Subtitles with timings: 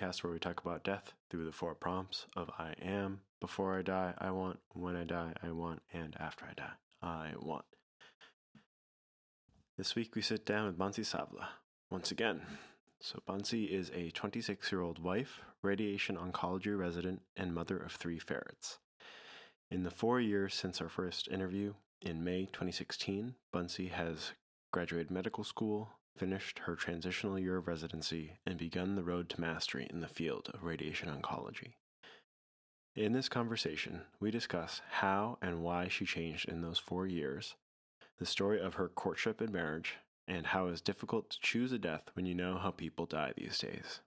[0.00, 3.82] Podcast, where we talk about death through the four prompts of I am, before I
[3.82, 6.72] die, I want, when I die, I want, and after I die,
[7.02, 7.64] I want.
[9.76, 11.48] This week we sit down with Bansi Savla
[11.90, 12.40] once again.
[13.00, 18.18] So, Bansi is a 26 year old wife, radiation oncology resident, and mother of three
[18.18, 18.78] ferrets.
[19.70, 24.32] In the four years since our first interview, in May 2016, Bansi has
[24.72, 29.86] graduated medical school, finished her transitional year of residency, and begun the road to mastery
[29.88, 31.72] in the field of radiation oncology.
[32.94, 37.54] In this conversation, we discuss how and why she changed in those four years,
[38.18, 39.96] the story of her courtship and marriage,
[40.28, 43.56] and how it's difficult to choose a death when you know how people die these
[43.56, 44.00] days.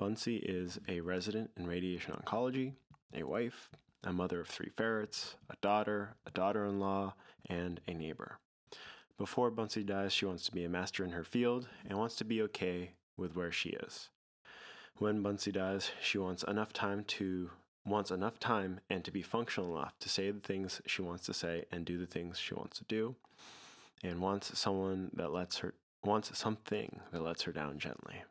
[0.00, 2.74] Bansi is a resident in radiation oncology,
[3.12, 3.68] a wife,
[4.04, 7.14] a mother of three ferrets, a daughter, a daughter in law,
[7.50, 8.38] and a neighbor.
[9.18, 12.24] Before Bansi dies, she wants to be a master in her field and wants to
[12.24, 14.10] be okay with where she is.
[14.98, 17.50] When Bansi dies, she wants enough time to
[17.86, 21.32] wants enough time and to be functional enough to say the things she wants to
[21.32, 23.14] say and do the things she wants to do,
[24.02, 28.24] and wants someone that lets her wants something that lets her down gently.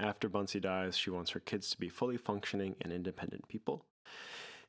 [0.00, 3.84] After Bansi dies, she wants her kids to be fully functioning and independent people,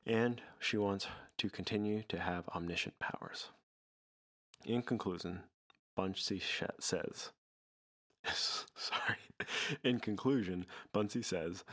[0.06, 3.50] and she wants to continue to have omniscient powers.
[4.66, 5.42] In conclusion,
[5.98, 6.42] Bansi
[6.80, 7.32] says,
[8.76, 9.18] sorry,
[9.84, 11.64] in conclusion, Bansi says,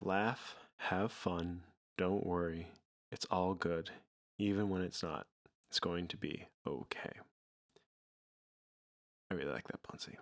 [0.00, 1.60] laugh, have fun,
[1.98, 2.68] don't worry,
[3.12, 3.90] it's all good,
[4.38, 5.26] even when it's not.
[5.70, 7.12] It's going to be okay.
[9.30, 10.14] I really like that Bansi.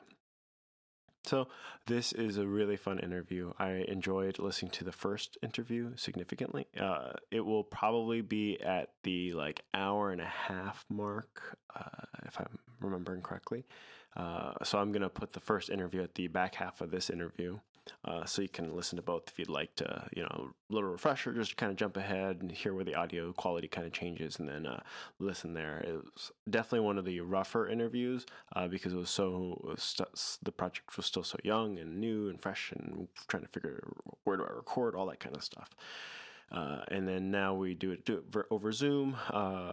[1.26, 1.48] So,
[1.86, 3.52] this is a really fun interview.
[3.58, 6.66] I enjoyed listening to the first interview significantly.
[6.78, 12.38] Uh, it will probably be at the like hour and a half mark, uh, if
[12.38, 13.64] I'm remembering correctly.
[14.16, 17.10] Uh, so, I'm going to put the first interview at the back half of this
[17.10, 17.58] interview.
[18.04, 20.88] Uh, so you can listen to both if you'd like to, you know, a little
[20.90, 24.38] refresher, just kind of jump ahead and hear where the audio quality kind of changes,
[24.38, 24.80] and then uh,
[25.18, 25.78] listen there.
[25.78, 29.82] It was definitely one of the rougher interviews uh, because it was so it was
[29.82, 33.82] st- the project was still so young and new and fresh, and trying to figure
[34.24, 35.70] where do I record, all that kind of stuff.
[36.52, 39.72] Uh, and then now we do it, do it over Zoom uh,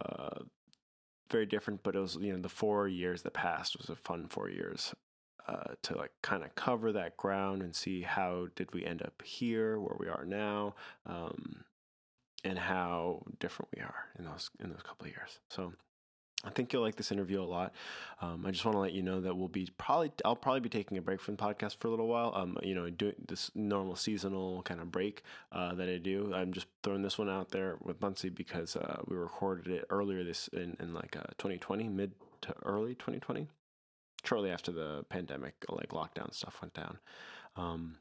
[1.30, 4.26] very different, but it was you know the four years that passed was a fun
[4.28, 4.94] four years
[5.46, 9.22] uh, to like kind of cover that ground and see how did we end up
[9.22, 10.74] here where we are now
[11.06, 11.64] um,
[12.44, 15.72] and how different we are in those in those couple of years so
[16.46, 17.72] I think you'll like this interview a lot.
[18.20, 20.68] Um, I just want to let you know that we'll be probably I'll probably be
[20.68, 22.32] taking a break from the podcast for a little while.
[22.34, 25.22] Um, you know, doing this normal seasonal kind of break
[25.52, 26.32] uh, that I do.
[26.34, 30.22] I'm just throwing this one out there with Bansi because uh, we recorded it earlier
[30.22, 32.12] this in, in like uh, 2020, mid
[32.42, 33.48] to early 2020
[34.26, 36.98] shortly after the pandemic, like lockdown stuff went down.
[37.56, 37.96] Um,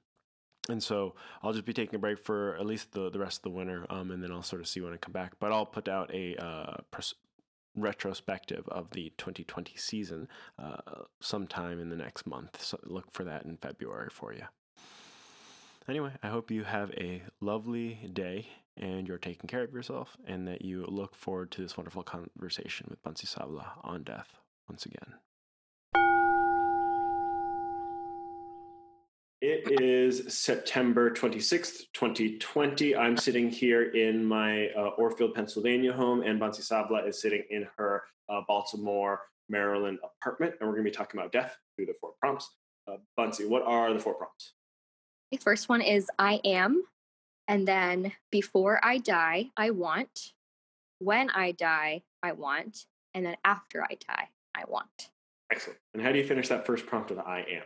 [0.70, 3.44] and so I'll just be taking a break for at least the, the rest of
[3.44, 5.34] the winter, um, and then I'll sort of see when I come back.
[5.40, 7.16] But I'll put out a uh, pers-
[7.76, 12.62] retrospective of the 2020 season uh, sometime in the next month.
[12.62, 14.44] So look for that in February for you.
[15.90, 18.48] Anyway, I hope you have a lovely day
[18.78, 22.88] and you're taking care of yourself, and that you look forward to this wonderful conversation
[22.90, 25.14] with Bansi Savla on death once again.
[29.46, 32.96] It is September 26th, 2020.
[32.96, 37.68] I'm sitting here in my uh, Orefield, Pennsylvania home, and Bansi Savla is sitting in
[37.76, 40.54] her uh, Baltimore, Maryland apartment.
[40.58, 42.50] And we're going to be talking about death through the four prompts.
[42.88, 44.54] Uh, Bansi, what are the four prompts?
[45.32, 46.82] The first one is I am.
[47.50, 50.32] And then before I die, I want.
[51.00, 52.86] When I die, I want.
[53.14, 55.10] And then after I die, I want.
[55.52, 55.80] Excellent.
[55.94, 57.64] And how do you finish that first prompt with I am?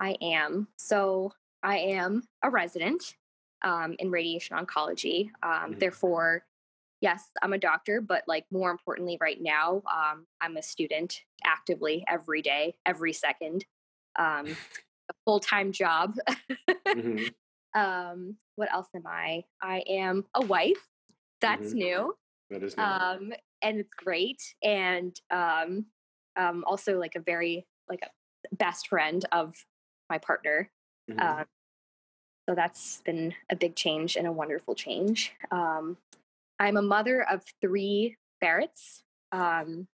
[0.00, 0.68] I am.
[0.76, 1.32] So
[1.62, 3.14] I am a resident
[3.62, 5.30] um, in radiation oncology.
[5.42, 5.78] Um, mm-hmm.
[5.78, 6.44] Therefore,
[7.00, 12.04] yes, I'm a doctor, but like more importantly, right now, um, I'm a student actively
[12.08, 13.64] every day, every second.
[14.18, 14.46] Um,
[15.10, 16.16] a full time job.
[16.68, 17.26] mm-hmm.
[17.72, 19.44] Um, what else am I?
[19.62, 20.88] I am a wife.
[21.40, 21.78] That's mm-hmm.
[21.78, 22.14] new.
[22.50, 22.82] That is new.
[22.82, 23.32] Um,
[23.62, 24.42] and it's great.
[24.60, 25.14] And
[26.66, 29.54] also like a very like a best friend of
[30.10, 30.68] my partner.
[31.10, 31.20] Mm-hmm.
[31.20, 31.44] Um,
[32.48, 35.32] so that's been a big change and a wonderful change.
[35.50, 35.96] Um,
[36.58, 39.02] I'm a mother of three ferrets
[39.32, 39.86] um,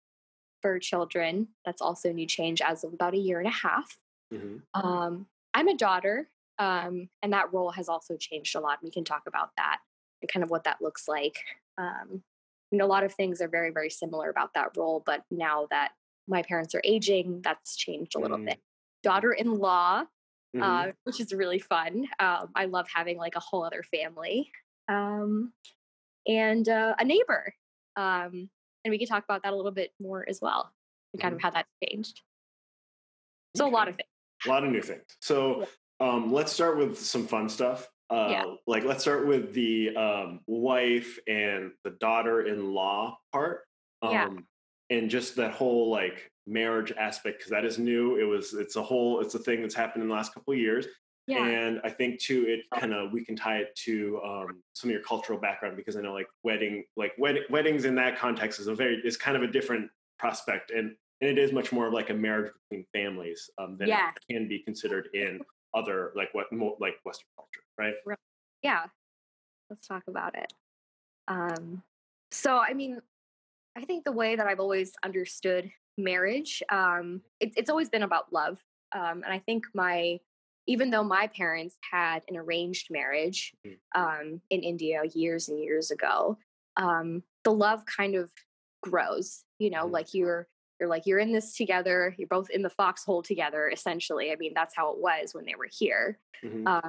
[0.63, 1.49] for children.
[1.65, 3.99] That's also a new change as of about a year and a half.
[4.33, 4.81] Mm-hmm.
[4.81, 6.29] Um, I'm a daughter,
[6.59, 8.79] um, and that role has also changed a lot.
[8.83, 9.79] We can talk about that
[10.23, 11.39] and kind of what that looks like.
[11.79, 12.23] Um,
[12.71, 15.67] you know, a lot of things are very, very similar about that role, but now
[15.71, 15.93] that
[16.27, 18.47] my parents are aging, that's changed a little mm.
[18.47, 18.61] bit.
[19.07, 20.03] Daughter in law,
[20.55, 20.63] mm-hmm.
[20.63, 22.07] uh, which is really fun.
[22.19, 24.51] Um, I love having like a whole other family.
[24.89, 25.53] Um,
[26.27, 27.55] and uh, a neighbor.
[27.97, 28.51] Um,
[28.85, 30.73] and we can talk about that a little bit more as well,
[31.13, 31.39] and kind mm-hmm.
[31.39, 32.23] of how that's changed.
[33.57, 33.73] So okay.
[33.73, 34.09] a lot of things.
[34.45, 35.07] A lot of new things.
[35.21, 35.67] So
[35.99, 37.89] um, let's start with some fun stuff.
[38.11, 38.45] Uh, yeah.
[38.67, 43.63] Like let's start with the um, wife and the daughter-in-law part.
[44.03, 44.29] Um, yeah.
[44.91, 48.17] And just that whole like marriage aspect because that is new.
[48.17, 50.59] It was it's a whole it's a thing that's happened in the last couple of
[50.59, 50.87] years.
[51.27, 51.45] Yeah.
[51.45, 52.79] And I think too, it oh.
[52.79, 56.01] kind of we can tie it to um, some of your cultural background because I
[56.01, 59.43] know like wedding, like wed- weddings in that context is a very is kind of
[59.43, 63.51] a different prospect, and and it is much more of like a marriage between families
[63.59, 64.11] um, than yeah.
[64.11, 65.41] it can be considered in
[65.75, 67.95] other like what more like Western culture, right?
[68.63, 68.85] Yeah,
[69.69, 70.53] let's talk about it.
[71.27, 71.83] Um,
[72.31, 73.01] so I mean,
[73.77, 78.33] I think the way that I've always understood marriage, um, it, it's always been about
[78.33, 78.59] love,
[78.93, 80.19] um, and I think my
[80.69, 83.77] even though my parents had an arranged marriage mm.
[83.95, 86.37] um, in India years and years ago,
[86.77, 88.33] um, the love kind of
[88.83, 89.45] grows.
[89.59, 89.93] You know, mm.
[89.93, 90.49] like you're
[90.81, 92.15] you're like you're in this together.
[92.19, 93.69] You're both in the foxhole together.
[93.69, 96.19] Essentially, I mean that's how it was when they were here.
[96.45, 96.67] Mm-hmm.
[96.67, 96.89] Uh,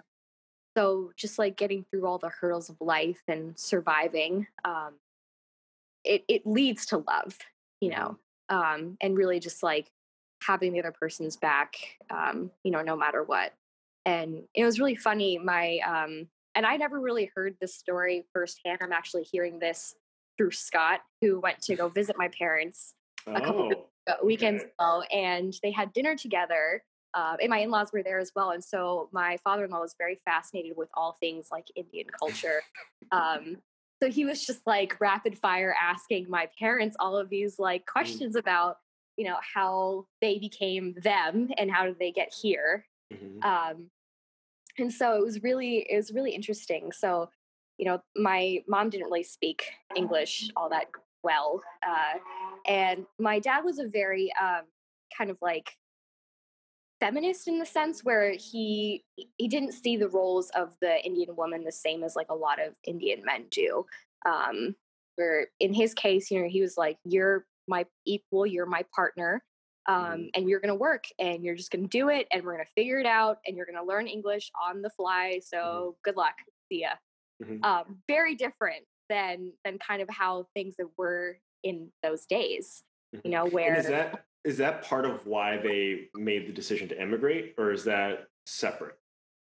[0.78, 4.94] so just like getting through all the hurdles of life and surviving, um,
[6.04, 7.38] it it leads to love.
[7.80, 8.27] You know, mm-hmm.
[8.50, 9.92] Um, and really just like
[10.44, 11.76] having the other person's back.
[12.10, 13.54] Um, you know, no matter what
[14.08, 18.80] and it was really funny my um and i never really heard this story firsthand
[18.82, 19.96] i'm actually hearing this
[20.38, 22.96] through scott who went to go visit my parents
[23.28, 23.72] oh, a couple
[24.10, 24.72] oh, weekends okay.
[24.80, 26.82] ago and they had dinner together
[27.14, 30.74] uh, and my in-laws were there as well and so my father-in-law was very fascinated
[30.78, 32.62] with all things like indian culture
[33.12, 33.58] um,
[34.02, 37.92] so he was just like rapid fire asking my parents all of these like mm.
[37.92, 38.40] questions mm.
[38.40, 38.78] about
[39.18, 43.44] you know how they became them and how did they get here mm-hmm.
[43.44, 43.90] um,
[44.78, 47.30] and so it was really it was really interesting so
[47.78, 49.64] you know my mom didn't really speak
[49.96, 50.86] english all that
[51.24, 52.20] well uh,
[52.68, 54.62] and my dad was a very um,
[55.18, 55.72] kind of like
[57.00, 61.64] feminist in the sense where he he didn't see the roles of the indian woman
[61.64, 63.86] the same as like a lot of indian men do
[64.26, 64.76] um,
[65.16, 69.42] where in his case you know he was like you're my equal you're my partner
[69.90, 70.14] Mm-hmm.
[70.14, 72.56] um, and you're going to work and you're just going to do it and we're
[72.56, 75.58] going to figure it out and you're going to learn english on the fly mm-hmm.
[75.58, 75.90] so mm-hmm.
[76.04, 76.34] good luck
[76.70, 76.90] see ya
[77.42, 77.64] mm-hmm.
[77.64, 82.84] um, very different than than kind of how things were in those days
[83.14, 83.30] you mm-hmm.
[83.30, 87.00] know where and is that is that part of why they made the decision to
[87.00, 88.96] emigrate or is that separate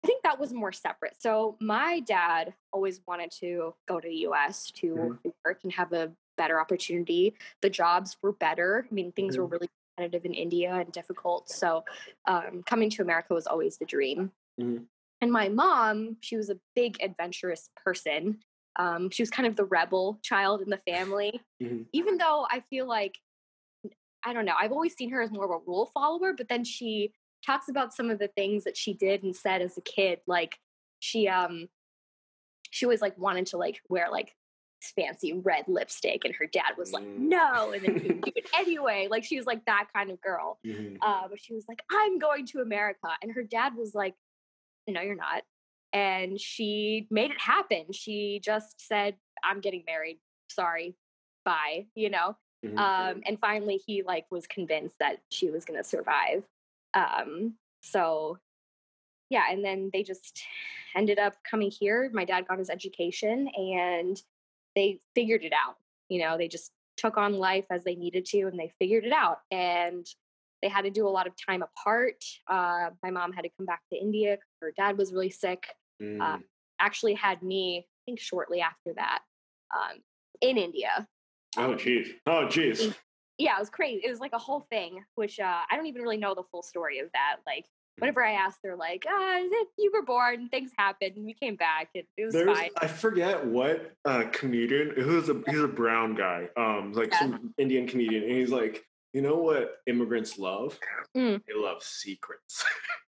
[0.03, 1.21] I think that was more separate.
[1.21, 5.29] So my dad always wanted to go to the US to mm-hmm.
[5.45, 7.35] work and have a better opportunity.
[7.61, 8.87] The jobs were better.
[8.91, 9.43] I mean, things mm-hmm.
[9.43, 11.51] were really competitive in India and difficult.
[11.51, 11.85] So
[12.27, 14.33] um, coming to America was always the dream.
[14.59, 14.85] Mm-hmm.
[15.21, 18.39] And my mom, she was a big adventurous person.
[18.77, 21.83] Um, she was kind of the rebel child in the family, mm-hmm.
[21.93, 23.19] even though I feel like,
[24.25, 26.65] I don't know, I've always seen her as more of a rule follower, but then
[26.65, 27.13] she
[27.45, 30.21] talks about some of the things that she did and said as a kid.
[30.27, 30.59] Like
[30.99, 31.69] she, um,
[32.71, 34.35] she always like wanted to like wear like
[34.83, 37.19] fancy red lipstick and her dad was like mm.
[37.19, 40.59] no and then he do it anyway like she was like that kind of girl
[40.67, 40.97] mm-hmm.
[41.03, 44.15] uh, but she was like i'm going to america and her dad was like
[44.89, 45.43] no you're not
[45.93, 50.97] and she made it happen she just said i'm getting married sorry
[51.45, 52.79] bye you know mm-hmm.
[52.79, 56.43] um, and finally he like was convinced that she was going to survive
[56.95, 58.39] um, so
[59.29, 60.43] yeah and then they just
[60.97, 64.23] ended up coming here my dad got his education and
[64.75, 65.77] they figured it out.
[66.09, 69.13] You know, they just took on life as they needed to and they figured it
[69.13, 69.39] out.
[69.51, 70.07] And
[70.63, 72.23] they had to do a lot of time apart.
[72.47, 74.39] Uh, my mom had to come back to India.
[74.61, 75.67] Her dad was really sick.
[76.01, 76.21] Uh, mm.
[76.21, 76.39] Uh,
[76.81, 79.21] actually, had me, I think, shortly after that
[79.75, 80.01] um,
[80.41, 81.07] in India.
[81.57, 82.09] Oh, jeez.
[82.27, 82.95] Oh, jeez.
[83.39, 84.03] Yeah, it was crazy.
[84.05, 86.63] It was like a whole thing, which uh, I don't even really know the full
[86.63, 87.37] story of that.
[87.47, 87.65] Like,
[87.99, 89.39] whenever I asked, they're like, "Ah,
[89.79, 91.89] you were born, things happened, and we came back.
[91.95, 94.93] It, it was There's, fine." I forget what uh, comedian.
[94.97, 97.21] Who's a he's a brown guy, um, like yeah.
[97.21, 100.79] some Indian comedian, and he's like, "You know what immigrants love?
[101.17, 101.41] Mm.
[101.47, 102.65] They love secrets."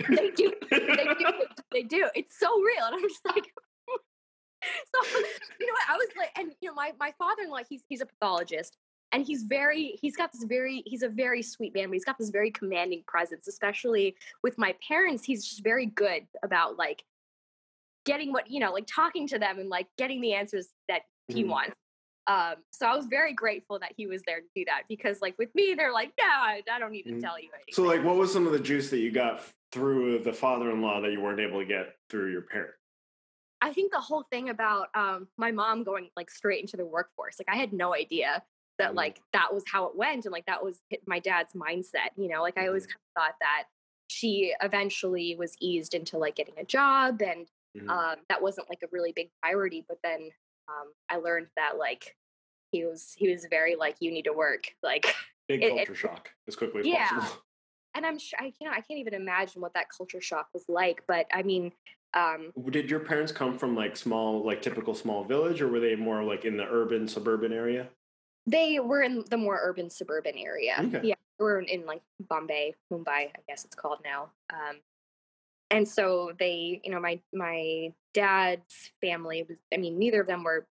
[0.10, 0.54] they do.
[0.70, 1.34] They do.
[1.72, 2.10] They do.
[2.16, 3.52] It's so real, and I'm just like.
[4.96, 5.20] so
[5.60, 7.84] you know what I was like, and you know my my father in law he's
[7.88, 8.78] he's a pathologist,
[9.12, 12.18] and he's very he's got this very he's a very sweet man but he's got
[12.18, 17.04] this very commanding presence especially with my parents he's just very good about like
[18.06, 21.42] getting what you know like talking to them and like getting the answers that he
[21.42, 21.52] mm-hmm.
[21.52, 21.76] wants
[22.28, 25.36] Um, so I was very grateful that he was there to do that because, like,
[25.40, 27.20] with me, they're like, "No, I, I don't need to mm-hmm.
[27.20, 30.20] tell you anything." So, like, what was some of the juice that you got through
[30.20, 32.76] the father-in-law that you weren't able to get through your parent?
[33.62, 37.38] I think the whole thing about um, my mom going like straight into the workforce,
[37.40, 38.44] like, I had no idea
[38.80, 38.98] that mm-hmm.
[38.98, 42.10] like that was how it went, and like that was my dad's mindset.
[42.18, 42.92] You know, like I always mm-hmm.
[42.92, 43.64] kind of thought that
[44.12, 47.90] she eventually was eased into like getting a job and mm-hmm.
[47.90, 50.30] um, that wasn't like a really big priority but then
[50.68, 52.14] um, i learned that like
[52.72, 55.16] he was he was very like you need to work like
[55.48, 57.08] big it, culture it, shock as quickly as yeah.
[57.08, 57.42] possible
[57.96, 61.02] and i'm sure i can't i can't even imagine what that culture shock was like
[61.08, 61.72] but i mean
[62.14, 65.96] um, did your parents come from like small like typical small village or were they
[65.96, 67.88] more like in the urban suburban area
[68.46, 71.02] they were in the more urban suburban area okay.
[71.04, 74.78] yeah we're in, in like bombay mumbai i guess it's called now um,
[75.70, 80.44] and so they you know my my dad's family was i mean neither of them
[80.44, 80.68] were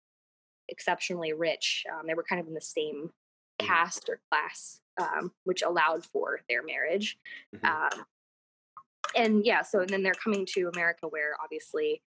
[0.67, 3.09] exceptionally rich um, they were kind of in the same
[3.61, 3.65] mm.
[3.65, 7.17] caste or class um, which allowed for their marriage
[7.55, 7.65] mm-hmm.
[7.65, 8.05] um,
[9.15, 12.01] and yeah so and then they're coming to america where obviously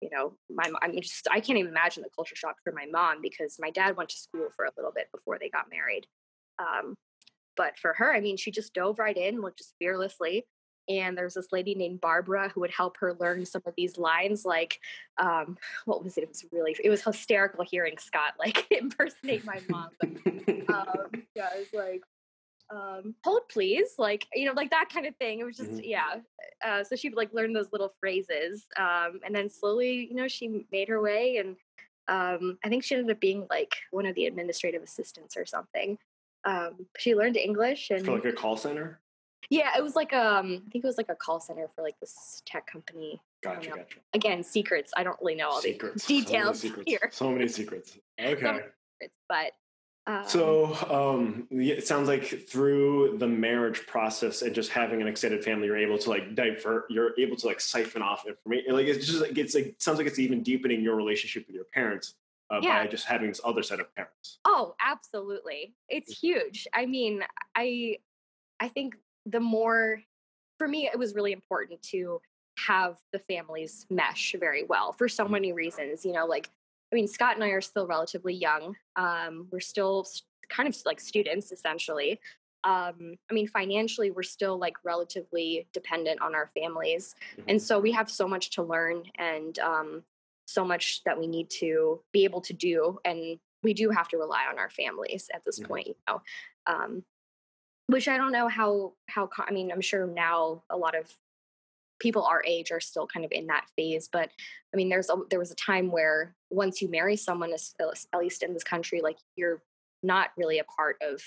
[0.00, 3.20] you know my i'm just i can't even imagine the culture shock for my mom
[3.22, 6.06] because my dad went to school for a little bit before they got married
[6.58, 6.94] um,
[7.56, 10.44] but for her i mean she just dove right in like just fearlessly
[10.88, 14.44] and there's this lady named Barbara who would help her learn some of these lines.
[14.44, 14.80] Like,
[15.18, 16.22] um, what was it?
[16.22, 19.90] It was really, it was hysterical hearing Scott like impersonate my mom.
[20.00, 20.08] But,
[20.74, 22.02] um, yeah, it was like,
[22.70, 25.40] um, hold please, like you know, like that kind of thing.
[25.40, 25.80] It was just, mm-hmm.
[25.84, 26.16] yeah.
[26.64, 30.28] Uh, so she would like learn those little phrases, um, and then slowly, you know,
[30.28, 31.56] she made her way, and
[32.08, 35.98] um, I think she ended up being like one of the administrative assistants or something.
[36.44, 39.00] Um, she learned English and for like a call center.
[39.50, 41.98] Yeah, it was like um, I think it was like a call center for like
[42.00, 43.20] this tech company.
[43.42, 43.98] Gotcha, gotcha.
[44.14, 44.92] Again, secrets.
[44.96, 46.04] I don't really know all secrets.
[46.06, 46.90] the details so secrets.
[46.90, 47.10] here.
[47.12, 47.98] So many secrets.
[48.20, 48.34] Okay.
[48.34, 49.52] secrets, but
[50.08, 55.44] um, so um, it sounds like through the marriage process and just having an extended
[55.44, 56.86] family, you're able to like divert.
[56.88, 58.72] You're able to like siphon off information.
[58.72, 61.66] Like it's just like it's like sounds like it's even deepening your relationship with your
[61.74, 62.14] parents
[62.50, 62.82] uh, yeah.
[62.82, 64.38] by just having this other set of parents.
[64.46, 65.74] Oh, absolutely!
[65.90, 66.66] It's huge.
[66.72, 67.22] I mean,
[67.54, 67.98] I
[68.60, 68.96] I think
[69.26, 70.00] the more
[70.56, 72.18] for me it was really important to
[72.66, 75.34] have the families mesh very well for so mm-hmm.
[75.34, 76.50] many reasons you know like
[76.92, 80.06] i mean scott and i are still relatively young um, we're still
[80.48, 82.20] kind of like students essentially
[82.64, 87.48] um, i mean financially we're still like relatively dependent on our families mm-hmm.
[87.48, 90.02] and so we have so much to learn and um,
[90.46, 94.16] so much that we need to be able to do and we do have to
[94.16, 95.68] rely on our families at this mm-hmm.
[95.68, 96.22] point you know
[96.66, 97.02] um,
[97.88, 101.10] which I don't know how how I mean I'm sure now a lot of
[101.98, 104.30] people our age are still kind of in that phase but
[104.72, 108.42] I mean there's a, there was a time where once you marry someone at least
[108.42, 109.62] in this country like you're
[110.02, 111.20] not really a part of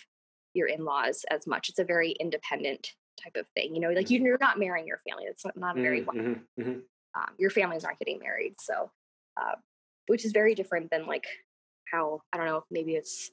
[0.54, 4.26] your in-laws as much it's a very independent type of thing you know like mm-hmm.
[4.26, 6.80] you're not marrying your family it's not a very mm-hmm, mm-hmm.
[7.14, 8.90] Um, your families aren't getting married so
[9.36, 9.56] uh,
[10.08, 11.26] which is very different than like
[11.92, 13.32] how I don't know maybe it's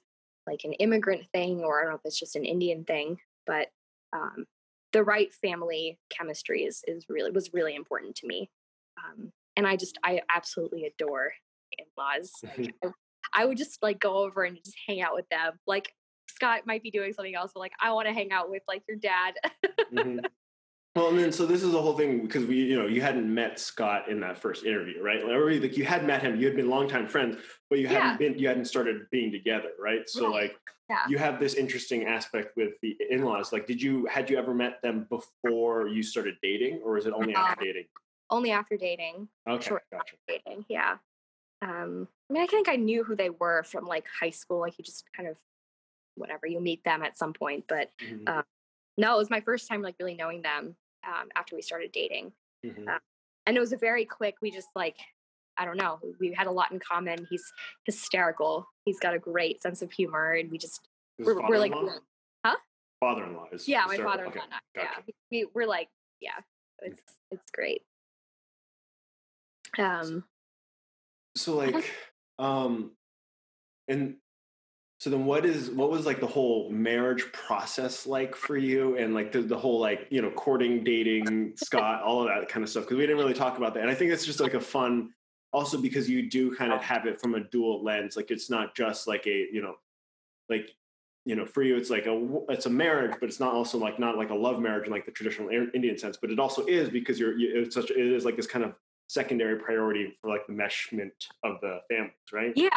[0.49, 3.69] like an immigrant thing or I don't know if it's just an Indian thing, but
[4.13, 4.47] um,
[4.93, 8.51] the right family chemistry is is really was really important to me.
[8.99, 11.33] Um, and I just I absolutely adore
[11.79, 12.33] in-laws.
[12.43, 12.75] Like,
[13.35, 15.53] I, would just like go over and just hang out with them.
[15.67, 15.93] Like
[16.29, 18.83] Scott might be doing something else, but like I want to hang out with like
[18.89, 19.35] your dad.
[19.93, 20.21] mm-hmm.
[20.97, 23.33] Well, and then so this is the whole thing because we, you know, you hadn't
[23.33, 25.25] met Scott in that first interview, right?
[25.25, 27.37] Like you had met him, you had been longtime friends,
[27.71, 28.01] but you yeah.
[28.01, 30.09] hadn't been, you hadn't started being together, right?
[30.09, 30.43] So right.
[30.43, 30.57] like,
[30.89, 31.05] yeah.
[31.09, 33.53] you have this interesting aspect with the in-laws.
[33.53, 37.13] Like, did you had you ever met them before you started dating, or is it
[37.13, 37.85] only after dating?
[38.31, 39.29] Only after dating.
[39.49, 40.17] Okay, Short gotcha.
[40.27, 40.97] dating, yeah.
[41.63, 44.61] Um, I mean, I think I knew who they were from like high school.
[44.61, 45.37] Like, you just kind of
[46.15, 47.91] whatever you meet them at some point, but.
[48.03, 48.29] Mm-hmm.
[48.29, 48.45] Um,
[48.99, 50.75] no, it was my first time like really knowing them
[51.07, 52.33] um, after we started dating.
[52.67, 52.89] Mm-hmm.
[52.89, 52.99] Uh,
[53.47, 54.97] and it was a very quick, we just like,
[55.59, 57.27] I don't know, we had a lot in common.
[57.29, 57.43] He's
[57.85, 58.67] hysterical.
[58.85, 60.33] He's got a great sense of humor.
[60.33, 60.89] And we just,
[61.19, 61.75] we're, we're, like,
[62.45, 62.57] huh?
[63.01, 63.67] Father in law is.
[63.67, 64.37] Yeah, my father in law.
[64.37, 64.41] Okay.
[64.77, 64.89] Gotcha.
[65.07, 65.13] Yeah.
[65.31, 65.89] We, we're like,
[66.21, 66.39] yeah,
[66.83, 67.83] it's, it's great.
[69.79, 70.25] Um,
[71.37, 71.85] so like,
[72.39, 72.93] um,
[73.89, 74.17] and
[74.99, 79.15] so then what is what was like the whole marriage process like for you and
[79.15, 82.69] like the, the whole like, you know, courting, dating, Scott, all of that kind of
[82.71, 82.85] stuff?
[82.85, 83.81] Because we didn't really talk about that.
[83.81, 85.11] And I think it's just like a fun
[85.53, 88.17] also because you do kind of have it from a dual lens.
[88.17, 89.75] Like it's not just like a, you know,
[90.49, 90.71] like
[91.25, 93.99] you know, for you, it's like a it's a marriage, but it's not also like
[93.99, 96.17] not like a love marriage in like the traditional Indian sense.
[96.17, 98.73] But it also is because you're you, it's such it is like this kind of
[99.09, 101.11] secondary priority for like the meshment
[101.45, 102.53] of the families, right?
[102.57, 102.71] Yeah,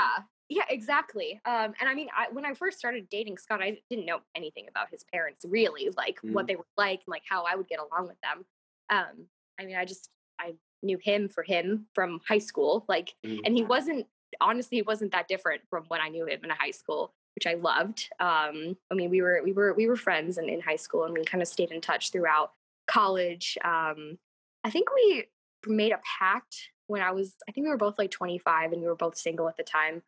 [0.49, 1.39] Yeah, exactly.
[1.45, 4.65] Um, and I mean, I, when I first started dating Scott, I didn't know anything
[4.69, 6.33] about his parents, really, like mm.
[6.33, 8.45] what they were like, and like how I would get along with them.
[8.89, 10.09] Um, I mean, I just
[10.41, 13.39] I knew him for him from high school, like, mm.
[13.45, 14.07] and he wasn't
[14.39, 17.55] honestly, he wasn't that different from when I knew him in high school, which I
[17.55, 18.09] loved.
[18.19, 21.13] Um, I mean, we were we were we were friends in, in high school, and
[21.13, 22.51] we kind of stayed in touch throughout
[22.87, 23.57] college.
[23.63, 24.17] Um,
[24.63, 25.25] I think we
[25.67, 28.87] made a pact when I was, I think we were both like 25 and we
[28.87, 30.01] were both single at the time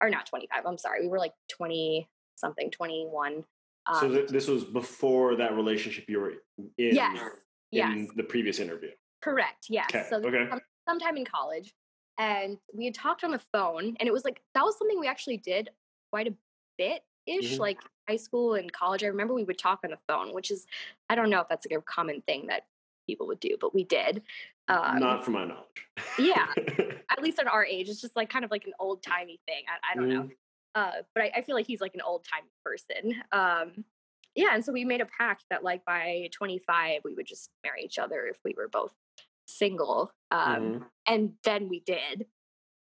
[0.00, 3.44] or not 25 i'm sorry we were like 20 something 21
[3.86, 7.18] um, so th- this was before that relationship you were in yes
[7.72, 8.08] in yes.
[8.16, 8.90] the previous interview
[9.24, 10.06] correct yes okay.
[10.08, 10.48] so okay.
[10.88, 11.74] sometime in college
[12.18, 15.08] and we had talked on the phone and it was like that was something we
[15.08, 15.70] actually did
[16.12, 16.34] quite a
[16.78, 17.60] bit ish mm-hmm.
[17.62, 17.78] like
[18.08, 20.66] high school and college i remember we would talk on the phone which is
[21.08, 22.66] i don't know if that's like a common thing that
[23.06, 24.22] people would do but we did
[24.68, 25.64] um, Not from my knowledge.
[26.18, 26.46] yeah,
[27.10, 29.64] at least at our age, it's just like kind of like an old timey thing.
[29.68, 30.14] I, I don't mm.
[30.14, 30.28] know,
[30.74, 33.22] uh, but I, I, feel like he's like an old time person.
[33.30, 33.84] Um,
[34.34, 37.84] yeah, and so we made a pact that like by 25 we would just marry
[37.84, 38.92] each other if we were both
[39.46, 40.82] single, um, mm-hmm.
[41.06, 42.26] and then we did.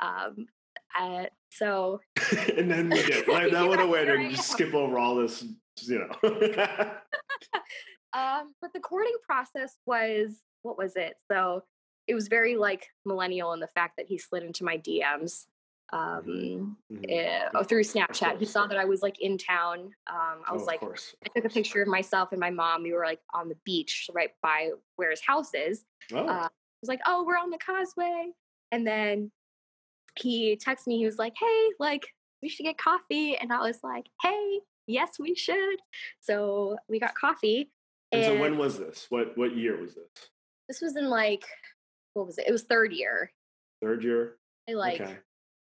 [0.01, 0.47] Um,
[0.99, 2.01] uh, so
[2.57, 3.29] and then we did.
[3.29, 5.45] Like that would have went and just skip over all this,
[5.83, 6.11] you know.
[8.13, 11.15] um, but the courting process was what was it?
[11.31, 11.63] So
[12.07, 15.47] it was very like millennial in the fact that he slid into my DMs
[15.93, 17.57] um, mm-hmm.
[17.57, 18.39] uh, through Snapchat.
[18.39, 19.91] He saw that I was like in town.
[20.07, 22.83] Um, I was oh, like, I took a picture of myself and my mom.
[22.83, 25.85] We were like on the beach right by where his house is.
[26.13, 26.19] Oh.
[26.19, 28.31] Uh, I was like, oh, we're on the causeway.
[28.73, 29.31] And then
[30.19, 30.99] he texted me.
[30.99, 32.07] He was like, hey, like
[32.43, 33.37] we should get coffee.
[33.37, 35.79] And I was like, hey, yes, we should.
[36.21, 37.71] So we got coffee.
[38.13, 39.07] And, and so when was this?
[39.09, 40.31] What what year was this?
[40.69, 41.45] This was in like
[42.15, 42.47] what was it?
[42.49, 43.33] It was third year.
[43.83, 44.37] Third year.
[44.69, 45.17] I like okay.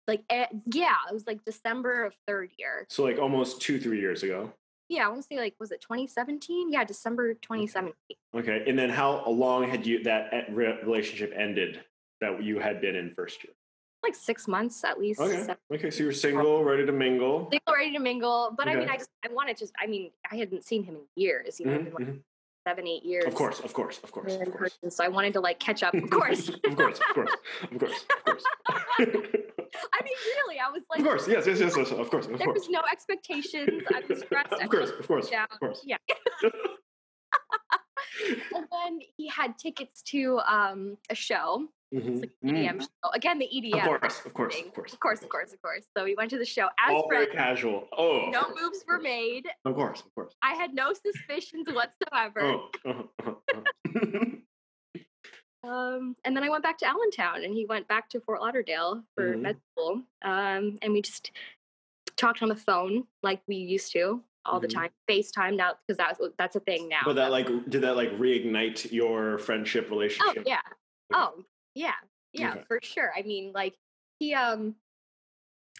[0.08, 2.86] Like eh, yeah, it was like December of third year.
[2.90, 4.52] So like almost two three years ago.
[4.90, 6.72] Yeah, I want to say like was it 2017?
[6.72, 7.94] Yeah, December 2017.
[8.36, 11.82] Okay, and then how long had you that eh, relationship ended
[12.22, 13.54] that you had been in first year?
[14.04, 15.20] Like six months at least.
[15.20, 15.42] Okay.
[15.42, 15.58] Seven.
[15.74, 17.50] Okay, so you were single, ready to mingle.
[17.52, 18.54] Single, ready to mingle.
[18.56, 18.78] But okay.
[18.78, 19.68] I mean, I just I wanted to.
[19.82, 21.60] I mean, I hadn't seen him in years.
[21.60, 22.18] You know, mm-hmm, like, mm-hmm
[22.68, 23.24] seven, eight years.
[23.26, 24.36] Of course, of course, of course.
[24.36, 24.78] Of course.
[24.90, 25.94] So I wanted to like catch up.
[25.94, 26.50] Of course.
[26.50, 27.32] of course, of course,
[27.72, 28.44] of course, of course.
[29.94, 32.38] I mean, really, I was like, of course, yes, yes, yes, yes of course, of
[32.38, 32.60] there course.
[32.60, 33.84] was no expectations.
[33.94, 34.54] I was stressed.
[34.54, 35.48] of course, of course, down.
[35.52, 35.82] of course.
[35.86, 35.98] Yeah.
[38.56, 42.18] and then he had tickets to um, a show Mm-hmm.
[42.18, 42.82] Like EDM mm.
[42.82, 43.12] show.
[43.14, 43.80] Again, the EDM.
[43.80, 45.86] Of course, of course, of course, of course, of course, of course.
[45.96, 47.28] So we went to the show as All friends.
[47.28, 47.88] very casual.
[47.98, 49.46] Oh, no moves were made.
[49.64, 50.36] Of course, of course.
[50.44, 52.42] I had no suspicions whatsoever.
[52.42, 54.26] Oh, uh-huh, uh-huh.
[55.68, 59.04] um, and then I went back to Allentown, and he went back to Fort Lauderdale
[59.16, 59.42] for mm-hmm.
[59.42, 60.02] med school.
[60.24, 61.32] Um, and we just
[62.16, 64.62] talked on the phone like we used to all mm-hmm.
[64.62, 64.90] the time.
[65.10, 67.02] FaceTime now because that's that's a thing now.
[67.06, 70.38] But that like did that like reignite your friendship oh, relationship?
[70.40, 70.62] Oh yeah.
[71.14, 71.34] Oh
[71.76, 71.94] yeah,
[72.34, 72.64] yeah, okay.
[72.68, 73.12] for sure.
[73.18, 73.76] I mean, like
[74.20, 74.76] he um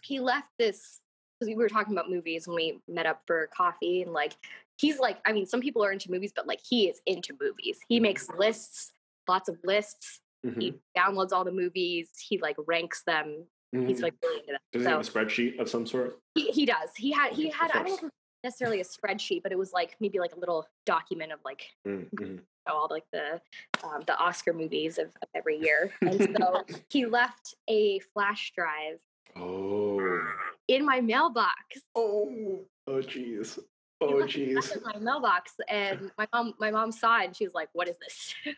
[0.02, 1.00] he left this
[1.38, 4.34] because we were talking about movies when we met up for coffee, and like
[4.76, 7.78] he's like, I mean, some people are into movies, but like he is into movies.
[7.88, 8.92] He makes lists,
[9.28, 10.20] lots of lists.
[10.46, 10.60] Mm-hmm.
[10.60, 12.10] He downloads all the movies.
[12.28, 13.44] He like ranks them.
[13.74, 13.88] Mm-hmm.
[13.88, 14.58] He's like really into.
[14.72, 16.18] Does so, he have a spreadsheet of some sort?
[16.34, 16.90] He, he does.
[16.96, 18.10] He had he had I don't know
[18.44, 22.36] necessarily a spreadsheet, but it was like maybe like a little document of like mm-hmm
[22.68, 23.40] all like the
[23.84, 28.98] um, the Oscar movies of, of every year, and so he left a flash drive.
[29.36, 30.20] Oh.
[30.66, 31.56] In my mailbox.
[31.94, 32.60] Oh.
[32.86, 33.58] Oh, jeez.
[34.00, 34.76] Oh, jeez.
[34.76, 37.88] In my mailbox, and my mom, my mom saw it, and she was like, "What
[37.88, 38.34] is this?"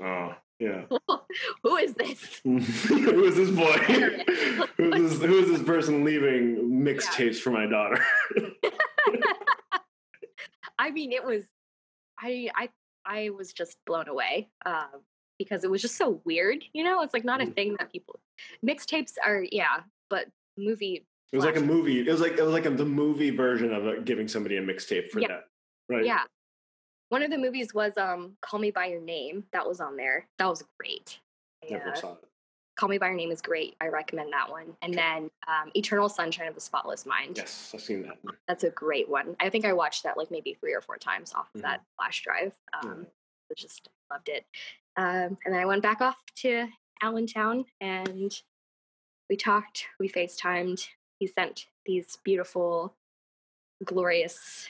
[0.00, 0.82] Oh, yeah.
[1.62, 2.40] who is this?
[2.44, 3.72] who is this boy?
[4.76, 7.40] who is this, who is this person leaving mixtapes yeah.
[7.40, 8.04] for my daughter?
[10.78, 11.44] I mean, it was.
[12.18, 12.68] I I
[13.04, 14.86] I was just blown away uh,
[15.38, 16.64] because it was just so weird.
[16.72, 17.54] You know, it's like not a mm.
[17.54, 18.20] thing that people
[18.64, 19.44] mixtapes are.
[19.50, 20.26] Yeah, but
[20.56, 21.06] movie.
[21.32, 22.00] It was like a movie.
[22.00, 24.62] It was like it was like a, the movie version of it, giving somebody a
[24.62, 25.28] mixtape for yeah.
[25.28, 25.44] that.
[25.88, 26.04] Right.
[26.04, 26.22] Yeah.
[27.12, 29.44] One of the movies was um Call Me by Your Name.
[29.52, 30.26] That was on there.
[30.38, 31.18] That was great.
[31.70, 31.94] Never yeah.
[31.94, 32.24] saw it.
[32.76, 33.76] Call Me by Your Name is great.
[33.82, 34.74] I recommend that one.
[34.80, 37.36] And then um, Eternal Sunshine of the Spotless Mind.
[37.36, 38.16] Yes, I've seen that.
[38.48, 39.36] That's a great one.
[39.40, 41.68] I think I watched that like maybe three or four times off of mm-hmm.
[41.68, 42.54] that flash drive.
[42.82, 43.06] Um.
[43.54, 44.46] Just loved it.
[44.96, 46.66] Um, and then I went back off to
[47.02, 48.32] Allentown and
[49.28, 50.88] we talked, we FaceTimed.
[51.18, 52.94] He sent these beautiful,
[53.84, 54.66] glorious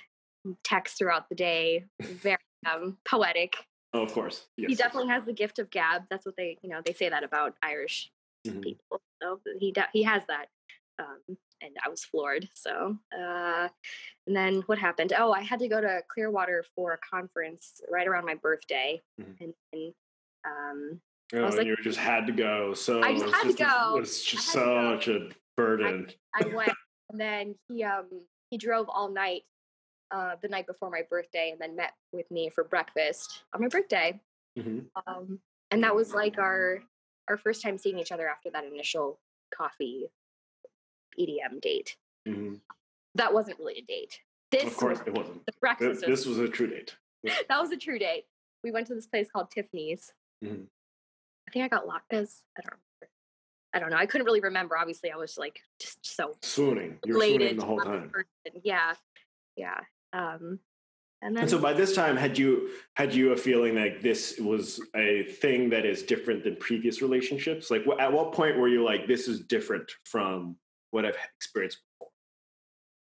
[0.65, 2.39] texts throughout the day, very
[2.71, 3.55] um, poetic.
[3.95, 4.47] Oh, of course.
[4.57, 4.71] Yes.
[4.71, 6.03] He definitely has the gift of gab.
[6.11, 8.11] That's what they, you know, they say that about Irish
[8.47, 8.61] mm-hmm.
[8.61, 9.01] people.
[9.23, 10.47] So he de- he has that.
[10.99, 12.49] Um, and I was floored.
[12.55, 13.69] So, uh,
[14.27, 15.13] and then what happened?
[15.17, 19.45] Oh, I had to go to Clearwater for a conference right around my birthday, mm-hmm.
[19.45, 19.93] and, and
[20.45, 21.01] um,
[21.35, 22.75] oh, and like, you just had to go.
[22.75, 23.97] So I just had just, to go.
[23.97, 26.09] It was just such a burden.
[26.35, 26.73] I, I went,
[27.11, 28.07] and then he um
[28.51, 29.43] he drove all night
[30.13, 33.69] uh, the night before my birthday, and then met with me for breakfast on my
[33.69, 34.21] birthday.
[34.59, 34.81] Mm-hmm.
[35.07, 35.39] Um,
[35.71, 36.81] and that was like our
[37.29, 39.19] our first time seeing each other after that initial
[39.55, 40.11] coffee
[41.19, 41.97] EDM date.
[42.29, 42.55] Mm-hmm.
[43.15, 44.21] That wasn't really a date.
[44.51, 45.45] This of course, it wasn't.
[45.47, 46.01] The breakfast.
[46.01, 46.97] This, this was a true date.
[47.25, 48.25] that was a true date.
[48.63, 50.13] We went to this place called Tiffany's.
[50.45, 50.65] Mm-hmm.
[51.49, 52.43] I think I got latkes.
[52.57, 53.13] I don't remember.
[53.75, 53.97] I don't know.
[53.97, 54.77] I couldn't really remember.
[54.77, 56.99] Obviously, I was like just so swooning.
[57.05, 58.11] You were swooning the whole time.
[58.11, 58.61] Person.
[58.63, 58.95] Yeah,
[59.57, 59.81] yeah.
[60.13, 60.59] Um,
[61.23, 64.39] and, then, and so by this time, had you had you a feeling like this
[64.41, 67.71] was a thing that is different than previous relationships?
[67.71, 70.57] Like, at what point were you like, this is different from
[70.91, 72.11] what I've experienced before?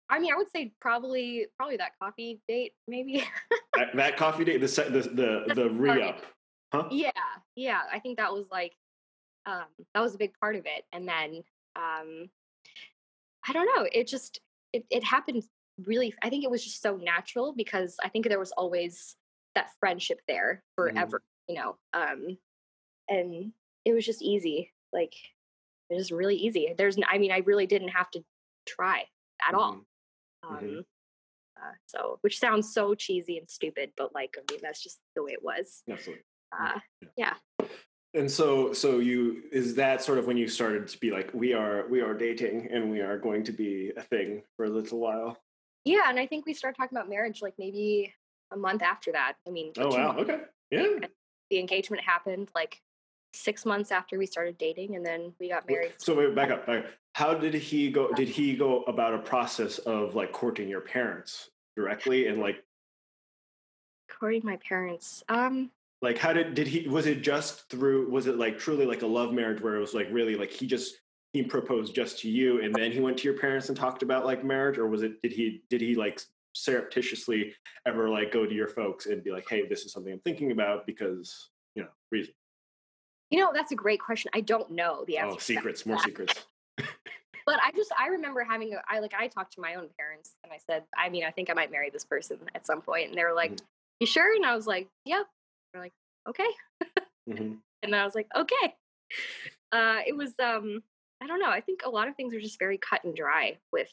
[0.09, 3.23] I mean, I would say probably probably that coffee date, maybe.
[3.77, 6.23] that, that, coffee date, the the the, the re up,
[6.73, 6.87] huh?
[6.89, 7.11] Yeah,
[7.55, 7.81] yeah.
[7.93, 8.73] I think that was like
[9.45, 11.43] um, that was a big part of it, and then
[11.75, 12.29] um,
[13.47, 13.87] I don't know.
[13.91, 14.39] It just
[14.73, 15.43] it, it happened
[15.85, 19.15] really i think it was just so natural because i think there was always
[19.55, 21.53] that friendship there forever mm-hmm.
[21.53, 22.37] you know um
[23.07, 23.51] and
[23.85, 25.13] it was just easy like
[25.89, 28.23] it was really easy there's i mean i really didn't have to
[28.67, 29.03] try
[29.47, 29.59] at mm-hmm.
[29.59, 30.55] all mm-hmm.
[30.55, 30.79] um mm-hmm.
[30.79, 35.23] uh, so which sounds so cheesy and stupid but like i mean that's just the
[35.23, 36.23] way it was absolutely
[36.57, 36.79] uh,
[37.17, 37.33] yeah.
[37.59, 37.67] yeah
[38.15, 41.53] and so so you is that sort of when you started to be like we
[41.53, 44.99] are we are dating and we are going to be a thing for a little
[44.99, 45.37] while
[45.85, 48.13] yeah, and I think we started talking about marriage like maybe
[48.51, 49.33] a month after that.
[49.47, 50.21] I mean, oh wow, months.
[50.21, 51.07] okay, yeah.
[51.49, 52.81] The engagement happened like
[53.33, 55.93] six months after we started dating, and then we got married.
[55.97, 56.91] So wait, back up, back up.
[57.13, 58.11] How did he go?
[58.11, 62.63] Did he go about a process of like courting your parents directly and like
[64.09, 65.23] courting my parents?
[65.29, 66.87] Um, like how did did he?
[66.87, 68.09] Was it just through?
[68.09, 70.67] Was it like truly like a love marriage where it was like really like he
[70.67, 70.99] just
[71.33, 74.25] he proposed just to you and then he went to your parents and talked about
[74.25, 76.21] like marriage or was it did he did he like
[76.53, 77.53] surreptitiously
[77.85, 80.51] ever like go to your folks and be like hey this is something i'm thinking
[80.51, 82.33] about because you know reason?
[83.29, 84.31] You know that's a great question.
[84.33, 86.45] I don't know the answer oh secrets more secrets.
[86.77, 90.35] but i just i remember having a, i like i talked to my own parents
[90.43, 93.09] and i said i mean i think i might marry this person at some point
[93.09, 93.65] and they were like mm-hmm.
[93.99, 94.35] you sure?
[94.35, 95.25] And i was like yep.
[95.73, 95.93] They're like
[96.27, 96.49] okay.
[97.29, 97.53] Mm-hmm.
[97.83, 98.75] and i was like okay.
[99.71, 100.81] Uh it was um
[101.21, 101.49] I don't know.
[101.49, 103.91] I think a lot of things are just very cut and dry with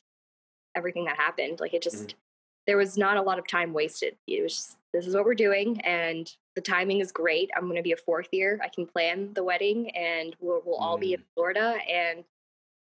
[0.75, 1.61] everything that happened.
[1.61, 2.19] Like it just mm-hmm.
[2.67, 4.17] there was not a lot of time wasted.
[4.27, 7.51] It was just, this is what we're doing and the timing is great.
[7.57, 8.61] I'm going to be a fourth year.
[8.63, 11.25] I can plan the wedding and we'll, we'll all be in mm.
[11.35, 12.25] Florida and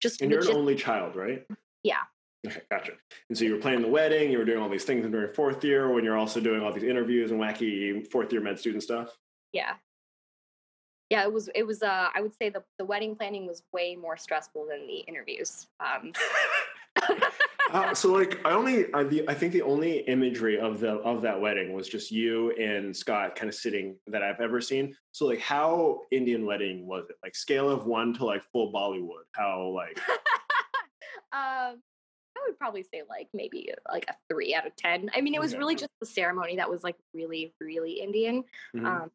[0.01, 1.44] just And you're an only child, right?
[1.83, 2.03] Yeah.
[2.46, 2.92] Okay, gotcha.
[3.29, 5.64] And so you were planning the wedding, you were doing all these things during fourth
[5.64, 9.16] year when you're also doing all these interviews and wacky fourth year med student stuff.
[9.53, 9.74] Yeah
[11.11, 13.97] yeah, it was it was uh I would say the the wedding planning was way
[13.97, 15.66] more stressful than the interviews.
[15.81, 16.12] Um
[17.73, 21.23] uh, so like I only I, the, I think the only imagery of the of
[21.23, 24.94] that wedding was just you and Scott kind of sitting that I've ever seen.
[25.12, 27.16] So like how Indian wedding was it?
[27.23, 29.25] Like scale of 1 to like full Bollywood.
[29.33, 29.99] How like
[31.33, 31.81] um
[32.37, 35.11] I would probably say like maybe like a 3 out of 10.
[35.14, 35.59] I mean it was okay.
[35.59, 38.44] really just the ceremony that was like really really Indian.
[38.77, 38.85] Mm-hmm.
[38.85, 39.11] Um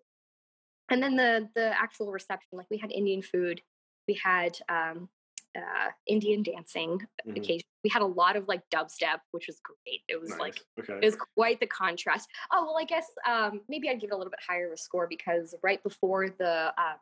[0.93, 3.61] and then the the actual reception like we had indian food
[4.07, 5.09] we had um,
[5.57, 7.37] uh, indian dancing mm-hmm.
[7.37, 10.39] occasion we had a lot of like dubstep which was great it was nice.
[10.39, 10.93] like okay.
[11.01, 14.17] it was quite the contrast oh well i guess um, maybe i'd give it a
[14.17, 16.95] little bit higher of a score because right before the uh,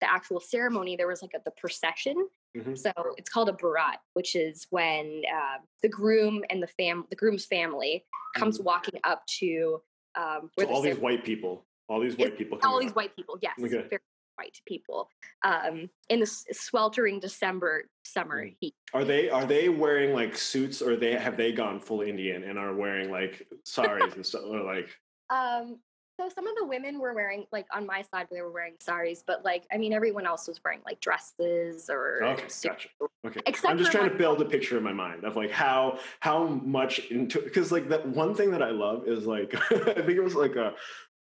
[0.00, 2.74] the actual ceremony there was like a, the procession mm-hmm.
[2.74, 7.16] so it's called a barat which is when uh, the groom and the fam the
[7.16, 8.66] groom's family comes mm-hmm.
[8.66, 9.80] walking up to
[10.16, 12.58] um, where so all these white people all these white people.
[12.64, 13.86] All these white people, yes, okay.
[13.88, 14.00] very
[14.36, 15.08] white people,
[15.44, 18.56] um, in the sweltering December summer mm.
[18.60, 18.74] heat.
[18.92, 22.58] Are they are they wearing like suits, or they have they gone full Indian and
[22.58, 24.88] are wearing like saris and stuff, or like?
[25.28, 25.80] Um.
[26.18, 29.22] So some of the women were wearing like on my side they were wearing saris,
[29.26, 32.88] but like I mean everyone else was wearing like dresses or okay, gotcha.
[33.26, 35.98] Okay, Except I'm just trying to build a picture in my mind of like how
[36.20, 40.10] how much into because like that one thing that I love is like I think
[40.10, 40.74] it was like a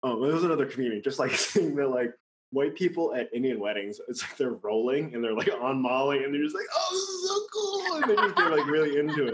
[0.03, 2.13] um, it was another community, just like seeing the like
[2.51, 3.99] white people at Indian weddings.
[4.07, 7.01] It's like they're rolling and they're like on Molly and they're just like, oh, this
[7.01, 7.95] is so cool.
[7.95, 9.33] And they just get like really into it.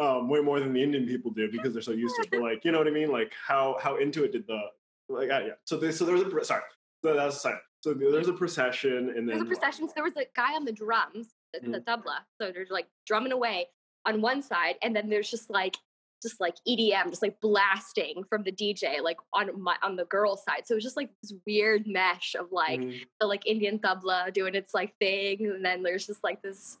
[0.00, 2.30] Um, way more than the Indian people do because they're so used to it.
[2.30, 3.10] But like, you know what I mean?
[3.10, 4.60] Like how how into it did the
[5.08, 5.52] like uh, yeah.
[5.64, 6.62] So they, so there was a sorry.
[7.04, 7.58] So that was a sign.
[7.80, 9.88] So there's a procession and then there's a procession.
[9.88, 11.72] So there was a guy on the drums the, mm.
[11.72, 12.18] the tabla.
[12.40, 13.68] So they're like drumming away
[14.04, 15.76] on one side, and then there's just like
[16.22, 20.36] just like EDM, just like blasting from the DJ, like on my on the girl
[20.36, 20.62] side.
[20.64, 23.00] So it was just like this weird mesh of like mm.
[23.20, 26.78] the like Indian tabla doing its like thing, and then there's just like this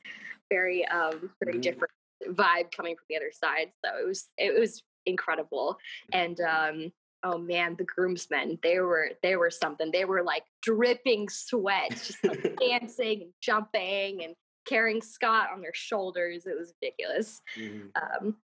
[0.50, 1.62] very um very mm.
[1.62, 1.92] different
[2.28, 3.72] vibe coming from the other side.
[3.84, 5.76] So it was it was incredible,
[6.12, 6.92] and um
[7.24, 9.90] oh man, the groomsmen, they were they were something.
[9.90, 14.34] They were like dripping sweat, just like dancing and jumping and
[14.66, 16.46] carrying Scott on their shoulders.
[16.46, 17.40] It was ridiculous.
[17.58, 18.26] Mm-hmm.
[18.26, 18.36] Um,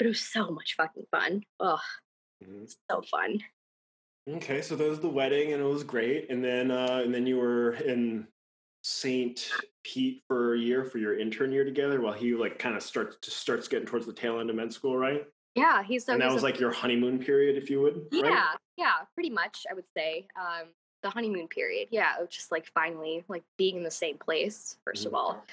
[0.00, 1.42] but it was so much fucking fun.
[1.60, 1.78] Oh,
[2.42, 2.64] mm-hmm.
[2.90, 3.38] so fun.
[4.26, 6.30] Okay, so that was the wedding, and it was great.
[6.30, 8.26] And then, uh, and then you were in
[8.82, 9.50] Saint
[9.84, 13.30] Pete for a year for your intern year together, while he like kind of starts
[13.30, 15.26] starts getting towards the tail end of med school, right?
[15.54, 16.14] Yeah, he's so.
[16.14, 18.06] And that he's was a, like your honeymoon period, if you would.
[18.10, 18.56] Yeah, right?
[18.78, 19.66] yeah, pretty much.
[19.70, 20.68] I would say um,
[21.02, 21.88] the honeymoon period.
[21.90, 24.78] Yeah, just like finally like being in the same place.
[24.88, 25.06] 1st mm-hmm.
[25.08, 25.44] of all,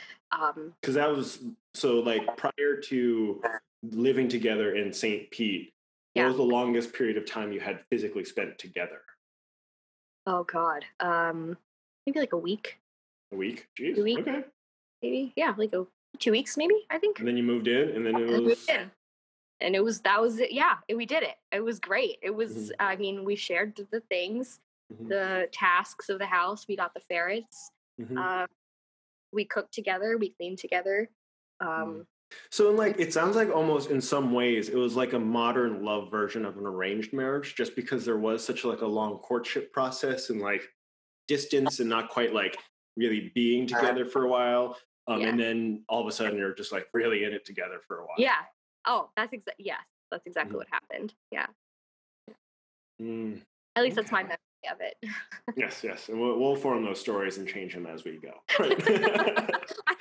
[0.80, 1.40] because um, that was
[1.74, 3.42] so like prior to
[3.84, 5.30] living together in St.
[5.32, 5.74] Pete,
[6.14, 6.24] yeah.
[6.24, 9.02] what was the longest period of time you had physically spent together?
[10.26, 11.58] Oh God, um,
[12.06, 12.80] maybe like a week.
[13.32, 13.68] A week?
[13.80, 13.98] Jeez.
[13.98, 14.20] A week.
[14.20, 14.44] Okay.
[15.02, 15.34] Maybe.
[15.36, 15.86] Yeah, like a,
[16.20, 16.76] two weeks, maybe.
[16.90, 17.20] I think.
[17.20, 18.68] And then you moved in, and then it was.
[19.60, 20.52] And, it was that was it.
[20.52, 21.36] Yeah, we did it.
[21.52, 22.18] It was great.
[22.22, 22.52] It was.
[22.52, 22.72] Mm-hmm.
[22.80, 24.60] I mean, we shared the things,
[24.94, 25.08] mm-hmm.
[25.08, 26.66] the tasks of the house.
[26.68, 27.72] We got the ferrets.
[28.00, 28.18] Mm-hmm.
[28.18, 28.46] Uh,
[29.32, 30.18] we cooked together.
[30.18, 31.10] We cleaned together.
[31.60, 32.06] Um, mm.
[32.52, 35.84] So, in like, it sounds like almost in some ways it was like a modern
[35.84, 39.72] love version of an arranged marriage, just because there was such like a long courtship
[39.72, 40.62] process and like
[41.28, 42.58] distance and not quite like
[42.96, 44.78] really being together for a while.
[45.08, 45.30] Um, yeah.
[45.30, 48.02] And then all of a sudden you're just like really in it together for a
[48.02, 48.16] while.
[48.18, 48.42] Yeah.
[48.86, 49.80] Oh, that's exactly yes,
[50.12, 50.58] that's exactly mm.
[50.58, 51.14] what happened.
[51.32, 51.48] Yeah.
[53.02, 53.42] Mm.
[53.76, 54.02] At least okay.
[54.02, 54.38] that's my memory
[54.72, 54.96] of it.
[55.58, 58.34] yes, yes, and we'll, we'll, form those stories and change them as we go.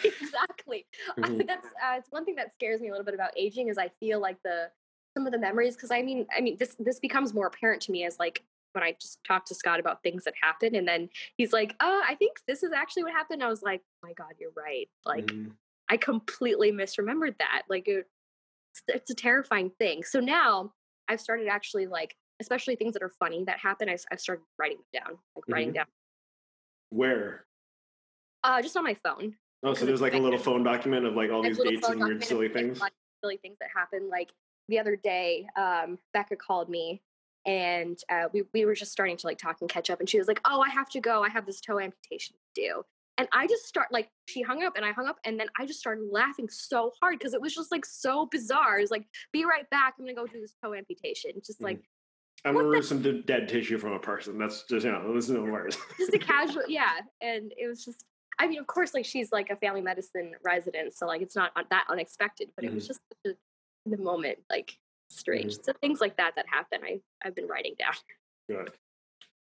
[0.05, 0.87] exactly.
[1.19, 1.43] Mm-hmm.
[1.47, 3.91] that's uh, it's one thing that scares me a little bit about aging is I
[4.01, 4.71] feel like the
[5.17, 7.93] some of the memories because I mean I mean this this becomes more apparent to
[7.93, 8.43] me as like
[8.77, 12.03] when I just talked to Scott about things that happened, and then he's like, "Oh,
[12.07, 14.89] I think this is actually what happened." I was like, oh "My God, you're right!"
[15.05, 15.53] Like, mm.
[15.89, 17.63] I completely misremembered that.
[17.71, 18.07] Like, it,
[18.87, 20.05] it's a terrifying thing.
[20.05, 20.73] So now
[21.09, 23.89] I've started actually like, especially things that are funny that happen.
[23.89, 25.53] I, have started writing them down, like mm-hmm.
[25.53, 25.87] writing down.
[26.91, 27.45] Where?
[28.45, 29.35] Uh, just on my phone.
[29.63, 32.25] Oh, so there's like a little phone document of like all these dates and weird
[32.25, 32.81] silly things.
[33.23, 34.09] Silly things that happen.
[34.11, 34.31] Like
[34.69, 37.03] the other day, um, Becca called me
[37.47, 40.19] and uh, we we were just starting to like talk and catch up and she
[40.19, 42.83] was like oh i have to go i have this toe amputation to do
[43.19, 45.65] and i just start like she hung up and i hung up and then i
[45.65, 49.45] just started laughing so hard because it was just like so bizarre it's like be
[49.45, 51.81] right back i'm gonna go do this toe amputation just like
[52.47, 54.39] I'm gonna remove some dead tissue from a person.
[54.39, 55.77] That's just you know, this is no worries.
[55.99, 57.01] just a casual, yeah.
[57.21, 58.05] And it was just,
[58.39, 61.53] I mean, of course, like she's like a family medicine resident, so like it's not
[61.71, 62.73] that unexpected, but mm-hmm.
[62.73, 62.89] it was mm-hmm.
[62.89, 63.37] just
[63.87, 64.79] a, the moment, like
[65.11, 65.55] strange.
[65.55, 65.63] Mm-hmm.
[65.65, 67.95] So things like that that happen, I I've been writing down.
[68.49, 68.71] Good.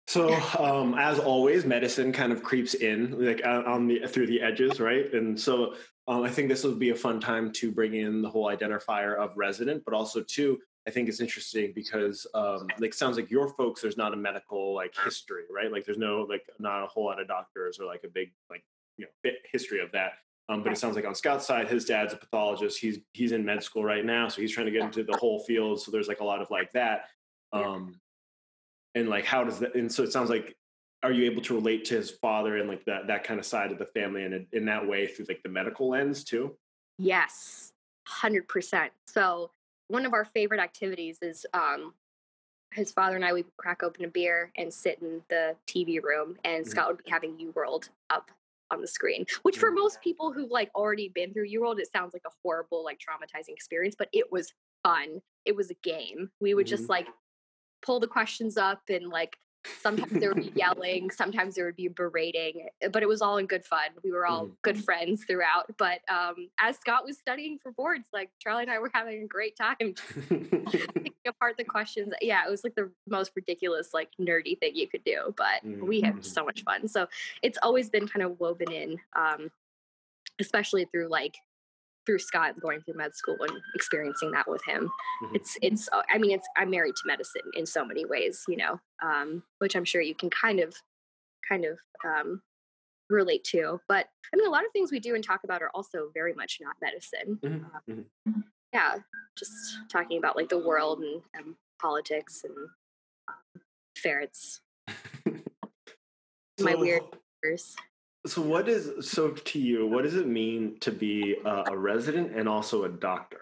[0.09, 4.81] So, um, as always, medicine kind of creeps in like on the through the edges,
[4.81, 5.13] right?
[5.13, 5.75] And so,
[6.09, 9.17] um, I think this would be a fun time to bring in the whole identifier
[9.17, 13.49] of resident, but also too, I think it's interesting because um, like sounds like your
[13.49, 15.71] folks there's not a medical like history, right?
[15.71, 18.65] Like there's no like not a whole lot of doctors or like a big like
[18.97, 20.13] you know history of that.
[20.49, 22.79] Um, but it sounds like on Scott's side, his dad's a pathologist.
[22.79, 25.41] He's he's in med school right now, so he's trying to get into the whole
[25.41, 25.83] field.
[25.83, 27.07] So there's like a lot of like that.
[27.53, 28.01] Um,
[28.95, 29.75] and like how does that?
[29.75, 30.57] And so it sounds like,
[31.03, 33.73] are you able to relate to his father and like that that kind of side
[33.73, 36.57] of the family, and in that way through like the medical lens too?
[36.97, 37.73] Yes,
[38.07, 38.93] hundred percent.
[39.09, 39.51] So
[39.89, 41.95] one of our favorite activities is um,
[42.73, 46.03] his father and I, we would crack open a beer and sit in the TV
[46.03, 46.71] room, and mm-hmm.
[46.71, 48.31] Scott would be having UWorld up
[48.71, 49.77] on the screen which for mm.
[49.77, 53.51] most people who've like already been through UWorld it sounds like a horrible like traumatizing
[53.51, 56.93] experience but it was fun it was a game we would just mm-hmm.
[56.93, 57.07] like
[57.83, 59.37] pull the questions up and like
[59.81, 63.39] sometimes there would be yelling sometimes there would be berating eh, but it was all
[63.39, 64.55] in good fun we were all mm-hmm.
[64.63, 68.79] good friends throughout but um, as scott was studying for boards like charlie and i
[68.79, 69.77] were having a great time
[70.29, 74.89] picking apart the questions yeah it was like the most ridiculous like nerdy thing you
[74.89, 75.87] could do but mm-hmm.
[75.87, 77.07] we had so much fun so
[77.43, 79.51] it's always been kind of woven in um,
[80.39, 81.37] especially through like
[82.07, 84.89] through Scott going through med school and experiencing that with him.
[85.25, 85.37] Mm-hmm.
[85.37, 88.81] It's it's I mean it's I'm married to medicine in so many ways, you know,
[89.03, 90.75] um, which I'm sure you can kind of
[91.49, 92.43] kind of um,
[93.11, 93.81] relate to.
[93.89, 96.33] But I mean, a lot of things we do and talk about are also very
[96.33, 97.39] much not medicine.
[97.43, 97.65] Mm-hmm.
[97.65, 98.41] Um, mm-hmm.
[98.73, 98.97] yeah,
[99.37, 99.53] just
[99.91, 102.57] talking about like the world and, and politics and
[103.29, 103.63] um,
[103.97, 104.61] ferrets.
[104.89, 105.35] so,
[106.61, 107.03] My weird.
[108.27, 109.87] So what is so to you?
[109.87, 113.41] What does it mean to be a, a resident and also a doctor?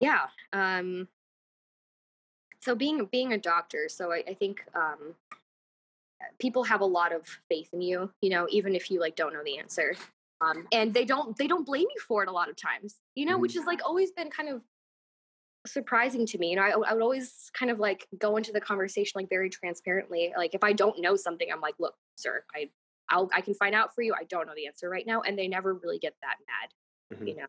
[0.00, 0.26] Yeah.
[0.52, 1.08] Um,
[2.60, 5.14] so being being a doctor, so I, I think um,
[6.38, 8.10] people have a lot of faith in you.
[8.20, 9.96] You know, even if you like don't know the answer,
[10.40, 12.96] um, and they don't they don't blame you for it a lot of times.
[13.14, 13.42] You know, mm-hmm.
[13.42, 14.62] which is like always been kind of
[15.66, 16.50] surprising to me.
[16.50, 19.48] You know, I, I, would always kind of like go into the conversation like very
[19.48, 20.32] transparently.
[20.36, 22.68] Like if I don't know something, I'm like, look, sir, I
[23.14, 24.12] I'll, I can find out for you.
[24.12, 27.16] I don't know the answer right now, and they never really get that mad.
[27.16, 27.28] Mm-hmm.
[27.28, 27.46] You know,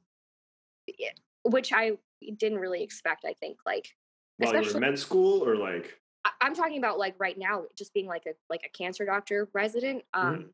[1.00, 1.10] yeah,
[1.44, 1.94] which I
[2.38, 3.26] didn't really expect.
[3.26, 3.90] I think like
[4.38, 7.64] while you were in med school or like I, am talking about like right now,
[7.76, 10.04] just being like a like a cancer doctor resident.
[10.16, 10.28] Mm-hmm.
[10.28, 10.48] Um, mm-hmm.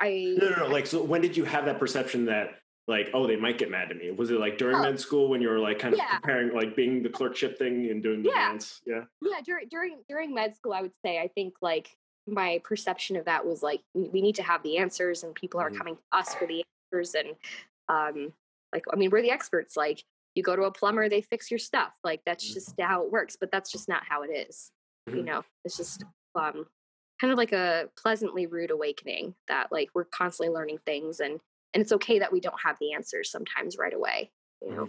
[0.00, 0.72] I no, no, no.
[0.72, 3.90] Like, so when did you have that perception that like, oh, they might get mad
[3.90, 4.12] at me?
[4.12, 4.82] Was it like during oh.
[4.82, 6.18] med school when you were like kind of yeah.
[6.18, 8.50] preparing, like being the clerkship thing and doing the yeah.
[8.50, 8.80] dance?
[8.86, 9.02] Yeah.
[9.20, 9.40] Yeah.
[9.44, 13.44] During during during med school, I would say I think like my perception of that
[13.46, 15.78] was like we need to have the answers and people are mm-hmm.
[15.78, 17.28] coming to us for the answers and
[17.88, 18.32] um
[18.72, 20.02] like I mean we're the experts like
[20.34, 22.54] you go to a plumber they fix your stuff like that's mm-hmm.
[22.54, 24.70] just how it works but that's just not how it is.
[25.08, 25.18] Mm-hmm.
[25.18, 26.66] you know it's just um
[27.20, 31.40] kind of like a pleasantly rude awakening that like we're constantly learning things and
[31.74, 34.30] and it's okay that we don't have the answers sometimes right away
[34.62, 34.88] you know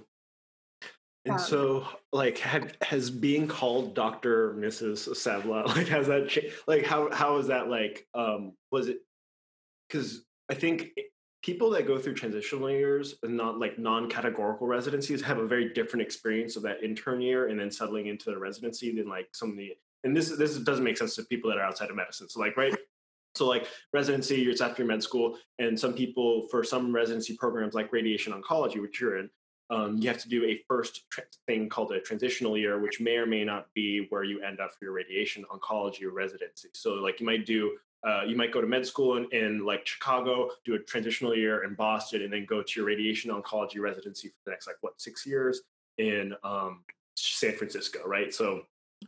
[1.26, 5.10] and um, so, like, have, has being called Doctor Mrs.
[5.10, 6.56] Savla like has that changed?
[6.68, 8.08] Like, how how is that like?
[8.14, 9.00] Um, was it
[9.88, 10.92] because I think
[11.42, 16.02] people that go through transitional years and not like non-categorical residencies have a very different
[16.02, 19.58] experience of that intern year and then settling into the residency than like some of
[19.58, 19.72] the
[20.04, 22.30] and this this doesn't make sense to people that are outside of medicine.
[22.30, 22.76] So like right.
[23.36, 27.92] So like residency, you're after med school, and some people for some residency programs like
[27.92, 29.30] radiation oncology, which you're in,
[29.70, 33.18] um, you have to do a first tra- thing called a transitional year, which may
[33.18, 36.70] or may not be where you end up for your radiation oncology or residency.
[36.74, 39.86] So, like, you might do, uh, you might go to med school in, in, like
[39.88, 44.28] Chicago, do a transitional year in Boston, and then go to your radiation oncology residency
[44.28, 45.62] for the next, like, what, six years
[45.98, 46.84] in um,
[47.16, 48.34] San Francisco, right?
[48.34, 48.64] So,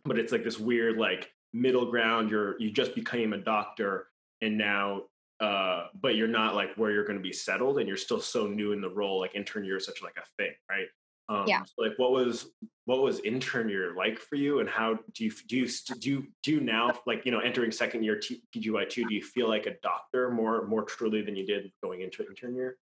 [0.06, 2.30] but it's like this weird, like, middle ground.
[2.30, 4.08] You're you just became a doctor,
[4.42, 5.04] and now
[5.40, 8.48] uh, but you're not like where you're going to be settled and you're still so
[8.48, 10.88] new in the role like intern year is such like a thing right?
[11.30, 11.64] Um, yeah.
[11.64, 12.52] so like what was
[12.86, 15.68] what was intern year like for you and how do you do you
[16.00, 18.20] do you do you now like you know entering second year
[18.56, 22.26] PGY2 do you feel like a doctor more more truly than you did going into
[22.26, 22.78] intern year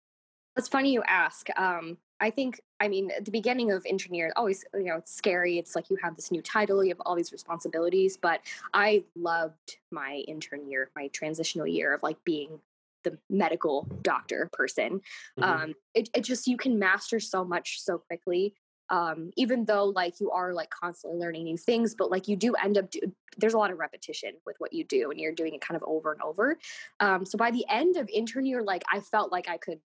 [0.58, 1.48] it's funny you ask.
[1.58, 5.13] Um, I think, I mean, at the beginning of intern year, always, you know, it's
[5.13, 5.58] scary.
[5.58, 8.18] It's like you have this new title, you have all these responsibilities.
[8.18, 8.42] But
[8.74, 12.60] I loved my intern year, my transitional year of like being
[13.04, 15.02] the medical doctor person.
[15.39, 15.44] Mm-hmm.
[15.44, 18.54] Um, it, it just, you can master so much so quickly.
[18.89, 22.54] Um, even though like you are like constantly learning new things, but like you do
[22.56, 23.00] end up, do,
[23.38, 25.84] there's a lot of repetition with what you do and you're doing it kind of
[25.88, 26.58] over and over.
[27.00, 29.80] Um, so by the end of intern year, like I felt like I could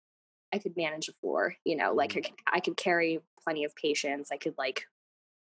[0.54, 2.32] I could manage a floor, you know, like mm-hmm.
[2.46, 4.30] I could carry plenty of patients.
[4.32, 4.86] I could like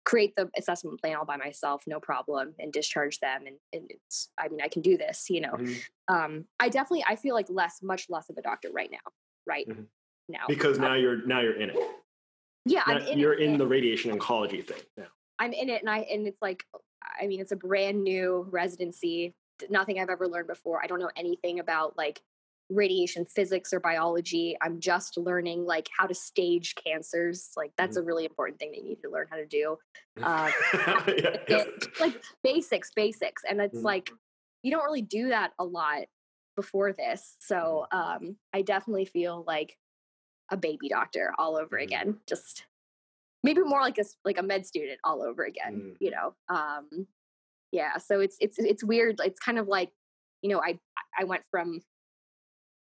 [0.06, 3.48] create the assessment plan all by myself, no problem, and discharge them.
[3.48, 5.54] And, and it's, I mean, I can do this, you know.
[5.54, 6.16] Mm-hmm.
[6.16, 9.12] Um, I definitely, I feel like less, much less of a doctor right now,
[9.48, 9.82] right mm-hmm.
[10.30, 10.46] now.
[10.48, 11.78] Because now um, you're, now you're in it.
[12.66, 12.84] Yeah.
[12.88, 15.08] Now, in you're it, in the radiation oncology thing now.
[15.40, 16.64] I'm in it and I, and it's like,
[17.20, 19.34] I mean, it's a brand new residency,
[19.72, 20.84] nothing I've ever learned before.
[20.84, 22.22] I don't know anything about like
[22.70, 24.56] radiation physics or biology.
[24.62, 27.52] I'm just learning like how to stage cancers.
[27.58, 28.04] Like that's mm-hmm.
[28.04, 29.78] a really important thing they need to learn how to do.
[30.22, 31.64] Um, yeah, yeah.
[32.00, 33.86] like basics, basics, and it's mm-hmm.
[33.86, 34.12] like
[34.62, 36.04] you don't really do that a lot
[36.56, 37.36] before this.
[37.40, 38.26] So mm-hmm.
[38.28, 39.78] um, I definitely feel like
[40.52, 41.84] a baby doctor all over mm-hmm.
[41.84, 42.18] again.
[42.28, 42.66] Just
[43.44, 45.74] maybe more like a like a med student all over again.
[45.74, 45.96] Mm.
[46.00, 46.36] You know.
[46.50, 47.08] Um,
[47.72, 47.98] yeah.
[47.98, 49.20] So it's it's it's weird.
[49.24, 49.90] It's kind of like
[50.42, 50.78] you know I
[51.18, 51.82] I went from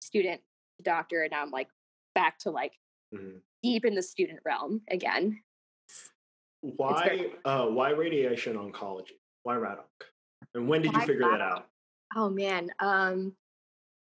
[0.08, 0.42] student
[0.78, 1.68] to doctor, and now I'm like
[2.16, 2.74] back to like
[3.14, 3.38] mm-hmm.
[3.62, 5.42] deep in the student realm again.
[6.62, 9.20] Why uh, why radiation oncology?
[9.44, 9.86] Why RADONC?
[10.56, 11.68] And when did why you figure that out?
[12.16, 13.34] Oh man, um,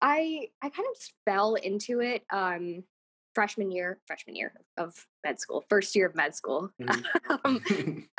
[0.00, 2.84] I I kind of fell into it um,
[3.34, 6.70] freshman year, freshman year of med school, first year of med school.
[6.80, 7.32] Mm-hmm.
[7.44, 8.08] um,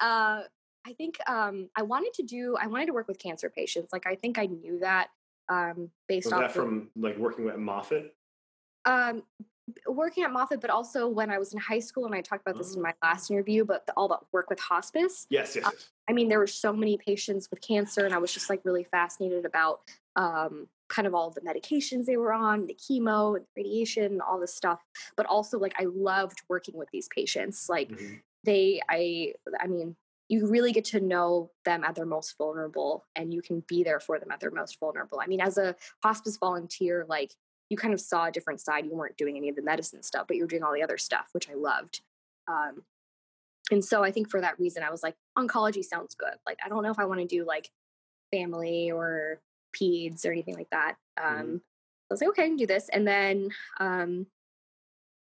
[0.00, 0.42] uh,
[0.86, 2.56] I think um, I wanted to do.
[2.58, 3.92] I wanted to work with cancer patients.
[3.92, 5.08] Like I think I knew that
[5.48, 8.14] um, based Was off that from like working at Moffitt?
[8.84, 9.22] Um,
[9.86, 12.58] working at Moffitt, but also when I was in high school, and I talked about
[12.58, 13.06] this in my oh.
[13.06, 15.26] last interview, but the, all that work with hospice.
[15.30, 15.90] Yes, yes, uh, yes.
[16.08, 18.84] I mean, there were so many patients with cancer, and I was just like really
[18.84, 19.80] fascinated about
[20.16, 24.54] um, kind of all the medications they were on, the chemo and radiation, all this
[24.54, 24.80] stuff.
[25.16, 27.68] But also, like, I loved working with these patients.
[27.68, 28.14] Like, mm-hmm.
[28.44, 29.96] they, I, I mean,
[30.28, 34.00] you really get to know them at their most vulnerable and you can be there
[34.00, 35.20] for them at their most vulnerable.
[35.20, 37.32] I mean, as a hospice volunteer, like
[37.70, 38.84] you kind of saw a different side.
[38.86, 40.98] You weren't doing any of the medicine stuff, but you were doing all the other
[40.98, 42.02] stuff, which I loved.
[42.46, 42.82] Um,
[43.70, 46.34] and so I think for that reason, I was like, oncology sounds good.
[46.46, 47.70] Like, I don't know if I want to do like
[48.30, 49.40] family or
[49.78, 50.96] peds or anything like that.
[51.18, 51.28] Mm-hmm.
[51.28, 51.56] Um, mm-hmm.
[51.56, 52.88] I was like, okay, I can do this.
[52.90, 53.50] And then
[53.80, 54.26] um,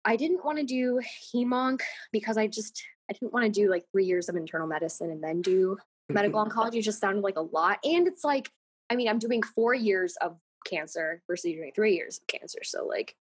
[0.05, 1.01] I didn't want to do
[1.35, 1.81] hemonc
[2.13, 5.23] because I just I didn't want to do like three years of internal medicine and
[5.23, 5.77] then do
[6.09, 6.77] medical oncology.
[6.77, 7.79] It just sounded like a lot.
[7.85, 8.51] And it's like,
[8.89, 10.37] I mean, I'm doing four years of
[10.67, 12.61] cancer versus doing three years of cancer.
[12.63, 13.15] So like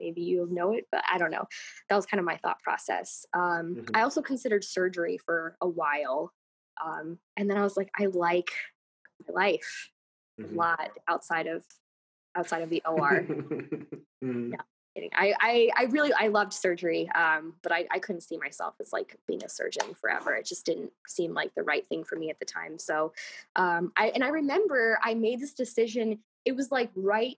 [0.00, 1.46] maybe you know it, but I don't know.
[1.88, 3.24] That was kind of my thought process.
[3.34, 3.96] Um, mm-hmm.
[3.96, 6.32] I also considered surgery for a while.
[6.84, 8.50] Um, and then I was like, I like
[9.28, 9.90] my life
[10.40, 10.54] mm-hmm.
[10.54, 11.64] a lot outside of
[12.36, 13.24] outside of the OR.
[14.22, 14.50] mm-hmm.
[14.52, 14.60] Yeah
[14.96, 15.10] kidding.
[15.14, 18.92] I, I, I really, I loved surgery, um, but I, I couldn't see myself as
[18.92, 20.34] like being a surgeon forever.
[20.34, 22.78] It just didn't seem like the right thing for me at the time.
[22.78, 23.12] So,
[23.54, 26.18] um, I, and I remember I made this decision.
[26.44, 27.36] It was like right,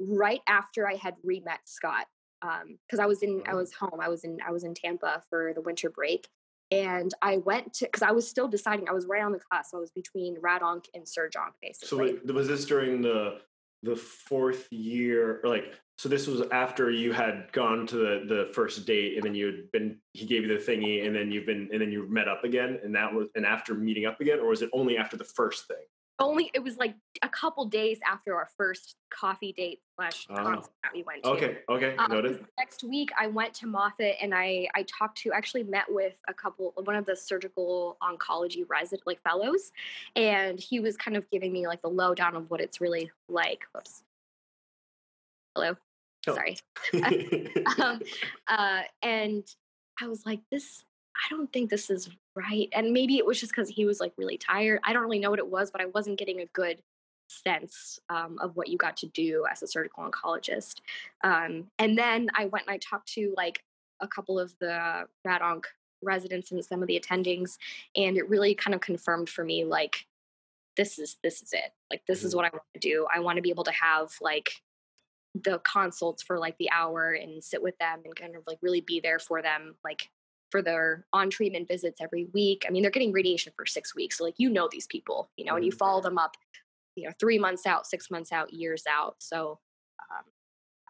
[0.00, 2.06] right after I had re-met Scott.
[2.40, 3.56] Um, cause I was in, I mm-hmm.
[3.56, 4.00] was home.
[4.00, 6.28] I was in, I was in Tampa for the winter break
[6.70, 8.88] and I went to because I was still deciding.
[8.88, 9.74] I was right on the cusp.
[9.74, 12.18] I was between Radonc and Surgonc, basically.
[12.26, 13.40] So was this during the
[13.82, 18.52] the fourth year, or like so this was after you had gone to the, the
[18.54, 21.44] first date and then you had been he gave you the thingy and then you've
[21.44, 24.38] been and then you met up again and that was and after meeting up again
[24.38, 25.84] or was it only after the first thing?
[26.20, 30.36] Only it was like a couple days after our first coffee date slash oh.
[30.36, 31.30] concert that we went to.
[31.30, 32.44] Okay, okay, um, noted.
[32.58, 36.34] Next week I went to Moffitt and I I talked to actually met with a
[36.34, 39.72] couple one of the surgical oncology resident like fellows
[40.14, 43.64] and he was kind of giving me like the lowdown of what it's really like.
[43.74, 44.04] Whoops.
[45.56, 45.76] Hello.
[46.28, 46.34] Oh.
[46.34, 46.58] Sorry.
[47.82, 48.00] um,
[48.46, 49.44] uh, and
[50.00, 50.84] I was like, this,
[51.16, 52.68] I don't think this is right.
[52.72, 54.80] And maybe it was just because he was like really tired.
[54.84, 56.78] I don't really know what it was, but I wasn't getting a good
[57.28, 60.76] sense um, of what you got to do as a surgical oncologist.
[61.24, 63.62] Um, and then I went and I talked to like
[64.00, 65.66] a couple of the rad onc
[66.02, 67.58] residents and some of the attendings,
[67.96, 70.06] and it really kind of confirmed for me like
[70.76, 71.72] this is this is it.
[71.90, 72.36] Like this is mm-hmm.
[72.36, 73.06] what I want to do.
[73.14, 74.50] I want to be able to have like
[75.34, 78.80] the consults for like the hour and sit with them and kind of like really
[78.80, 80.08] be there for them like
[80.50, 82.64] for their on treatment visits every week.
[82.66, 85.44] I mean they're getting radiation for six weeks so like you know these people you
[85.44, 85.78] know and you mm-hmm.
[85.78, 86.36] follow them up
[86.96, 89.16] you know three months out six months out years out.
[89.18, 89.58] So
[90.10, 90.24] um,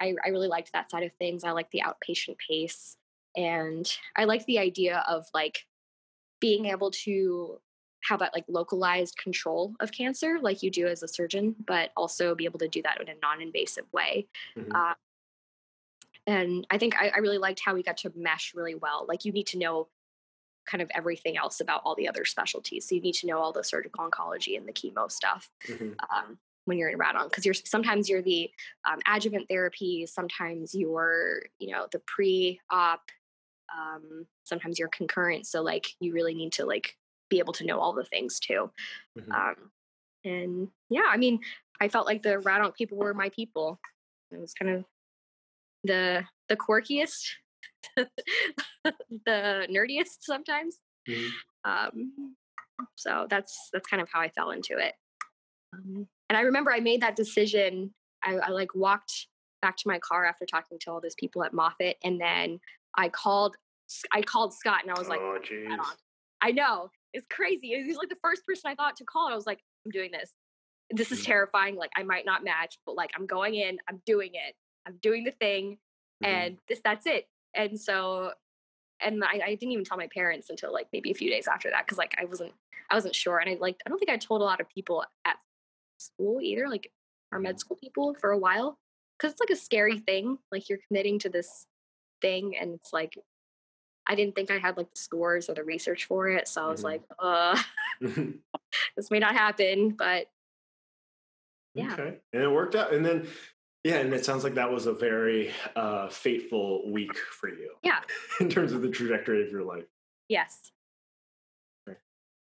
[0.00, 1.44] I, I really liked that side of things.
[1.44, 2.96] I like the outpatient pace
[3.36, 5.64] and i like the idea of like
[6.40, 7.58] being able to
[8.04, 12.34] have that like localized control of cancer like you do as a surgeon but also
[12.34, 14.26] be able to do that in a non-invasive way
[14.56, 14.74] mm-hmm.
[14.74, 14.94] uh,
[16.26, 19.24] and i think I, I, really liked how we got to mesh really well like
[19.24, 19.88] you need to know
[20.66, 23.52] kind of everything else about all the other specialties so you need to know all
[23.52, 25.92] the surgical oncology and the chemo stuff mm-hmm.
[26.14, 28.50] um, when you're in radonc because you're sometimes you're the
[28.88, 33.02] um, adjuvant therapy sometimes you're you know the pre-op
[33.76, 36.97] um, sometimes you're concurrent so like you really need to like
[37.28, 38.70] be able to know all the things too.
[39.18, 39.32] Mm-hmm.
[39.32, 39.70] Um,
[40.24, 41.40] and yeah, I mean,
[41.80, 43.78] I felt like the Radonc people were my people.
[44.30, 44.84] It was kind of
[45.84, 47.28] the the quirkiest,
[47.96, 50.78] the nerdiest sometimes.
[51.08, 51.70] Mm-hmm.
[51.70, 52.34] Um,
[52.96, 54.94] so that's that's kind of how I fell into it.
[55.74, 57.94] Um, and I remember I made that decision.
[58.22, 59.28] I, I like walked
[59.62, 62.58] back to my car after talking to all those people at Moffitt, and then
[62.96, 63.56] I called
[64.12, 65.38] I called Scott and I was like, oh,
[66.42, 67.68] I know it's crazy.
[67.68, 69.28] He's like the first person I thought to call.
[69.28, 70.32] I was like, I'm doing this.
[70.90, 71.26] This is mm-hmm.
[71.26, 71.76] terrifying.
[71.76, 73.78] Like I might not match, but like I'm going in.
[73.88, 74.54] I'm doing it.
[74.86, 75.78] I'm doing the thing,
[76.22, 76.34] mm-hmm.
[76.34, 77.28] and this that's it.
[77.54, 78.32] And so,
[79.00, 81.70] and I, I didn't even tell my parents until like maybe a few days after
[81.70, 82.52] that because like I wasn't
[82.90, 85.04] I wasn't sure, and I like I don't think I told a lot of people
[85.24, 85.36] at
[85.98, 86.90] school either, like
[87.32, 87.58] our med mm-hmm.
[87.58, 88.78] school people for a while
[89.18, 90.38] because it's like a scary thing.
[90.50, 91.66] Like you're committing to this
[92.22, 93.18] thing, and it's like
[94.08, 96.48] I didn't think I had like the scores or the research for it.
[96.48, 96.86] So I was mm-hmm.
[96.86, 97.62] like, uh,
[98.96, 100.28] this may not happen, but
[101.74, 101.92] yeah.
[101.92, 102.16] Okay.
[102.32, 102.92] And it worked out.
[102.92, 103.26] And then,
[103.84, 107.72] yeah, and it sounds like that was a very uh, fateful week for you.
[107.82, 108.00] Yeah.
[108.40, 109.84] in terms of the trajectory of your life.
[110.28, 110.72] Yes.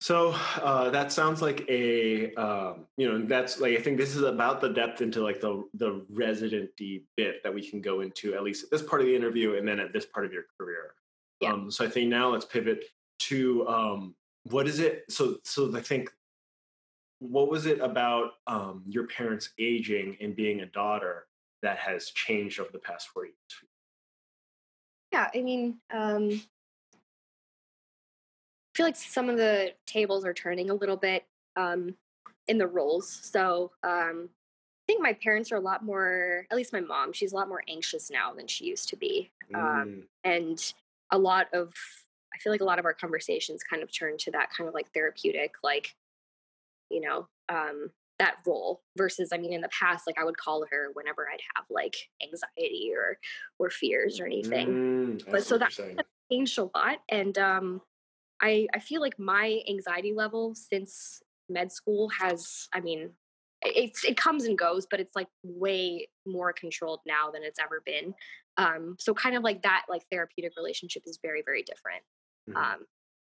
[0.00, 4.22] So uh, that sounds like a um, you know that's like I think this is
[4.22, 8.42] about the depth into like the the residency bit that we can go into at
[8.42, 10.94] least at this part of the interview and then at this part of your career.
[11.42, 11.52] Yeah.
[11.52, 12.84] Um, so I think now let's pivot
[13.20, 14.14] to um,
[14.44, 15.04] what is it?
[15.08, 16.10] So so I think
[17.18, 21.26] what was it about um, your parents aging and being a daughter
[21.62, 23.34] that has changed over the past four years?
[25.12, 26.40] Yeah, I mean, um, I
[28.74, 31.24] feel like some of the tables are turning a little bit
[31.56, 31.94] um,
[32.48, 33.08] in the roles.
[33.08, 37.32] So um, I think my parents are a lot more, at least my mom, she's
[37.32, 39.30] a lot more anxious now than she used to be.
[39.54, 39.82] Um, mm.
[39.82, 40.72] Um, and
[41.12, 41.72] a lot of,
[42.34, 44.74] I feel like a lot of our conversations kind of turn to that kind of
[44.74, 45.94] like therapeutic, like,
[46.90, 50.64] you know, um, that role versus i mean in the past like i would call
[50.70, 53.18] her whenever i'd have like anxiety or
[53.58, 54.68] or fears or anything.
[55.18, 55.72] Mm, but so that
[56.30, 57.80] changed a lot and um
[58.40, 63.10] i i feel like my anxiety level since med school has i mean
[63.64, 67.82] it's it comes and goes but it's like way more controlled now than it's ever
[67.86, 68.14] been
[68.56, 72.02] um so kind of like that like therapeutic relationship is very very different
[72.48, 72.56] mm-hmm.
[72.56, 72.86] um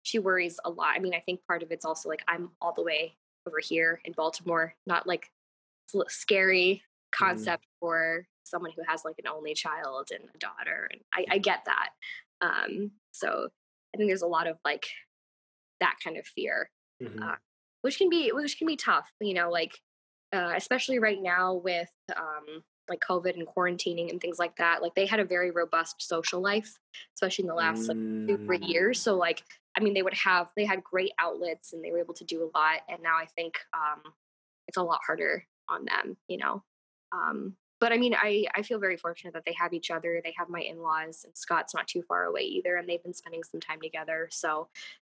[0.04, 2.74] she worries a lot i mean i think part of it's also like i'm all
[2.74, 3.14] the way
[3.48, 5.28] over here in Baltimore, not like
[6.08, 7.26] scary mm-hmm.
[7.26, 7.80] concept mm.
[7.80, 10.90] for someone who has like an only child and a daughter.
[10.92, 11.90] And I, I get that.
[12.42, 13.50] Um, so
[13.94, 14.88] I think there's a lot of like
[15.80, 16.70] that kind of fear,
[17.02, 17.22] mm-hmm.
[17.22, 17.36] uh,
[17.82, 19.10] which can be which can be tough.
[19.20, 19.78] You know, like
[20.34, 24.82] uh, especially right now with um, like COVID and quarantining and things like that.
[24.82, 26.78] Like they had a very robust social life,
[27.16, 29.00] especially in the last like two three years.
[29.00, 29.04] Mm.
[29.04, 29.44] So like
[29.78, 32.44] I mean, they would have they had great outlets and they were able to do
[32.44, 32.82] a lot.
[32.90, 34.12] And now I think um,
[34.68, 36.64] it's a lot harder on them, you know.
[37.12, 40.22] Um, but I mean, I I feel very fortunate that they have each other.
[40.24, 43.14] They have my in laws, and Scott's not too far away either, and they've been
[43.14, 44.28] spending some time together.
[44.32, 44.68] So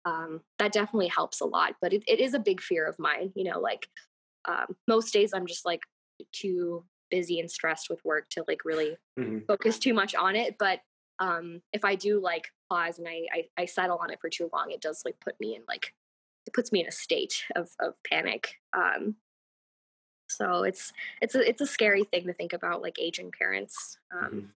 [0.04, 1.74] um, that definitely helps a lot.
[1.80, 3.60] But it, it is a big fear of mine, you know.
[3.60, 3.88] Like
[4.46, 5.82] um, most days, I'm just like
[6.32, 9.38] too busy and stressed with work to like really mm-hmm.
[9.46, 10.56] focus too much on it.
[10.58, 10.80] But
[11.18, 14.50] um, if I do like pause and I, I, I settle on it for too
[14.52, 15.94] long, it does like put me in like
[16.46, 18.56] it puts me in a state of of panic.
[18.76, 19.16] Um,
[20.28, 23.98] so it's it's a it's a scary thing to think about like aging parents.
[24.12, 24.46] Um, mm-hmm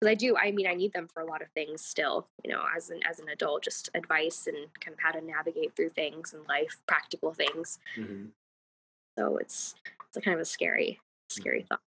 [0.00, 0.36] because I do.
[0.36, 2.26] I mean, I need them for a lot of things still.
[2.44, 5.76] You know, as an as an adult, just advice and kind of how to navigate
[5.76, 7.78] through things in life, practical things.
[7.98, 8.26] Mm-hmm.
[9.18, 9.74] So it's
[10.08, 11.80] it's a kind of a scary scary thought.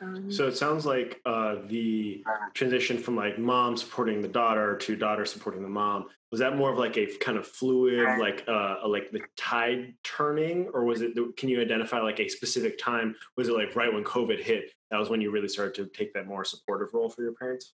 [0.00, 2.22] Um, so it sounds like uh, the
[2.54, 6.70] transition from like mom supporting the daughter to daughter supporting the mom was that more
[6.70, 11.14] of like a kind of fluid, like uh, like the tide turning, or was it?
[11.36, 13.16] Can you identify like a specific time?
[13.36, 14.72] Was it like right when COVID hit?
[14.90, 17.72] That was when you really started to take that more supportive role for your parents.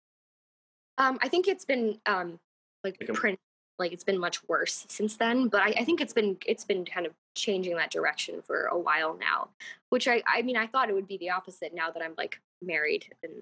[0.97, 2.39] Um, I think it's been um,
[2.83, 3.39] like, like print
[3.77, 6.83] like it's been much worse since then but I, I, think it's been it's been
[6.83, 9.47] kind of changing that direction for a while now
[9.89, 12.39] which i i mean i thought it would be the opposite now that i'm like
[12.61, 13.33] married and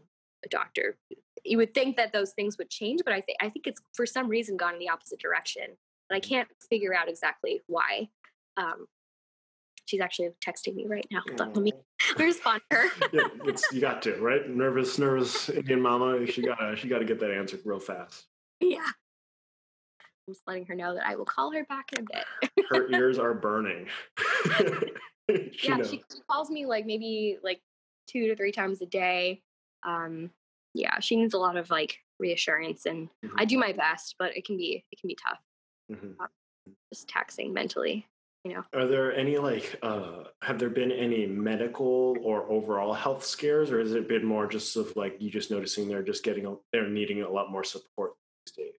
[0.46, 0.96] a doctor.
[1.44, 4.06] You would think that those things would change but i think i think it's for
[4.06, 8.10] some reason gone in the opposite direction and i can't figure out exactly why
[8.58, 8.88] um
[9.86, 11.22] she's actually texting me right now.
[11.38, 11.72] Let me,
[12.10, 12.84] let me respond to her.
[13.14, 13.28] Yeah,
[13.72, 14.50] you got to right?
[14.50, 18.26] Nervous nervous indian mama she gotta she gotta get that answered real fast.
[18.60, 18.90] Yeah
[20.28, 22.66] I'm just letting her know that I will call her back in a bit.
[22.70, 23.88] her ears are burning.
[25.30, 27.62] she yeah, she, she, calls me like maybe like
[28.08, 29.42] two to three times a day.
[29.84, 30.32] Um,
[30.74, 33.36] yeah, she needs a lot of like reassurance, and mm-hmm.
[33.38, 35.40] I do my best, but it can be it can be tough.
[35.92, 36.22] Mm-hmm.
[36.22, 36.28] Uh,
[36.94, 38.06] just taxing mentally.
[38.44, 38.64] You know.
[38.74, 43.80] Are there any like uh have there been any medical or overall health scares or
[43.80, 46.88] has it been more just of like you just noticing they're just getting a, they're
[46.88, 48.14] needing a lot more support
[48.46, 48.74] these days?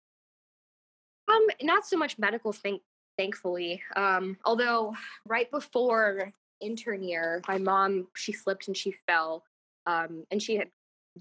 [1.29, 2.81] Um, not so much medical, thank
[3.17, 3.81] thankfully.
[3.95, 9.43] Um, although right before intern year, my mom she slipped and she fell,
[9.85, 10.69] um, and she had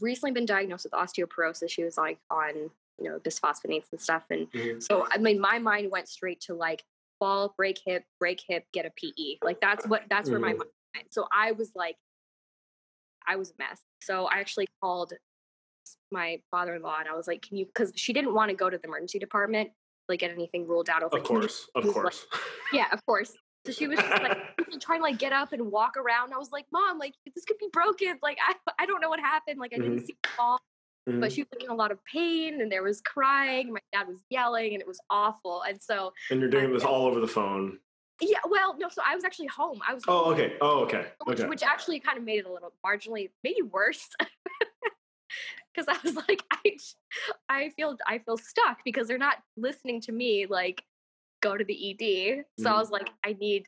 [0.01, 1.71] recently been diagnosed with osteoporosis.
[1.71, 4.81] She was like on you know bisphosphonates and stuff, and mm-hmm.
[4.81, 6.85] so I mean my mind went straight to like
[7.19, 9.39] fall, break hip, break hip, get a PE.
[9.43, 10.33] Like that's what that's mm-hmm.
[10.33, 10.59] where my mm-hmm.
[10.59, 11.13] mind went.
[11.13, 11.97] So I was like,
[13.27, 13.81] I was a mess.
[14.01, 15.13] So I actually called
[16.13, 18.79] my father-in-law and I was like, "Can you?" Because she didn't want to go to
[18.79, 19.71] the emergency department
[20.09, 21.03] like get anything ruled out.
[21.03, 22.27] of like, course, of course.
[22.33, 22.43] Like,
[22.73, 23.33] yeah, of course.
[23.67, 24.39] So she was just like
[24.81, 26.33] trying to like get up and walk around.
[26.33, 28.19] I was like, Mom, like this could be broken.
[28.23, 29.59] Like I, I don't know what happened.
[29.59, 30.05] Like I didn't mm-hmm.
[30.05, 30.59] see the fall.
[31.09, 31.21] Mm-hmm.
[31.21, 33.73] But she was in a lot of pain and there was crying.
[33.73, 35.63] My dad was yelling and it was awful.
[35.63, 37.79] And so And you're doing this all over the phone.
[38.21, 39.81] Yeah, well, no, so I was actually home.
[39.89, 40.35] I was Oh, home.
[40.35, 40.55] okay.
[40.61, 41.07] Oh, okay.
[41.25, 41.49] Which, okay.
[41.49, 44.09] which actually kind of made it a little marginally maybe worse.
[45.79, 46.77] because I was like, I,
[47.49, 50.47] I feel, I feel stuck because they're not listening to me.
[50.47, 50.83] Like,
[51.43, 52.45] go to the ED.
[52.59, 52.73] So mm.
[52.73, 53.67] I was like, I need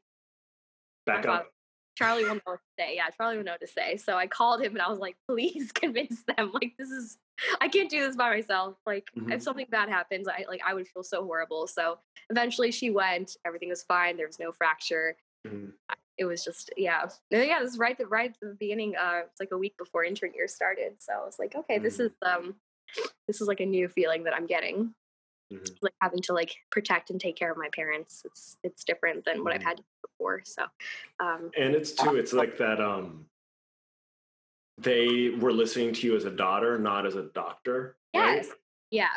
[1.07, 1.49] back up.
[1.97, 2.97] Charlie will know what to say.
[2.97, 3.97] Yeah, Charlie will know what to say.
[3.97, 6.53] So I called him and I was like, please convince them.
[6.53, 7.19] Like, this is,
[7.61, 8.77] I can't do this by myself.
[8.87, 9.33] Like, mm-hmm.
[9.33, 11.67] if something bad happens, I like, I would feel so horrible.
[11.67, 11.99] So
[12.29, 13.37] eventually she went.
[13.47, 14.17] Everything was fine.
[14.17, 15.17] There was no fracture.
[15.47, 15.71] Mm-hmm
[16.21, 19.41] it was just yeah yeah this is right the right at the beginning uh it's
[19.41, 21.83] like a week before intern year started so i was like okay mm.
[21.83, 22.55] this is um
[23.27, 24.95] this is like a new feeling that i'm getting
[25.53, 25.75] mm-hmm.
[25.83, 28.23] like having to like protect and take care of my parents.
[28.25, 29.69] It's it's different than what I've mm-hmm.
[29.69, 30.43] had before.
[30.45, 30.65] So,
[31.19, 32.17] um, and it's too.
[32.17, 32.81] It's like that.
[32.81, 33.27] Um,
[34.79, 37.97] they were listening to you as a daughter, not as a doctor.
[38.15, 38.49] Yes.
[38.49, 38.57] Right?
[38.91, 39.09] Yeah.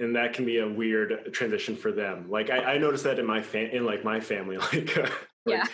[0.00, 2.30] And that can be a weird transition for them.
[2.30, 4.58] Like I, I noticed that in my fam- in like my family.
[4.72, 5.10] Like, like
[5.46, 5.64] yeah.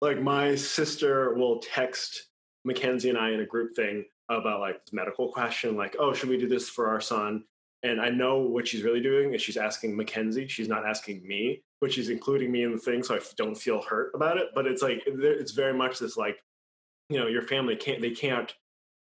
[0.00, 2.28] Like my sister will text
[2.64, 6.36] Mackenzie and I in a group thing about like medical question, like, oh, should we
[6.36, 7.44] do this for our son?
[7.82, 10.48] And I know what she's really doing is she's asking Mackenzie.
[10.48, 13.80] She's not asking me, but she's including me in the thing, so I don't feel
[13.82, 14.48] hurt about it.
[14.54, 16.38] But it's like it's very much this like,
[17.08, 18.52] you know, your family can't they can't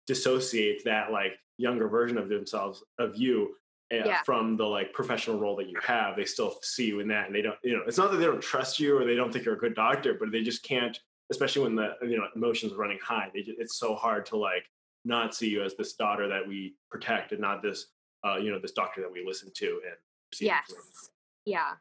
[0.06, 4.22] dissociate that like younger version of themselves of you uh, yeah.
[4.24, 6.16] from the like professional role that you have.
[6.16, 7.56] They still see you in that, and they don't.
[7.62, 9.58] You know, it's not that they don't trust you or they don't think you're a
[9.58, 10.98] good doctor, but they just can't.
[11.30, 14.64] Especially when the you know emotions are running high, they, it's so hard to like
[15.06, 17.86] not see you as this daughter that we protect and not this
[18.26, 19.96] uh, you know this doctor that we listen to and
[20.40, 20.66] yes
[21.44, 21.72] yeah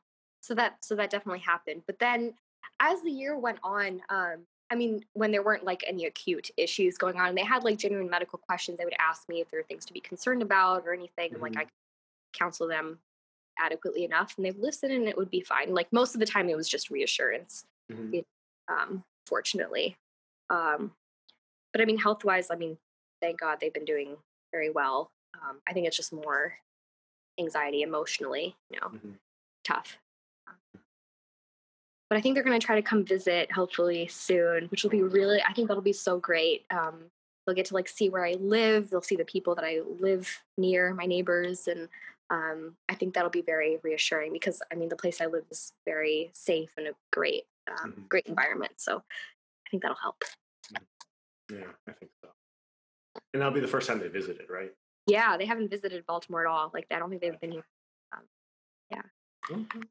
[0.41, 2.33] so that so that definitely happened but then
[2.79, 6.97] as the year went on um i mean when there weren't like any acute issues
[6.97, 9.59] going on and they had like genuine medical questions they would ask me if there
[9.59, 11.35] were things to be concerned about or anything mm-hmm.
[11.35, 11.59] and like mm-hmm.
[11.61, 11.71] i could
[12.37, 12.99] counsel them
[13.57, 16.49] adequately enough and they'd listen and it would be fine like most of the time
[16.49, 18.15] it was just reassurance mm-hmm.
[18.15, 18.25] it,
[18.67, 19.95] um fortunately
[20.49, 20.91] um
[21.71, 22.77] but i mean health wise i mean
[23.21, 24.17] thank god they've been doing
[24.51, 25.09] very well
[25.43, 26.53] um, I think it's just more
[27.39, 29.11] anxiety emotionally, you know, mm-hmm.
[29.63, 29.97] tough.
[32.09, 35.01] But I think they're going to try to come visit hopefully soon, which will be
[35.01, 36.65] really, I think that'll be so great.
[36.69, 37.05] Um,
[37.45, 38.89] they'll get to like see where I live.
[38.89, 41.67] They'll see the people that I live near, my neighbors.
[41.67, 41.89] And
[42.29, 45.73] um, I think that'll be very reassuring because I mean, the place I live is
[45.85, 48.01] very safe and a great, um, mm-hmm.
[48.09, 48.73] great environment.
[48.77, 50.23] So I think that'll help.
[51.51, 52.31] Yeah, I think so.
[53.33, 54.71] And that'll be the first time they visited, right?
[55.07, 56.71] Yeah, they haven't visited Baltimore at all.
[56.73, 57.65] Like I don't think they've been here.
[58.13, 58.23] Um,
[58.91, 59.01] yeah.
[59.55, 59.81] Mm-hmm.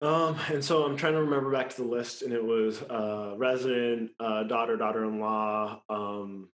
[0.00, 3.34] Um, and so I'm trying to remember back to the list, and it was uh,
[3.36, 5.82] resident, uh, daughter, daughter-in-law.
[5.90, 6.48] Um,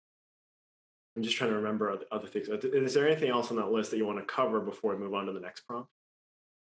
[1.15, 2.47] I'm just trying to remember other, things.
[2.49, 5.13] Is there anything else on that list that you want to cover before we move
[5.13, 5.89] on to the next prompt?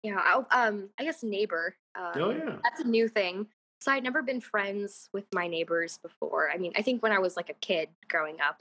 [0.03, 1.75] Yeah, I'll, um, I guess neighbor.
[1.95, 3.47] Um, oh yeah, that's a new thing.
[3.81, 6.51] So I'd never been friends with my neighbors before.
[6.51, 8.57] I mean, I think when I was like a kid growing up,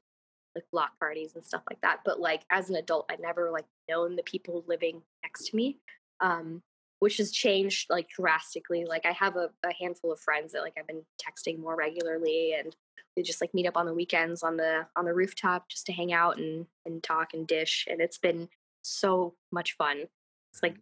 [0.55, 2.01] like block parties and stuff like that.
[2.05, 5.79] But like as an adult, I'd never like known the people living next to me,
[6.21, 6.63] um,
[7.01, 8.85] which has changed like drastically.
[8.85, 12.55] Like I have a, a, handful of friends that like I've been texting more regularly,
[12.59, 12.75] and
[13.17, 15.93] we just like meet up on the weekends on the on the rooftop just to
[15.93, 18.49] hang out and and talk and dish, and it's been
[18.83, 20.05] so much fun.
[20.53, 20.77] It's like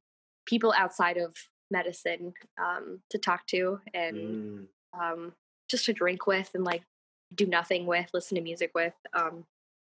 [0.47, 1.35] people outside of
[1.71, 4.67] medicine um, to talk to and mm.
[4.99, 5.33] um,
[5.69, 6.83] just to drink with and like
[7.35, 8.95] do nothing with, listen to music with.
[9.13, 9.45] Um,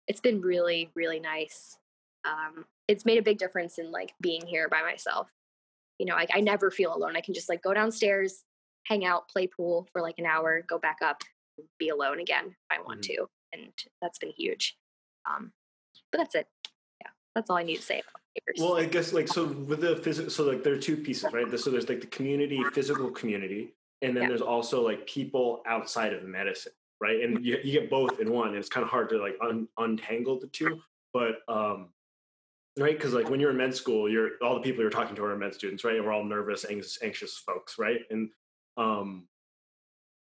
[0.07, 1.77] it's been really really nice
[2.25, 5.29] um, it's made a big difference in like being here by myself
[5.99, 8.43] you know like i never feel alone i can just like go downstairs
[8.85, 11.21] hang out play pool for like an hour go back up
[11.79, 13.23] be alone again if i want mm-hmm.
[13.23, 14.77] to and that's been huge
[15.29, 15.51] um,
[16.11, 16.47] but that's it
[17.01, 18.01] yeah that's all i need to say
[18.57, 21.47] well i guess like so with the physical so like there are two pieces right
[21.59, 24.29] so there's like the community physical community and then yeah.
[24.29, 27.21] there's also like people outside of medicine right?
[27.21, 28.49] And you, you get both in one.
[28.49, 30.79] And it's kind of hard to like un, untangle the two,
[31.11, 31.89] but um,
[32.79, 32.95] right?
[32.95, 35.35] Because like when you're in med school, you're all the people you're talking to are
[35.35, 35.95] med students, right?
[35.95, 38.01] And we're all nervous, anxious, anxious folks, right?
[38.11, 38.29] And
[38.77, 39.27] um,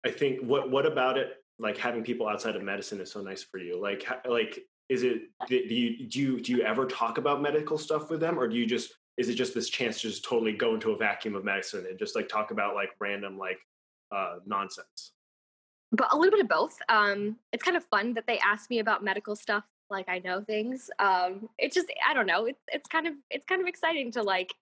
[0.06, 1.34] I think what what about it?
[1.58, 3.80] Like having people outside of medicine is so nice for you.
[3.80, 8.10] Like like is it do you do you do you ever talk about medical stuff
[8.10, 10.74] with them, or do you just is it just this chance to just totally go
[10.74, 13.58] into a vacuum of medicine and just like talk about like random like
[14.12, 15.12] uh, nonsense?
[15.92, 16.76] but a little bit of both.
[16.88, 20.42] Um, it's kind of fun that they ask me about medical stuff, like I know
[20.42, 20.90] things.
[20.98, 22.46] Um, it's just I don't know.
[22.46, 24.52] It's it's kind of it's kind of exciting to like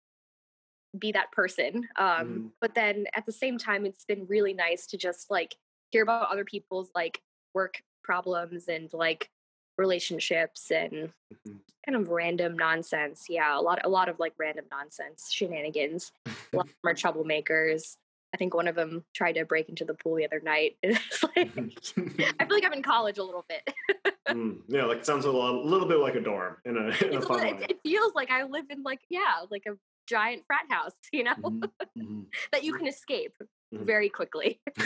[0.98, 1.88] be that person.
[1.96, 2.50] Um, mm.
[2.60, 5.54] But then at the same time, it's been really nice to just like
[5.90, 7.20] hear about other people's like
[7.54, 9.30] work problems and like
[9.78, 11.56] relationships and mm-hmm.
[11.86, 13.26] kind of random nonsense.
[13.28, 16.12] Yeah, a lot a lot of like random nonsense shenanigans.
[16.26, 17.96] a lot of them are troublemakers.
[18.32, 20.76] I think one of them tried to break into the pool the other night.
[20.82, 23.72] It's like I feel like I'm in college a little bit.
[24.28, 26.80] mm, yeah, like it sounds a little, a little bit like a dorm in a,
[26.80, 29.76] in a it, feels like I live in like yeah, like a
[30.06, 31.64] giant frat house, you know, mm-hmm.
[31.98, 32.20] mm-hmm.
[32.52, 33.34] that you can escape
[33.74, 33.84] mm-hmm.
[33.84, 34.60] very quickly.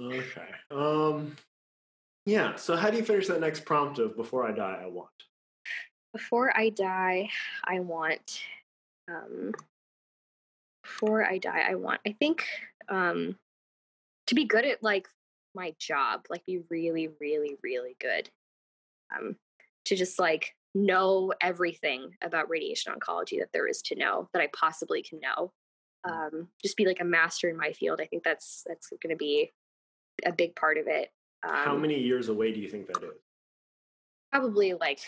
[0.00, 0.48] okay.
[0.70, 1.36] Um.
[2.26, 2.56] Yeah.
[2.56, 5.10] So, how do you finish that next prompt of "Before I die, I want"?
[6.12, 7.28] Before I die,
[7.64, 8.42] I want.
[9.08, 9.52] Um,
[10.88, 12.44] before I die, I want, I think,
[12.88, 13.36] um,
[14.26, 15.06] to be good at like
[15.54, 18.30] my job, like be really, really, really good.
[19.14, 19.36] Um,
[19.86, 20.54] to just like
[20.86, 25.52] know everything about radiation oncology that there is to know that I possibly can know.
[26.04, 28.00] Um, just be like a master in my field.
[28.00, 29.52] I think that's that's going to be
[30.24, 31.10] a big part of it.
[31.42, 33.10] Um, How many years away do you think that is?
[34.32, 35.00] Probably like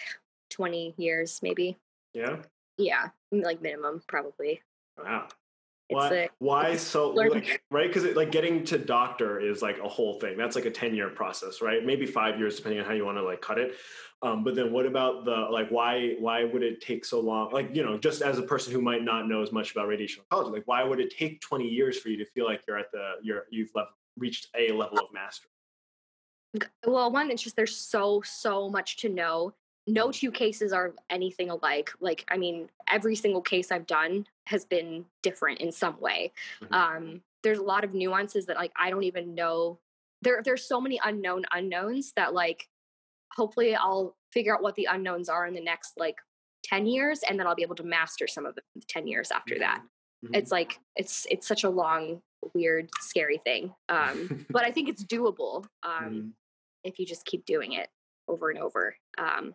[0.50, 1.78] 20 years, maybe.
[2.14, 2.36] Yeah.
[2.78, 4.62] Yeah, like minimum, probably.
[4.98, 5.28] Wow.
[5.90, 6.28] Why?
[6.38, 7.10] Why so?
[7.10, 7.92] Like, right?
[7.92, 10.36] Because like getting to doctor is like a whole thing.
[10.36, 11.84] That's like a ten year process, right?
[11.84, 13.74] Maybe five years, depending on how you want to like cut it.
[14.22, 15.68] Um, but then what about the like?
[15.70, 16.14] Why?
[16.18, 17.50] Why would it take so long?
[17.52, 20.22] Like you know, just as a person who might not know as much about radiation
[20.30, 22.92] oncology, like why would it take twenty years for you to feel like you're at
[22.92, 25.50] the you're you've left, reached a level of mastery?
[26.86, 29.54] Well, one, it's just there's so so much to know
[29.86, 31.90] no two cases are anything alike.
[32.00, 36.32] Like, I mean, every single case I've done has been different in some way.
[36.62, 36.74] Mm-hmm.
[36.74, 39.78] Um, there's a lot of nuances that like I don't even know.
[40.22, 42.68] There, there's so many unknown unknowns that like
[43.32, 46.16] hopefully I'll figure out what the unknowns are in the next like
[46.64, 49.58] 10 years and then I'll be able to master some of the 10 years after
[49.58, 49.78] that.
[49.78, 50.26] Mm-hmm.
[50.26, 50.34] mm-hmm.
[50.34, 52.20] It's like it's it's such a long,
[52.54, 53.72] weird, scary thing.
[53.88, 56.28] Um, but I think it's doable um, mm-hmm.
[56.84, 57.88] if you just keep doing it
[58.28, 58.94] over and over.
[59.18, 59.54] Um,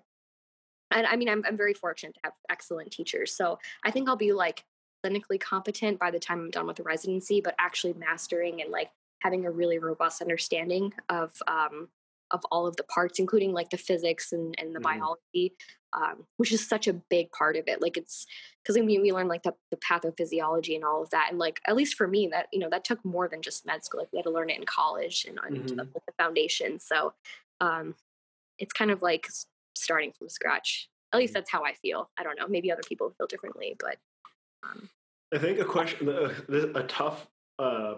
[0.92, 3.36] and I mean, I'm I'm very fortunate to have excellent teachers.
[3.36, 4.64] So I think I'll be like
[5.06, 8.90] clinically competent by the time I'm done with the residency, but actually mastering and like
[9.22, 11.90] having a really robust understanding of um,
[12.32, 15.00] of all of the parts, including like the physics and, and the mm-hmm.
[15.00, 15.54] biology,
[15.94, 17.82] um, which is such a big part of it.
[17.82, 18.26] Like it's
[18.62, 21.76] because we we learn like the, the pathophysiology and all of that, and like at
[21.76, 24.02] least for me, that you know that took more than just med school.
[24.02, 25.76] Like we had to learn it in college and, mm-hmm.
[25.76, 26.80] the, the foundation.
[26.80, 27.14] So
[27.62, 27.96] um,
[28.58, 29.28] it's kind of like
[29.76, 30.90] starting from scratch.
[31.14, 31.36] At least mm.
[31.36, 32.10] that's how I feel.
[32.18, 32.48] I don't know.
[32.48, 33.98] Maybe other people feel differently, but.
[34.64, 34.90] Um,
[35.34, 37.28] I think a question, a, a tough
[37.60, 37.96] uh,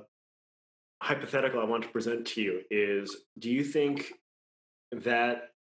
[1.02, 4.14] hypothetical I want to present to you is: Do you think
[4.92, 5.52] that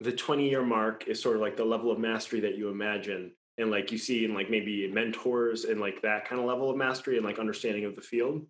[0.00, 3.30] the 20 year mark is sort of like the level of mastery that you imagine
[3.58, 6.76] and like you see in like maybe mentors and like that kind of level of
[6.76, 8.44] mastery and like understanding of the field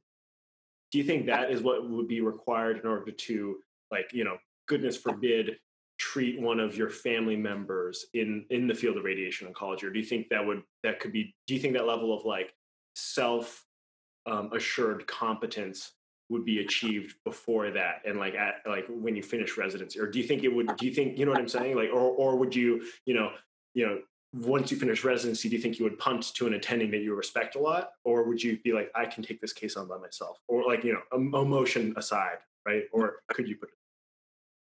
[0.90, 3.56] do you think that is what would be required in order to
[3.90, 4.36] like you know
[4.66, 5.56] goodness forbid
[6.12, 9.84] treat one of your family members in in the field of radiation oncology?
[9.84, 12.24] Or do you think that would that could be do you think that level of
[12.24, 12.52] like
[12.94, 13.64] self
[14.26, 15.92] um, assured competence
[16.28, 19.98] would be achieved before that and like at like when you finish residency?
[20.00, 21.76] Or do you think it would do you think you know what i'm saying?
[21.76, 23.30] Like or or would you you know
[23.74, 24.00] you know
[24.34, 27.14] once you finish residency do you think you would punt to an attending that you
[27.14, 27.92] respect a lot?
[28.04, 30.38] Or would you be like i can take this case on by myself?
[30.46, 32.84] Or like you know emotion aside right?
[32.92, 33.74] Or could you put it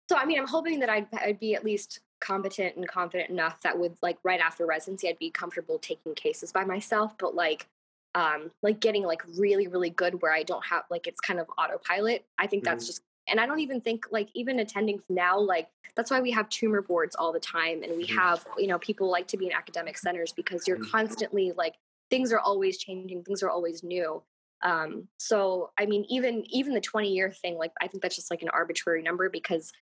[0.09, 3.61] so I mean, I'm hoping that I'd, I'd be at least competent and confident enough
[3.63, 7.17] that would like right after residency, I'd be comfortable taking cases by myself.
[7.19, 7.67] But like,
[8.15, 11.47] um, like getting like really really good where I don't have like it's kind of
[11.59, 12.25] autopilot.
[12.39, 12.89] I think that's mm-hmm.
[12.89, 16.49] just and I don't even think like even attending now like that's why we have
[16.49, 18.19] tumor boards all the time and we mm-hmm.
[18.19, 20.91] have you know people like to be in academic centers because you're mm-hmm.
[20.91, 21.75] constantly like
[22.11, 24.23] things are always changing things are always new
[24.63, 28.31] um so i mean even even the 20 year thing like i think that's just
[28.31, 29.73] like an arbitrary number because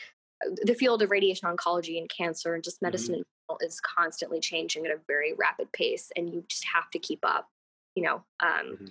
[0.62, 3.66] the field of radiation oncology and cancer and just medicine mm-hmm.
[3.66, 7.48] is constantly changing at a very rapid pace and you just have to keep up
[7.94, 8.86] you know um, mm-hmm.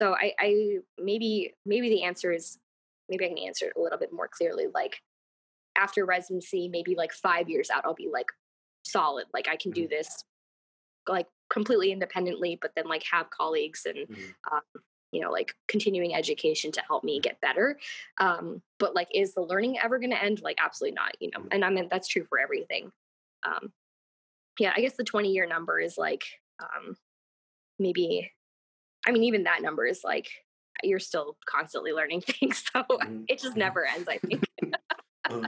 [0.00, 2.58] so I, I maybe maybe the answer is
[3.08, 5.00] maybe i can answer it a little bit more clearly like
[5.76, 8.28] after residency maybe like five years out i'll be like
[8.84, 9.82] solid like i can mm-hmm.
[9.82, 10.24] do this
[11.08, 14.54] like completely independently but then like have colleagues and mm-hmm.
[14.54, 14.62] um,
[15.14, 17.78] you know like continuing education to help me get better
[18.18, 20.42] um but like is the learning ever going to end?
[20.42, 21.48] Like absolutely not you know mm.
[21.52, 22.90] and i mean that's true for everything
[23.44, 23.72] um
[24.58, 26.24] yeah i guess the 20 year number is like
[26.62, 26.96] um
[27.78, 28.30] maybe
[29.06, 30.28] i mean even that number is like
[30.82, 33.22] you're still constantly learning things so mm-hmm.
[33.28, 34.44] it just never ends i think.
[35.30, 35.40] Uh,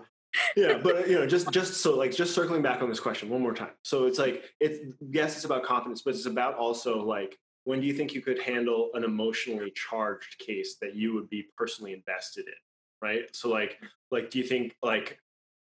[0.57, 3.41] yeah but you know just just so like just circling back on this question one
[3.41, 3.71] more time.
[3.83, 7.87] So it's like it's yes it's about confidence but it's about also like when do
[7.87, 12.47] you think you could handle an emotionally charged case that you would be personally invested
[12.47, 12.55] in
[13.03, 13.79] right so like
[14.11, 15.19] like do you think like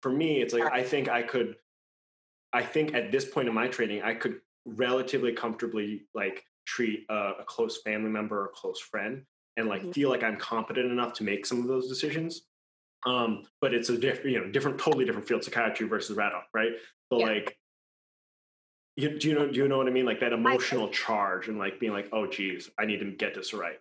[0.01, 1.55] for me it's like i think i could
[2.51, 7.31] i think at this point in my training i could relatively comfortably like treat a,
[7.39, 9.23] a close family member or a close friend
[9.57, 9.91] and like mm-hmm.
[9.91, 12.47] feel like i'm competent enough to make some of those decisions
[13.05, 16.71] um but it's a different you know different totally different field psychiatry versus rad right
[17.09, 17.25] but yeah.
[17.27, 17.57] like
[18.95, 19.47] you, do you know?
[19.47, 20.05] Do you know what I mean?
[20.05, 23.33] Like that emotional I, charge and like being like, "Oh, geez, I need to get
[23.33, 23.79] this right."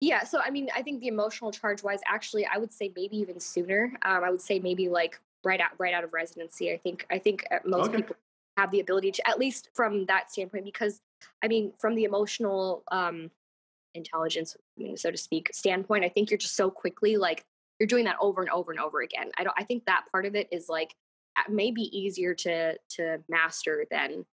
[0.00, 0.24] Yeah.
[0.24, 3.38] So I mean, I think the emotional charge wise, actually, I would say maybe even
[3.38, 3.92] sooner.
[4.02, 6.72] Um, I would say maybe like right out right out of residency.
[6.72, 7.98] I think I think uh, most okay.
[7.98, 8.16] people
[8.56, 11.00] have the ability to at least from that standpoint because
[11.42, 13.30] I mean, from the emotional um,
[13.94, 14.56] intelligence,
[14.96, 17.44] so to speak, standpoint, I think you're just so quickly like
[17.78, 19.30] you're doing that over and over and over again.
[19.36, 19.54] I don't.
[19.58, 20.94] I think that part of it is like
[21.48, 24.24] maybe easier to to master than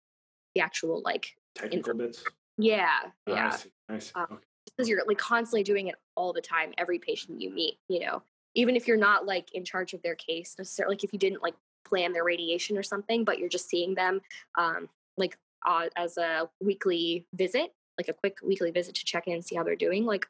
[0.56, 2.24] the actual like technical bits.
[2.58, 3.48] Yeah, oh, yeah.
[3.48, 3.72] I see.
[3.90, 4.12] I see.
[4.16, 4.44] Um, okay.
[4.66, 7.80] Because you're like constantly doing it all the time, every patient you meet.
[7.88, 8.24] You know,
[8.56, 11.42] even if you're not like in charge of their case necessarily, like if you didn't
[11.42, 14.22] like plan their radiation or something, but you're just seeing them
[14.58, 15.38] um, like
[15.68, 19.56] uh, as a weekly visit, like a quick weekly visit to check in and see
[19.56, 20.06] how they're doing.
[20.06, 20.28] Like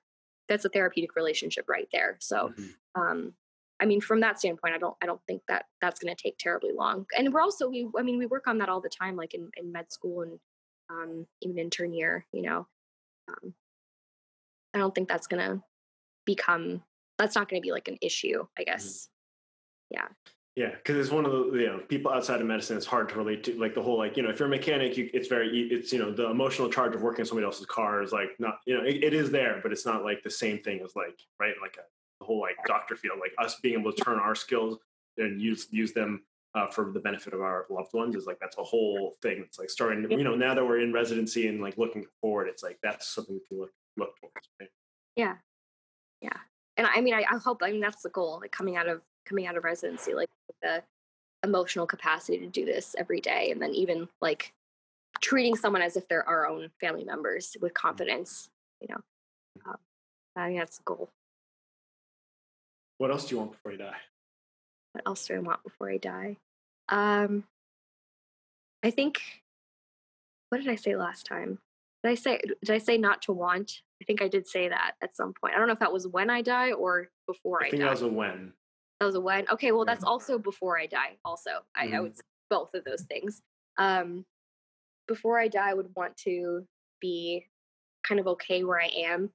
[0.47, 2.17] that's a therapeutic relationship right there.
[2.19, 2.75] So, Mhm.
[2.95, 3.33] um,
[3.81, 6.37] I mean, from that standpoint, I don't, I don't think that that's going to take
[6.37, 7.05] terribly long.
[7.17, 9.49] And we're also, we, I mean, we work on that all the time, like in,
[9.57, 10.39] in med school and
[10.89, 12.25] um, even intern year.
[12.33, 12.67] You know,
[13.29, 13.53] um,
[14.73, 15.63] I don't think that's going to
[16.25, 16.83] become.
[17.17, 18.45] That's not going to be like an issue.
[18.57, 19.09] I guess.
[19.89, 20.07] Yeah.
[20.55, 22.75] Yeah, because it's one of the you know people outside of medicine.
[22.75, 24.97] It's hard to relate to like the whole like you know if you're a mechanic,
[24.97, 28.03] you, it's very it's you know the emotional charge of working on somebody else's car
[28.03, 30.59] is like not you know it, it is there, but it's not like the same
[30.59, 31.83] thing as like right like a,
[32.29, 34.77] whole like doctor field like us being able to turn our skills
[35.17, 36.21] and use use them
[36.55, 39.43] uh, for the benefit of our loved ones is like that's a whole thing.
[39.45, 42.63] It's like starting you know now that we're in residency and like looking forward, it's
[42.63, 44.47] like that's something we can look look towards.
[44.59, 44.69] Right?
[45.15, 45.35] Yeah.
[46.21, 46.37] Yeah.
[46.77, 49.01] And I mean, I, I hope, I mean, that's the goal, like coming out of,
[49.25, 50.29] coming out of residency, like
[50.61, 50.81] the
[51.43, 53.51] emotional capacity to do this every day.
[53.51, 54.53] And then even like
[55.21, 58.49] treating someone as if they're our own family members with confidence,
[58.81, 59.01] you know,
[59.67, 59.75] um,
[60.35, 61.09] I think that's the goal.
[62.99, 63.95] What else do you want before you die?
[64.91, 66.35] What else do I want before I die?
[66.89, 67.45] Um,
[68.83, 69.21] I think,
[70.49, 71.59] what did I say last time?
[72.03, 73.71] Did I say, did I say not to want?
[74.01, 75.55] I think I did say that at some point.
[75.55, 77.87] I don't know if that was when I die or before I, I think die.
[77.87, 78.51] that was a when.
[78.99, 79.45] That was a when.
[79.49, 79.93] Okay, well, Yeah.
[79.93, 81.17] that's also before I die.
[81.23, 82.01] Also, I, I Mhm.
[82.03, 83.41] would say both of those things.
[83.77, 84.25] Um,
[85.07, 86.67] before I die, I would want to
[86.99, 87.45] be
[88.03, 89.31] kind of okay where I am,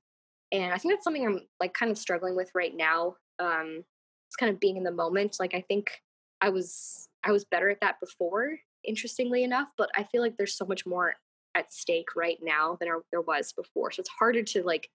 [0.53, 3.17] and I think that's something I'm like kind of struggling with right now.
[3.39, 3.85] Um,
[4.29, 5.37] it's kind of being in the moment.
[5.41, 6.01] Like I think
[6.41, 10.57] I was I was better at that before, interestingly enough, but I feel like there's
[10.57, 11.15] so much more
[11.55, 13.91] at stake right now than there was before.
[13.93, 14.91] So it's harder to like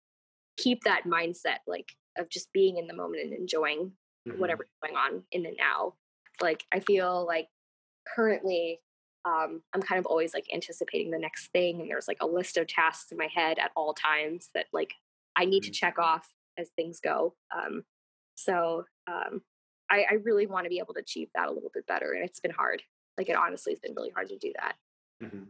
[0.58, 3.94] keep that mindset like of just being in the moment and enjoying
[4.26, 4.40] Mhm.
[4.40, 5.96] whatever's going on in the now.
[6.42, 7.50] Like I feel like
[8.08, 8.82] currently
[9.26, 12.58] um, I'm kind of always like anticipating the next thing, and there's like a list
[12.58, 14.94] of tasks in my head at all times that like
[15.36, 15.74] I need to Mhm.
[15.74, 17.36] check off as things go.
[17.56, 17.84] Um,
[18.40, 19.42] so um,
[19.90, 22.24] I, I really want to be able to achieve that a little bit better, and
[22.24, 22.82] it's been hard.
[23.18, 24.76] Like it honestly has been really hard to do that.
[25.22, 25.48] Mhm.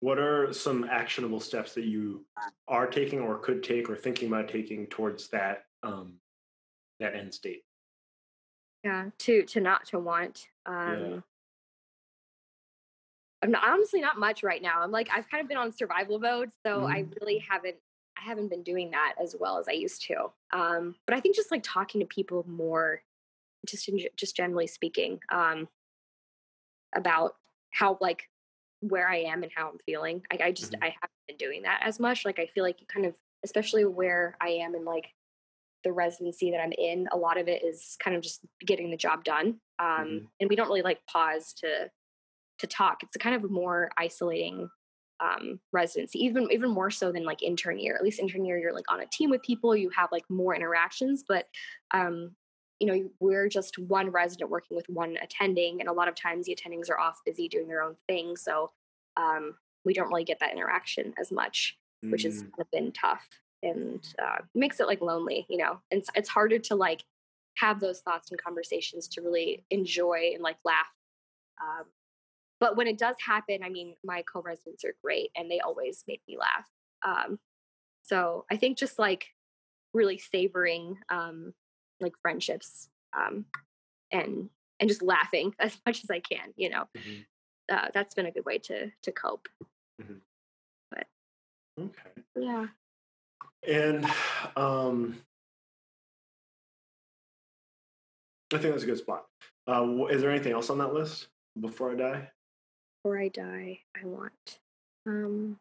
[0.00, 2.26] What are some actionable steps that you
[2.68, 6.14] are taking or could take or thinking about taking towards that um,
[7.00, 7.64] that end state?
[8.82, 10.48] Yeah, to to not to want.
[10.66, 11.22] Um,
[13.42, 14.80] I'm not, honestly not much right now.
[14.80, 17.76] I'm like I've kind of been on survival mode, so I really haven't
[18.18, 20.32] I haven't been doing that as well as I used to.
[20.52, 23.02] Um, but I think just like talking to people more,
[23.66, 25.68] just in, just generally speaking, um,
[26.94, 27.34] about
[27.72, 28.28] how like
[28.80, 30.22] where I am and how I'm feeling.
[30.30, 30.82] Like I just Mhm.
[30.82, 32.24] I haven't been doing that as much.
[32.24, 35.14] Like I feel like kind of, especially where I am and like
[35.84, 38.96] the residency that I'm in, a lot of it is kind of just getting the
[38.96, 39.60] job done.
[39.78, 40.28] Um, Mhm.
[40.40, 41.90] And we don't really like pause to
[42.60, 43.02] to talk.
[43.02, 44.70] It's a kind of more isolating
[45.20, 47.96] um, residency, even even more so than like intern year.
[47.96, 50.54] At least intern year, you're like on a team with people, you have like more
[50.54, 51.24] interactions.
[51.26, 51.46] But
[51.92, 52.34] um,
[52.80, 56.46] you know, we're just one resident working with one attending, and a lot of times
[56.46, 58.72] the attendings are off busy doing their own thing, so
[59.16, 61.78] um, we don't really get that interaction as much,
[62.10, 63.26] which has Mm, been tough
[63.62, 65.80] and uh, makes it like lonely, you know.
[65.90, 67.04] And it's, it's harder to like
[67.56, 70.90] have those thoughts and conversations to really enjoy and like laugh.
[71.62, 71.84] Um,
[72.64, 76.22] but when it does happen, I mean, my co-residents are great and they always make
[76.26, 76.66] me laugh.
[77.04, 77.38] Um,
[78.02, 79.26] so I think just like
[79.92, 81.52] really savoring um,
[82.00, 83.44] like friendships um,
[84.10, 84.48] and
[84.80, 87.26] and just laughing as much as I can, you know, mhm.
[87.70, 89.46] uh, that's been a good way to to cope.
[90.90, 91.06] But
[91.78, 92.10] okay.
[92.34, 92.68] Yeah.
[93.68, 94.06] And
[94.56, 95.18] um,
[98.54, 99.26] I think that's a good spot.
[99.68, 101.28] Uh, is there anything else on that list
[101.60, 102.30] before I die?
[103.04, 104.60] Before I die, I want.
[105.04, 105.60] Um,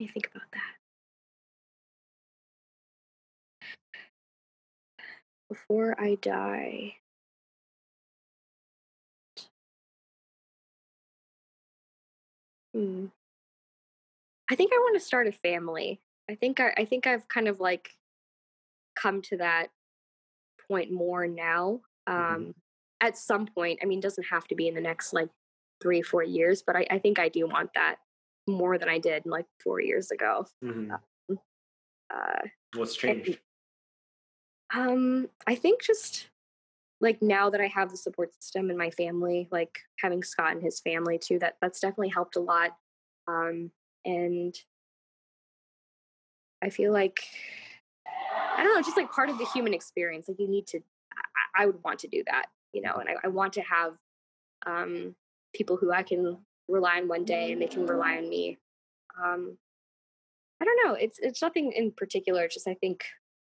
[0.00, 0.76] let me think about that.
[5.50, 6.96] Before I die,
[12.74, 13.06] hmm.
[14.50, 16.00] I think I want to start a family.
[16.30, 17.96] I think I, I think I've kind of like
[18.96, 19.68] come to that
[20.68, 21.80] point more now.
[22.06, 22.54] Um, Mhm.
[23.00, 25.28] At some point, I mean, it doesn't have to be in the next like
[25.80, 27.96] three, four years, but I, I think I do want that
[28.48, 30.46] more than I did like four years ago.
[30.64, 30.98] Mhm.
[32.10, 33.38] Uh, What's changed?
[34.74, 36.28] um, I think just
[37.00, 40.62] like now that I have the support system in my family, like having Scott and
[40.62, 42.76] his family too, that that's definitely helped a lot.
[43.26, 43.70] Um,
[44.04, 44.54] and
[46.62, 47.22] I feel like
[48.56, 50.28] I don't know, just like part of the human experience.
[50.28, 50.80] Like you need to,
[51.56, 53.94] I, I would want to do that, you know, and I, I want to have
[54.66, 55.14] um,
[55.54, 56.38] people who I can
[56.68, 58.58] rely on one day and they can rely on me.
[59.22, 59.56] Um,
[60.60, 60.94] I don't know.
[60.94, 62.44] It's it's nothing in particular.
[62.44, 63.04] It's just I think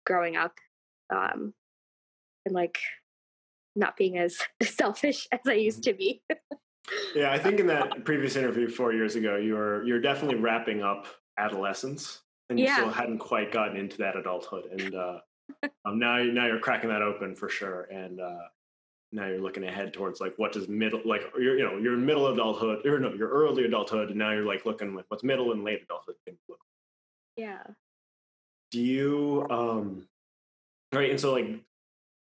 [0.06, 0.54] growing up
[1.10, 1.54] um,
[2.44, 2.78] and like
[3.76, 6.22] not being as selfish as I used to be.
[7.14, 10.82] yeah, I think in that previous interview four years ago, you were you're definitely wrapping
[10.82, 11.06] up
[11.38, 12.76] adolescence, and you yeah.
[12.76, 14.64] still hadn't quite gotten into that adulthood.
[14.70, 15.18] And uh,
[15.84, 17.82] um, now now you're cracking that open for sure.
[17.84, 18.38] And uh,
[19.12, 22.04] now you're looking ahead towards like what does middle like you're you know you're in
[22.04, 25.52] middle adulthood or no you're early adulthood, and now you're like looking like what's middle
[25.52, 26.16] and late adulthood
[26.48, 26.60] look.
[27.36, 27.62] Yeah.
[28.70, 30.06] Do you um
[30.92, 31.60] right and so like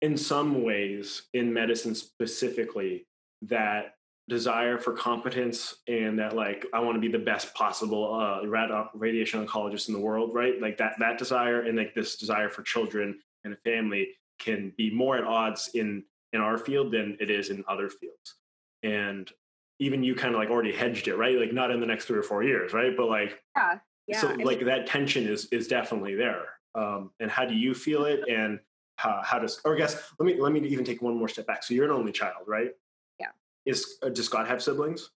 [0.02, 3.06] in some ways in medicine specifically
[3.44, 3.96] that
[4.28, 9.46] desire for competence and that like I want to be the best possible uh, radiation
[9.46, 10.60] oncologist in the world, right?
[10.62, 14.10] Like that that desire and like this desire for children and a family
[14.40, 16.04] can be more at odds in
[16.34, 18.36] in our field than it is in other fields.
[18.84, 19.32] And
[19.80, 21.38] even you kind of like already hedged it, right?
[21.38, 22.96] Like not in the next three or four years, right?
[22.96, 24.22] But like yeah, yeah.
[24.22, 26.46] So like that tension is is definitely there.
[26.76, 28.22] Um, and how do you feel it?
[28.30, 28.60] And
[28.98, 31.48] how, how does or I guess let me let me even take one more step
[31.48, 31.64] back.
[31.64, 32.72] So you're an only child, right?
[33.20, 33.28] Yeah.
[33.66, 35.10] Is uh, does Scott have siblings?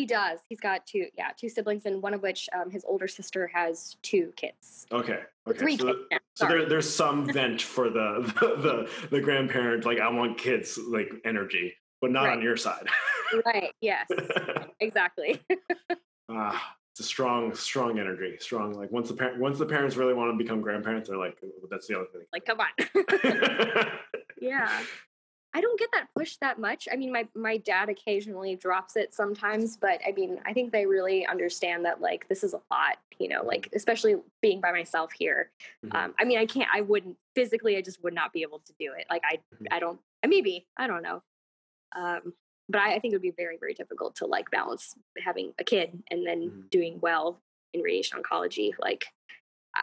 [0.00, 0.40] He does.
[0.48, 3.98] He's got two, yeah, two siblings, and one of which um, his older sister has
[4.00, 4.86] two kids.
[4.90, 5.18] Okay.
[5.46, 5.58] Okay.
[5.58, 6.24] Three so, kids.
[6.32, 10.78] so there, there's some vent for the, the, the the grandparent, like I want kids,
[10.88, 12.38] like energy, but not right.
[12.38, 12.86] on your side.
[13.44, 13.74] right.
[13.82, 14.06] Yes.
[14.80, 15.38] exactly.
[16.30, 18.38] ah, it's a strong, strong energy.
[18.40, 18.72] Strong.
[18.72, 21.36] Like once the parent, once the parents really want to become grandparents, they're like,
[21.70, 22.22] that's the other thing.
[22.32, 23.90] Like, come on.
[24.40, 24.80] yeah.
[25.52, 26.86] I don't get that push that much.
[26.92, 30.86] I mean, my my dad occasionally drops it sometimes, but I mean, I think they
[30.86, 35.10] really understand that like this is a lot, you know, like especially being by myself
[35.12, 35.50] here.
[35.84, 35.96] Mm-hmm.
[35.96, 38.72] Um, I mean, I can't, I wouldn't physically, I just would not be able to
[38.78, 39.06] do it.
[39.10, 39.66] Like I, mm-hmm.
[39.72, 41.22] I don't, maybe I don't know.
[41.96, 42.32] Um,
[42.68, 45.64] but I, I, think it would be very, very difficult to like balance having a
[45.64, 46.60] kid and then mm-hmm.
[46.70, 47.40] doing well
[47.74, 48.70] in radiation oncology.
[48.78, 49.06] Like,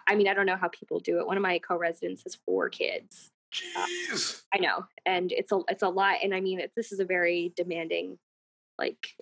[0.07, 1.27] I mean, I don't know how people do it.
[1.27, 3.31] One of my co-residents has four kids.
[3.53, 4.41] Jeez.
[4.41, 6.17] Uh, I know, and it's a it's a lot.
[6.23, 8.17] And I mean, it, this is a very demanding.
[8.77, 9.15] Like,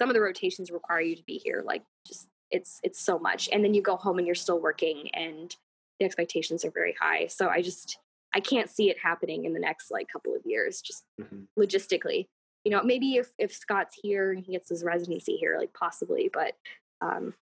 [0.00, 1.62] some of the rotations require you to be here.
[1.64, 5.10] Like, just it's it's so much, and then you go home and you're still working,
[5.14, 5.54] and
[6.00, 7.26] the expectations are very high.
[7.26, 7.98] So I just
[8.34, 11.44] I can't see it happening in the next like couple of years, just mm-hmm.
[11.58, 12.26] logistically
[12.66, 16.28] you know, maybe if if Scott's here and he gets his residency here, like possibly,
[16.32, 16.54] but
[17.00, 17.32] um,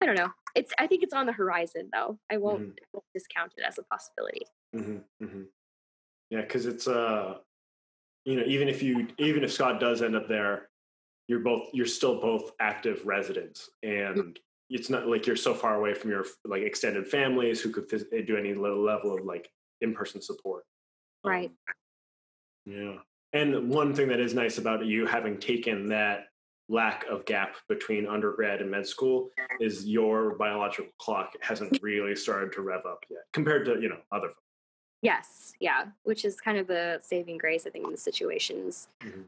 [0.00, 0.30] I don't know.
[0.54, 2.18] It's I think it's on the horizon though.
[2.32, 2.84] I won't, mm-hmm.
[2.94, 4.46] won't discount it as a possibility.
[4.74, 5.42] Mm-hmm, mm-hmm.
[6.30, 7.34] Yeah, because it's uh,
[8.24, 10.68] you know, even if you even if Scott does end up there,
[11.26, 14.38] you're both you're still both active residents, and
[14.70, 18.26] it's not like you're so far away from your like extended families who could phys-
[18.26, 19.50] do any little level of like
[19.80, 20.64] in person support.
[21.24, 21.50] Right.
[22.66, 22.94] Um, yeah.
[23.32, 26.26] And one thing that is nice about you having taken that
[26.68, 32.52] lack of gap between undergrad and med school is your biological clock hasn't really started
[32.52, 34.47] to rev up yet compared to you know other folks.
[35.02, 38.88] Yes, yeah, which is kind of the saving grace I think in the situations.
[39.02, 39.22] Mm-hmm.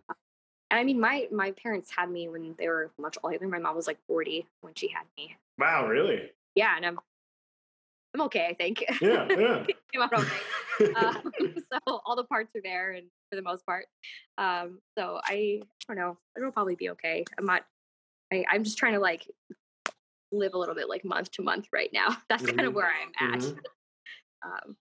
[0.70, 3.46] And I mean, my my parents had me when they were much older.
[3.48, 5.36] My mom was like forty when she had me.
[5.58, 6.30] Wow, really?
[6.54, 6.98] Yeah, and I'm
[8.14, 8.46] I'm okay.
[8.46, 8.84] I think.
[9.00, 9.64] Yeah, yeah.
[9.92, 10.92] Came out okay.
[10.94, 11.32] um,
[11.72, 13.86] so all the parts are there, and for the most part.
[14.38, 16.18] Um, so I, I don't know.
[16.36, 17.24] It'll probably be okay.
[17.38, 17.64] I'm not.
[18.32, 19.28] I, I'm just trying to like
[20.32, 22.16] live a little bit like month to month right now.
[22.28, 22.56] That's mm-hmm.
[22.56, 23.40] kind of where I'm at.
[23.40, 23.58] Mm-hmm.
[24.44, 24.76] um,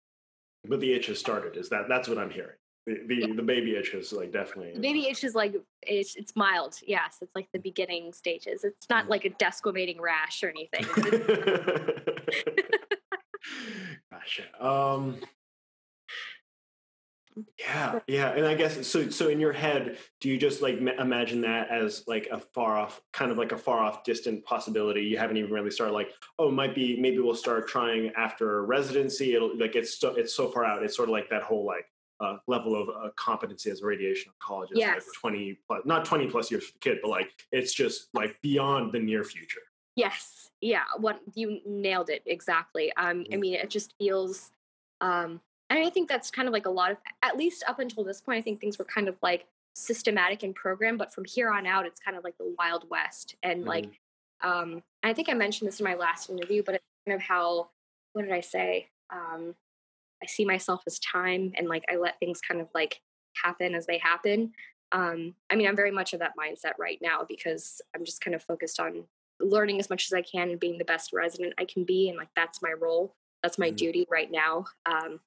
[0.68, 1.58] but the itch has started.
[1.58, 2.56] Is that that's what I'm hearing?
[2.86, 3.34] The the, yeah.
[3.36, 4.74] the baby itch is like definitely.
[4.74, 6.76] The baby itch is like it's it's mild.
[6.86, 8.64] Yes, it's like the beginning stages.
[8.64, 9.12] It's not mm-hmm.
[9.12, 10.86] like a desquamating rash or anything.
[14.12, 14.44] gotcha.
[14.66, 15.20] Um,
[17.60, 19.10] yeah, yeah, and I guess so.
[19.10, 23.02] So in your head, do you just like imagine that as like a far off,
[23.14, 25.02] kind of like a far off, distant possibility?
[25.02, 29.36] You haven't even really started like, oh, might be maybe we'll start trying after residency.
[29.36, 30.84] It'll like it's so it's so far out.
[30.84, 31.86] It's sort of like that whole like
[32.20, 34.96] uh, level of uh, competency as a radiation oncologist, yes.
[34.96, 38.40] like twenty plus, not twenty plus years for the kid, but like it's just like
[38.42, 39.62] beyond the near future.
[39.96, 42.92] Yes, yeah, what you nailed it exactly.
[42.98, 43.34] Um, mm-hmm.
[43.34, 44.52] I mean, it just feels
[45.02, 48.04] um and I think that's kind of like a lot of, at least up until
[48.04, 50.98] this point, I think things were kind of like systematic and programmed.
[50.98, 53.36] But from here on out, it's kind of like the Wild West.
[53.44, 53.70] And mm-hmm.
[53.70, 53.90] like,
[54.42, 57.70] um, I think I mentioned this in my last interview, but it's kind of how,
[58.14, 58.88] what did I say?
[59.12, 59.56] Um,
[60.22, 63.02] I see myself as time and like I let things kind of like
[63.42, 64.54] happen as they happen.
[64.92, 68.36] Um, I mean, I'm very much of that mindset right now because I'm just kind
[68.36, 69.04] of focused on
[69.40, 72.10] learning as much as I can and being the best resident I can be.
[72.10, 73.16] And like, that's my role.
[73.44, 73.76] That's my mm-hmm.
[73.76, 74.66] duty right now.
[74.86, 75.20] Um,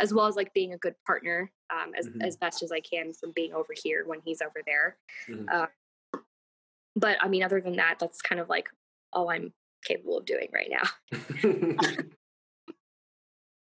[0.00, 2.22] as well as like being a good partner um, as, mm-hmm.
[2.22, 4.96] as best as I can from being over here when he's over there.
[5.28, 5.46] Mm-hmm.
[5.52, 5.66] Uh,
[6.96, 8.68] but I mean, other than that, that's kind of like
[9.12, 9.52] all I'm
[9.84, 11.18] capable of doing right now.
[11.18, 12.08] mm-hmm.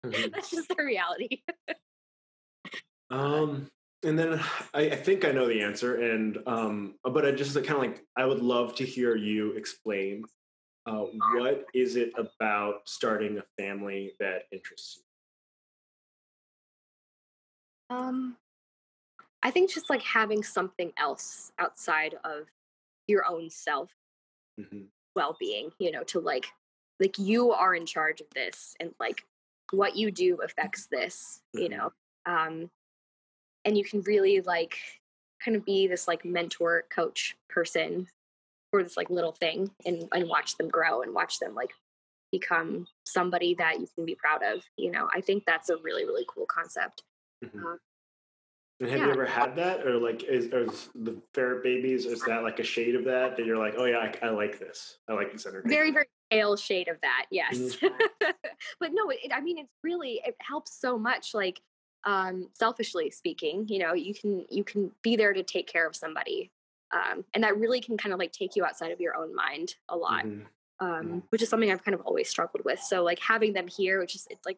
[0.33, 1.41] That's just the reality.
[3.11, 3.67] um,
[4.03, 4.39] and then
[4.73, 8.05] I, I, think I know the answer, and um, but I just kind of like
[8.15, 10.23] I would love to hear you explain
[10.85, 15.03] uh, what is it about starting a family that interests you.
[17.89, 18.37] Um,
[19.41, 22.47] I think just like having something else outside of
[23.07, 23.89] your own self
[24.59, 24.83] mm-hmm.
[25.15, 26.47] well-being, you know, to like
[26.99, 29.23] like you are in charge of this, and like
[29.71, 31.63] what you do affects this, mm-hmm.
[31.63, 31.91] you know.
[32.25, 32.69] Um,
[33.65, 34.77] and you can really like
[35.43, 38.07] kind of be this like mentor coach person
[38.71, 41.71] for this like little thing and and watch them grow and watch them like
[42.31, 46.05] become somebody that you can be proud of you know i think that's a really
[46.05, 47.03] really cool concept
[47.43, 47.65] mm-hmm.
[47.65, 47.75] uh,
[48.79, 49.05] and have yeah.
[49.07, 52.63] you ever had that or like is, is the ferret babies is that like a
[52.63, 55.45] shade of that that you're like oh yeah i, I like this i like this
[55.45, 58.31] energy very very pale shade of that yes mm-hmm.
[58.79, 61.61] but no it, i mean it's really it helps so much like
[62.05, 65.97] um, selfishly speaking you know you can you can be there to take care of
[65.97, 66.49] somebody
[66.93, 69.75] um, and that really can kind of like take you outside of your own mind
[69.89, 70.43] a lot mm-hmm.
[70.81, 73.99] Um, which is something i've kind of always struggled with so like having them here
[73.99, 74.57] which is it's like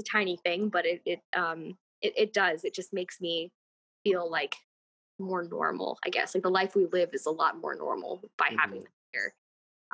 [0.00, 3.50] it's a tiny thing but it it um it, it does it just makes me
[4.04, 4.54] feel like
[5.18, 8.46] more normal i guess like the life we live is a lot more normal by
[8.46, 8.58] mm-hmm.
[8.58, 9.34] having them here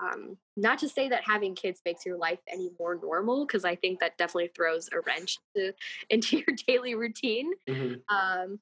[0.00, 3.74] um, not to say that having kids makes your life any more normal, because I
[3.74, 5.72] think that definitely throws a wrench to,
[6.08, 7.52] into your daily routine.
[7.68, 8.14] Mm-hmm.
[8.14, 8.58] Um,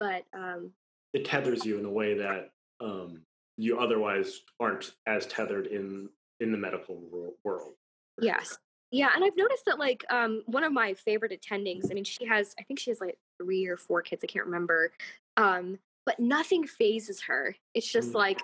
[0.00, 0.70] but um,
[1.12, 3.22] it tethers you in a way that um,
[3.56, 6.08] you otherwise aren't as tethered in
[6.40, 7.00] in the medical
[7.44, 7.74] world.
[8.20, 8.58] Yes.
[8.94, 11.90] Yeah, and I've noticed that like um, one of my favorite attendings.
[11.90, 14.22] I mean, she has I think she has like three or four kids.
[14.22, 14.92] I can't remember.
[15.36, 17.56] Um, but nothing fazes her.
[17.74, 18.14] It's just mm.
[18.14, 18.40] like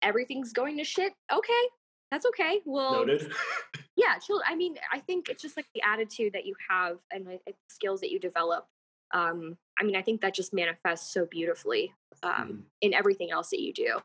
[0.00, 1.12] everything's going to shit.
[1.30, 1.68] Okay,
[2.10, 2.62] that's okay.
[2.64, 3.30] Well, noted.
[3.96, 4.40] yeah, chill.
[4.48, 8.00] I mean, I think it's just like the attitude that you have and the skills
[8.00, 8.64] that you develop.
[9.12, 12.60] Um, I mean, I think that just manifests so beautifully um, mm.
[12.80, 13.98] in everything else that you do.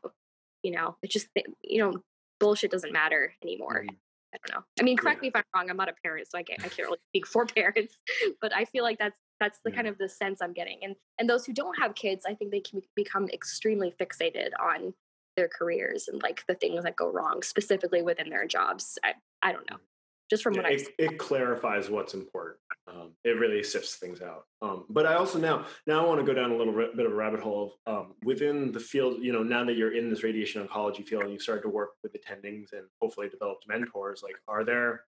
[0.62, 1.28] You know, it's just
[1.62, 1.94] you know,
[2.40, 3.86] bullshit doesn't matter anymore.
[3.88, 3.96] Mm.
[4.34, 4.64] I don't know.
[4.80, 5.22] I mean, correct yeah.
[5.22, 5.70] me if I'm wrong.
[5.70, 7.98] I'm not a parent, so I can't I can't really speak for parents.
[8.40, 9.76] But I feel like that's that's the yeah.
[9.76, 10.78] kind of the sense I'm getting.
[10.82, 14.94] And and those who don't have kids, I think they can become extremely fixated on
[15.36, 18.98] their careers and like the things that go wrong specifically within their jobs.
[19.02, 19.76] I, I don't know.
[19.76, 19.93] Mm.
[20.30, 22.58] Just from what I it, it clarifies what's important.
[22.86, 24.44] Um, it really sifts things out.
[24.62, 27.12] Um, but I also now now I want to go down a little bit of
[27.12, 29.22] a rabbit hole um, within the field.
[29.22, 31.90] You know, now that you're in this radiation oncology field and you started to work
[32.02, 35.04] with attendings and hopefully developed mentors, like are there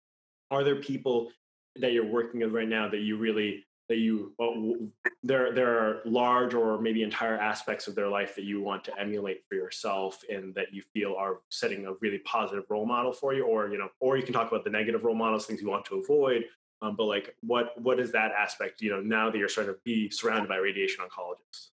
[0.50, 1.30] are there people
[1.76, 4.76] that you're working with right now that you really that you well,
[5.24, 8.98] there there are large or maybe entire aspects of their life that you want to
[8.98, 13.34] emulate for yourself and that you feel are setting a really positive role model for
[13.34, 15.68] you or you know or you can talk about the negative role models things you
[15.68, 16.44] want to avoid
[16.82, 19.80] um, but like what what is that aspect you know now that you're starting to
[19.84, 21.70] be surrounded by radiation oncologists?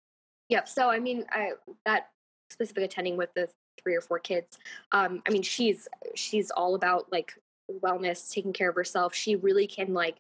[0.51, 2.11] Yep so i mean I, that
[2.49, 3.49] specific attending with the
[3.83, 4.57] three or four kids
[4.93, 7.35] um, i mean she's she's all about like
[7.71, 9.15] wellness taking care of herself.
[9.15, 10.17] She really can like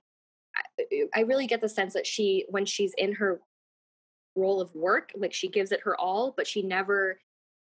[1.14, 3.40] I really get the sense that she, when she's in her
[4.36, 7.20] role of work, like she gives it her all, but she never,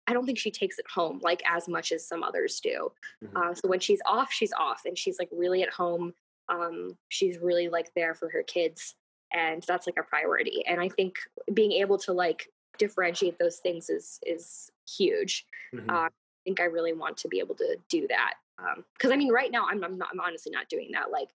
[0.08, 2.92] I don't think she takes it home like as much as some others do.
[3.24, 3.38] Mm-hmm.
[3.38, 6.14] Uh, so when she's off, she's off and she's like really at home.
[6.50, 8.96] Um, she's really like there for her kids
[9.34, 10.64] and that's like a priority.
[10.66, 11.18] And I think
[11.54, 12.48] being able to like
[12.78, 15.46] differentiate those things is, is huge.
[15.76, 15.90] Mm-hmm.
[15.90, 16.10] Uh, I
[16.46, 18.36] think I really want to be able to do that.
[18.60, 21.12] Um, cause I mean, right now I'm, I'm not, I'm honestly not doing that.
[21.12, 21.30] Like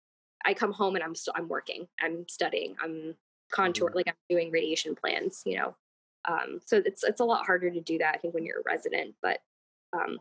[0.45, 3.15] I come home and I'm still I'm working, I'm studying, I'm
[3.53, 3.97] contour mm-hmm.
[3.97, 5.77] like I'm doing radiation plans, you know.
[6.29, 8.65] Um, so it's it's a lot harder to do that I think when you're a
[8.65, 9.41] resident, but
[9.93, 10.19] um,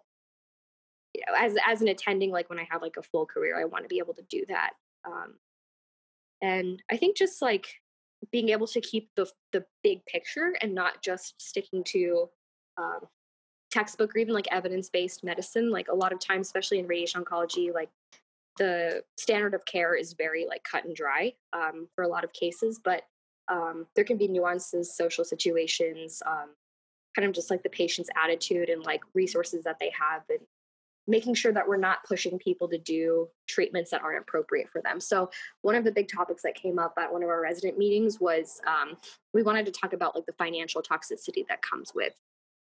[1.14, 3.66] you know, as as an attending, like when I have like a full career, I
[3.66, 4.72] want to be able to do that.
[5.06, 5.36] Um,
[6.42, 7.68] and I think just like
[8.32, 12.30] being able to keep the the big picture and not just sticking to
[12.78, 13.00] um,
[13.72, 15.72] textbook or even like evidence based medicine.
[15.72, 17.90] Like a lot of times, especially in radiation oncology, like
[18.58, 22.34] the standard of care is very like cut and dry um, for a lot of
[22.34, 23.04] cases, but
[23.48, 26.50] um, there can be nuances, social situations, um,
[27.16, 30.40] kind of just like the patient's attitude and like resources that they have and
[31.08, 35.00] making sure that we're not pushing people to do treatments that aren't appropriate for them.
[35.00, 35.30] So
[35.62, 38.62] one of the big topics that came up at one of our resident meetings was
[38.68, 38.96] um,
[39.34, 42.14] we wanted to talk about like the financial toxicity that comes with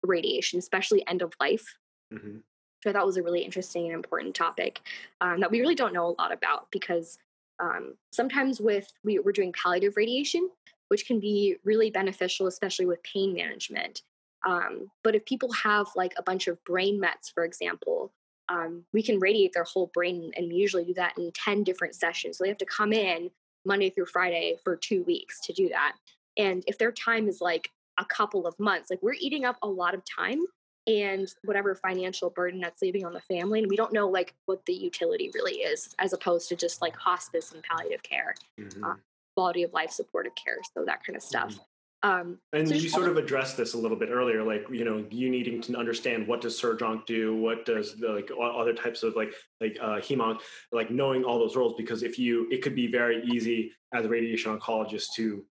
[0.02, 1.78] radiation, especially end of life.
[2.12, 2.38] Mm-hmm.
[2.82, 4.80] So I thought was a really interesting and important topic
[5.20, 7.18] um, that we really don't know a lot about because
[7.60, 10.50] um, sometimes with we, we're doing palliative radiation,
[10.88, 14.02] which can be really beneficial, especially with pain management.
[14.44, 18.12] Um, but if people have like a bunch of brain mets, for example,
[18.48, 21.94] um, we can radiate their whole brain, and we usually do that in 10 different
[21.94, 22.36] sessions.
[22.38, 23.30] So they have to come in
[23.64, 25.94] Monday through Friday for two weeks to do that.
[26.36, 29.68] And if their time is like a couple of months, like we're eating up a
[29.68, 30.40] lot of time
[30.86, 34.64] and whatever financial burden that's leaving on the family and we don't know like what
[34.66, 38.84] the utility really is as opposed to just like hospice and palliative care mm-hmm.
[38.84, 38.94] uh,
[39.36, 41.62] quality of life supportive care so that kind of stuff mm-hmm.
[42.04, 45.04] Um, and so you sort of addressed this a little bit earlier, like you know,
[45.10, 49.14] you needing to understand what does surgeon do, what does the, like other types of
[49.14, 50.40] like like uh, hemonc,
[50.72, 54.08] like knowing all those roles, because if you, it could be very easy as a
[54.08, 55.44] radiation oncologist to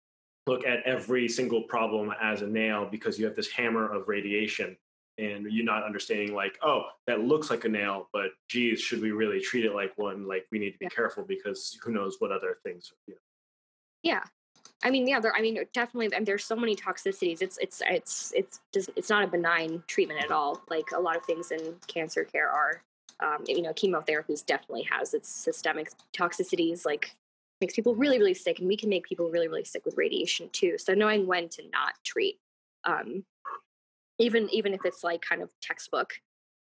[0.48, 4.76] look at every single problem as a nail because you have this hammer of radiation
[5.20, 9.10] and you're not understanding like oh that looks like a nail but geez should we
[9.10, 10.88] really treat it like one like we need to be yeah.
[10.88, 13.20] careful because who knows what other things you know.
[14.02, 14.22] yeah
[14.82, 18.32] i mean yeah there i mean definitely and there's so many toxicities it's it's it's
[18.34, 21.74] it's just it's not a benign treatment at all like a lot of things in
[21.86, 22.82] cancer care are
[23.20, 27.14] um, you know chemotherapies definitely has its systemic toxicities like
[27.60, 30.48] makes people really really sick and we can make people really really sick with radiation
[30.52, 32.38] too so knowing when to not treat
[32.86, 33.24] um,
[34.20, 36.10] even even if it's like kind of textbook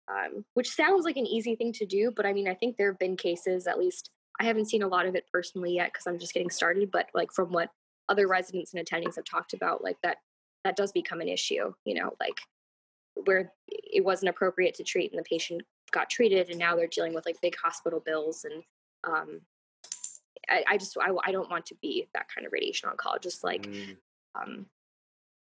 [0.09, 2.91] um, which sounds like an easy thing to do but i mean i think there
[2.91, 6.07] have been cases at least i haven't seen a lot of it personally yet because
[6.07, 7.69] i'm just getting started but like from what
[8.09, 10.17] other residents and attendings have talked about like that
[10.63, 12.37] that does become an issue you know like
[13.25, 15.61] where it wasn't appropriate to treat and the patient
[15.91, 18.63] got treated and now they're dealing with like big hospital bills and
[19.03, 19.41] um,
[20.49, 23.63] I, I, just I, I don't want to be that kind of radiation oncologist like
[23.63, 23.95] mm.
[24.35, 24.65] um,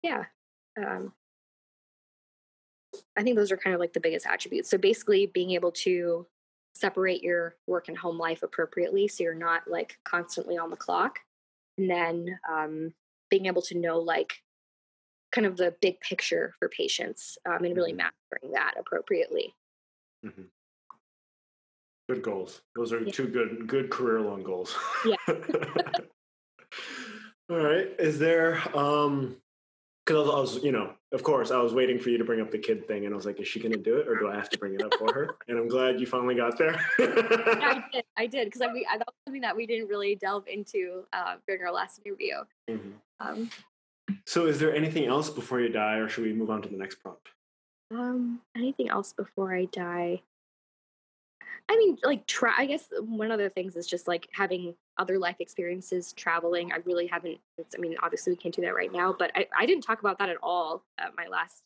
[0.03, 0.25] yeah
[0.77, 1.13] um,
[3.17, 4.69] I think those are kind of like the biggest attributes.
[4.69, 6.25] So basically, being able to
[6.73, 11.19] separate your work and home life appropriately so you're not like constantly on the clock.
[11.77, 12.93] And then um,
[13.29, 14.33] being able to know like
[15.31, 18.09] kind of the big picture for patients um, and really mm-hmm.
[18.31, 19.53] mastering that appropriately.
[20.25, 20.43] Mm-hmm.
[22.09, 22.61] Good goals.
[22.75, 23.11] Those are yeah.
[23.11, 24.75] two good good career long goals.
[25.05, 25.15] Yeah.
[27.49, 27.89] All right.
[27.99, 29.37] Is there um
[30.11, 32.41] because I, I was, you know, of course, I was waiting for you to bring
[32.41, 34.17] up the kid thing, and I was like, is she going to do it, or
[34.17, 35.35] do I have to bring it up for her?
[35.47, 36.79] And I'm glad you finally got there.
[36.99, 38.03] yeah, I did.
[38.17, 41.35] I did because I, I, that was something that we didn't really delve into uh,
[41.47, 42.35] during our last interview.
[42.69, 42.89] Mm-hmm.
[43.19, 43.49] Um,
[44.25, 46.77] so, is there anything else before you die, or should we move on to the
[46.77, 47.29] next prompt?
[47.91, 50.21] Um, anything else before I die?
[51.69, 52.53] I mean, like, try.
[52.57, 56.71] I guess one of the things is just like having other life experiences, traveling.
[56.71, 57.39] I really haven't.
[57.59, 60.19] I mean, obviously we can't do that right now, but I, I didn't talk about
[60.19, 61.63] that at all at my last,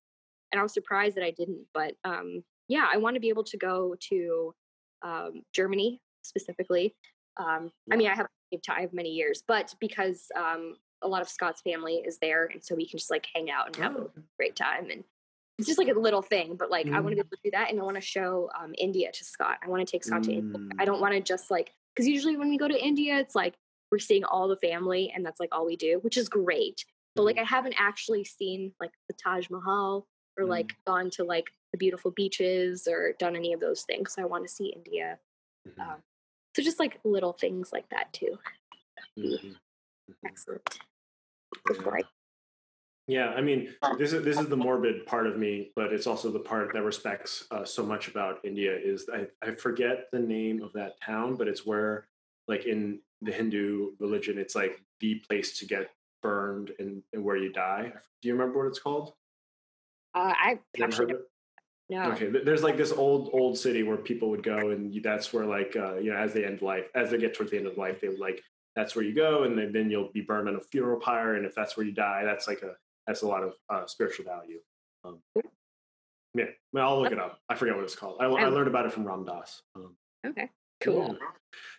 [0.51, 1.65] and I was surprised that I didn't.
[1.73, 4.55] But um, yeah, I want to be able to go to
[5.03, 6.95] um, Germany specifically.
[7.37, 8.27] Um, I mean, I have
[8.69, 12.63] I have many years, but because um, a lot of Scott's family is there, and
[12.63, 14.09] so we can just like hang out and have oh.
[14.15, 15.03] a great time and
[15.57, 16.93] it's just like a little thing, but like mm.
[16.93, 19.09] I want to be able to do that, and I want to show um, India
[19.11, 19.57] to Scott.
[19.63, 20.25] I want to take Scott mm.
[20.25, 20.69] to India.
[20.79, 23.55] I don't want to just like because usually when we go to India, it's like
[23.91, 26.83] we're seeing all the family, and that's like all we do, which is great.
[27.15, 27.43] But like mm-hmm.
[27.43, 30.05] I haven't actually seen like the Taj Mahal
[30.37, 30.49] or mm.
[30.49, 34.13] like gone to like the beautiful beaches or done any of those things.
[34.13, 35.17] So I want to see India.
[35.67, 35.81] Mm-hmm.
[35.81, 35.97] Um,
[36.55, 38.37] so just like little things like that too.
[39.17, 39.47] Mm-hmm.
[39.47, 40.25] mm-hmm.
[40.25, 40.79] Excellent.
[41.67, 42.01] Before I
[43.07, 46.31] yeah, I mean, this is this is the morbid part of me, but it's also
[46.31, 48.75] the part that respects uh, so much about India.
[48.75, 52.07] Is I, I forget the name of that town, but it's where,
[52.47, 55.91] like in the Hindu religion, it's like the place to get
[56.23, 57.93] burned and, and where you die.
[58.21, 59.13] Do you remember what it's called?
[60.15, 61.13] Uh, I actually
[61.89, 62.11] no.
[62.13, 65.75] Okay, there's like this old old city where people would go, and that's where like
[65.75, 68.01] uh, you know as they end life, as they get towards the end of life,
[68.01, 68.41] they would like
[68.75, 71.53] that's where you go, and then you'll be burned on a funeral pyre, and if
[71.53, 72.75] that's where you die, that's like a
[73.07, 74.59] has a lot of uh, spiritual value.
[75.03, 75.19] Um,
[76.33, 76.45] yeah,
[76.77, 77.39] I'll look it up.
[77.47, 78.17] I forget what it's called.
[78.19, 79.61] I, I learned about it from Ram Dass.
[79.75, 79.95] Um,
[80.25, 80.49] okay,
[80.81, 81.17] cool.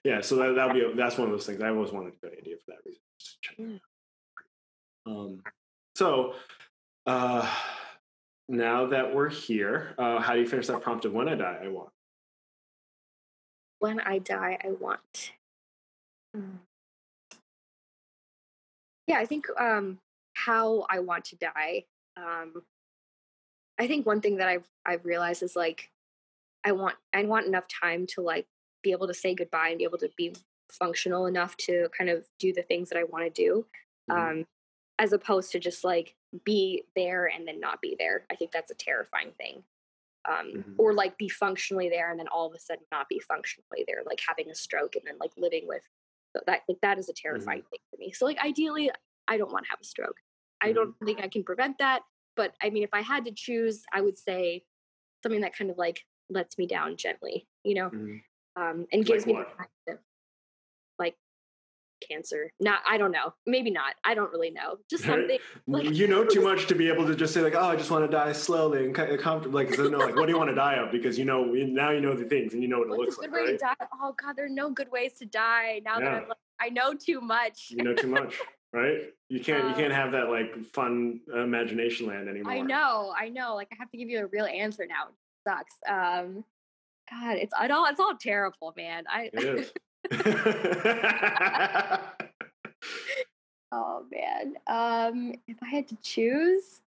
[0.04, 1.60] Yeah, yeah so that, that'll be a, that's one of those things.
[1.60, 3.80] I always wanted to go to India for that reason.
[5.06, 5.42] Um,
[5.94, 6.34] so
[7.06, 7.48] uh,
[8.48, 11.60] now that we're here, uh, how do you finish that prompt of when I die,
[11.64, 11.90] I want?
[13.78, 15.32] When I die, I want.
[16.34, 16.56] Hmm.
[19.06, 19.98] Yeah, I think um,
[20.46, 21.84] how I want to die.
[22.16, 22.62] Um,
[23.78, 25.90] I think one thing that I've I've realized is like
[26.64, 28.46] I want I want enough time to like
[28.82, 30.34] be able to say goodbye and be able to be
[30.72, 33.66] functional enough to kind of do the things that I want to do.
[34.10, 34.40] Mm-hmm.
[34.40, 34.46] Um,
[34.98, 36.14] as opposed to just like
[36.44, 38.24] be there and then not be there.
[38.30, 39.62] I think that's a terrifying thing.
[40.26, 40.72] Um, mm-hmm.
[40.78, 44.02] Or like be functionally there and then all of a sudden not be functionally there,
[44.06, 45.82] like having a stroke and then like living with
[46.46, 46.62] that.
[46.68, 47.68] Like that is a terrifying mm-hmm.
[47.68, 48.12] thing for me.
[48.12, 48.90] So like ideally,
[49.28, 50.16] I don't want to have a stroke.
[50.62, 51.04] I don't mm-hmm.
[51.04, 52.02] think I can prevent that.
[52.36, 54.62] But I mean, if I had to choose, I would say
[55.22, 58.62] something that kind of like lets me down gently, you know, mm-hmm.
[58.62, 59.44] um, and gives like me
[60.98, 61.16] like
[62.10, 62.52] cancer.
[62.60, 63.32] Not, I don't know.
[63.46, 63.94] Maybe not.
[64.04, 64.76] I don't really know.
[64.90, 65.38] Just something.
[65.66, 67.90] Like, you know too much to be able to just say like, oh, I just
[67.90, 69.54] want to die slowly and comfortable.
[69.54, 70.92] Like, no, like, what do you want to die of?
[70.92, 73.18] Because you know now you know the things and you know what What's it looks
[73.18, 73.32] like.
[73.32, 73.76] Way Right?
[74.02, 75.80] Oh God, there are no good ways to die.
[75.84, 76.04] Now yeah.
[76.04, 77.68] that I'm like, I know too much.
[77.70, 78.36] you know too much
[78.76, 79.12] right?
[79.28, 82.52] You can't um, you can't have that like fun imagination land anymore.
[82.52, 83.56] I know, I know.
[83.56, 85.08] Like I have to give you a real answer now.
[85.08, 85.14] It
[85.48, 85.74] sucks.
[85.88, 86.44] Um,
[87.10, 89.04] God, it's it all it's all terrible, man.
[89.08, 89.30] I.
[89.32, 89.72] It is.
[93.72, 94.54] oh man.
[94.66, 96.82] Um, if I had to choose,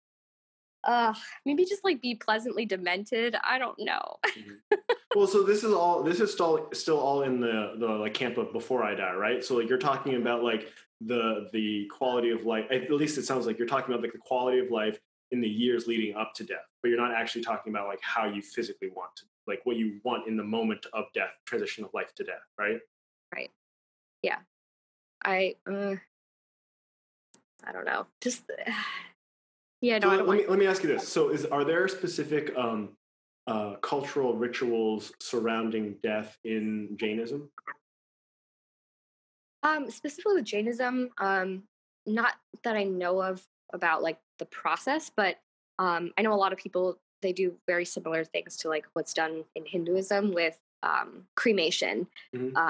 [0.84, 1.14] uh,
[1.46, 3.36] maybe just like be pleasantly demented.
[3.44, 4.18] I don't know.
[4.28, 4.54] mm-hmm.
[5.16, 8.38] Well, so this is all this is still still all in the the like camp
[8.38, 9.46] of before I die, right?
[9.46, 10.68] So like you're talking about like
[11.02, 14.20] the the quality of life at least it sounds like you're talking about like the
[14.20, 14.98] quality of life
[15.32, 18.26] in the years leading up to death but you're not actually talking about like how
[18.26, 21.90] you physically want to like what you want in the moment of death transition of
[21.94, 22.80] life to death right?
[23.34, 23.52] Right.
[24.22, 24.38] Yeah.
[25.24, 25.96] I uh,
[27.64, 28.06] i don't know.
[28.22, 28.72] Just uh,
[29.82, 31.08] yeah no so I don't let, me, let me ask you this.
[31.08, 32.90] so is are there specific um
[33.48, 37.50] uh cultural rituals surrounding death in jainism
[39.66, 41.64] um, specifically with Jainism, um,
[42.06, 42.34] not
[42.64, 43.44] that I know of
[43.74, 45.38] about like the process, but
[45.80, 49.14] um, I know a lot of people they do very similar things to like what's
[49.14, 52.08] done in Hinduism with um, cremation.
[52.36, 52.56] Mm-hmm.
[52.56, 52.70] Uh,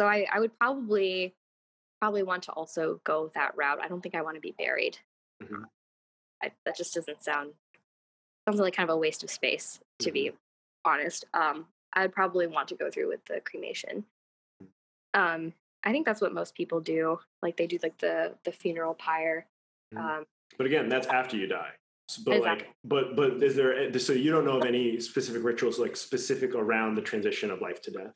[0.00, 1.34] so I, I would probably
[2.00, 3.80] probably want to also go that route.
[3.82, 4.98] I don't think I want to be buried.
[5.42, 5.64] Mm-hmm.
[6.42, 7.52] I, that just doesn't sound
[8.48, 10.14] sounds like kind of a waste of space to mm-hmm.
[10.14, 10.32] be
[10.84, 11.26] honest.
[11.34, 14.04] Um, I'd probably want to go through with the cremation.
[14.62, 15.34] Mm.
[15.34, 15.52] Um,
[15.84, 17.18] I think that's what most people do.
[17.42, 19.46] Like they do like the the funeral pyre.
[19.94, 20.00] Mm.
[20.00, 20.24] Um,
[20.58, 21.70] but again, that's after you die.
[22.08, 22.66] So, but exactly.
[22.66, 23.96] like, but but is there?
[23.98, 27.80] So you don't know of any specific rituals like specific around the transition of life
[27.82, 28.12] to death?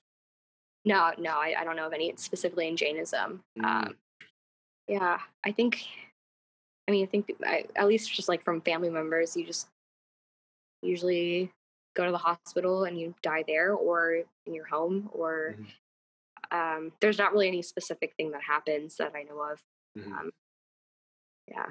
[0.84, 3.42] No, no, I, I don't know of any specifically in Jainism.
[3.58, 3.64] Mm.
[3.64, 3.96] Um,
[4.88, 5.84] yeah, I think.
[6.88, 9.68] I mean, I think I, at least just like from family members, you just
[10.82, 11.52] usually
[11.94, 15.64] go to the hospital and you die there, or in your home, or mm-hmm
[16.50, 19.62] um, there's not really any specific thing that happens that I know of.
[19.98, 20.12] Mm-hmm.
[20.12, 20.30] Um,
[21.48, 21.66] yeah.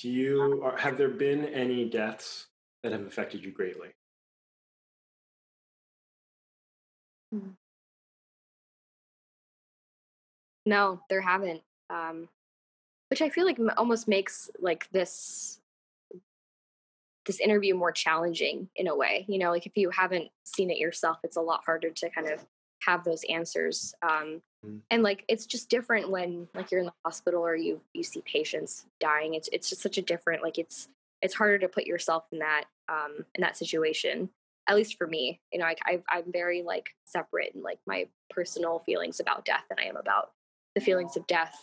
[0.00, 2.46] Do you or have there been any deaths
[2.82, 3.88] that have affected you greatly?
[7.32, 7.50] Hmm.
[10.66, 11.62] No, there haven't.
[11.90, 12.28] Um,
[13.10, 15.60] which I feel like almost makes like this
[17.24, 19.24] this interview more challenging in a way.
[19.28, 22.28] You know, like if you haven't seen it yourself, it's a lot harder to kind
[22.28, 22.44] of
[22.84, 24.78] have those answers um, mm.
[24.90, 28.22] and like it's just different when like you're in the hospital or you you see
[28.22, 30.88] patients dying it's it's just such a different like it's
[31.20, 34.28] it's harder to put yourself in that um in that situation
[34.68, 38.06] at least for me you know I, I i'm very like separate in like my
[38.30, 40.30] personal feelings about death than i am about
[40.74, 41.54] the feelings of death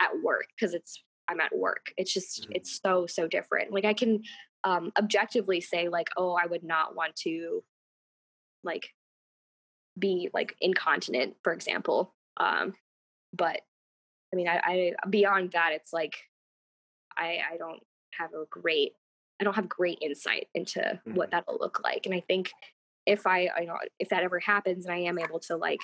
[0.00, 2.52] at work because it's i'm at work it's just mm-hmm.
[2.54, 4.22] it's so so different like i can
[4.64, 7.62] um objectively say like oh i would not want to
[8.64, 8.88] like
[9.98, 12.12] be like incontinent, for example.
[12.36, 12.74] Um,
[13.32, 13.60] but
[14.32, 16.16] I mean, I, I beyond that, it's like
[17.16, 17.82] I I don't
[18.18, 18.92] have a great
[19.40, 21.14] I don't have great insight into mm-hmm.
[21.14, 22.06] what that'll look like.
[22.06, 22.50] And I think
[23.06, 25.80] if I, you know, if that ever happens and I am able to like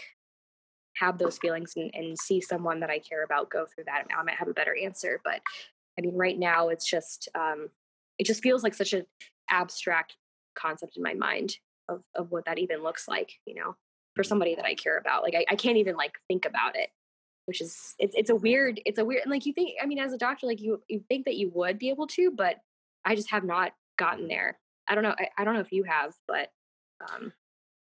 [0.96, 4.22] have those feelings and, and see someone that I care about go through that, I
[4.22, 5.20] might have a better answer.
[5.22, 5.40] But
[5.98, 7.68] I mean, right now it's just, um,
[8.18, 9.06] it just feels like such an
[9.50, 10.16] abstract
[10.54, 11.56] concept in my mind
[11.88, 13.76] of, of what that even looks like, you know?
[14.14, 15.22] For somebody that I care about.
[15.22, 16.90] Like I, I can't even like think about it,
[17.46, 19.98] which is it's it's a weird it's a weird and like you think I mean
[19.98, 22.56] as a doctor like you you think that you would be able to, but
[23.04, 24.58] I just have not gotten there.
[24.88, 25.14] I don't know.
[25.18, 26.50] I, I don't know if you have, but
[27.10, 27.32] um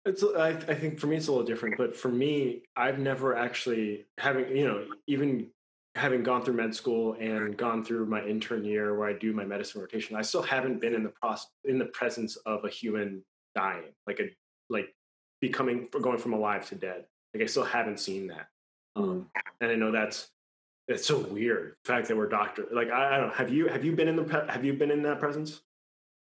[0.04, 3.36] it's I, I think for me it's a little different, but for me I've never
[3.36, 5.48] actually having you know even
[5.96, 9.44] having gone through med school and gone through my intern year where I do my
[9.44, 13.24] medicine rotation, I still haven't been in the process in the presence of a human
[13.54, 14.30] dying, like a
[14.68, 14.94] like
[15.40, 17.04] becoming going from alive to dead.
[17.34, 18.48] Like I still haven't seen that,
[18.96, 19.40] um, mm.
[19.60, 20.30] and I know that's
[20.88, 21.76] it's so weird.
[21.84, 23.34] The fact that we're doctor, like I, I, don't know.
[23.34, 25.62] Have you have you been in the have you been in that presence?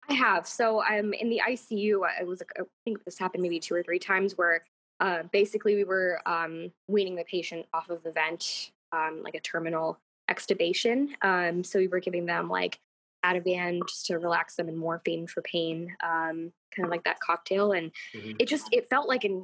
[0.09, 0.47] I have.
[0.47, 2.01] So I'm in the ICU.
[2.05, 4.65] I was, I think this happened maybe two or three times where
[5.01, 9.41] uh, basically we were um, weaning the patient off of the vent, um, like a
[9.41, 9.99] terminal
[10.31, 11.09] extubation.
[11.23, 12.79] Um, so we were giving them like
[13.27, 17.73] Ativan just to relax them and morphine for pain, um, kind of like that cocktail.
[17.73, 18.33] And mm-hmm.
[18.39, 19.43] it just, it felt like a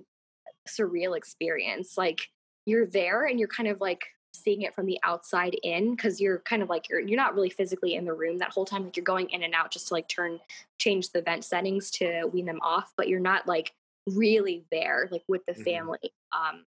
[0.68, 1.98] surreal experience.
[1.98, 2.20] Like
[2.66, 4.02] you're there and you're kind of like
[4.34, 7.50] seeing it from the outside in because you're kind of like you're you're not really
[7.50, 9.94] physically in the room that whole time like you're going in and out just to
[9.94, 10.38] like turn
[10.78, 13.72] change the vent settings to wean them off but you're not like
[14.06, 15.62] really there like with the mm-hmm.
[15.64, 16.64] family um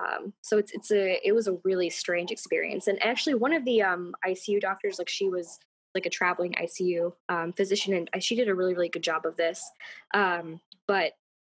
[0.00, 3.64] um so it's it's a it was a really strange experience and actually one of
[3.64, 5.58] the um ICU doctors like she was
[5.98, 9.36] like a traveling ICU um, physician and she did a really really good job of
[9.36, 9.70] this
[10.14, 11.12] um but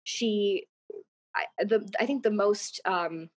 [0.04, 0.66] she
[1.36, 3.30] I, the I think the most um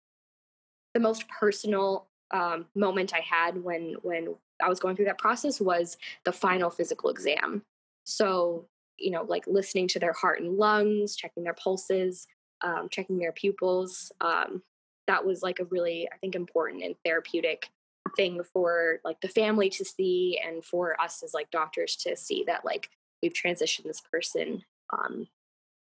[0.93, 5.59] the most personal um, moment I had when when I was going through that process
[5.59, 7.63] was the final physical exam.
[8.03, 8.65] So
[8.97, 12.27] you know, like listening to their heart and lungs, checking their pulses,
[12.61, 14.11] um, checking their pupils.
[14.21, 14.61] Um,
[15.07, 17.69] that was like a really, I think, important and therapeutic
[18.15, 22.43] thing for like the family to see and for us as like doctors to see
[22.47, 22.89] that like
[23.21, 25.27] we've transitioned this person um,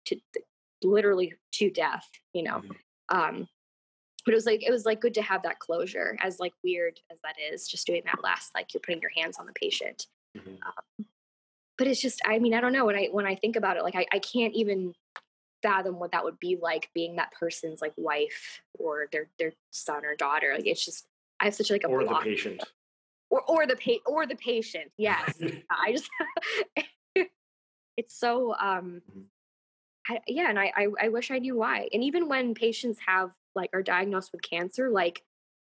[0.06, 0.16] to
[0.82, 2.08] literally to death.
[2.32, 2.58] You know.
[2.58, 3.18] Mm-hmm.
[3.18, 3.48] Um,
[4.26, 6.98] but it was like it was like good to have that closure as like weird
[7.10, 10.06] as that is just doing that last like you're putting your hands on the patient
[10.36, 10.50] mm-hmm.
[10.50, 11.06] um,
[11.78, 13.84] but it's just i mean i don't know when i when i think about it
[13.84, 14.92] like I, I can't even
[15.62, 20.04] fathom what that would be like being that person's like wife or their their son
[20.04, 21.06] or daughter like it's just
[21.40, 22.62] i have such like a or the patient.
[23.30, 25.38] or or the pa- or the patient yes.
[25.70, 26.10] I just
[27.96, 29.20] it's so um mm-hmm.
[30.08, 33.30] I, yeah and I, I i wish i knew why and even when patients have
[33.54, 35.22] like are diagnosed with cancer like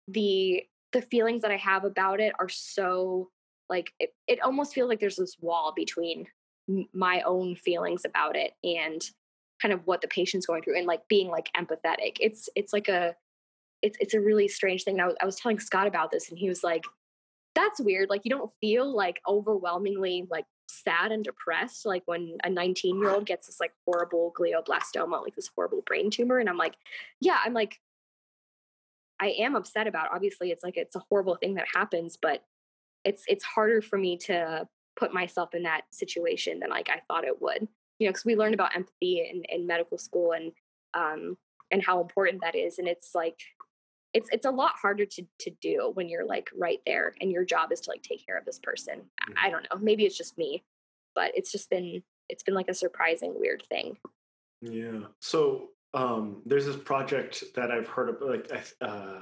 [0.08, 0.64] the
[0.94, 3.30] the feelings that i have about it are so
[3.70, 6.26] like it, it almost feels like there's this wall between
[6.94, 9.02] my own feelings about it and
[9.62, 12.18] kind of what the patient's going through and like being like empathetic.
[12.20, 13.16] It's it's like a
[13.82, 16.38] it's it's a really strange thing I was, I was telling scott about this and
[16.38, 16.86] he was like
[17.56, 22.50] that's weird like you don't feel like overwhelmingly like sad and depressed like when a
[22.50, 26.58] 19 year old gets this like horrible glioblastoma like this horrible brain tumor and i'm
[26.58, 26.76] like
[27.20, 27.80] yeah i'm like
[29.20, 30.12] i am upset about it.
[30.14, 32.44] obviously it's like it's a horrible thing that happens but
[33.04, 37.24] it's it's harder for me to put myself in that situation than like i thought
[37.24, 40.52] it would you know because we learned about empathy in, in medical school and
[40.94, 41.36] um
[41.72, 43.40] and how important that is and it's like
[44.14, 47.46] it's it's a lot harder to to do when you're like right there and your
[47.46, 49.00] job is to like take care of this person.
[49.00, 49.34] Mm-hmm.
[49.44, 50.64] i don't know maybe it's just me
[51.16, 53.98] but it's just been it's been like a surprising weird thing.
[54.62, 59.22] Yeah so um there's this project that i've heard of like uh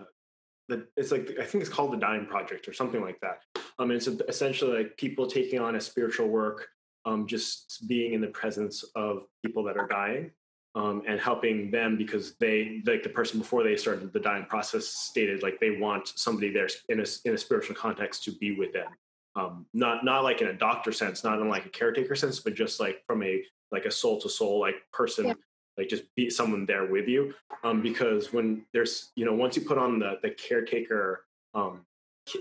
[0.67, 3.39] that it's like i think it's called the dying project or something like that.
[3.79, 6.67] Um it's essentially like people taking on a spiritual work
[7.05, 10.31] um just being in the presence of people that are dying
[10.77, 14.85] um, and helping them because they like the person before they started the dying process
[14.85, 18.71] stated like they want somebody there in a, in a spiritual context to be with
[18.73, 18.91] them
[19.35, 22.53] um, not not like in a doctor sense not in like a caretaker sense but
[22.53, 25.33] just like from a like a soul to soul like person yeah.
[25.77, 27.33] like just be someone there with you
[27.63, 31.25] um, because when there's you know once you put on the the caretaker
[31.55, 31.81] um,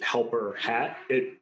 [0.03, 1.39] helper hat it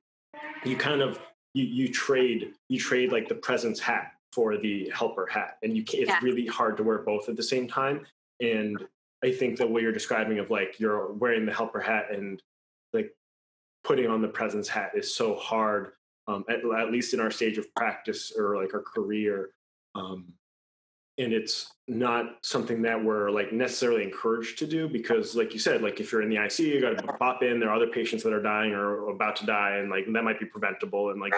[0.65, 1.19] you kind of
[1.55, 5.82] you you trade you trade like the presence hat for the helper hat and you
[5.93, 6.19] it's yeah.
[6.23, 8.05] really hard to wear both at the same time
[8.40, 8.85] and
[9.23, 12.43] i think the way you're describing of like you're wearing the helper hat and
[12.93, 13.15] like
[13.85, 15.93] putting on the presence hat is so hard
[16.27, 19.51] um, at, at, least in our stage of practice or like our career
[19.94, 20.32] um,
[21.19, 25.82] and it's not something that we're like necessarily encouraged to do because like you said
[25.82, 28.23] like if you're in the icu you got to pop in there are other patients
[28.23, 31.35] that are dying or about to die and like that might be preventable and like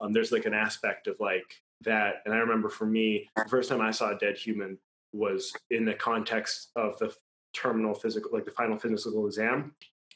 [0.00, 2.16] um, there's like an aspect of like that.
[2.24, 4.78] And I remember for me, the first time I saw a dead human
[5.12, 7.14] was in the context of the
[7.54, 9.74] terminal physical, like the final physical exam.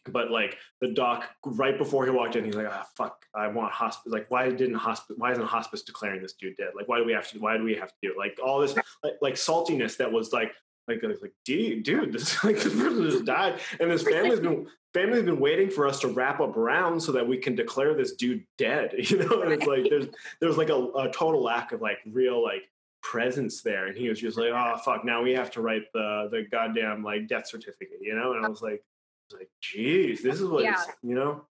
[0.09, 3.27] But like the doc, right before he walked in, he's like, "Ah, fuck!
[3.35, 4.11] I want hospice.
[4.11, 5.17] Like, why didn't hospice?
[5.19, 6.71] Why isn't hospice declaring this dude dead?
[6.75, 7.39] Like, why do we have to?
[7.39, 8.15] Why do we have to do?
[8.17, 8.75] Like all this,
[9.05, 10.53] like, like saltiness that was like,
[10.91, 15.25] like, like, dude, dude, this like this person just died, and his family's been family's
[15.25, 18.45] been waiting for us to wrap up round so that we can declare this dude
[18.59, 18.95] dead.
[19.11, 20.07] You know, and it's like there's
[20.41, 22.63] there's like a, a total lack of like real like
[23.03, 26.29] presence there, and he was just like, oh fuck, now we have to write the
[26.31, 30.23] the goddamn like death certificate, you know, and I was like, I was like, geez,
[30.23, 30.83] this is what yeah.
[31.03, 31.45] you know.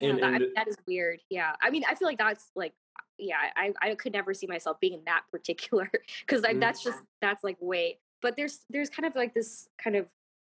[0.00, 1.20] And, that, and that is weird.
[1.30, 2.74] Yeah, I mean, I feel like that's like
[3.18, 5.90] yeah, I, I could never see myself being in that particular
[6.20, 6.58] because mm-hmm.
[6.58, 7.98] that's just that's like way.
[8.24, 10.06] But there's there's kind of like this kind of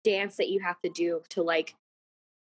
[0.03, 1.77] dance that you have to do to like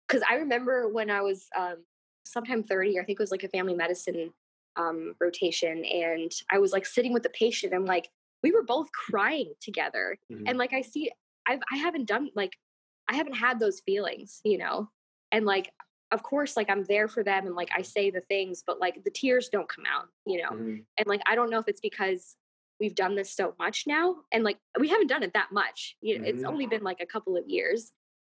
[0.08, 1.78] because I remember when I was um,
[2.26, 4.34] sometime 30, I think it was like a family medicine
[4.76, 7.76] um, rotation, and I was like sitting with the patient.
[7.76, 8.10] I'm like,
[8.42, 10.48] we were both crying together, mm-hmm.
[10.48, 11.12] and like I see,
[11.48, 12.58] I've I haven't done like
[13.08, 14.90] I haven't had those feelings, you know,
[15.32, 15.72] and like
[16.12, 19.04] of course like i'm there for them and like i say the things but like
[19.04, 20.78] the tears don't come out you know mm-hmm.
[20.98, 22.36] and like i don't know if it's because
[22.80, 26.18] we've done this so much now and like we haven't done it that much you
[26.18, 26.36] know, mm-hmm.
[26.36, 27.92] it's only been like a couple of years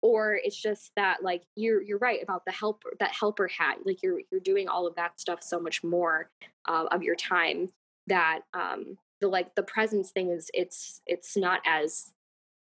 [0.03, 4.03] or it's just that like you're you're right about the helper that helper hat like
[4.03, 6.31] you're you're doing all of that stuff so much more
[6.67, 7.69] uh, of your time
[8.07, 12.13] that um the like the presence thing is it's it's not as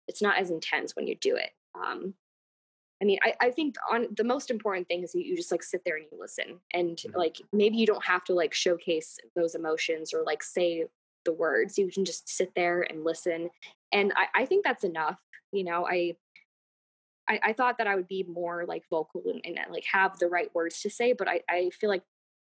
[0.08, 2.14] it's not as intense when you do it um
[3.02, 5.64] I mean, I, I think on the most important thing is that you just like
[5.64, 6.60] sit there and you listen.
[6.74, 7.18] And mm-hmm.
[7.18, 10.86] like maybe you don't have to like showcase those emotions or like say
[11.26, 11.78] the words.
[11.78, 13.50] You can just sit there and listen.
[13.92, 15.20] And I, I think that's enough.
[15.52, 16.16] You know, I,
[17.28, 20.28] I, I thought that I would be more like vocal and, and like have the
[20.28, 22.04] right words to say, but I, I feel like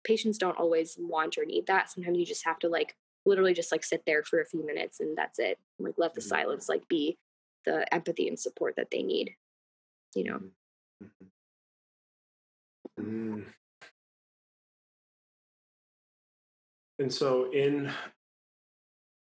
[0.03, 1.89] patients don't always want or need that.
[1.89, 2.95] Sometimes you just have to like
[3.25, 5.59] literally just like sit there for a few minutes and that's it.
[5.79, 6.29] Like let the mm-hmm.
[6.29, 7.17] silence like be
[7.65, 9.35] the empathy and support that they need.
[10.15, 10.39] You know.
[11.03, 11.25] Mm-hmm.
[12.99, 13.43] Mm.
[16.99, 17.91] And so in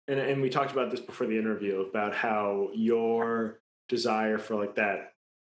[0.09, 4.75] and and we talked about this before the interview about how your desire for like
[4.75, 5.13] that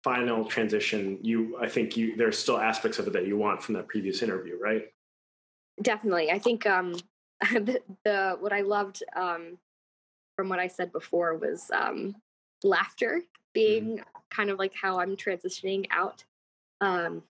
[0.03, 3.75] final transition you i think you there's still aspects of it that you want from
[3.75, 4.87] that previous interview right
[5.81, 6.93] definitely i think um
[7.51, 9.57] the, the what i loved um
[10.35, 12.15] from what i said before was um
[12.63, 13.21] laughter
[13.53, 14.03] being mm-hmm.
[14.29, 16.23] kind of like how i'm transitioning out
[16.81, 17.21] um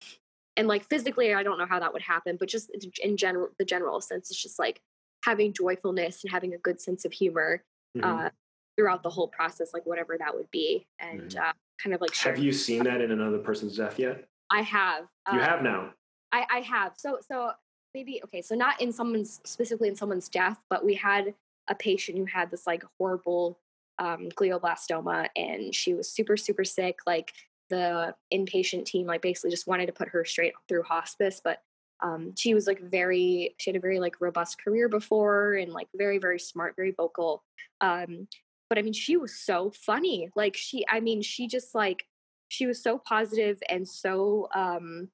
[0.57, 2.69] and like physically i don't know how that would happen but just
[3.01, 4.81] in general the general sense it's just like
[5.23, 7.63] having joyfulness and having a good sense of humor
[7.97, 8.25] mm-hmm.
[8.25, 8.29] uh,
[8.77, 11.39] throughout the whole process, like whatever that would be, and mm-hmm.
[11.39, 11.51] uh,
[11.81, 12.15] kind of like.
[12.15, 14.25] Have you seen that in another person's death yet?
[14.49, 15.05] I have.
[15.31, 15.93] You um, have now.
[16.31, 16.93] I, I have.
[16.97, 17.51] So so
[17.93, 18.41] maybe okay.
[18.41, 21.33] So not in someone's specifically in someone's death, but we had
[21.67, 23.59] a patient who had this like horrible
[23.99, 26.99] um, glioblastoma, and she was super super sick.
[27.05, 27.33] Like
[27.69, 31.61] the inpatient team, like basically just wanted to put her straight through hospice, but
[32.01, 35.87] um, she was like very she had a very like robust career before and like
[35.95, 37.43] very very smart very vocal.
[37.81, 38.27] Um,
[38.69, 40.29] but i mean she was so funny.
[40.35, 42.05] Like she i mean she just like
[42.47, 45.09] she was so positive and so um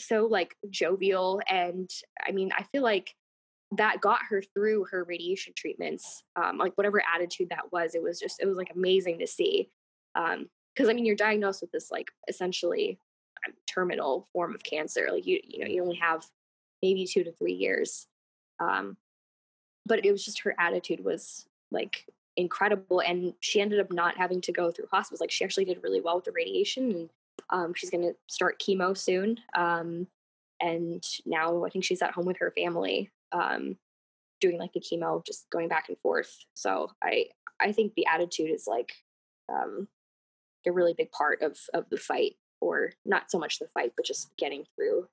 [0.00, 1.40] so like jovial.
[1.48, 1.90] And
[2.26, 3.14] i mean i feel like
[3.78, 8.20] that got her through her radiation treatments um like whatever attitude that was it was
[8.20, 9.70] just it was like amazing to see.
[10.14, 12.98] Um because i mean you're diagnosed with this like essentially
[13.66, 15.08] terminal form of cancer.
[15.10, 16.26] Like you, you know, you only have
[16.82, 18.06] maybe two to three years.
[18.60, 18.96] Um,
[19.86, 22.06] but it was just her attitude was like
[22.36, 25.20] incredible, and she ended up not having to go through hospice.
[25.20, 27.10] Like she actually did really well with the radiation, and
[27.50, 29.38] um, she's going to start chemo soon.
[29.54, 30.06] Um,
[30.60, 33.76] and now I think she's at home with her family, um,
[34.40, 36.38] doing like the chemo, just going back and forth.
[36.54, 37.26] So I,
[37.60, 38.92] I think the attitude is like
[39.48, 39.88] um,
[40.66, 44.06] a really big part of of the fight or not so much the fight, but
[44.06, 45.08] just getting through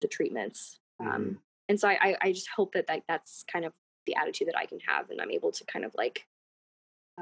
[0.00, 0.80] the treatments.
[0.98, 1.14] Um, mm-hmm.
[1.14, 1.38] Um,
[1.68, 3.72] and so I, I just hope that, that that's kind of
[4.06, 6.26] the attitude that I can have, and I'm able to kind of like,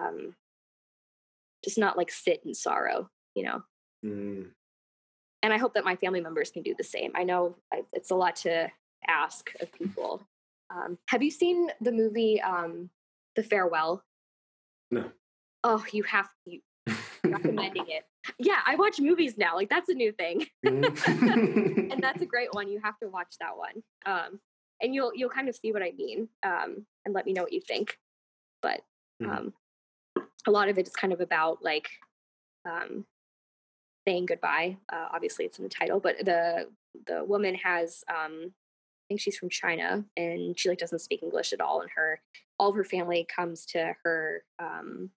[0.01, 0.35] um,
[1.64, 3.62] just not like sit in sorrow, you know.
[4.06, 4.47] Mm.
[5.43, 7.12] And I hope that my family members can do the same.
[7.14, 8.70] I know I, it's a lot to
[9.06, 10.22] ask of people.
[10.70, 12.90] Um, have you seen the movie um,
[13.36, 14.02] The Farewell?
[14.90, 15.10] No.
[15.64, 16.60] Oh, you have you
[17.24, 18.05] recommending it.
[18.39, 19.55] Yeah, I watch movies now.
[19.55, 20.85] Like that's a new thing, and
[21.98, 22.69] that's a great one.
[22.69, 24.40] You have to watch that one, um,
[24.82, 27.52] and you'll you'll kind of see what I mean, um, and let me know what
[27.52, 27.97] you think.
[28.62, 28.81] But
[29.23, 29.31] mm.
[29.31, 29.52] um,
[30.47, 31.89] a lot of it is kind of about like
[32.69, 33.05] um,
[34.06, 34.77] saying goodbye.
[34.93, 36.69] Uh, obviously, it's in the title, but the
[37.06, 41.52] the woman has um, I think she's from China, and she like doesn't speak English
[41.52, 42.20] at all, and her
[42.59, 45.10] all of her family comes to her um,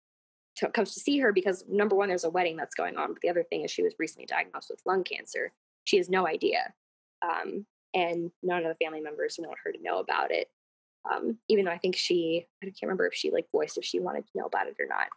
[0.57, 3.21] to, comes to see her because number one, there's a wedding that's going on, but
[3.21, 5.51] the other thing is she was recently diagnosed with lung cancer.
[5.83, 6.73] She has no idea,
[7.21, 10.49] um, and none of the family members want her to know about it.
[11.11, 13.99] Um, even though I think she, I can't remember if she like voiced if she
[13.99, 15.07] wanted to know about it or not,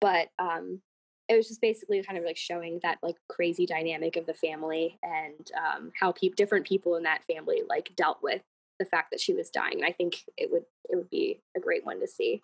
[0.00, 0.82] but um,
[1.30, 4.98] it was just basically kind of like showing that like crazy dynamic of the family
[5.02, 8.42] and um, how pe- different people in that family like dealt with
[8.80, 9.74] the fact that she was dying.
[9.74, 12.42] And I think it would it would be a great one to see.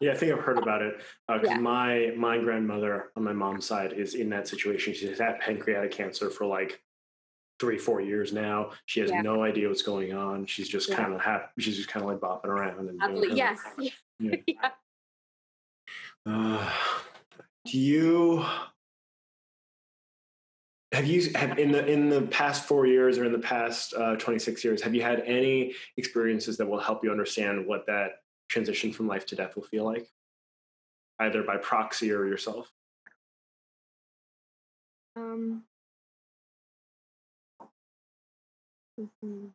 [0.00, 1.58] Yeah, I think I've heard about it because uh, yeah.
[1.58, 4.94] my my grandmother on my mom's side is in that situation.
[4.94, 6.80] She's had pancreatic cancer for like
[7.60, 8.70] three, four years now.
[8.86, 9.20] She has yeah.
[9.20, 10.46] no idea what's going on.
[10.46, 10.96] She's just yeah.
[10.96, 11.48] kind of happy.
[11.58, 13.58] She's just kind of like bopping around and doing yes,
[14.18, 14.36] yeah.
[16.24, 16.70] Uh,
[17.66, 18.44] do you
[20.92, 24.16] have you have in the in the past four years or in the past uh,
[24.16, 28.92] 26 years have you had any experiences that will help you understand what that transition
[28.92, 30.08] from life to death will feel like
[31.20, 32.70] either by proxy or yourself
[35.16, 35.62] um
[39.00, 39.46] mm-hmm.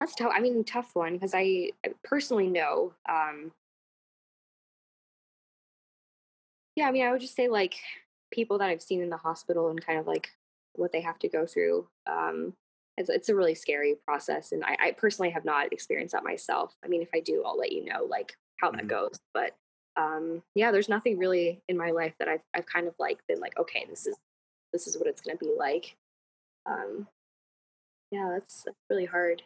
[0.00, 0.32] That's tough.
[0.34, 1.72] I mean, tough one because I
[2.02, 2.94] personally know.
[3.06, 3.52] Um,
[6.74, 7.74] yeah, I mean, I would just say like
[8.30, 10.30] people that I've seen in the hospital and kind of like
[10.74, 11.86] what they have to go through.
[12.06, 12.54] Um,
[12.96, 16.74] it's, it's a really scary process, and I, I, personally have not experienced that myself.
[16.84, 18.76] I mean, if I do, I'll let you know like how mm-hmm.
[18.78, 19.18] that goes.
[19.32, 19.54] But
[19.96, 23.40] um, yeah, there's nothing really in my life that I've I've kind of like been
[23.40, 24.16] like, okay, this is
[24.72, 25.96] this is what it's going to be like.
[26.66, 27.06] Um,
[28.10, 29.42] yeah, that's, that's really hard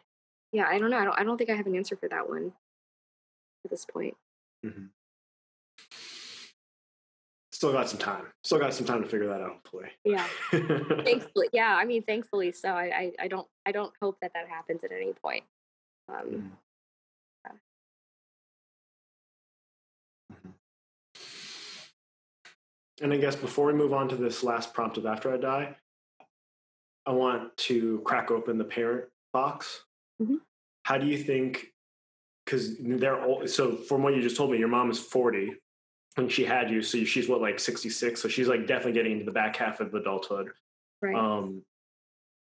[0.55, 0.97] yeah, I don't know.
[0.97, 1.19] I don't.
[1.19, 2.53] I don't think I have an answer for that one
[3.65, 4.15] at this point.
[4.65, 4.85] Mm-hmm.
[7.65, 8.25] Still got some time.
[8.43, 9.53] Still got some time to figure that out.
[9.63, 9.89] Hopefully.
[10.03, 10.27] Yeah.
[10.51, 11.75] thankfully, yeah.
[11.75, 12.51] I mean, thankfully.
[12.51, 13.47] So I, I, I, don't.
[13.65, 15.43] I don't hope that that happens at any point.
[16.07, 16.37] Um, mm-hmm.
[20.33, 20.49] mm-hmm.
[23.01, 25.75] And I guess before we move on to this last prompt of after I die,
[27.05, 29.81] I want to crack open the parent box
[30.21, 30.35] Mm-hmm.
[30.83, 31.73] How do you think?
[32.45, 35.51] Because they're all, so from what you just told me, your mom is forty
[36.15, 39.13] when she had you, so she's what like sixty six, so she's like definitely getting
[39.13, 40.51] into the back half of adulthood.
[41.01, 41.15] Right.
[41.15, 41.61] Um,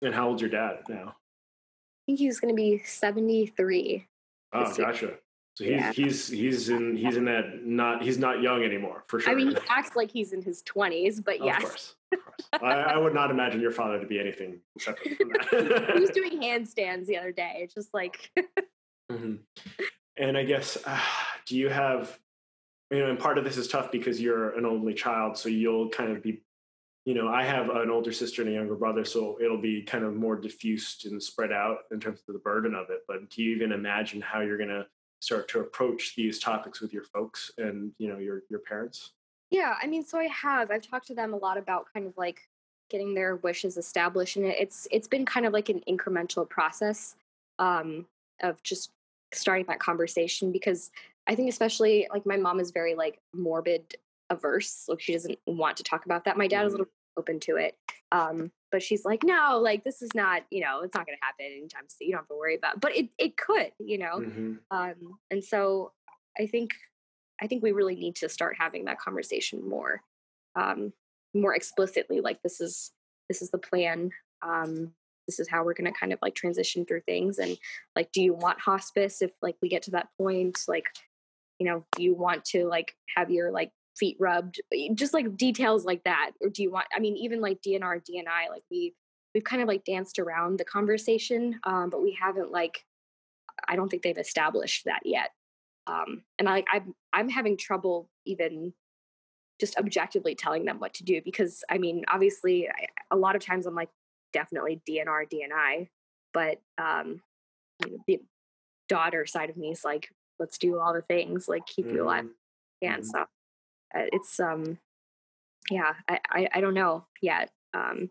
[0.02, 1.08] and how old's your dad now?
[1.08, 4.06] I think he's going to be seventy three.
[4.52, 5.14] Oh, gotcha.
[5.54, 5.92] So he's yeah.
[5.92, 9.32] he's he's in he's in that not he's not young anymore for sure.
[9.32, 11.62] I mean, he acts like he's in his twenties, but oh, yes.
[11.62, 11.94] Of course,
[12.52, 12.74] of course.
[12.74, 15.90] I, I, would not imagine your father to be anything separate from that.
[15.94, 17.58] he was doing handstands the other day.
[17.58, 18.30] It's just like.
[19.10, 19.34] mm-hmm.
[20.16, 21.00] And I guess, uh,
[21.46, 22.18] do you have,
[22.92, 25.88] you know, and part of this is tough because you're an only child, so you'll
[25.88, 26.42] kind of be,
[27.04, 30.04] you know, I have an older sister and a younger brother, so it'll be kind
[30.04, 33.00] of more diffused and spread out in terms of the burden of it.
[33.08, 34.86] But do you even imagine how you're going to
[35.22, 39.12] start to approach these topics with your folks and you know your your parents
[39.50, 42.12] yeah i mean so i have i've talked to them a lot about kind of
[42.18, 42.48] like
[42.90, 47.14] getting their wishes established and it's it's been kind of like an incremental process
[47.60, 48.04] um
[48.42, 48.90] of just
[49.32, 50.90] starting that conversation because
[51.26, 53.94] i think especially like my mom is very like morbid
[54.30, 56.66] averse like she doesn't want to talk about that my dad mm-hmm.
[56.68, 57.76] is a little open to it
[58.12, 61.24] um but she's like, no, like this is not, you know, it's not going to
[61.24, 62.08] happen anytime soon.
[62.08, 62.76] You don't have to worry about.
[62.76, 62.80] It.
[62.80, 64.18] But it it could, you know.
[64.18, 64.54] Mm-hmm.
[64.70, 65.92] Um, and so
[66.40, 66.70] I think
[67.40, 70.00] I think we really need to start having that conversation more,
[70.56, 70.92] um,
[71.34, 72.20] more explicitly.
[72.20, 72.90] Like this is
[73.28, 74.10] this is the plan.
[74.40, 74.92] Um,
[75.28, 77.38] this is how we're going to kind of like transition through things.
[77.38, 77.56] And
[77.94, 80.58] like, do you want hospice if like we get to that point?
[80.66, 80.86] Like,
[81.62, 84.60] you know, do you want to like have your like feet rubbed?
[84.94, 88.50] Just like details like that or do you want i mean even like dnr dni
[88.50, 88.94] like we
[89.34, 92.84] we've kind of like danced around the conversation um, but we haven't like
[93.68, 95.30] i don't think they've established that yet.
[95.86, 98.72] Um, and i i'm i'm having trouble even
[99.60, 103.44] just objectively telling them what to do because i mean obviously I, a lot of
[103.44, 103.90] times i'm like
[104.32, 105.88] definitely dnr dni
[106.32, 107.20] but um
[108.06, 108.20] the
[108.88, 110.08] daughter side of me is like
[110.42, 111.96] let's do all the things like keep mm-hmm.
[111.96, 112.26] you alive
[112.82, 113.10] and mm-hmm.
[113.10, 114.76] so uh, it's um
[115.70, 118.10] yeah I, I, I don't know yet um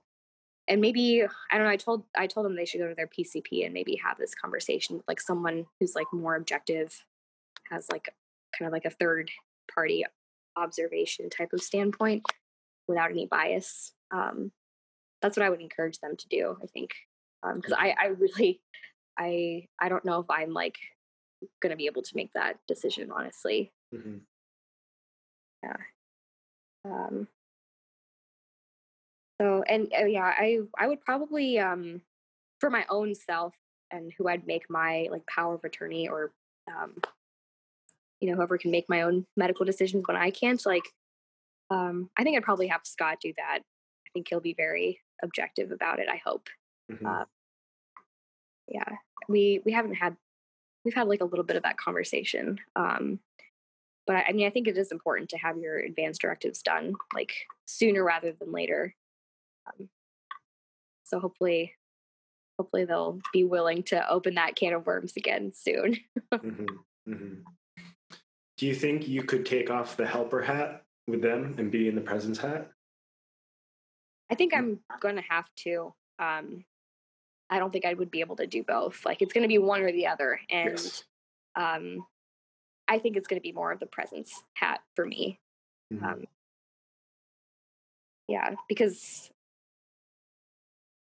[0.69, 3.09] and maybe i don't know i told i told them they should go to their
[3.09, 7.03] pcp and maybe have this conversation with like someone who's like more objective
[7.69, 8.07] has like
[8.57, 9.29] kind of like a third
[9.73, 10.05] party
[10.55, 12.23] observation type of standpoint
[12.87, 14.51] without any bias um
[15.21, 16.91] that's what i would encourage them to do i think
[17.43, 18.61] Um because um, i i really
[19.19, 20.77] i i don't know if i'm like
[21.61, 23.71] gonna be able to make that decision honestly.
[23.93, 24.17] Mm-hmm.
[25.63, 25.77] Yeah.
[26.85, 27.27] Um
[29.41, 32.01] so and uh, yeah i i would probably um
[32.59, 33.53] for my own self
[33.89, 36.31] and who i'd make my like power of attorney or
[36.67, 36.93] um
[38.19, 40.83] you know whoever can make my own medical decisions when i can't like
[41.71, 43.59] um i think i'd probably have scott do that.
[43.61, 46.47] I think he'll be very objective about it i hope.
[46.91, 47.05] Mm-hmm.
[47.05, 47.25] uh,
[48.67, 48.95] yeah.
[49.27, 50.15] We we haven't had
[50.83, 53.19] we've had like a little bit of that conversation um
[54.07, 57.33] but I mean, I think it is important to have your advance directives done like
[57.65, 58.95] sooner rather than later.
[59.67, 59.89] Um,
[61.03, 61.73] so hopefully,
[62.57, 65.97] hopefully they'll be willing to open that can of worms again soon.
[66.33, 66.65] mm-hmm.
[67.07, 67.33] Mm-hmm.
[68.57, 71.95] Do you think you could take off the helper hat with them and be in
[71.95, 72.69] the presence hat?
[74.29, 75.93] I think I'm going to have to.
[76.19, 76.63] Um,
[77.51, 79.05] I don't think I would be able to do both.
[79.05, 81.03] Like it's going to be one or the other, and yes.
[81.55, 82.05] um,
[82.87, 85.39] I think it's going to be more of the presence hat for me.
[85.93, 86.05] Mm-hmm.
[86.05, 86.23] Um,
[88.27, 89.29] yeah, because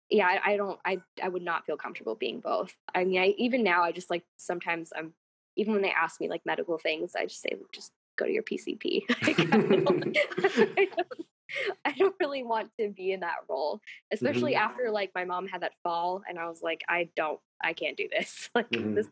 [0.10, 2.74] yeah, I, I, don't, I, I would not feel comfortable being both.
[2.94, 5.14] I mean, I even now, I just like sometimes I'm
[5.56, 8.44] even when they ask me like medical things, I just say just go to your
[8.44, 9.02] PCP.
[9.28, 10.18] like, I, don't,
[10.78, 11.26] I, don't,
[11.86, 14.70] I, don't, really want to be in that role, especially mm-hmm.
[14.70, 17.98] after like my mom had that fall, and I was like, I don't, I can't
[17.98, 18.50] do this.
[18.56, 18.96] Like mm-hmm.
[18.96, 19.08] this,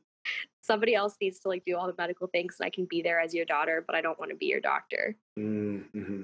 [0.61, 3.19] somebody else needs to like do all the medical things, and I can be there
[3.19, 5.15] as your daughter, but I don't want to be your doctor.
[5.37, 6.23] Mm-hmm.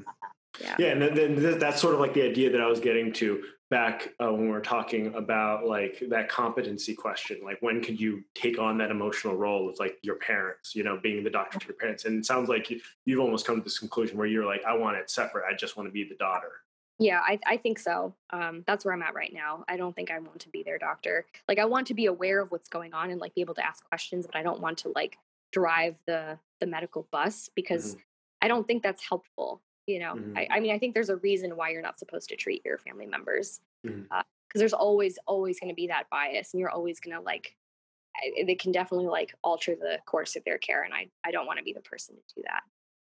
[0.61, 0.75] Yeah.
[0.79, 4.13] yeah, and then, that's sort of like the idea that I was getting to back
[4.21, 8.59] uh, when we were talking about like that competency question like when could you take
[8.59, 11.75] on that emotional role of like your parents you know being the doctor to your
[11.75, 12.03] parents?
[12.03, 14.73] And it sounds like you, you've almost come to this conclusion where you're like i
[14.75, 15.45] want it separate.
[15.49, 16.51] I just want to be the daughter.
[16.99, 18.13] Yeah i, I think so.
[18.31, 19.63] Um, that's where i'm at right now.
[19.69, 21.25] I don't think i want to be their doctor.
[21.47, 23.65] Like i want to be aware of what's going on and like be able to
[23.65, 25.17] ask questions but i don't want to like
[25.53, 28.01] drive the the medical bus because mm-hmm.
[28.41, 30.37] i don't think that's helpful you know mm-hmm.
[30.37, 32.77] I, I, mean i think there's a reason why you're not supposed to treat your
[32.77, 34.13] family members because mm-hmm.
[34.13, 34.23] uh,
[34.55, 37.55] there's always always going to be that bias and you're always going to like
[38.23, 41.57] it can definitely like alter the course of their care and i i don't want
[41.57, 42.63] to be the person to do that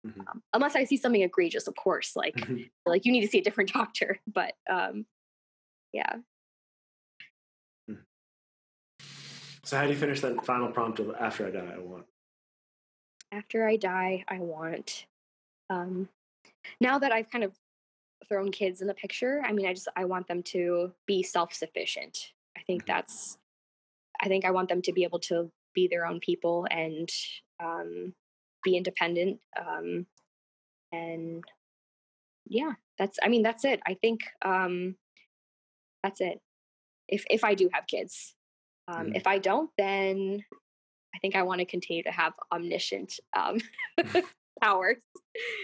[0.08, 0.22] mm-hmm.
[0.22, 2.36] um, unless i see something egregious of course like
[2.86, 5.06] like you need to see a different doctor but um
[5.92, 6.14] yeah
[7.90, 7.98] mm.
[9.64, 12.06] so how do you finish that final prompt of after i die i want
[13.32, 15.06] after i die i want
[15.70, 16.08] um
[16.80, 17.54] now that I've kind of
[18.28, 22.18] thrown kids in the picture, I mean, I just I want them to be self-sufficient.
[22.58, 22.94] I think mm-hmm.
[22.94, 23.38] that's
[24.22, 27.10] I think I want them to be able to be their own people and
[27.62, 28.14] um,
[28.64, 29.40] be independent.
[29.60, 30.06] Um,
[30.92, 31.44] and
[32.48, 33.82] yeah, that's I mean that's it.
[33.86, 34.96] I think um,
[36.04, 36.40] that's it.
[37.08, 38.34] If if I do have kids,
[38.88, 39.16] um, mm.
[39.16, 40.44] if I don't, then
[41.14, 43.60] I think I want to continue to have omniscient um,
[44.62, 44.98] powers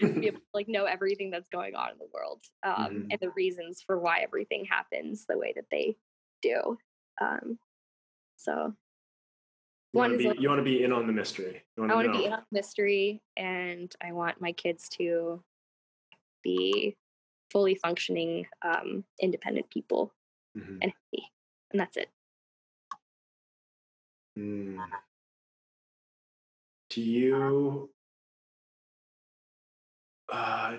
[0.00, 3.10] be able to like know everything that's going on in the world um, mm-hmm.
[3.10, 5.96] and the reasons for why everything happens the way that they
[6.42, 6.76] do
[7.20, 7.58] um,
[8.36, 8.74] so
[9.92, 12.12] you want, be, like, you want to be in on the mystery i want to
[12.12, 15.42] be in on the mystery and i want my kids to
[16.42, 16.96] be
[17.50, 20.12] fully functioning um, independent people
[20.56, 20.78] mm-hmm.
[20.80, 21.30] and happy
[21.70, 22.08] and that's it
[24.38, 24.78] mm.
[26.90, 27.90] do you
[30.32, 30.76] uh,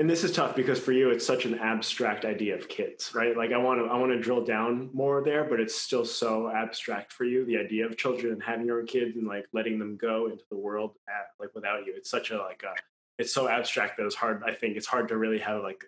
[0.00, 3.36] and this is tough because for you it's such an abstract idea of kids right?
[3.36, 6.50] Like i want to i want to drill down more there but it's still so
[6.50, 9.78] abstract for you the idea of children and having your own kids and like letting
[9.78, 11.94] them go into the world at, like without you.
[11.94, 12.74] It's such a like a
[13.18, 15.84] it's so abstract that it's hard i think it's hard to really have like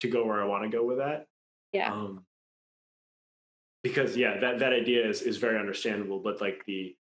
[0.00, 1.26] to go where i want to go with that.
[1.72, 1.92] Yeah.
[1.92, 2.24] Um
[3.82, 6.96] because yeah that that idea is is very understandable but like the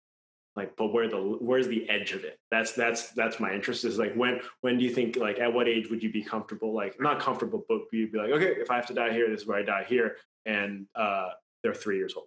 [0.56, 2.38] like but where the where's the edge of it?
[2.50, 5.68] That's that's that's my interest is like when when do you think like at what
[5.68, 8.76] age would you be comfortable like not comfortable but you'd be like okay if i
[8.76, 10.16] have to die here this is where i die here
[10.46, 11.30] and uh
[11.62, 12.26] they're three years old.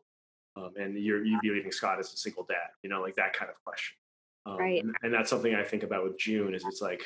[0.57, 3.33] Um, and you're you'd be leaving scott as a single dad you know like that
[3.33, 3.95] kind of question.
[4.45, 4.83] Um, right.
[4.83, 7.03] and, and that's something i think about with june is it's like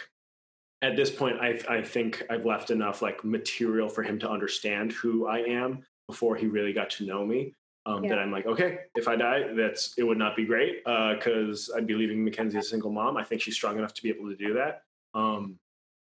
[0.81, 4.91] at this point i i think i've left enough like material for him to understand
[4.93, 7.53] who i am before he really got to know me
[7.85, 8.11] um, yeah.
[8.11, 11.77] that I'm like, okay, if I die, that's it would not be great because uh,
[11.77, 13.17] I'd be leaving Mackenzie a single mom.
[13.17, 14.83] I think she's strong enough to be able to do that,
[15.13, 15.57] um,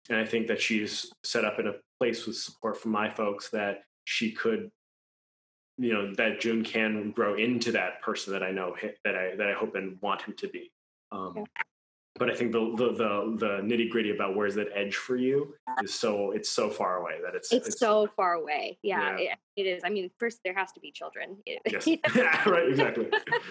[0.08, 3.48] and I think that she's set up in a place with support from my folks
[3.50, 4.70] that she could,
[5.78, 9.48] you know, that June can grow into that person that I know that I that
[9.48, 10.70] I hope and want him to be.
[11.10, 11.44] Um, yeah
[12.16, 15.54] but I think the the the, the nitty gritty about where's that edge for you
[15.82, 18.78] is so it's so far away that it's it's, it's so far away.
[18.82, 19.32] Yeah, yeah.
[19.56, 19.82] It, it is.
[19.84, 21.38] I mean, first there has to be children.
[21.46, 21.86] Yes.
[21.86, 22.68] yeah, right.
[22.68, 23.06] Exactly.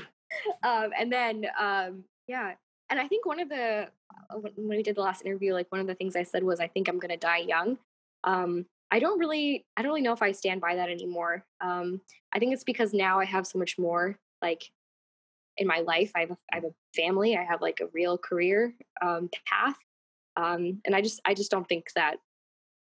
[0.63, 2.53] um, and then um, yeah,
[2.89, 3.89] and I think one of the
[4.29, 6.59] uh, when we did the last interview, like one of the things I said was
[6.59, 7.77] I think I'm going to die young.
[8.23, 11.45] Um, I don't really I don't really know if I stand by that anymore.
[11.61, 12.01] Um,
[12.31, 14.69] I think it's because now I have so much more like
[15.57, 16.11] in my life.
[16.15, 17.37] I have a, I have a family.
[17.37, 19.75] I have like a real career um, path,
[20.37, 22.17] um, and I just I just don't think that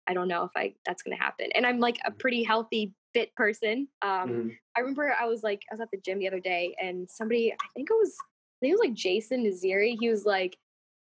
[0.07, 1.49] I don't know if I that's going to happen.
[1.55, 2.19] And I'm like a mm-hmm.
[2.19, 3.89] pretty healthy, fit person.
[4.03, 4.49] Um, mm-hmm.
[4.77, 7.53] I remember I was like I was at the gym the other day, and somebody
[7.53, 9.97] I think it was I think it was like Jason Naziri.
[9.99, 10.57] He was like.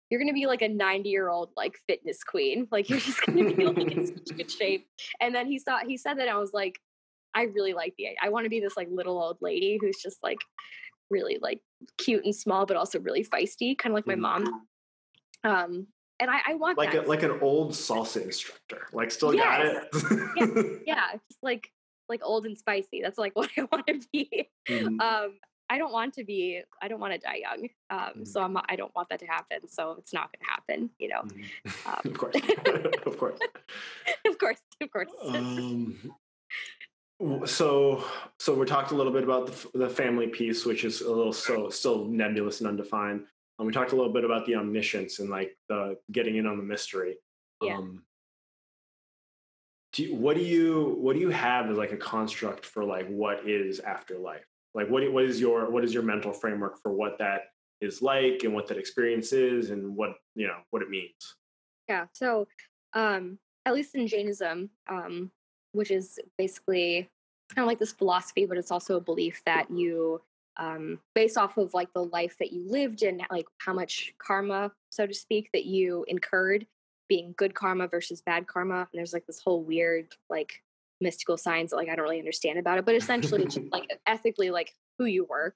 [0.09, 2.69] You're gonna be like a 90 year old like fitness queen.
[2.71, 4.87] Like you're just gonna be like in such good shape.
[5.21, 6.79] And then he saw he said that I was like,
[7.37, 10.23] I really like the I want to be this like little old lady who's just
[10.23, 10.39] like
[11.11, 11.61] really like
[11.99, 14.47] cute and small, but also really feisty, kind of like my mom.
[14.47, 15.51] Mm-hmm.
[15.51, 15.87] Um,
[16.19, 17.05] and I, I want like that.
[17.05, 19.85] A, like an old salsa instructor, like still yes.
[19.93, 20.31] got it.
[20.37, 21.71] yeah, yeah, just like
[22.09, 23.03] like old and spicy.
[23.03, 24.49] That's like what I want to be.
[24.69, 25.01] Mm-hmm.
[25.01, 25.39] Um,
[25.69, 27.69] I don't want to be I don't want to die young.
[27.91, 28.25] Um, mm-hmm.
[28.25, 29.69] So I'm I don't want that to happen.
[29.69, 30.91] So it's not going to happen.
[30.99, 31.23] You know.
[31.23, 31.43] Mm-hmm.
[31.87, 32.37] Um, of course.
[33.07, 33.39] of course.
[34.27, 34.61] of course.
[34.81, 35.11] Of course.
[35.25, 35.97] Um,
[37.45, 38.05] so
[38.39, 41.33] so we talked a little bit about the, the family piece, which is a little
[41.33, 43.25] so still nebulous and undefined.
[43.59, 46.59] Um, we talked a little bit about the omniscience and like the getting in on
[46.59, 47.17] the mystery.
[47.63, 47.79] Yeah.
[47.79, 48.03] Um,
[49.93, 53.09] do you, what do you what do you have as like a construct for like
[53.09, 54.45] what is afterlife?
[54.75, 57.45] Like what what is your what is your mental framework for what that
[57.81, 61.37] is like and what that experience is and what you know what it means?
[61.89, 62.07] Yeah.
[62.13, 62.47] So
[62.93, 65.31] um, at least in Jainism, um,
[65.77, 67.09] which is basically
[67.55, 70.21] kind of like this philosophy, but it's also a belief that you
[70.59, 74.73] um, based off of like the life that you lived and like how much karma,
[74.91, 76.67] so to speak, that you incurred
[77.09, 78.79] being good karma versus bad karma.
[78.79, 80.63] And there's like this whole weird, like
[81.01, 84.51] mystical science that like I don't really understand about it, but essentially just like ethically
[84.51, 85.55] like who you were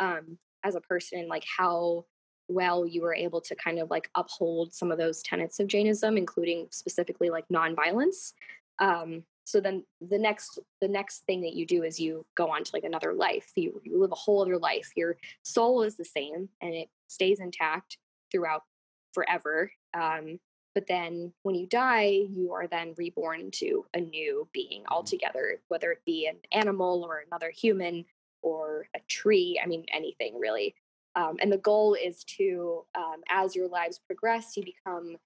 [0.00, 2.04] um as a person, like how
[2.48, 6.16] well you were able to kind of like uphold some of those tenets of Jainism,
[6.16, 8.32] including specifically like nonviolence.
[8.78, 12.64] Um, so then the next the next thing that you do is you go on
[12.64, 13.50] to like another life.
[13.56, 14.90] You, you live a whole other life.
[14.96, 17.98] Your soul is the same and it stays intact
[18.30, 18.62] throughout
[19.12, 19.70] forever.
[19.94, 20.38] Um,
[20.74, 24.92] but then when you die, you are then reborn into a new being mm-hmm.
[24.92, 28.04] altogether, whether it be an animal or another human
[28.42, 29.60] or a tree.
[29.62, 30.74] I mean, anything really.
[31.14, 35.16] Um, and the goal is to, um, as your lives progress, you become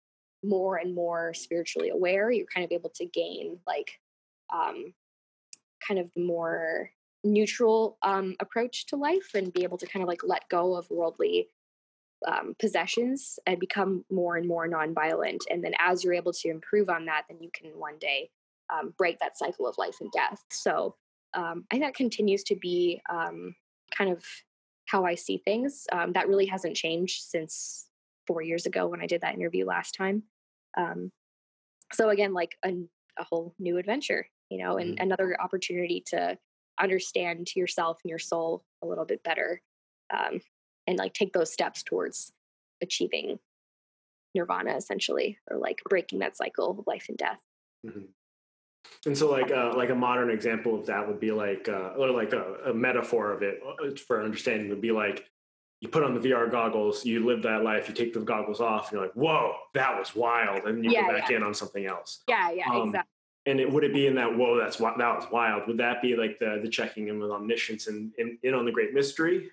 [0.43, 2.31] more and more spiritually aware.
[2.31, 4.01] You're kind of able to gain like
[4.53, 4.93] um,
[5.87, 6.91] kind of the more
[7.25, 10.89] neutral um, approach to life and be able to kind of like let go of
[10.91, 11.49] worldly
[12.27, 15.41] um, possessions and become more and more nonviolent.
[15.51, 18.31] And then as you're able to improve on that, then you can one day
[18.73, 20.43] um, break that cycle of life and death.
[20.51, 20.97] So
[21.35, 23.55] um, I think that continues to be um,
[23.97, 24.25] kind of
[24.87, 25.87] how I see things.
[25.93, 27.87] Um, that really hasn't changed since
[28.27, 30.23] four years ago when I did that interview last time.
[30.77, 31.13] Um,
[31.93, 32.71] so again, like a,
[33.19, 35.03] a, whole new adventure, you know, and mm-hmm.
[35.03, 36.39] another opportunity to
[36.81, 39.61] understand yourself and your soul a little bit better
[40.13, 40.41] um,
[40.87, 42.33] and like take those steps towards
[42.83, 43.39] achieving
[44.35, 47.41] nirvana essentially or like breaking that cycle of life and death
[47.87, 48.01] mm-hmm.
[49.07, 52.11] and so like uh, like a modern example of that would be like uh, or
[52.11, 55.25] like a, a metaphor of it uh, for understanding would be like
[55.81, 58.85] you put on the VR goggles, you live that life, you take the goggles off,
[58.85, 60.65] and you're like, whoa, that was wild.
[60.65, 61.37] And you yeah, go back yeah.
[61.37, 62.23] in on something else.
[62.27, 63.11] Yeah, yeah, um, exactly.
[63.47, 65.69] And it, would it be in that, whoa, that's that was wild?
[65.69, 68.93] Would that be like the the checking in with omniscience and in on the great
[68.93, 69.51] mystery?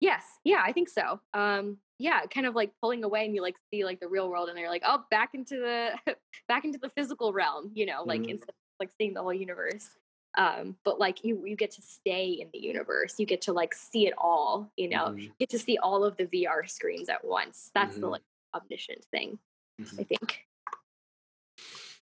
[0.00, 0.24] Yes.
[0.44, 1.20] Yeah, I think so.
[1.32, 4.48] Um, yeah, kind of like pulling away and you like see like the real world
[4.48, 6.14] and they're like, oh, back into the
[6.48, 8.30] back into the physical realm, you know, like mm-hmm.
[8.30, 9.90] instead of like seeing the whole universe.
[10.38, 13.16] Um, but like you you get to stay in the universe.
[13.18, 15.26] You get to like see it all, you know, mm-hmm.
[15.38, 17.70] get to see all of the VR screens at once.
[17.74, 18.00] That's mm-hmm.
[18.00, 18.22] the like
[18.54, 19.38] omniscient thing,
[19.80, 20.00] mm-hmm.
[20.00, 20.46] I think.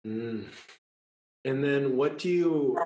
[0.06, 0.44] Mm.
[1.44, 2.78] And then what do you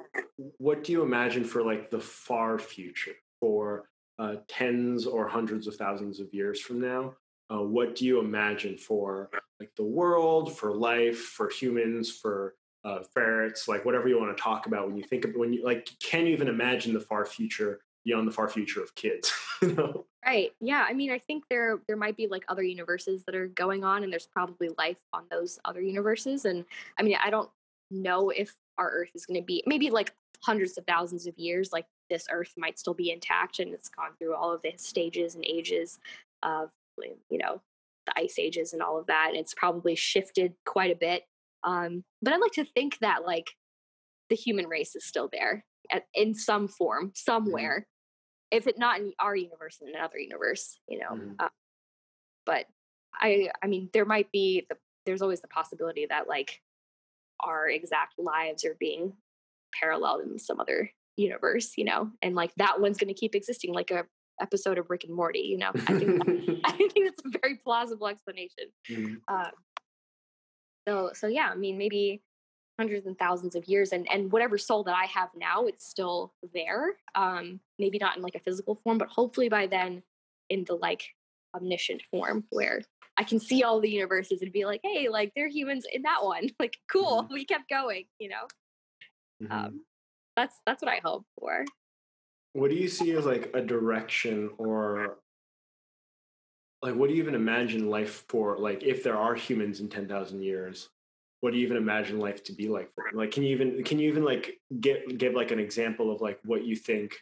[0.59, 3.89] what do you imagine for like the far future for
[4.19, 7.15] uh, tens or hundreds of thousands of years from now?
[7.53, 9.31] Uh, what do you imagine for
[9.61, 12.55] like the world, for life, for humans, for
[12.85, 15.65] uh, ferrets, like whatever you want to talk about when you think of when you
[15.65, 19.33] like can you even imagine the far future beyond the far future of kids?
[19.63, 20.07] you know?
[20.25, 20.53] Right.
[20.61, 20.85] Yeah.
[20.89, 24.03] I mean, I think there there might be like other universes that are going on,
[24.03, 26.45] and there's probably life on those other universes.
[26.47, 26.65] And
[26.99, 27.51] I mean, I don't
[27.91, 30.15] know if our Earth is going to be maybe like
[30.45, 31.71] hundreds of thousands of years.
[31.73, 35.35] Like this earth might still be intact and it's gone through all of the stages
[35.35, 35.99] and ages
[36.43, 36.71] of
[37.31, 37.61] you know
[38.07, 41.25] the ice ages and all of that and it's probably shifted quite a bit
[41.65, 43.51] um, but i like to think that like
[44.31, 47.13] the human race is still there at, in some form mm-hmm.
[47.15, 48.57] somewhere mm-hmm.
[48.57, 51.33] if it not in our universe in another universe you know mm-hmm.
[51.39, 51.49] uh,
[52.47, 52.67] but
[53.21, 56.61] i i mean there might be the there's always the possibility that like
[57.41, 59.13] our exact lives are being
[59.79, 63.73] paralleled in some other universe, you know, and like that one's going to keep existing
[63.73, 64.05] like a
[64.41, 65.71] episode of Rick and Morty, you know.
[65.75, 68.67] I think that, I think that's a very plausible explanation.
[68.91, 69.35] Mm-hmm.
[69.35, 69.51] Um,
[70.87, 72.23] so so yeah, I mean maybe
[72.79, 76.33] hundreds and thousands of years and and whatever soul that I have now, it's still
[76.55, 76.97] there.
[77.15, 80.03] Um, maybe not in like a physical form, but hopefully by then
[80.51, 81.03] in the like
[81.55, 82.83] omniscient form where
[83.19, 86.23] I can see all the universes and be like, hey, like they're humans in that
[86.23, 86.51] one.
[86.61, 87.35] Like, cool, mm-hmm.
[87.35, 88.47] we kept going, you know.
[89.43, 89.53] Mm-hmm.
[89.53, 89.81] Um,
[90.37, 91.65] that's that's what I hope for.
[92.53, 95.19] What do you see as like a direction or
[96.83, 100.43] like what do you even imagine life for like if there are humans in 10,000
[100.43, 100.89] years?
[101.41, 103.19] What do you even imagine life to be like for them?
[103.19, 106.39] Like can you even can you even like get give like an example of like
[106.45, 107.15] what you think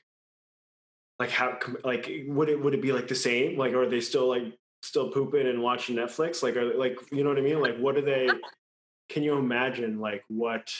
[1.18, 4.28] like how like would it would it be like the same like are they still
[4.28, 6.42] like still pooping and watching netflix?
[6.42, 7.60] Like are like you know what i mean?
[7.60, 8.28] Like what are they
[9.08, 10.72] can you imagine like what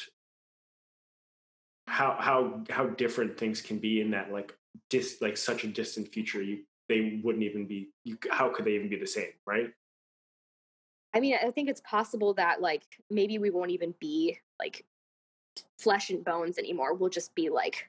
[1.87, 4.55] how how how different things can be in that like
[4.91, 8.73] dis like such a distant future you they wouldn't even be you how could they
[8.73, 9.71] even be the same right?
[11.15, 14.85] I mean i think it's possible that like maybe we won't even be like
[15.79, 16.95] flesh and bones anymore.
[16.95, 17.89] We'll just be like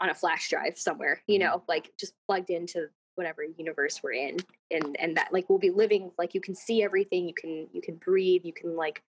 [0.00, 1.48] on a flash drive somewhere you mm-hmm.
[1.48, 4.36] know like just plugged into whatever universe we're in
[4.70, 7.80] and and that like we'll be living like you can see everything you can you
[7.80, 9.02] can breathe you can like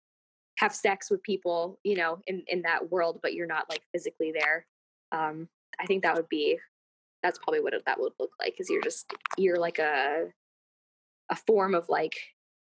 [0.57, 4.31] have sex with people you know in in that world but you're not like physically
[4.31, 4.65] there.
[5.11, 5.47] Um
[5.79, 6.59] i think that would be
[7.21, 10.25] that's probably what that would look like because you're just you're like a
[11.29, 12.15] a form of like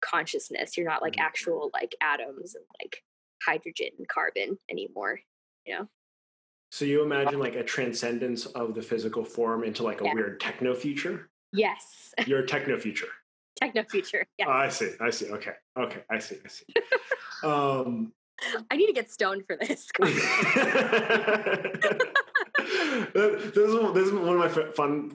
[0.02, 0.76] consciousness.
[0.76, 1.26] You're not like mm-hmm.
[1.26, 3.02] actual like atoms and like
[3.44, 5.20] hydrogen and carbon anymore
[5.66, 5.88] you know
[6.72, 10.74] so you imagine like a transcendence of the physical form into like a weird techno
[10.74, 11.30] future?
[11.54, 12.14] Yes.
[12.26, 13.10] You're a techno future.
[13.62, 16.66] Techno future yeah oh, i see i see okay okay i see i see.
[17.44, 18.12] Um
[18.72, 20.10] i need to get stoned for this this
[23.56, 25.12] is this is one of my fun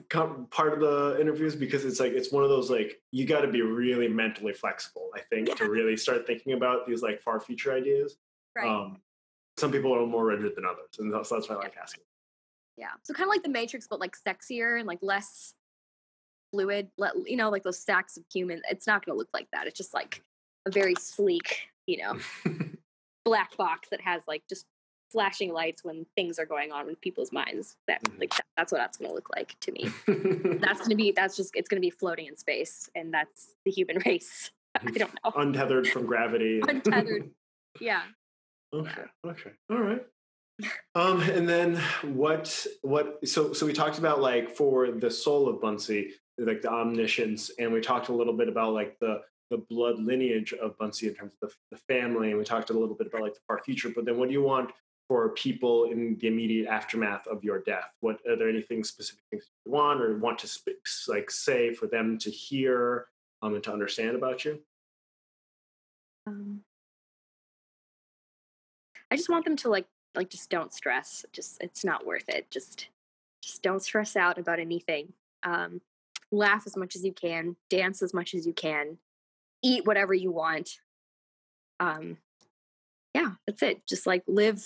[0.49, 3.49] part of the interviews because it's like it's one of those like you got to
[3.49, 5.55] be really mentally flexible i think yeah.
[5.55, 8.15] to really start thinking about these like far future ideas.
[8.55, 8.67] Right.
[8.67, 9.01] um
[9.57, 12.03] some people are more rigid than others and that's, that's why i like asking
[12.77, 15.53] yeah so kind of like the matrix but like sexier and like less
[16.51, 19.47] fluid let you know like those stacks of humans it's not going to look like
[19.51, 20.21] that it's just like
[20.65, 22.17] a very sleek you know
[23.25, 24.65] black box that has like just
[25.11, 27.75] flashing lights when things are going on in people's minds.
[27.87, 28.19] That mm-hmm.
[28.19, 29.89] like that, that's what that's going to look like to me.
[30.59, 33.55] that's going to be that's just it's going to be floating in space, and that's
[33.65, 34.51] the human race.
[34.75, 35.31] I don't know.
[35.35, 36.61] Untethered from gravity.
[36.67, 37.31] Untethered.
[37.79, 38.03] Yeah.
[38.73, 38.91] Okay.
[39.23, 39.31] Yeah.
[39.31, 39.51] Okay.
[39.69, 40.05] All right.
[40.95, 42.65] Um, and then what?
[42.81, 43.27] What?
[43.27, 47.71] So, so we talked about like for the soul of Bansi, like the omniscience, and
[47.71, 51.31] we talked a little bit about like the the blood lineage of Bansi in terms
[51.41, 53.89] of the, the family, and we talked a little bit about like the far future.
[53.95, 54.71] But then, what do you want
[55.07, 57.91] for people in the immediate aftermath of your death?
[58.01, 60.77] What are there anything specific things you want or want to speak,
[61.07, 63.07] like say for them to hear
[63.41, 64.59] um, and to understand about you?
[66.25, 66.61] Um,
[69.11, 71.25] I just want them to like like just don't stress.
[71.31, 72.49] Just it's not worth it.
[72.51, 72.87] Just
[73.41, 75.13] just don't stress out about anything.
[75.43, 75.81] Um,
[76.31, 78.97] laugh as much as you can, dance as much as you can,
[79.63, 80.79] eat whatever you want.
[81.79, 82.17] Um,
[83.13, 83.87] yeah, that's it.
[83.87, 84.65] Just like live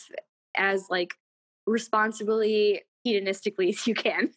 [0.55, 1.13] as like
[1.65, 4.31] responsibly hedonistically as you can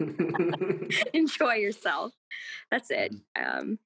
[1.14, 2.12] enjoy yourself
[2.70, 3.58] that's it mm-hmm.
[3.60, 3.78] um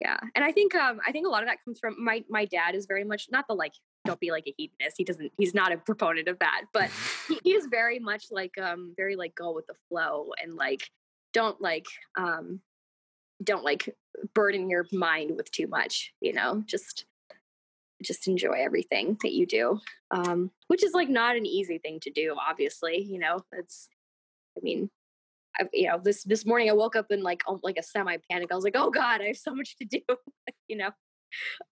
[0.00, 2.44] yeah and i think um i think a lot of that comes from my my
[2.44, 3.74] dad is very much not the like
[4.04, 4.96] don't be like a hedonist.
[4.96, 6.90] He doesn't he's not a proponent of that but
[7.28, 10.88] he, he is very much like um very like go with the flow and like
[11.32, 12.60] don't like um
[13.42, 13.94] don't like
[14.34, 17.06] burden your mind with too much you know just
[18.02, 19.80] just enjoy everything that you do
[20.10, 23.88] um, which is like not an easy thing to do obviously you know it's
[24.56, 24.90] i mean
[25.58, 28.16] I, you know this this morning i woke up in like um, like a semi
[28.30, 30.00] panic i was like oh god i have so much to do
[30.68, 30.90] you know?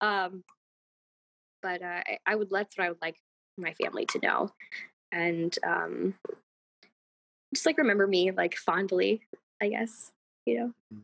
[0.01, 0.45] Um
[1.63, 3.17] but uh, I, I would that's what i would like
[3.59, 4.51] my family to know
[5.13, 6.15] and um
[7.55, 9.23] just like remember me like fondly
[9.61, 10.13] i guess
[10.47, 11.03] you know mm.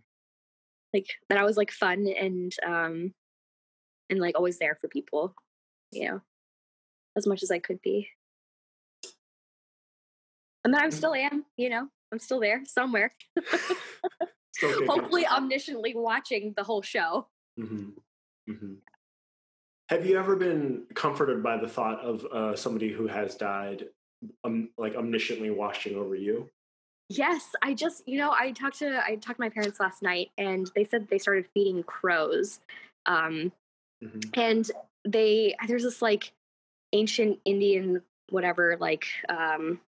[0.94, 3.12] like that i was like fun and um
[4.10, 5.34] and like always there for people,
[5.92, 6.20] you know,
[7.16, 8.08] as much as I could be.
[10.64, 13.14] And then I still am, you know, I'm still there somewhere.
[14.62, 17.28] Hopefully, omnisciently watching the whole show.
[17.58, 17.90] Mm-hmm.
[18.50, 18.74] Mm-hmm.
[19.88, 23.86] Have you ever been comforted by the thought of uh, somebody who has died,
[24.44, 26.48] um, like omnisciently watching over you?
[27.08, 30.30] Yes, I just you know I talked to I talked to my parents last night,
[30.38, 32.58] and they said they started feeding crows,
[33.06, 33.52] um,
[34.04, 34.40] Mm-hmm.
[34.40, 34.70] And
[35.04, 36.32] they there's this like
[36.92, 39.80] ancient Indian whatever like um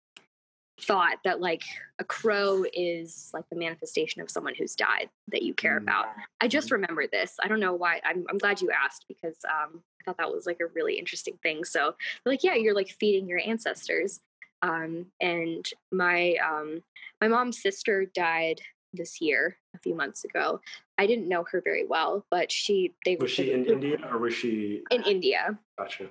[0.81, 1.65] thought that like
[1.99, 5.89] a crow is like the manifestation of someone who's died that you care mm-hmm.
[5.89, 6.07] about.
[6.41, 6.75] I just mm-hmm.
[6.75, 7.37] remembered this.
[7.43, 8.01] I don't know why.
[8.05, 11.39] I'm, I'm glad you asked because um, I thought that was like a really interesting
[11.43, 11.65] thing.
[11.65, 11.95] So,
[12.25, 14.21] like, yeah, you're like feeding your ancestors.
[14.63, 16.83] Um, and my um,
[17.21, 18.61] my mom's sister died
[18.93, 20.61] this year, a few months ago.
[20.97, 24.35] I didn't know her very well, but she they was she in India or was
[24.35, 25.59] she in India?
[25.79, 26.11] Gotcha.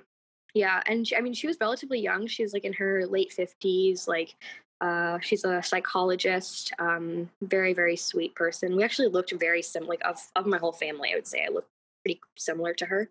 [0.54, 2.26] Yeah, and she, I mean, she was relatively young.
[2.26, 4.08] She was like in her late fifties.
[4.08, 4.34] Like,
[4.80, 6.72] uh, she's a psychologist.
[6.78, 8.76] Um, very very sweet person.
[8.76, 9.90] We actually looked very similar.
[9.90, 11.70] Like of of my whole family, I would say I looked
[12.04, 13.10] pretty similar to her.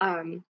[0.00, 0.44] Um,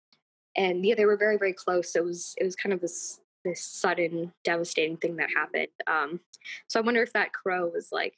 [0.55, 1.93] and yeah, they were very very close.
[1.93, 5.68] So it was it was kind of this this sudden devastating thing that happened.
[5.85, 6.19] Um,
[6.68, 8.15] so I wonder if that crow was like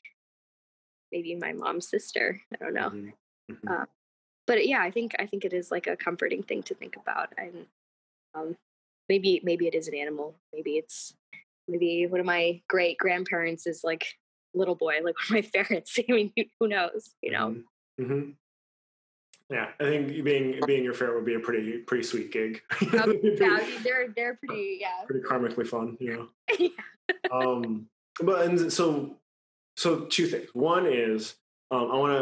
[1.11, 2.41] maybe my mom's sister.
[2.53, 2.89] I don't know.
[2.89, 3.53] Mm-hmm.
[3.53, 3.67] Mm-hmm.
[3.67, 3.85] Uh,
[4.47, 7.33] but yeah, I think I think it is like a comforting thing to think about,
[7.37, 7.65] and
[8.35, 8.55] um,
[9.09, 10.35] maybe maybe it is an animal.
[10.53, 11.13] Maybe it's
[11.67, 14.05] maybe one of my great grandparents is like
[14.53, 15.97] little boy, like one of my parents.
[15.97, 17.11] I mean, who knows?
[17.21, 17.55] You know.
[17.99, 18.03] Mm-hmm.
[18.03, 18.29] mm-hmm.
[19.47, 22.61] Yeah, I think being being your ferret would be a pretty pretty sweet gig.
[22.99, 26.27] Um, yeah, they're they're pretty yeah pretty karmically fun, you know.
[26.59, 26.69] yeah.
[27.31, 27.87] um,
[28.21, 29.17] but and so
[29.77, 30.49] so two things.
[30.53, 31.35] One is
[31.69, 32.13] um, I want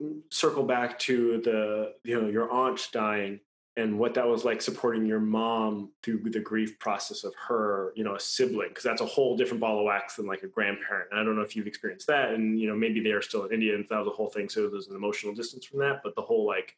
[0.00, 3.40] to circle back to the you know your aunt dying
[3.76, 8.04] and what that was like supporting your mom through the grief process of her, you
[8.04, 11.08] know, a sibling, because that's a whole different ball of wax than like a grandparent.
[11.10, 13.44] And I don't know if you've experienced that, and you know, maybe they are still
[13.46, 14.48] in India, and that was a whole thing.
[14.48, 16.02] So there's an emotional distance from that.
[16.04, 16.76] But the whole like,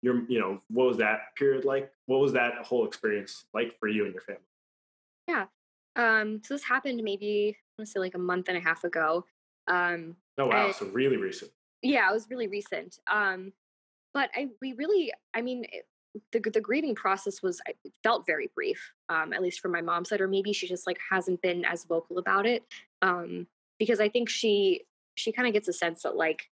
[0.00, 1.90] your, you know, what was that period like?
[2.06, 4.42] What was that whole experience like for you and your family?
[5.26, 5.46] Yeah.
[5.96, 6.40] Um.
[6.44, 9.24] So this happened maybe I want to say like a month and a half ago.
[9.66, 10.14] Um.
[10.38, 10.70] Oh wow!
[10.70, 11.50] so really recent.
[11.82, 13.00] Yeah, it was really recent.
[13.10, 13.52] Um.
[14.14, 15.64] But I we really, I mean,
[16.32, 17.60] the the grieving process was
[18.02, 20.98] felt very brief, um, at least from my mom's side, or maybe she just like
[21.10, 22.64] hasn't been as vocal about it,
[23.00, 23.46] um,
[23.78, 24.82] because I think she
[25.14, 26.48] she kind of gets a sense that like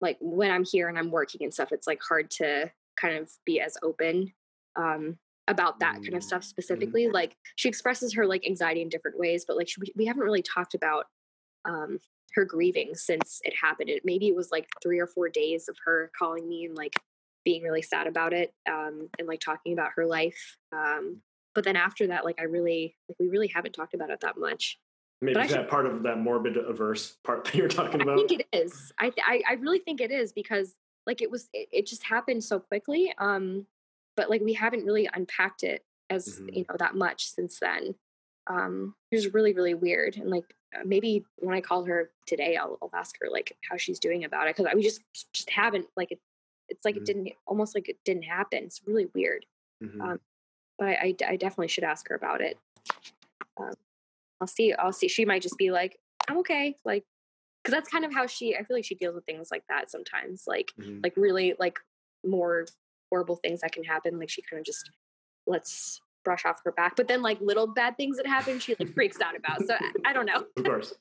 [0.00, 2.70] like when I'm here and I'm working and stuff, it's like hard to
[3.00, 4.32] kind of be as open
[4.76, 5.18] um,
[5.48, 6.48] about that kind of stuff mm-hmm.
[6.48, 7.04] specifically.
[7.04, 7.14] Mm-hmm.
[7.14, 10.42] Like she expresses her like anxiety in different ways, but like she, we haven't really
[10.42, 11.06] talked about
[11.64, 11.98] um,
[12.34, 13.88] her grieving since it happened.
[13.88, 16.94] It maybe it was like three or four days of her calling me and like
[17.46, 20.58] being really sad about it um, and like talking about her life.
[20.72, 21.22] Um,
[21.54, 24.36] but then after that, like I really like we really haven't talked about it that
[24.36, 24.78] much.
[25.22, 28.18] Maybe is that part of that morbid averse part that you're talking about?
[28.18, 28.92] I think it is.
[28.98, 30.74] I I, I really think it is because
[31.06, 33.14] like it was it, it, just happened so quickly.
[33.16, 33.66] Um,
[34.16, 36.48] but like we haven't really unpacked it as mm-hmm.
[36.52, 37.94] you know that much since then.
[38.48, 42.56] Um, it was really really weird and like uh, maybe when I call her today,
[42.56, 45.00] I'll, I'll ask her like how she's doing about it because we just
[45.32, 46.18] just haven't like it
[46.68, 47.02] it's like mm-hmm.
[47.02, 48.64] it didn't almost like it didn't happen.
[48.64, 49.46] It's really weird.
[49.82, 50.00] Mm-hmm.
[50.00, 50.20] Um,
[50.78, 52.58] but I, I, I, definitely should ask her about it.
[53.58, 53.72] Um,
[54.40, 54.72] I'll see.
[54.72, 55.08] I'll see.
[55.08, 55.98] She might just be like,
[56.28, 56.76] I'm okay.
[56.84, 57.04] Like,
[57.64, 59.90] cause that's kind of how she, I feel like she deals with things like that
[59.90, 60.44] sometimes.
[60.46, 61.00] Like, mm-hmm.
[61.02, 61.78] like really like
[62.26, 62.66] more
[63.10, 64.18] horrible things that can happen.
[64.18, 64.90] Like she kind of just
[65.46, 66.96] lets brush off her back.
[66.96, 69.66] But then like little bad things that happen, she like freaks out about.
[69.66, 70.46] So I, I don't know.
[70.56, 70.94] of course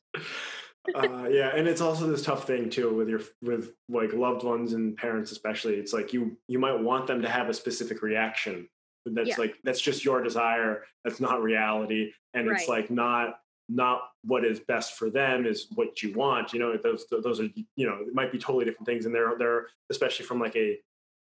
[0.94, 4.74] uh, yeah, and it's also this tough thing too with your with like loved ones
[4.74, 5.76] and parents especially.
[5.76, 8.68] It's like you you might want them to have a specific reaction
[9.06, 9.36] that's yeah.
[9.38, 10.84] like that's just your desire.
[11.04, 12.60] That's not reality, and right.
[12.60, 16.54] it's like not not what is best for them is what you want.
[16.54, 19.38] You know, those those are you know it might be totally different things, and they're
[19.38, 20.80] they're especially from like a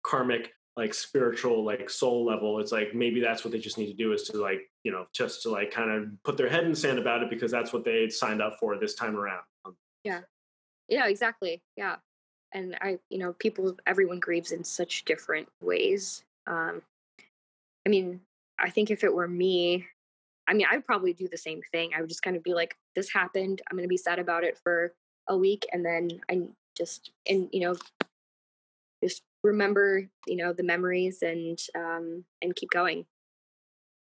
[0.04, 3.94] karmic like spiritual like soul level it's like maybe that's what they just need to
[3.94, 6.70] do is to like you know just to like kind of put their head in
[6.70, 9.44] the sand about it because that's what they signed up for this time around.
[9.66, 9.76] Um,
[10.06, 10.22] yeah.
[10.88, 11.62] yeah exactly.
[11.76, 11.98] Yeah.
[12.54, 16.24] And i you know people everyone grieves in such different ways.
[16.48, 16.82] Um
[17.86, 18.22] i mean
[18.58, 19.86] i think if it were me
[20.48, 21.92] i mean i'd probably do the same thing.
[21.94, 23.62] I would just kind of be like this happened.
[23.70, 24.94] I'm going to be sad about it for
[25.28, 26.42] a week and then i
[26.76, 27.76] just and you know
[29.04, 33.06] just remember you know the memories and um and keep going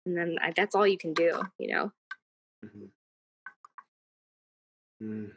[0.06, 1.92] and then I, that's all you can do you know
[2.66, 2.86] mm-hmm.
[5.04, 5.32] mm.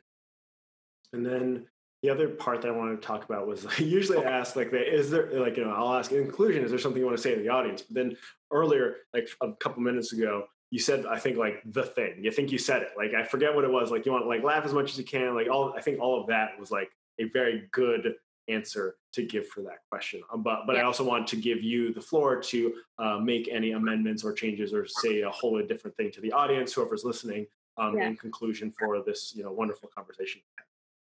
[1.13, 1.67] and then
[2.03, 4.73] the other part that I wanted to talk about was like, usually I ask like,
[4.73, 7.23] is there like you know I'll ask in conclusion, is there something you want to
[7.23, 7.83] say to the audience?
[7.83, 8.17] But then
[8.51, 12.17] earlier, like a couple minutes ago, you said I think like the thing.
[12.23, 12.91] You think you said it.
[12.97, 13.91] Like I forget what it was.
[13.91, 15.35] Like you want to like laugh as much as you can.
[15.35, 18.15] Like all I think all of that was like a very good
[18.51, 20.23] answer to give for that question.
[20.33, 20.83] Um, but but yeah.
[20.83, 24.73] I also want to give you the floor to uh, make any amendments or changes
[24.73, 27.47] or say a whole different thing to the audience, whoever's listening,
[27.79, 28.09] um, yeah.
[28.09, 30.41] in conclusion for this you know wonderful conversation.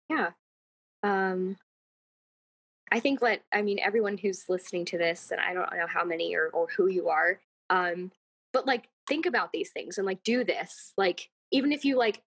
[0.09, 0.31] Yeah.
[1.03, 1.57] Um,
[2.93, 6.05] I think let I mean everyone who's listening to this, and I don't know how
[6.05, 7.41] many or or who you are,
[7.71, 8.11] um,
[8.53, 10.93] but like think about these things and like do this.
[10.97, 12.23] Like even if you like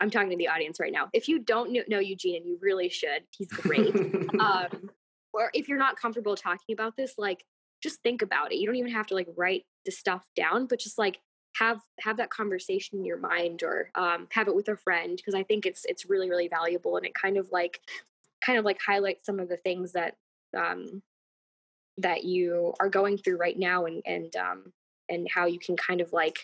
[0.00, 1.08] I'm talking to the audience right now.
[1.12, 3.94] If you don't know Eugene, and you really should, he's great.
[4.40, 4.90] um,
[5.32, 7.44] or if you're not comfortable talking about this, like
[7.82, 8.56] just think about it.
[8.56, 11.18] You don't even have to like write the stuff down, but just like
[11.58, 15.34] have have that conversation in your mind or um, have it with a friend because
[15.34, 17.80] I think it's it's really really valuable and it kind of like
[18.44, 20.16] kind of like highlights some of the things that
[20.56, 21.02] um,
[21.98, 24.72] that you are going through right now and and um,
[25.08, 26.38] and how you can kind of like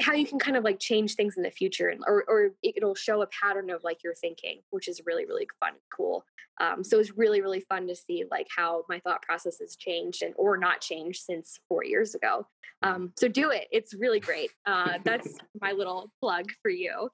[0.00, 2.94] how you can kind of like change things in the future and or, or it'll
[2.94, 6.24] show a pattern of like your thinking which is really really fun and cool.
[6.60, 10.22] Um, so it's really really fun to see like how my thought process has changed
[10.22, 12.46] and or not changed since four years ago.
[12.82, 13.66] Um, so do it.
[13.72, 14.50] It's really great.
[14.66, 17.08] Uh, that's my little plug for you.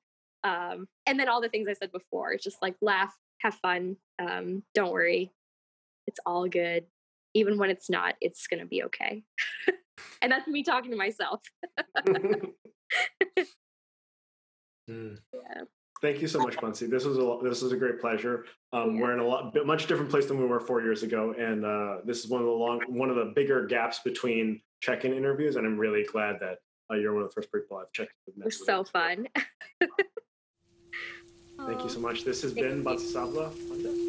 [0.44, 4.62] Um, and then all the things i said before just like laugh have fun um,
[4.74, 5.32] don't worry.
[6.06, 6.84] It's all good
[7.34, 9.22] even when it's not it's gonna be okay
[10.22, 11.40] and that's me talking to myself
[14.88, 15.18] mm.
[15.32, 15.62] yeah.
[16.02, 16.90] Thank you so much, Bansi.
[16.90, 18.44] This was a this was a great pleasure.
[18.74, 19.02] Um, yeah.
[19.02, 21.98] We're in a lot, much different place than we were four years ago, and uh,
[22.04, 25.56] this is one of the long, one of the bigger gaps between check-in interviews.
[25.56, 26.58] And I'm really glad that
[26.90, 28.12] uh, you're one of the first people I've checked.
[28.26, 29.28] With are so fun.
[31.66, 32.24] Thank you so much.
[32.24, 34.03] This has Thank been Bansi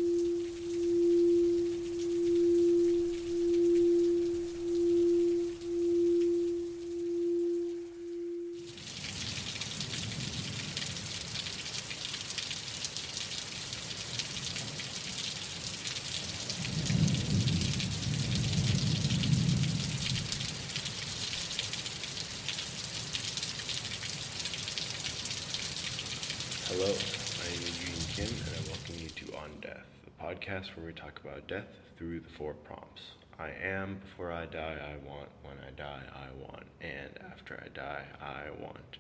[30.46, 31.68] podcast where we talk about death
[31.98, 33.02] through the four prompts.
[33.40, 37.70] I am, before I die, I want, when I die, I want, and after I
[37.70, 38.98] die, I want.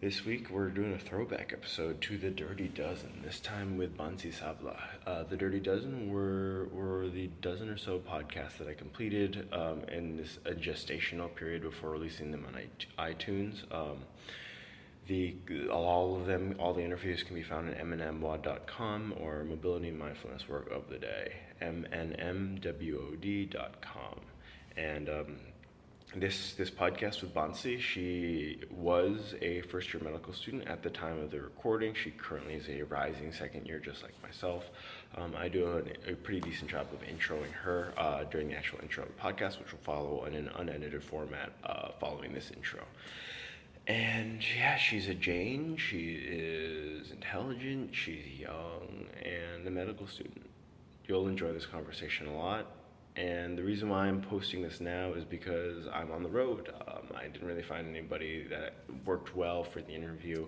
[0.00, 4.32] This week we're doing a throwback episode to the Dirty Dozen, this time with Bansi
[4.32, 4.78] Savla.
[5.06, 9.82] Uh, the Dirty Dozen were, were the dozen or so podcasts that I completed um,
[9.88, 12.60] in this gestational period before releasing them on
[12.98, 13.62] iTunes.
[13.72, 13.98] Um,
[15.08, 15.34] the
[15.70, 20.70] all of them, all the interviews can be found at mnmwod.com or Mobility Mindfulness Work
[20.70, 22.60] of the Day, mnmwod.com.
[24.76, 25.36] And um,
[26.14, 31.18] this this podcast with Bansi, she was a first year medical student at the time
[31.18, 31.94] of the recording.
[31.94, 34.64] She currently is a rising second year, just like myself.
[35.16, 38.78] Um, I do a, a, pretty decent job of introing her uh, during the actual
[38.82, 42.82] intro of the podcast, which will follow in an unedited format uh, following this intro.
[43.88, 45.78] And yeah, she's a Jain.
[45.78, 47.94] She is intelligent.
[47.94, 50.44] She's young and a medical student.
[51.06, 52.66] You'll enjoy this conversation a lot.
[53.16, 56.72] And the reason why I'm posting this now is because I'm on the road.
[56.86, 58.74] Um, I didn't really find anybody that
[59.06, 60.46] worked well for the interview.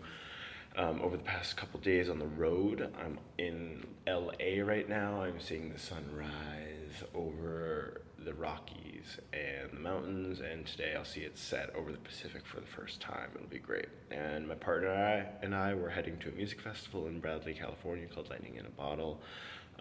[0.76, 5.22] Um, over the past couple days on the road, I'm in LA right now.
[5.22, 11.38] I'm seeing the sunrise over the Rockies and the mountains, and today I'll see it
[11.38, 13.30] set over the Pacific for the first time.
[13.34, 13.88] It'll be great.
[14.10, 17.54] And my partner and I, and I were heading to a music festival in Bradley,
[17.54, 19.20] California called Lightning in a Bottle.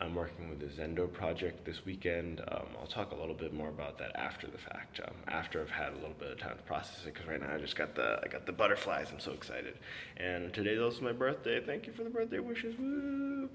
[0.02, 2.42] I'm working with the Zendo project this weekend.
[2.48, 5.70] Um, I'll talk a little bit more about that after the fact, um, after I've
[5.70, 7.14] had a little bit of time to process it.
[7.14, 9.08] Because right now I just got the I got the butterflies.
[9.12, 9.74] I'm so excited.
[10.16, 11.62] And today's also my birthday.
[11.66, 12.76] Thank you for the birthday wishes.
[12.80, 13.50] Woo!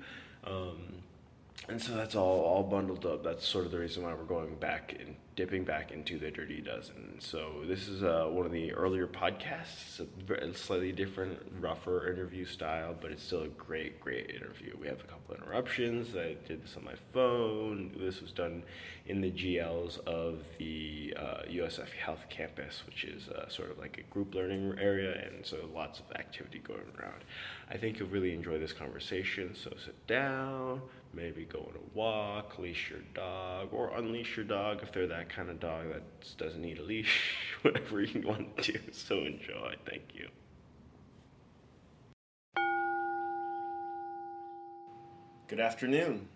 [0.44, 1.02] Um,
[1.68, 3.24] and so that's all all bundled up.
[3.24, 6.60] That's sort of the reason why we're going back and dipping back into the Dirty
[6.60, 7.16] Dozen.
[7.18, 10.00] So this is uh, one of the earlier podcasts,
[10.30, 14.76] a slightly different, rougher interview style, but it's still a great, great interview.
[14.80, 16.14] We have a couple interruptions.
[16.14, 17.92] I did this on my phone.
[17.98, 18.62] This was done
[19.06, 23.98] in the GLs of the uh, USF Health Campus, which is uh, sort of like
[23.98, 27.24] a group learning area, and so lots of activity going around.
[27.70, 29.54] I think you'll really enjoy this conversation.
[29.54, 30.82] So sit down,
[31.14, 35.28] maybe go on a walk, leash your dog, or unleash your dog if they're that
[35.28, 36.02] kind of dog that
[36.38, 38.78] doesn't need a leash, whatever you want to do.
[38.92, 39.74] So enjoy.
[39.88, 40.28] Thank you.
[45.46, 46.28] Good afternoon.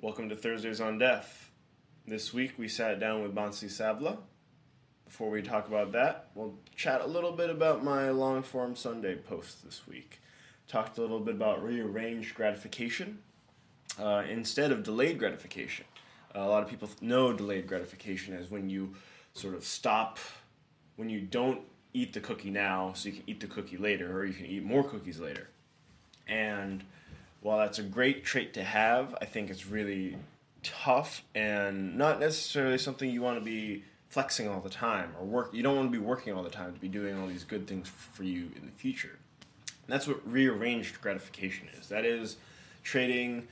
[0.00, 1.50] Welcome to Thursdays on Death.
[2.06, 4.18] This week we sat down with Bansi Savla.
[5.06, 9.16] Before we talk about that, we'll chat a little bit about my long form Sunday
[9.16, 10.20] post this week.
[10.68, 13.20] Talked a little bit about rearranged gratification
[13.98, 15.84] uh, instead of delayed gratification.
[16.34, 18.94] Uh, a lot of people know delayed gratification as when you
[19.34, 20.18] sort of stop,
[20.96, 21.60] when you don't
[21.94, 24.62] eat the cookie now, so you can eat the cookie later, or you can eat
[24.62, 25.48] more cookies later.
[26.26, 26.84] And
[27.40, 30.16] while that's a great trait to have, I think it's really
[30.62, 35.50] tough and not necessarily something you want to be flexing all the time or work.
[35.52, 37.66] You don't want to be working all the time to be doing all these good
[37.66, 39.18] things for you in the future.
[39.66, 41.88] And that's what rearranged gratification is.
[41.88, 42.36] That is
[42.82, 43.46] trading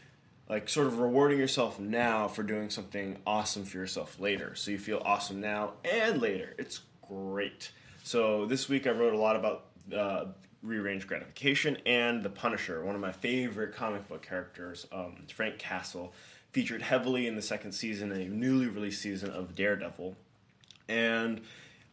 [0.48, 4.54] like sort of rewarding yourself now for doing something awesome for yourself later.
[4.54, 6.54] So you feel awesome now and later.
[6.58, 7.70] It's great.
[8.02, 9.64] So this week I wrote a lot about
[9.94, 10.26] uh,
[10.62, 16.12] rearranged gratification and the Punisher, one of my favorite comic book characters, um, Frank Castle,
[16.52, 20.16] featured heavily in the second season, a newly released season of Daredevil.
[20.88, 21.40] And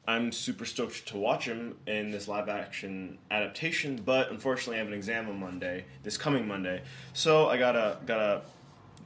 [0.05, 4.87] I'm super stoked to watch him in this live action adaptation, but unfortunately I have
[4.87, 6.81] an exam on Monday, this coming Monday.
[7.13, 8.41] So I gotta gotta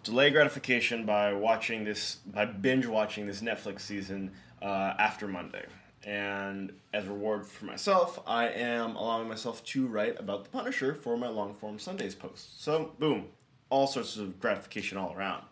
[0.04, 5.66] delay gratification by watching this by binge watching this Netflix season uh, after Monday.
[6.04, 10.96] And as a reward for myself, I am allowing myself to write about the Punisher
[10.96, 12.64] for my long form Sundays post.
[12.64, 13.28] So boom,
[13.70, 15.44] all sorts of gratification all around.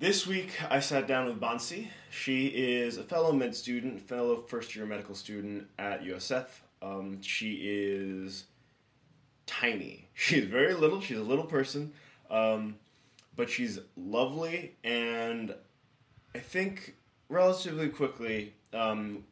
[0.00, 1.88] This week, I sat down with Bansi.
[2.10, 6.46] She is a fellow med student, fellow first year medical student at USF.
[6.80, 8.44] Um, she is
[9.46, 10.06] tiny.
[10.14, 11.00] She's very little.
[11.00, 11.92] She's a little person,
[12.30, 12.76] um,
[13.34, 14.76] but she's lovely.
[14.84, 15.52] And
[16.32, 16.94] I think
[17.28, 19.24] relatively quickly, um,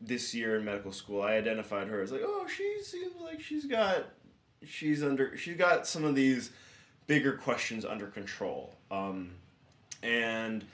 [0.00, 3.66] this year in medical school, I identified her as like, oh, she seems like she's
[3.66, 4.06] got,
[4.64, 6.50] she's under, she's got some of these
[7.06, 8.74] bigger questions under control.
[8.90, 9.32] Um,
[10.06, 10.64] and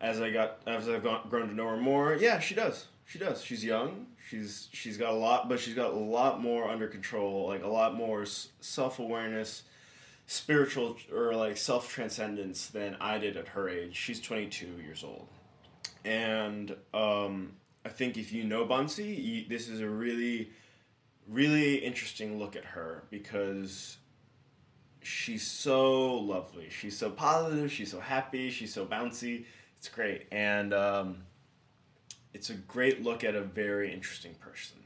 [0.00, 2.86] as I got as I've gone, grown to know her more, yeah, she does.
[3.06, 3.42] She does.
[3.42, 4.06] She's young.
[4.28, 7.48] She's she's got a lot, but she's got a lot more under control.
[7.48, 8.24] Like a lot more
[8.60, 9.62] self awareness,
[10.26, 13.96] spiritual or like self transcendence than I did at her age.
[13.96, 15.28] She's twenty two years old,
[16.04, 17.52] and um,
[17.84, 20.50] I think if you know Bansi, this is a really,
[21.28, 23.96] really interesting look at her because
[25.06, 26.68] she's so lovely.
[26.68, 27.70] She's so positive.
[27.70, 28.50] She's so happy.
[28.50, 29.44] She's so bouncy.
[29.78, 31.18] It's great, and um,
[32.34, 34.78] it's a great look at a very interesting person.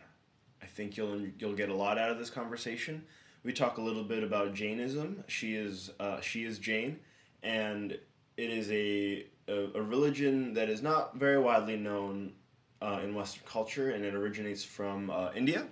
[0.62, 3.04] I think you'll you'll get a lot out of this conversation.
[3.44, 5.24] We talk a little bit about Jainism.
[5.26, 6.98] She is uh, she is Jain,
[7.42, 7.92] and
[8.36, 12.32] it is a, a, a religion that is not very widely known
[12.82, 15.66] uh, in Western culture, and it originates from uh, India.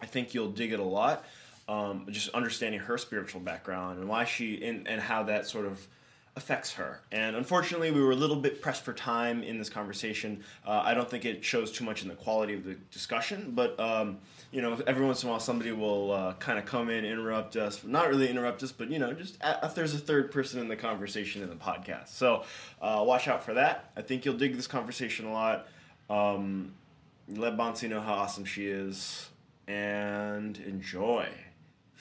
[0.00, 1.24] I think you'll dig it a lot
[1.68, 5.86] um, just understanding her spiritual background and why she and, and how that sort of
[6.34, 7.00] affects her.
[7.12, 10.42] And unfortunately, we were a little bit pressed for time in this conversation.
[10.66, 13.78] Uh, I don't think it shows too much in the quality of the discussion, but
[13.78, 14.18] um,
[14.50, 17.56] you know, every once in a while, somebody will uh, kind of come in, interrupt
[17.56, 17.84] us.
[17.84, 20.76] Not really interrupt us, but you know, just if there's a third person in the
[20.76, 22.08] conversation in the podcast.
[22.08, 22.44] So
[22.80, 23.90] uh, watch out for that.
[23.96, 25.68] I think you'll dig this conversation a lot.
[26.08, 26.72] Um,
[27.28, 29.28] let Bansi know how awesome she is,
[29.68, 31.28] and enjoy.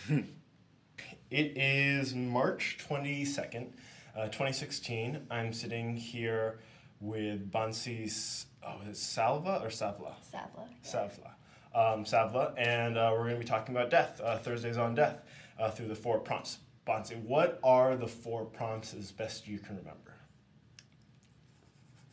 [0.10, 3.68] It is March 22nd,
[4.16, 5.26] uh, 2016.
[5.30, 6.60] I'm sitting here
[7.00, 10.14] with Bansi oh, is Salva or Savla?
[10.34, 10.68] Savla.
[10.84, 11.32] Savla.
[11.74, 15.22] Um, Savla, and uh, we're going to be talking about death, uh, Thursdays on death,
[15.58, 16.58] uh, through the four prompts.
[16.86, 20.11] Bansi, what are the four prompts as best you can remember?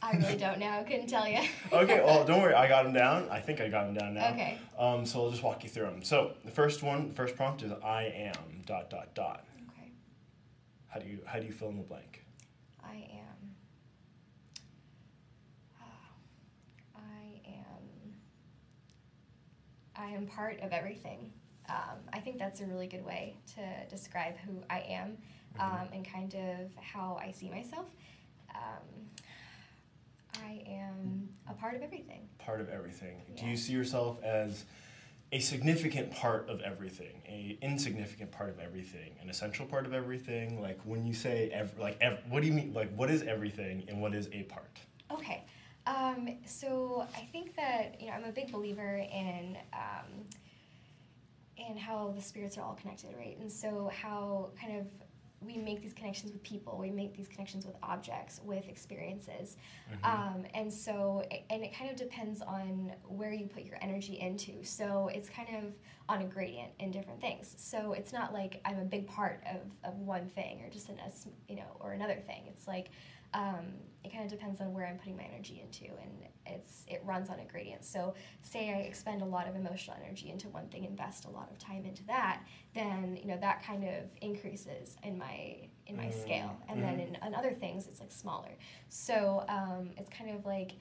[0.01, 0.69] I really don't know.
[0.69, 1.41] I Couldn't tell you.
[1.73, 2.55] okay, well, don't worry.
[2.55, 3.29] I got them down.
[3.31, 4.31] I think I got them down now.
[4.31, 4.59] Okay.
[4.79, 6.03] Um, so I'll just walk you through them.
[6.03, 9.45] So the first one, the first prompt is I am dot dot dot.
[9.71, 9.91] Okay.
[10.89, 12.25] How do you how do you fill in the blank?
[12.83, 13.55] I am.
[15.81, 18.15] Uh, I am.
[19.97, 21.33] I am part of everything.
[21.69, 25.19] Um, I think that's a really good way to describe who I am
[25.59, 25.83] mm-hmm.
[25.83, 27.87] um, and kind of how I see myself.
[28.55, 29.09] Um,
[30.45, 32.29] I am a part of everything.
[32.39, 33.23] Part of everything.
[33.29, 33.43] Yeah.
[33.43, 34.65] Do you see yourself as
[35.33, 40.61] a significant part of everything, a insignificant part of everything, an essential part of everything?
[40.61, 43.85] Like when you say ev- like ev- what do you mean like what is everything
[43.89, 44.79] and what is a part?
[45.11, 45.45] Okay.
[45.87, 50.25] Um, so I think that you know I'm a big believer in um,
[51.57, 53.37] in how the spirits are all connected, right?
[53.41, 54.87] And so how kind of
[55.41, 59.57] we make these connections with people we make these connections with objects with experiences.
[59.91, 60.05] Mm-hmm.
[60.05, 64.65] um, and so and it kind of depends on where you put your energy into.
[64.65, 65.73] So it's kind of
[66.09, 67.55] on a gradient in different things.
[67.59, 70.99] So it's not like i'm a big part of, of one thing or just in
[70.99, 71.11] a
[71.49, 72.45] you know or another thing.
[72.49, 72.91] It's like
[73.35, 73.67] um,
[74.05, 76.13] it kind of depends on where I'm putting my energy into, and
[76.47, 77.85] it's it runs on a gradient.
[77.85, 81.51] So, say I expend a lot of emotional energy into one thing, invest a lot
[81.51, 82.43] of time into that,
[82.75, 85.57] then you know that kind of increases in my
[85.87, 86.21] in my mm-hmm.
[86.21, 86.97] scale, and mm-hmm.
[86.97, 88.57] then in, in, other things it's like smaller.
[88.89, 90.73] So um, it's kind of like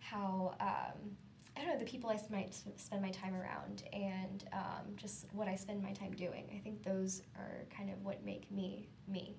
[0.00, 0.54] how.
[0.60, 1.16] Um,
[1.56, 5.48] I don't know the people I might spend my time around and um, just what
[5.48, 6.44] I spend my time doing.
[6.54, 9.34] I think those are kind of what make me me.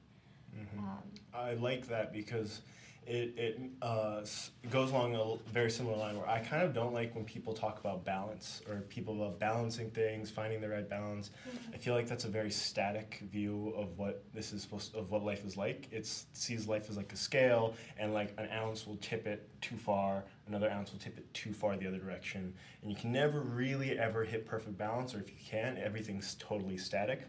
[0.57, 0.79] Mm-hmm.
[0.79, 1.03] Um,
[1.33, 2.61] I like that because
[3.09, 4.21] it, it uh,
[4.69, 7.79] goes along a very similar line where I kind of don't like when people talk
[7.79, 11.31] about balance or people about balancing things, finding the right balance.
[11.49, 11.73] Mm-hmm.
[11.73, 15.09] I feel like that's a very static view of what this is supposed to, of
[15.09, 15.87] what life is like.
[15.91, 19.77] It sees life as like a scale, and like an ounce will tip it too
[19.77, 22.53] far, another ounce will tip it too far the other direction,
[22.83, 25.15] and you can never really ever hit perfect balance.
[25.15, 27.21] Or if you can, everything's totally static.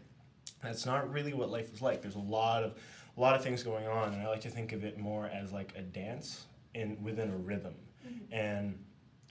[0.61, 2.03] That's not really what life is like.
[2.03, 2.77] There's a lot of
[3.21, 5.51] a lot of things going on, and I like to think of it more as
[5.51, 7.75] like a dance in within a rhythm.
[8.03, 8.33] Mm-hmm.
[8.33, 8.83] And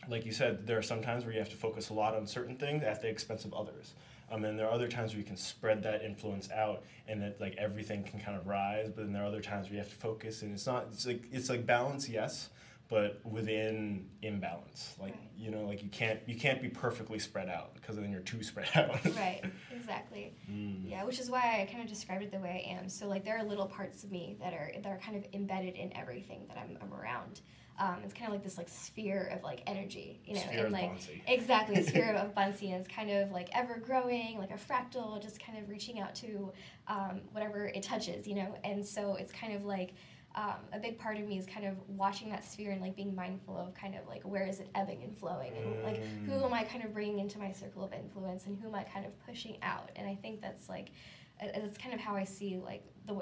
[0.09, 2.25] like you said, there are some times where you have to focus a lot on
[2.25, 3.95] certain things at the expense of others.
[4.31, 7.41] Um, and there are other times where you can spread that influence out, and that
[7.41, 8.91] like everything can kind of rise.
[8.95, 10.87] But then there are other times where you have to focus, and it's not.
[10.93, 12.51] It's like it's like balance, yes,
[12.91, 14.97] but within imbalance.
[15.01, 15.31] Like right.
[15.39, 18.43] you know, like you can't you can't be perfectly spread out because then you're too
[18.43, 19.03] spread out.
[19.17, 19.43] right.
[19.75, 20.35] Exactly.
[20.51, 20.91] Mm.
[20.91, 22.89] Yeah, which is why I kind of described it the way I am.
[22.89, 25.77] So like there are little parts of me that are that are kind of embedded
[25.77, 27.41] in everything that I'm, I'm around.
[27.79, 30.73] Um, it's kind of like this like sphere of like energy, you know, sphere and
[30.73, 30.93] like
[31.27, 32.73] exactly sphere of Bansi.
[32.75, 36.53] It's kind of like ever growing, like a fractal, just kind of reaching out to
[36.89, 38.55] um, whatever it touches, you know.
[38.65, 39.95] And so it's kind of like
[40.41, 43.15] um, a big part of me is kind of watching that sphere and like being
[43.15, 46.55] mindful of kind of like where is it ebbing and flowing, and like who am
[46.55, 49.12] I kind of bringing into my circle of influence, and who am I kind of
[49.27, 49.91] pushing out.
[49.97, 50.93] And I think that's like
[51.39, 53.21] that's kind of how I see like the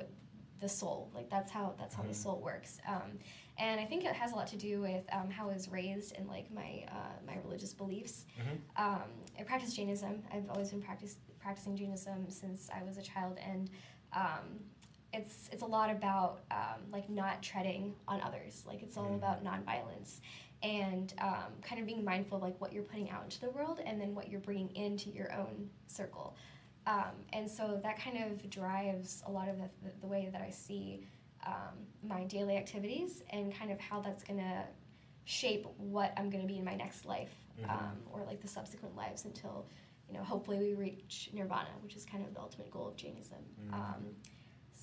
[0.61, 1.11] the soul.
[1.13, 2.79] Like that's how that's how the soul works.
[2.87, 3.19] Um,
[3.59, 6.15] and I think it has a lot to do with um, how I was raised
[6.17, 8.27] and like my uh, my religious beliefs.
[8.39, 8.85] Mm-hmm.
[8.85, 9.09] Um,
[9.39, 10.23] I practice Jainism.
[10.33, 13.71] I've always been practice, practicing Jainism since I was a child, and
[14.13, 14.61] um,
[15.19, 18.65] it's it's a lot about um, like not treading on others.
[18.67, 19.15] Like it's all mm-hmm.
[19.17, 20.21] about nonviolence
[20.63, 23.81] and um, kind of being mindful of like what you're putting out into the world
[23.85, 26.37] and then what you're bringing into your own circle.
[26.87, 29.69] Um, and so that kind of drives a lot of the,
[30.01, 31.07] the, way that I see
[31.47, 34.65] um, my daily activities and kind of how that's going to
[35.27, 37.71] shape what I'm going to be in my next life mm-hmm.
[37.71, 39.67] um, or like the subsequent lives until,
[40.09, 43.39] you know, hopefully we reach nirvana, which is kind of the ultimate goal of Jainism.
[43.63, 43.75] Mm-hmm.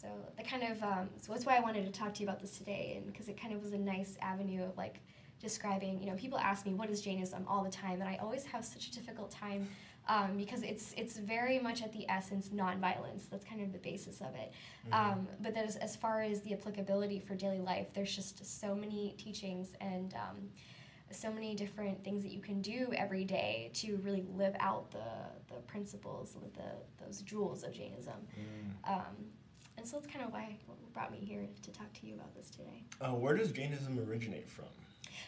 [0.06, 2.40] So that kind of, um, so that's why I wanted to talk to you about
[2.40, 5.00] this today and because it kind of was a nice avenue of like
[5.42, 8.02] describing, you know, people ask me, what is Jainism all the time?
[8.02, 9.68] And I always have such a difficult time
[10.08, 13.28] um, because it's it's very much at the essence nonviolence.
[13.30, 14.54] That's kind of the basis of it.
[14.88, 14.94] Mm-hmm.
[14.94, 19.74] Um, but as far as the applicability for daily life, there's just so many teachings
[19.82, 20.38] and um,
[21.12, 25.54] so many different things that you can do every day to really live out the,
[25.54, 28.14] the principles, the those jewels of Jainism.
[28.38, 28.94] Mm.
[28.94, 29.16] Um,
[29.78, 32.34] and so that's kind of why what brought me here to talk to you about
[32.36, 32.84] this today.
[33.02, 34.66] Uh, where does Jainism originate from?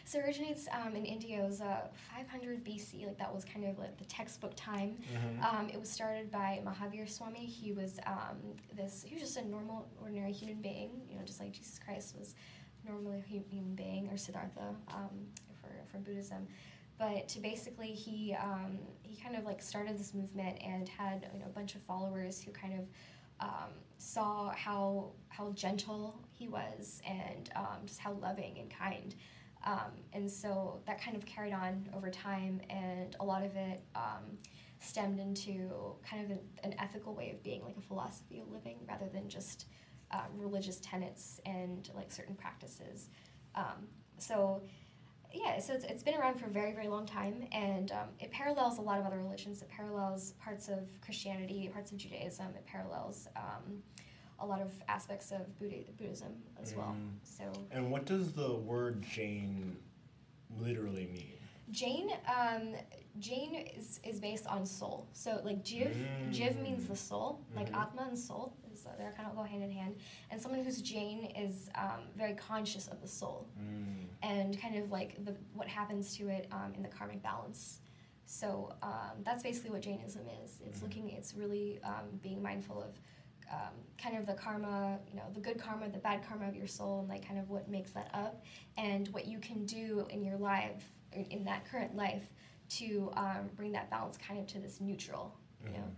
[0.04, 1.42] So it originates um, in India.
[1.42, 3.06] It was uh, 500 BC.
[3.06, 4.96] Like that was kind of like the textbook time.
[5.12, 5.44] Mm-hmm.
[5.44, 7.44] Um, it was started by Mahavir Swami.
[7.44, 8.38] He was um,
[8.74, 9.04] this.
[9.06, 11.02] He was just a normal, ordinary human being.
[11.10, 12.34] You know, just like Jesus Christ was
[12.86, 15.10] normally a human being, or Siddhartha um,
[15.60, 16.46] for for Buddhism.
[16.98, 21.40] But to basically, he um, he kind of like started this movement and had you
[21.40, 22.86] know a bunch of followers who kind of
[23.40, 29.14] um, saw how how gentle he was and um, just how loving and kind.
[29.64, 33.82] Um, and so that kind of carried on over time, and a lot of it
[33.94, 34.38] um,
[34.80, 38.78] stemmed into kind of an, an, ethical way of being, like a philosophy of living,
[38.88, 39.66] rather than just
[40.12, 43.10] um, religious tenets and like certain practices.
[43.56, 43.88] Um,
[44.18, 44.62] so,
[45.32, 48.30] yeah, so it's, it's been around for a very, very long time, and um, it
[48.30, 49.60] parallels a lot of other religions.
[49.60, 52.46] It parallels parts of Christianity, parts of Judaism.
[52.54, 53.82] It parallels um,
[54.40, 56.96] a lot of aspects of Buddha- Buddhism as well.
[56.98, 57.10] Mm.
[57.22, 57.44] So.
[57.70, 59.76] And what does the word Jain
[60.58, 61.34] literally mean?
[61.70, 62.74] Jain, um,
[63.18, 65.08] Jain is, is based on soul.
[65.12, 66.34] So like Jiv, mm.
[66.34, 67.80] Jiv means the soul, like mm-hmm.
[67.82, 68.54] Atma and soul.
[68.72, 69.96] Is, uh, they're kind of go hand in hand.
[70.30, 74.06] And someone who's Jain is um, very conscious of the soul mm.
[74.22, 77.80] and kind of like the, what happens to it um, in the karmic balance.
[78.26, 80.60] So um, that's basically what Jainism is.
[80.66, 80.82] It's mm.
[80.82, 82.98] looking, it's really um, being mindful of
[83.50, 86.66] um, kind of the karma, you know, the good karma, the bad karma of your
[86.66, 88.44] soul, and like kind of what makes that up,
[88.76, 92.28] and what you can do in your life, in that current life,
[92.70, 95.80] to um, bring that balance kind of to this neutral, you mm-hmm.
[95.80, 95.88] know.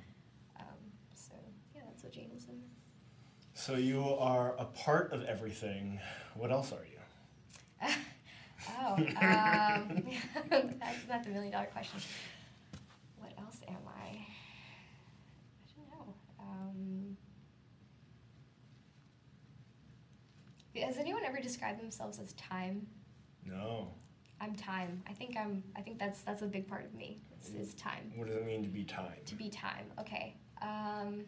[0.61, 0.67] Um,
[1.15, 1.33] so
[1.75, 3.61] yeah, that's what Jainism is.
[3.61, 6.01] So you are a part of everything.
[6.35, 6.99] What else are you?
[8.81, 10.03] oh, um,
[10.79, 12.01] that's not the million dollar question.
[13.19, 14.09] What else am I?
[14.09, 14.27] I
[15.77, 16.15] don't know.
[16.39, 17.17] Um,
[20.77, 22.87] Has anyone ever described themselves as time?
[23.45, 23.93] No.
[24.41, 25.03] I'm time.
[25.09, 25.63] I think I'm.
[25.77, 27.19] I think that's that's a big part of me.
[27.43, 28.13] Is, is time.
[28.17, 29.19] What does it mean to be time?
[29.27, 29.87] To be time.
[29.99, 30.35] Okay.
[30.63, 31.25] Um,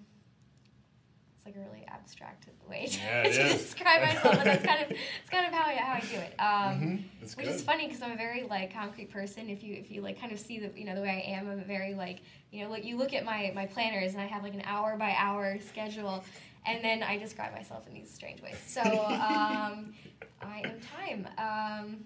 [1.44, 4.90] it's like a really abstract way to, yeah, to describe myself, but that's kind of
[4.90, 6.34] it's kind of how I, how I do it.
[6.38, 7.22] Um, mm-hmm.
[7.22, 7.46] which good.
[7.48, 9.48] is funny because I'm a very like concrete person.
[9.48, 11.50] If you if you like kind of see the you know the way I am,
[11.50, 12.20] I'm a very like
[12.50, 14.96] you know like you look at my my planners and I have like an hour
[14.96, 16.24] by hour schedule,
[16.66, 18.56] and then I describe myself in these strange ways.
[18.66, 19.92] So um,
[20.40, 21.28] I am time.
[21.38, 22.04] Um,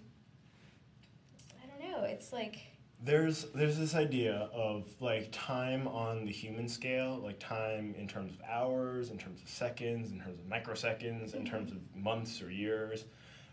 [1.90, 2.04] know.
[2.04, 2.58] It's like
[3.02, 8.32] there's there's this idea of like time on the human scale, like time in terms
[8.32, 12.50] of hours, in terms of seconds, in terms of microseconds, in terms of months or
[12.50, 13.04] years.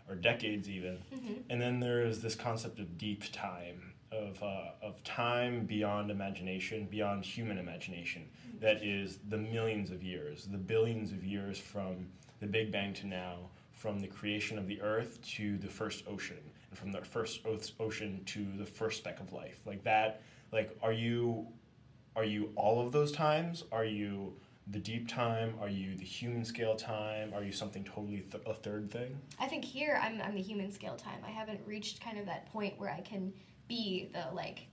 [0.08, 0.98] or decades even.
[1.14, 1.32] Mm-hmm.
[1.50, 6.86] And then there is this concept of deep time, of, uh, of time beyond imagination,
[6.90, 8.58] beyond human imagination, mm-hmm.
[8.60, 12.06] that is the millions of years, the billions of years from
[12.40, 13.36] the Big Bang to now,
[13.72, 16.40] from the creation of the Earth to the first ocean,
[16.74, 17.40] from the first
[17.80, 19.60] ocean to the first speck of life.
[19.64, 20.22] Like that,
[20.52, 21.46] like, are you,
[22.16, 23.64] are you all of those times?
[23.72, 24.34] Are you
[24.68, 25.54] the deep time?
[25.60, 27.32] Are you the human scale time?
[27.34, 29.18] Are you something totally th- a third thing?
[29.38, 31.18] I think here I'm, I'm the human scale time.
[31.26, 33.32] I haven't reached kind of that point where I can
[33.68, 34.66] be the like,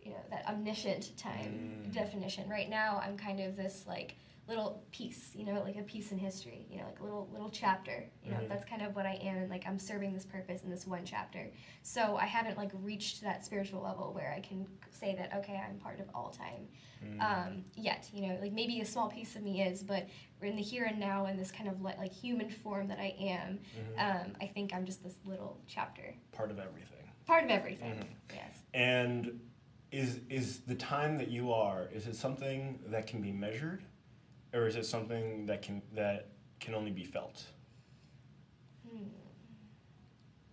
[0.00, 1.92] you know, that omniscient time mm.
[1.92, 2.48] definition.
[2.48, 4.16] Right now I'm kind of this like
[4.48, 7.50] little piece, you know, like a piece in history, you know, like a little little
[7.50, 8.04] chapter.
[8.24, 8.48] You know, mm-hmm.
[8.48, 11.04] that's kind of what I am, and like I'm serving this purpose in this one
[11.04, 11.50] chapter.
[11.82, 15.78] So I haven't like reached that spiritual level where I can say that okay, I'm
[15.78, 16.66] part of all time
[17.04, 17.20] mm.
[17.22, 18.08] um, yet.
[18.12, 20.08] You know, like maybe a small piece of me is, but
[20.40, 22.98] we're in the here and now in this kind of like, like human form that
[22.98, 23.60] I am.
[23.78, 24.00] Mm-hmm.
[24.00, 26.14] Um, I think I'm just this little chapter.
[26.32, 26.98] Part of everything.
[27.26, 27.92] Part of everything.
[27.92, 28.34] Mm-hmm.
[28.34, 28.58] Yes.
[28.74, 29.40] And
[29.92, 31.88] is is the time that you are?
[31.92, 33.84] Is it something that can be measured?
[34.52, 36.28] Or is it something that can that
[36.60, 37.44] can only be felt?
[38.88, 39.04] Hmm.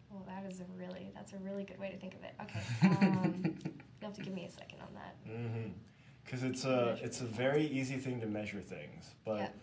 [0.09, 2.33] Well, that is a really that's a really good way to think of it.
[2.41, 3.71] Okay, um, you
[4.01, 5.15] have to give me a second on that.
[6.23, 6.51] Because mm-hmm.
[6.51, 9.53] it's a it's a very easy thing to measure things, but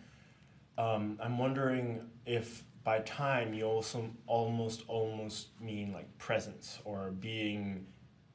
[0.78, 0.94] yeah.
[0.94, 7.84] um, I'm wondering if by time you also almost almost mean like presence or being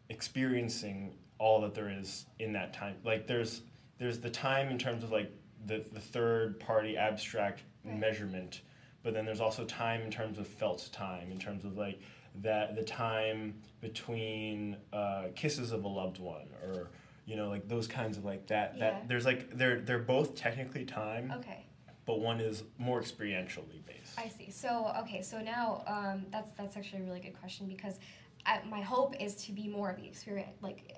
[0.10, 2.96] experiencing all that there is in that time.
[3.06, 3.62] Like there's
[3.98, 5.32] there's the time in terms of like
[5.66, 8.00] the, the third party abstract right.
[8.00, 8.62] measurement
[9.04, 12.00] but then there's also time in terms of felt time in terms of like
[12.36, 16.90] that the time between uh, kisses of a loved one or
[17.26, 18.92] you know like those kinds of like that yeah.
[18.92, 21.66] that there's like they're they're both technically time okay
[22.06, 26.78] but one is more experientially based i see so okay so now um, that's that's
[26.78, 28.00] actually a really good question because
[28.46, 30.98] I, my hope is to be more of the experience like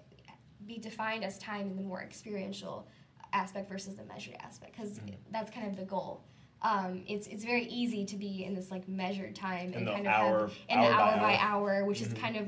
[0.65, 2.87] be defined as time in the more experiential
[3.33, 5.15] aspect versus the measured aspect because mm-hmm.
[5.31, 6.23] that's kind of the goal.
[6.61, 10.13] Um, it's it's very easy to be in this like measured time and kind of
[10.13, 12.15] hour, have in hour the hour by hour, hour which mm-hmm.
[12.15, 12.47] is kind of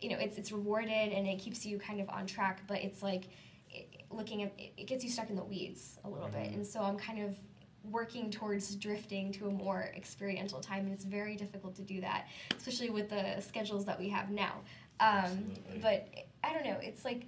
[0.00, 3.02] you know it's it's rewarded and it keeps you kind of on track, but it's
[3.02, 3.24] like
[3.70, 6.42] it, looking at it, it, gets you stuck in the weeds a little mm-hmm.
[6.42, 7.36] bit, and so I'm kind of
[7.84, 12.26] working towards drifting to a more experiential time and it's very difficult to do that
[12.56, 14.60] especially with the schedules that we have now
[15.00, 15.50] um,
[15.80, 16.06] but
[16.44, 17.26] i don't know it's like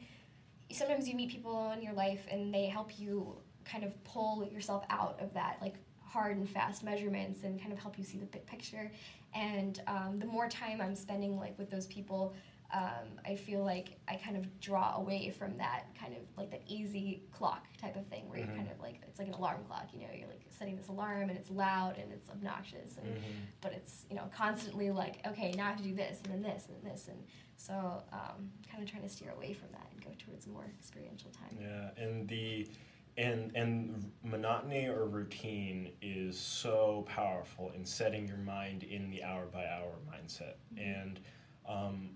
[0.74, 4.85] sometimes you meet people in your life and they help you kind of pull yourself
[4.90, 5.74] out of that like
[6.05, 8.90] hard and fast measurements and kind of help you see the big picture.
[9.35, 12.35] And um, the more time i'm spending like with those people
[12.73, 16.62] um, i feel like i kind of draw away from that kind of like that
[16.66, 18.49] easy clock type of thing where mm-hmm.
[18.49, 20.89] you're kind of like it's like an alarm clock you know you're like setting this
[20.89, 23.23] alarm and it's loud and it's obnoxious and mm-hmm.
[23.61, 26.43] but it's you know constantly like okay now i have to do this and then
[26.43, 27.19] this and then this and
[27.62, 31.31] so um, kind of trying to steer away from that and go towards more experiential
[31.31, 31.57] time.
[31.61, 32.69] Yeah, and the
[33.16, 39.47] and and monotony or routine is so powerful in setting your mind in the hour
[39.47, 40.55] by hour mindset.
[40.74, 40.81] Mm-hmm.
[40.81, 41.20] And
[41.69, 42.11] um,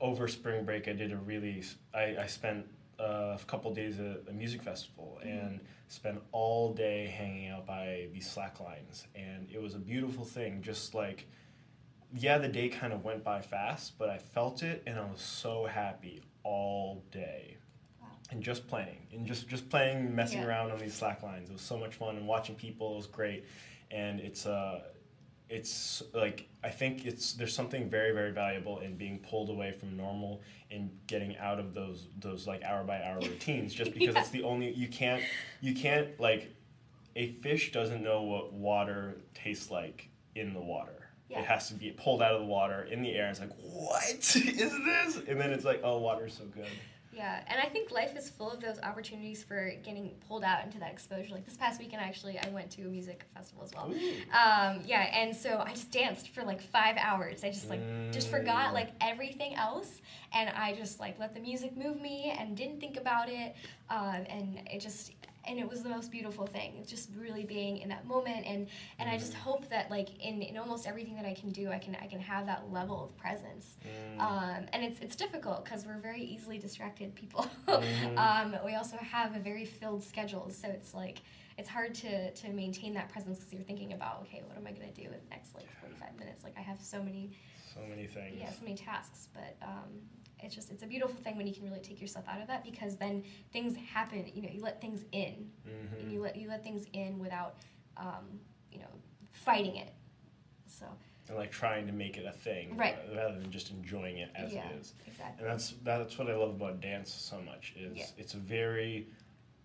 [0.00, 1.62] over spring break, I did a really
[1.94, 2.66] I, I spent
[2.98, 5.28] uh, a couple days at a music festival mm-hmm.
[5.28, 10.24] and spent all day hanging out by these slack lines, and it was a beautiful
[10.24, 10.62] thing.
[10.62, 11.26] Just like
[12.16, 15.20] yeah, the day kind of went by fast, but I felt it and I was
[15.20, 17.56] so happy all day.
[18.00, 18.08] Wow.
[18.30, 20.46] And just playing and just just playing, messing yeah.
[20.46, 21.50] around on these slack lines.
[21.50, 23.44] It was so much fun and watching people It was great.
[23.90, 24.82] And it's uh
[25.54, 29.96] it's like I think it's there's something very very valuable in being pulled away from
[29.96, 34.20] normal and getting out of those those like hour by hour routines just because yeah.
[34.20, 35.22] it's the only you can't
[35.60, 36.52] you can't like
[37.14, 41.40] a fish doesn't know what water tastes like in the water yeah.
[41.40, 43.30] It has to be pulled out of the water in the air.
[43.30, 45.16] It's like, what is this?
[45.26, 46.68] And then it's like, oh, water's so good.
[47.14, 50.78] Yeah, and I think life is full of those opportunities for getting pulled out into
[50.80, 51.32] that exposure.
[51.32, 53.86] Like this past weekend, actually, I went to a music festival as well.
[53.86, 57.44] Um, yeah, and so I just danced for like five hours.
[57.44, 58.12] I just like mm.
[58.12, 58.74] just forgot mm.
[58.74, 60.00] like everything else,
[60.32, 63.54] and I just like let the music move me and didn't think about it.
[63.90, 65.12] Um, and it just
[65.46, 68.66] and it was the most beautiful thing just really being in that moment and
[68.98, 69.12] and mm.
[69.12, 69.36] i just mm.
[69.36, 72.20] hope that like in, in almost everything that i can do i can i can
[72.20, 74.20] have that level of presence mm.
[74.20, 78.18] um, and it's it's difficult because we're very easily distracted people mm-hmm.
[78.18, 81.22] um, we also have a very filled schedule so it's like
[81.58, 84.70] it's hard to to maintain that presence because you're thinking about okay what am i
[84.70, 87.30] going to do in the next like 45 minutes like i have so many
[87.74, 89.90] so many things yeah so many tasks but um,
[90.44, 92.64] it's just it's a beautiful thing when you can really take yourself out of that
[92.64, 93.22] because then
[93.52, 96.00] things happen you know you let things in mm-hmm.
[96.00, 97.56] and you let you let things in without
[97.96, 98.38] um,
[98.70, 98.90] you know
[99.32, 99.92] fighting it
[100.66, 100.86] so
[101.28, 102.96] and like trying to make it a thing right.
[103.16, 104.94] rather than just enjoying it as yeah, it is.
[105.06, 105.42] Exactly.
[105.42, 108.04] And that's that's what I love about dance so much is yeah.
[108.18, 109.08] it's a very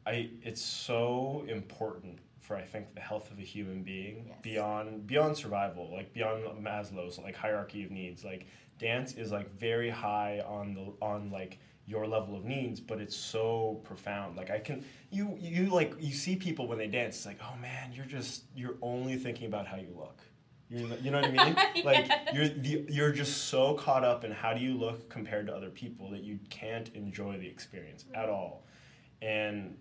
[0.06, 4.38] I it's so important for I think the health of a human being yes.
[4.42, 8.24] beyond beyond survival, like beyond Maslow's like hierarchy of needs.
[8.24, 8.48] Like
[8.80, 13.16] dance is like very high on the on like your level of needs, but it's
[13.16, 14.38] so profound.
[14.38, 17.58] Like I can you you like you see people when they dance, it's like, oh
[17.62, 20.22] man, you're just you're only thinking about how you look.
[20.70, 21.56] you you know what I mean?
[21.76, 21.82] yeah.
[21.84, 25.56] Like you're the, you're just so caught up in how do you look compared to
[25.56, 28.66] other people that you can't enjoy the experience at all.
[29.22, 29.76] And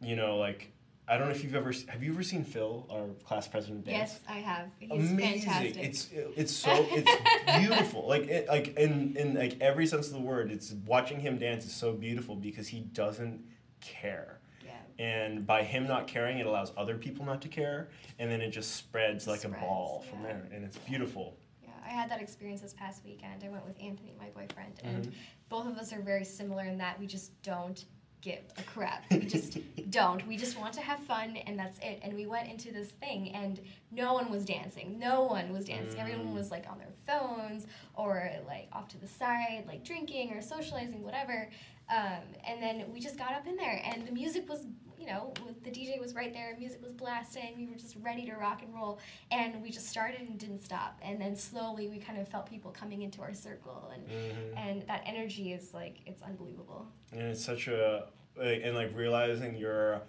[0.00, 0.72] you know, like
[1.08, 4.12] I don't know if you've ever have you ever seen Phil, our class president dance?
[4.12, 4.68] Yes, I have.
[4.78, 5.50] He's Amazing.
[5.50, 5.76] fantastic.
[5.84, 8.06] It's it's so it's beautiful.
[8.08, 11.66] Like it, like in in like every sense of the word, it's watching him dance
[11.66, 13.44] is so beautiful because he doesn't
[13.80, 14.38] care.
[14.64, 14.70] Yeah.
[15.04, 17.88] And by him not caring, it allows other people not to care,
[18.20, 20.10] and then it just spreads like spreads, a ball yeah.
[20.10, 21.36] from there, and it's beautiful.
[21.64, 23.42] Yeah, I had that experience this past weekend.
[23.44, 25.14] I went with Anthony, my boyfriend, and mm-hmm.
[25.48, 27.84] both of us are very similar in that we just don't
[28.22, 29.04] give a crap.
[29.10, 29.58] We just
[29.90, 30.26] don't.
[30.26, 32.00] We just want to have fun, and that's it.
[32.02, 34.98] And we went into this thing, and no one was dancing.
[34.98, 35.98] No one was dancing.
[35.98, 36.02] Mm.
[36.02, 40.40] Everyone was like on their phones or like off to the side, like drinking or
[40.40, 41.50] socializing, whatever.
[41.90, 44.66] Um, and then we just got up in there, and the music was,
[45.02, 45.32] you know,
[45.64, 46.54] the DJ was right there.
[46.56, 47.54] Music was blasting.
[47.56, 49.00] We were just ready to rock and roll,
[49.32, 50.96] and we just started and didn't stop.
[51.02, 54.56] And then slowly, we kind of felt people coming into our circle, and mm-hmm.
[54.56, 56.86] and that energy is like it's unbelievable.
[57.10, 58.06] And it's such a
[58.40, 60.02] and like realizing you're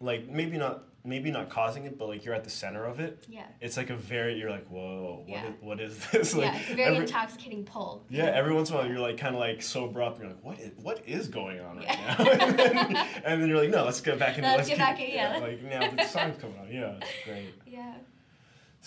[0.00, 3.24] like maybe not maybe not causing it, but like you're at the center of it.
[3.28, 3.44] Yeah.
[3.60, 5.44] It's like a very you're like whoa yeah.
[5.60, 8.04] what is what is this like yeah it's a very every, intoxicating pull.
[8.08, 10.20] Yeah, every once in a while you're like kind of like sober up.
[10.20, 12.16] And you're like what is what is going on right yeah.
[12.18, 12.30] now?
[12.30, 14.86] and, then, and, then, you're like no let's get back into let's, let's get keep,
[14.86, 15.38] back in yeah.
[15.38, 17.54] Like now the song's coming on yeah it's great.
[17.66, 17.94] Yeah.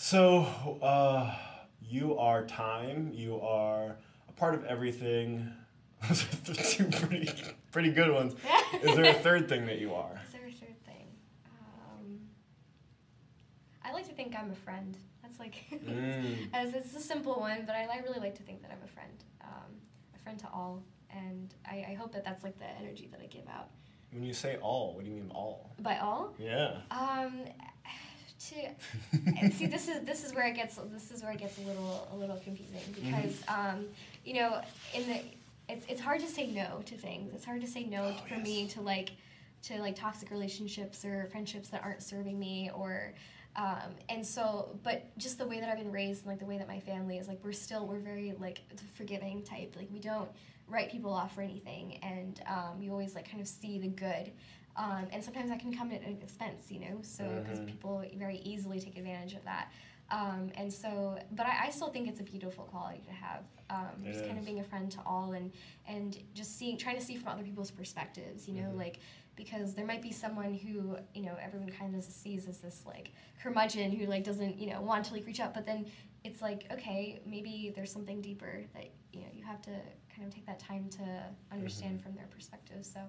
[0.00, 1.34] So uh,
[1.82, 3.10] you are time.
[3.12, 3.96] You are
[4.28, 5.50] a part of everything.
[6.08, 7.28] Those are two pretty
[7.72, 8.34] pretty good ones.
[8.82, 10.20] Is there a third thing that you are?
[10.24, 11.06] Is there a third thing?
[11.46, 12.20] Um,
[13.88, 14.96] I like to think I'm a friend.
[15.22, 16.48] That's like, mm.
[16.52, 18.88] as it's a simple one, but I, I, really like to think that I'm a
[18.88, 19.72] friend, um,
[20.14, 23.26] a friend to all, and I, I hope that that's like the energy that I
[23.26, 23.68] give out.
[24.12, 25.74] When you say all, what do you mean all?
[25.80, 26.34] By all?
[26.38, 26.76] Yeah.
[26.90, 27.44] Um,
[28.38, 31.62] to see this is this is where it gets this is where it gets a
[31.62, 33.78] little a little confusing because mm-hmm.
[33.78, 33.86] um,
[34.24, 34.62] you know
[34.94, 35.20] in the
[35.68, 37.34] it's it's hard to say no to things.
[37.34, 38.44] It's hard to say no oh, for yes.
[38.44, 39.10] me to like
[39.64, 43.12] to like toxic relationships or friendships that aren't serving me or
[43.58, 46.58] um, and so but just the way that I've been raised and like the way
[46.58, 48.60] that my family is like we're still we're very like
[48.94, 50.30] forgiving type like we don't
[50.68, 54.30] write people off for anything and um, you always like kind of see the good
[54.76, 57.68] um, and sometimes that can come at an expense you know so because mm-hmm.
[57.68, 59.72] people very easily take advantage of that
[60.10, 63.42] um, and so, but I, I, still think it's a beautiful quality to have.
[63.68, 64.26] Um, just is.
[64.26, 65.52] kind of being a friend to all and
[65.86, 68.48] and just seeing, trying to see from other people's perspectives.
[68.48, 68.78] You know, mm-hmm.
[68.78, 69.00] like
[69.38, 73.12] because there might be someone who you know everyone kind of sees as this like
[73.40, 75.86] curmudgeon who like doesn't you know want to like reach out, but then
[76.24, 79.70] it's like okay, maybe there's something deeper that you know you have to
[80.14, 81.04] kind of take that time to
[81.52, 82.02] understand mm-hmm.
[82.02, 82.84] from their perspective.
[82.84, 83.00] So.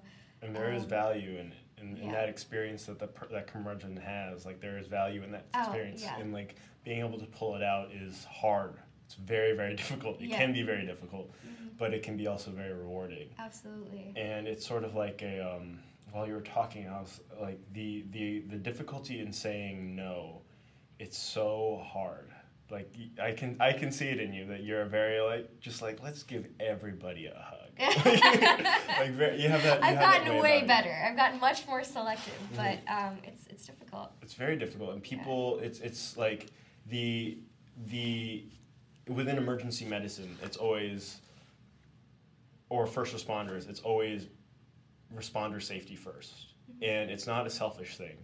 [0.42, 4.46] And there um, is value in in, in that experience that the that curmudgeon has.
[4.46, 6.18] Like there is value in that oh, experience, yeah.
[6.18, 8.74] and like being able to pull it out is hard.
[9.04, 10.20] It's very, very difficult.
[10.20, 10.38] It yeah.
[10.38, 11.68] can be very difficult, mm-hmm.
[11.76, 13.28] but it can be also very rewarding.
[13.38, 14.14] Absolutely.
[14.16, 15.80] And it's sort of like a um,
[16.12, 20.42] while you were talking, I was like the the the difficulty in saying no.
[20.98, 22.30] It's so hard.
[22.70, 25.82] Like I can I can see it in you that you're a very like just
[25.82, 27.70] like let's give everybody a hug.
[28.98, 29.80] like very, you have that.
[29.80, 30.92] You I've have gotten that way better.
[30.92, 32.56] I've gotten much more selective, mm-hmm.
[32.56, 34.12] but um, it's it's difficult.
[34.22, 35.66] It's very difficult, and people yeah.
[35.66, 36.48] it's it's like
[36.86, 37.38] the
[37.86, 38.44] the
[39.08, 41.18] within emergency medicine, it's always
[42.68, 44.28] or first responders, it's always
[45.14, 46.84] responder safety 1st mm-hmm.
[46.84, 48.16] and it's not a selfish thing.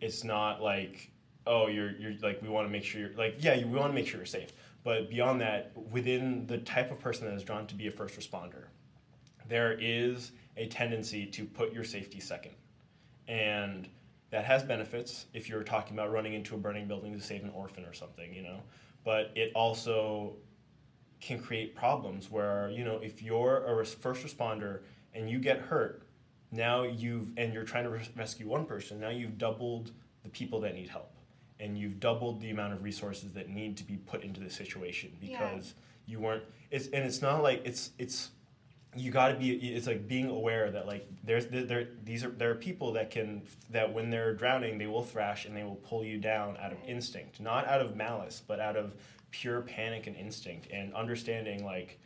[0.00, 1.10] It's not like
[1.46, 3.94] oh you're you're like we want to make sure you're like yeah we want to
[3.94, 4.52] make sure you're safe,
[4.84, 8.18] but beyond that, within the type of person that is drawn to be a first
[8.18, 8.64] responder,
[9.48, 12.54] there is a tendency to put your safety second,
[13.28, 13.88] and
[14.30, 17.50] that has benefits if you're talking about running into a burning building to save an
[17.50, 18.60] orphan or something, you know.
[19.04, 20.36] But it also
[21.20, 24.80] can create problems where, you know, if you're a first responder
[25.14, 26.05] and you get hurt,
[26.50, 29.92] now you've, and you're trying to res- rescue one person, now you've doubled
[30.22, 31.12] the people that need help.
[31.58, 35.16] And you've doubled the amount of resources that need to be put into the situation
[35.20, 35.74] because
[36.06, 36.12] yeah.
[36.12, 38.30] you weren't, it's, and it's not like, it's, it's,
[38.96, 42.50] you got to be it's like being aware that like there's there these are there
[42.50, 46.02] are people that can that when they're drowning they will thrash and they will pull
[46.02, 48.94] you down out of instinct not out of malice but out of
[49.30, 51.98] pure panic and instinct and understanding like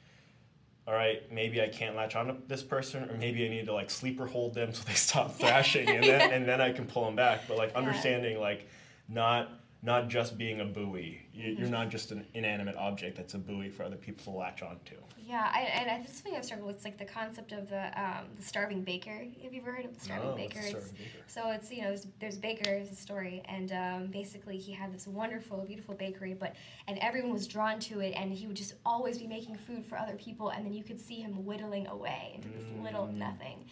[0.86, 3.74] all right, maybe I can't latch on to this person, or maybe I need to
[3.74, 7.04] like sleeper hold them so they stop thrashing, and then and then I can pull
[7.04, 7.42] them back.
[7.48, 8.68] But like understanding like
[9.08, 11.22] not not just being a buoy.
[11.32, 14.62] You, are not just an inanimate object that's a buoy for other people to latch
[14.62, 14.96] onto.
[15.16, 16.76] Yeah, I, and I, something I've struggled with.
[16.76, 19.24] It's like the concept of the um, the starving baker.
[19.42, 20.60] Have you ever heard of the starving, no, baker?
[20.60, 21.24] Starving baker?
[21.28, 24.92] So it's you know there's, there's baker, there's a story, and um, basically he had
[24.92, 28.74] this wonderful, beautiful bakery, but and everyone was drawn to it, and he would just
[28.84, 32.32] always be making food for other people, and then you could see him whittling away
[32.34, 32.82] into this mm.
[32.82, 33.64] little nothing.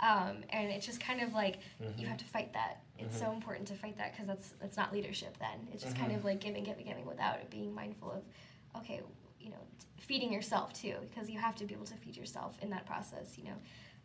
[0.00, 1.98] Um, and it's just kind of like mm-hmm.
[1.98, 2.82] you have to fight that.
[2.98, 3.26] It's mm-hmm.
[3.26, 5.36] so important to fight that because that's that's not leadership.
[5.38, 6.06] Then it's just mm-hmm.
[6.06, 9.00] kind of like giving, giving, giving without being mindful of, okay,
[9.40, 9.64] you know,
[9.98, 13.38] feeding yourself too because you have to be able to feed yourself in that process.
[13.38, 13.56] You know,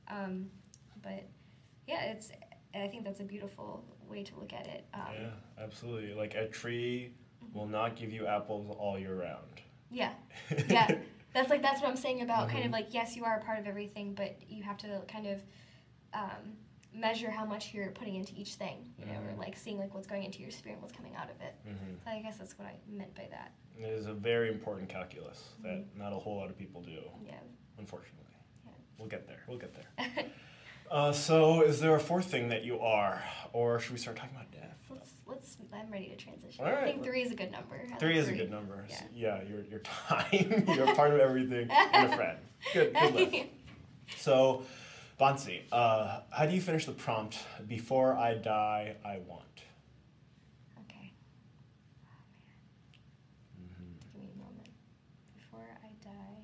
[0.09, 0.49] um,
[1.01, 1.25] but
[1.87, 2.31] yeah, it's.
[2.73, 4.85] I think that's a beautiful way to look at it.
[4.93, 5.29] Um, yeah,
[5.61, 6.13] absolutely.
[6.13, 7.11] Like a tree
[7.43, 7.57] mm-hmm.
[7.57, 9.61] will not give you apples all year round.
[9.89, 10.13] Yeah,
[10.69, 10.89] yeah.
[11.33, 12.73] that's like that's what I'm saying about kind of mm-hmm.
[12.75, 15.41] like yes, you are a part of everything, but you have to kind of
[16.13, 16.57] um,
[16.93, 19.35] measure how much you're putting into each thing, you know, mm-hmm.
[19.35, 21.55] or like seeing like what's going into your spirit and what's coming out of it.
[21.67, 21.93] Mm-hmm.
[22.03, 23.53] So I guess that's what I meant by that.
[23.77, 25.99] It is a very important calculus that mm-hmm.
[25.99, 26.99] not a whole lot of people do.
[27.25, 27.35] Yeah.
[27.77, 28.25] Unfortunately.
[28.65, 28.71] Yeah.
[28.97, 29.43] We'll get there.
[29.47, 30.25] We'll get there.
[30.91, 33.23] uh, so, is there a fourth thing that you are,
[33.53, 34.77] or should we start talking about death?
[34.89, 35.11] Let's.
[35.25, 35.57] Let's.
[35.73, 36.65] I'm ready to transition.
[36.65, 37.81] I think three is a good number.
[37.99, 38.35] Three is three.
[38.35, 38.85] a good number.
[38.87, 38.99] Yeah.
[38.99, 39.41] So, yeah.
[39.43, 40.65] Your your time.
[40.67, 41.71] you're part of everything.
[41.71, 42.37] and a friend.
[42.73, 42.93] Good.
[42.93, 43.49] Good.
[44.17, 44.63] So
[45.21, 47.37] Bansi, uh, how do you finish the prompt?
[47.67, 49.43] Before I die, I want.
[50.79, 51.13] Okay.
[52.09, 52.23] Oh.
[54.13, 54.69] Give me a moment.
[55.35, 56.41] Before I die.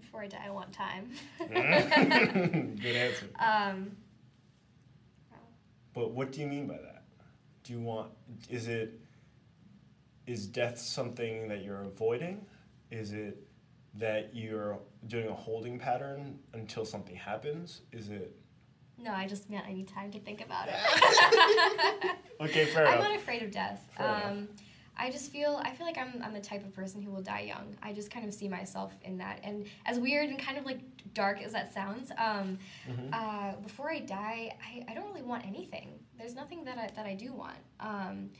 [0.00, 1.10] Before I die, I want time.
[2.80, 3.26] Good answer.
[3.38, 3.94] Um,
[5.92, 6.95] but what do you mean by that?
[7.66, 8.10] Do you want
[8.48, 9.00] is it
[10.26, 12.44] is death something that you're avoiding
[12.90, 13.42] is it
[13.94, 14.78] that you're
[15.08, 18.36] doing a holding pattern until something happens is it
[18.98, 23.08] no i just meant i need time to think about it okay fair i'm enough.
[23.08, 24.48] not afraid of death um,
[24.98, 27.42] I just feel I feel like I'm I'm the type of person who will die
[27.42, 27.76] young.
[27.82, 29.40] I just kind of see myself in that.
[29.42, 30.80] And as weird and kind of like
[31.12, 33.12] dark as that sounds, um, mm-hmm.
[33.12, 35.98] uh, before I die, I, I don't really want anything.
[36.18, 37.58] There's nothing that I that I do want.
[37.80, 38.30] Um,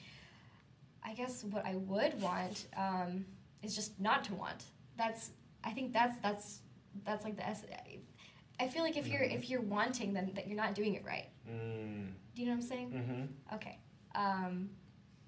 [1.04, 3.24] I guess what I would want um,
[3.62, 4.64] is just not to want.
[4.96, 5.30] That's
[5.64, 6.60] I think that's that's
[7.04, 7.72] that's like the essence.
[8.58, 11.28] I feel like if you're if you're wanting, then that you're not doing it right.
[11.48, 12.08] Mm.
[12.34, 12.90] Do you know what I'm saying?
[12.90, 13.54] Mm-hmm.
[13.54, 13.78] Okay.
[14.14, 14.70] Um,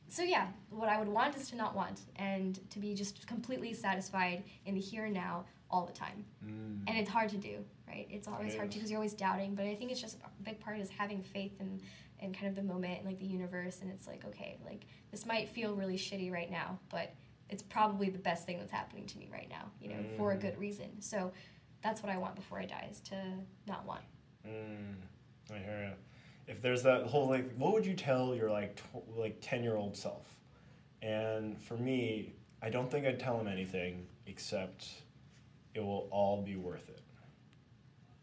[0.09, 3.75] so yeah, what I would want is to not want and to be just completely
[3.75, 6.25] satisfied in the here and now all the time.
[6.44, 6.83] Mm.
[6.86, 8.07] And it's hard to do, right?
[8.10, 9.55] It's always hard to because you're always doubting.
[9.55, 11.81] But I think it's just a big part is having faith in
[12.20, 13.80] in kind of the moment and like the universe.
[13.82, 17.14] And it's like okay, like this might feel really shitty right now, but
[17.50, 20.16] it's probably the best thing that's happening to me right now, you know, mm.
[20.16, 20.40] for a mm.
[20.40, 21.00] good reason.
[21.00, 21.32] So
[21.82, 23.16] that's what I want before I die is to
[23.66, 24.02] not want.
[24.47, 24.94] Mm.
[25.50, 25.94] I hear you
[26.48, 29.76] if there's that whole like, what would you tell your like tw- like ten year
[29.76, 30.26] old self?
[31.02, 32.32] And for me,
[32.62, 34.88] I don't think I'd tell him anything except
[35.74, 37.02] it will all be worth it.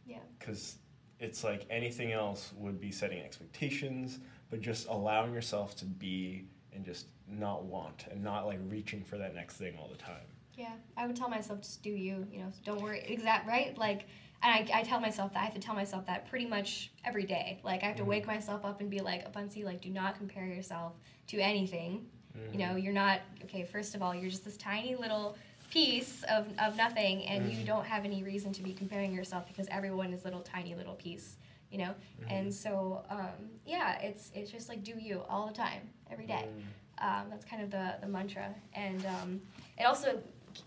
[0.05, 0.17] Yeah.
[0.37, 0.75] Because
[1.19, 4.19] it's like anything else would be setting expectations,
[4.49, 9.17] but just allowing yourself to be and just not want and not like reaching for
[9.17, 10.27] that next thing all the time.
[10.53, 12.27] Yeah, I would tell myself just do you.
[12.31, 13.03] You know, don't worry.
[13.07, 13.77] Exact right.
[13.77, 14.05] Like
[14.43, 17.23] and I, I tell myself that I have to tell myself that pretty much every
[17.23, 17.59] day.
[17.63, 18.11] Like I have to mm-hmm.
[18.11, 20.93] wake myself up and be like, Abansi, like do not compare yourself
[21.27, 22.05] to anything.
[22.37, 22.53] Mm-hmm.
[22.53, 23.63] You know, you're not okay.
[23.63, 25.37] First of all, you're just this tiny little
[25.75, 27.59] piece of, of nothing, and mm-hmm.
[27.59, 30.95] you don't have any reason to be comparing yourself because everyone is little tiny little
[30.95, 31.35] piece.
[31.69, 32.29] You know, mm-hmm.
[32.29, 36.47] and so um, yeah, it's it's just like do you all the time, every day.
[36.47, 36.61] Mm.
[36.97, 39.41] Um, that's kind of the the mantra, and um,
[39.77, 40.21] it also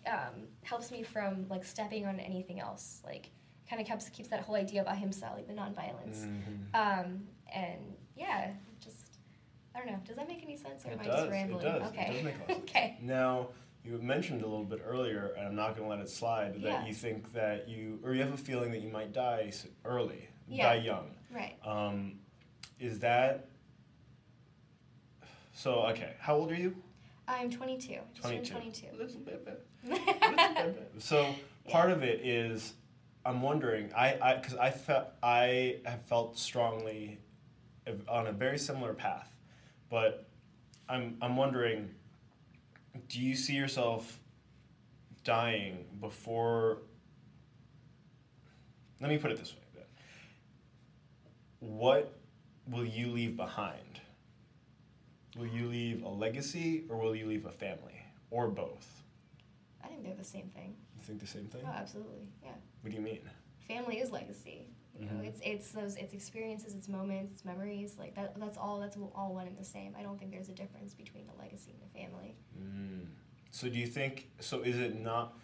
[0.06, 3.30] um, helps me from like stepping on anything else, like
[3.70, 6.26] kind of keeps keeps that whole idea about himself, like the nonviolence.
[6.26, 6.74] Mm-hmm.
[6.74, 7.22] Um,
[7.54, 7.80] and
[8.14, 8.50] yeah,
[8.84, 9.16] just
[9.74, 10.00] I don't know.
[10.04, 11.66] Does that make any sense, or it am does, I just rambling?
[11.66, 11.88] It does.
[11.88, 12.02] Okay.
[12.02, 12.70] It does make a lot of sense.
[12.70, 12.98] okay.
[13.00, 13.48] Now
[13.84, 16.54] you mentioned a little bit earlier, and I'm not going to let it slide.
[16.54, 16.86] That yeah.
[16.86, 19.52] you think that you, or you have a feeling that you might die
[19.84, 20.74] early, yeah.
[20.74, 21.10] die young.
[21.34, 21.56] Right.
[21.64, 22.18] Um,
[22.80, 23.48] is that
[25.52, 25.86] so?
[25.86, 26.14] Okay.
[26.18, 26.74] How old are you?
[27.26, 27.98] I'm 22.
[28.20, 28.52] 22.
[28.52, 28.86] 22.
[28.98, 29.44] Little bit,
[29.86, 30.90] bit.
[30.98, 31.34] so
[31.68, 31.94] part yeah.
[31.94, 32.72] of it is
[33.24, 37.18] I'm wondering, I because I, I felt I have felt strongly
[38.08, 39.30] on a very similar path,
[39.90, 40.26] but
[40.88, 41.90] I'm I'm wondering,
[43.08, 44.18] do you see yourself
[45.24, 46.78] dying before?
[49.00, 49.82] Let me put it this way:
[51.60, 52.18] what
[52.68, 54.00] will you leave behind?
[55.36, 59.02] Will you leave a legacy or will you leave a family or both?
[59.84, 60.74] I think they're the same thing.
[60.96, 61.62] You think the same thing?
[61.64, 62.26] Oh, absolutely.
[62.42, 62.50] Yeah.
[62.82, 63.20] What do you mean?
[63.68, 64.66] Family is legacy.
[64.98, 67.96] You know, it's it's those it's experiences, it's moments, it's memories.
[67.98, 68.38] Like that.
[68.38, 68.80] That's all.
[68.80, 69.94] That's all one and the same.
[69.98, 72.36] I don't think there's a difference between a legacy and a family.
[72.60, 73.06] Mm.
[73.50, 75.38] So do you think so is it not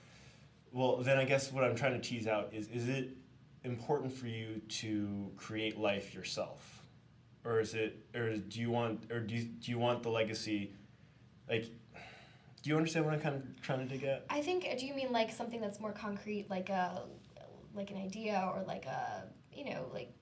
[0.72, 3.10] well then I guess what I'm trying to tease out is is it
[3.62, 6.82] important for you to create life yourself?
[7.44, 10.72] Or is it or do you want or do you, do you want the legacy
[11.48, 11.66] like
[12.64, 14.24] do you understand what I'm kind of trying to dig at?
[14.30, 14.66] I think.
[14.78, 17.02] Do you mean like something that's more concrete, like a
[17.74, 19.24] like an idea, or like a
[19.56, 20.12] you know like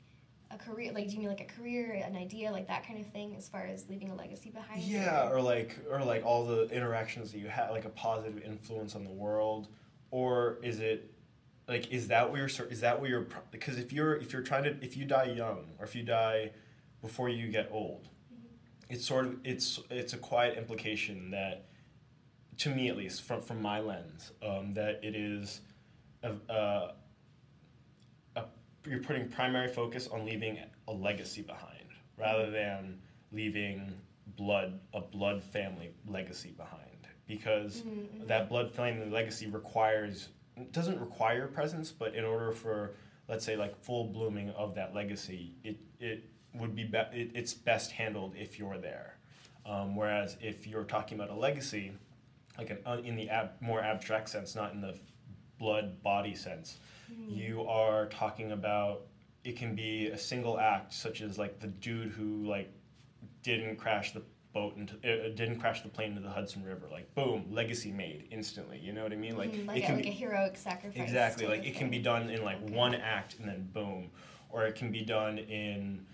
[0.50, 0.92] a career?
[0.92, 3.48] Like, do you mean like a career, an idea, like that kind of thing, as
[3.48, 4.82] far as leaving a legacy behind?
[4.82, 8.94] Yeah, or like or like all the interactions that you have like a positive influence
[8.94, 9.68] on the world
[10.12, 11.10] or is it
[11.66, 14.62] like is that where you're is that where you're because if you're if you're trying
[14.62, 16.52] to if you die young or if you die
[17.00, 18.08] before you get old
[18.88, 21.64] it's sort of it's it's a quiet implication that
[22.58, 25.62] to me at least from from my lens um, that it is
[26.22, 26.92] a, a,
[28.86, 31.86] you're putting primary focus on leaving a legacy behind
[32.18, 32.98] rather than
[33.32, 33.92] leaving
[34.36, 40.28] blood a blood family legacy behind because Mhm, that blood family legacy requires
[40.72, 42.94] doesn't require presence but in order for
[43.28, 47.54] let's say like full blooming of that legacy it it would be, be it, it's
[47.54, 49.16] best handled if you're there
[49.64, 51.92] um, whereas if you're talking about a legacy
[52.58, 54.94] like an, uh, in the ab, more abstract sense not in the
[55.58, 56.78] blood body sense.
[57.28, 57.68] You mm-hmm.
[57.68, 59.02] are talking about
[59.44, 62.72] it can be a single act such as like the dude who like
[63.42, 66.86] didn't crash the boat into uh, uh didn't crash the plane into the Hudson River.
[66.90, 69.36] Like boom legacy made instantly you know what I mean?
[69.36, 69.60] Like mm-hmm.
[69.62, 71.02] it like, a, can like be a heroic sacrifice.
[71.02, 72.74] exactly like it can be done in like Okay.
[72.74, 74.10] one act and then boom.
[74.50, 76.04] Or it can be done in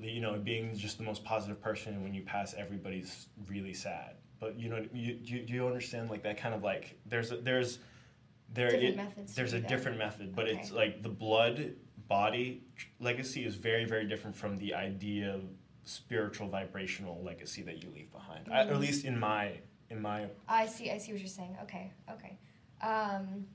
[0.00, 4.14] you know being just the most positive person and when you pass everybody's really sad.
[4.40, 7.36] But you know you, you, do you understand like that kind of like there's a,
[7.36, 7.80] there's
[8.54, 9.68] there Different it- methods there's a that.
[9.68, 11.72] different method but it's like the blood
[12.08, 12.62] body
[13.00, 15.42] legacy is very very different from the idea of
[15.84, 18.80] spiritual vibrational legacy that you leave behind I, at Mm.
[18.80, 19.52] least in my
[19.90, 20.90] in my I see.
[20.90, 21.56] I see what you're saying.
[21.62, 21.90] Okay.
[22.10, 22.36] Okay.
[22.82, 23.46] Um,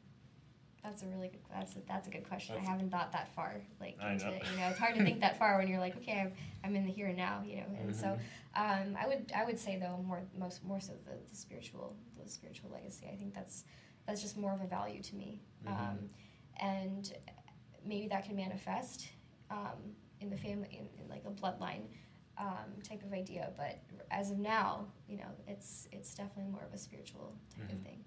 [0.84, 1.40] that's a really good.
[1.52, 2.56] That's a, that's a good question.
[2.56, 3.62] That's- I haven't thought that far.
[3.80, 4.32] Like I into know.
[4.34, 6.32] you know, it's hard to think that far when you're like, okay, I'm,
[6.64, 7.44] I'm in the here and now.
[7.46, 8.18] You know, and so
[8.58, 8.90] Mm-hmm.
[8.92, 12.28] um, I would I would say though more most more so the, the spiritual the
[12.28, 13.08] spiritual legacy.
[13.12, 13.64] I think that's
[14.06, 15.42] that's just more of a value to me.
[15.66, 15.72] Mhm.
[15.72, 16.10] Um,
[16.62, 17.14] and
[17.86, 19.10] maybe that can manifest
[19.50, 19.78] um,
[20.20, 21.84] in the family in, in like a bloodline
[22.38, 26.74] um, type of idea but as of now you know it's it's definitely more of
[26.74, 27.74] a spiritual type Mhm.
[27.74, 28.04] of thing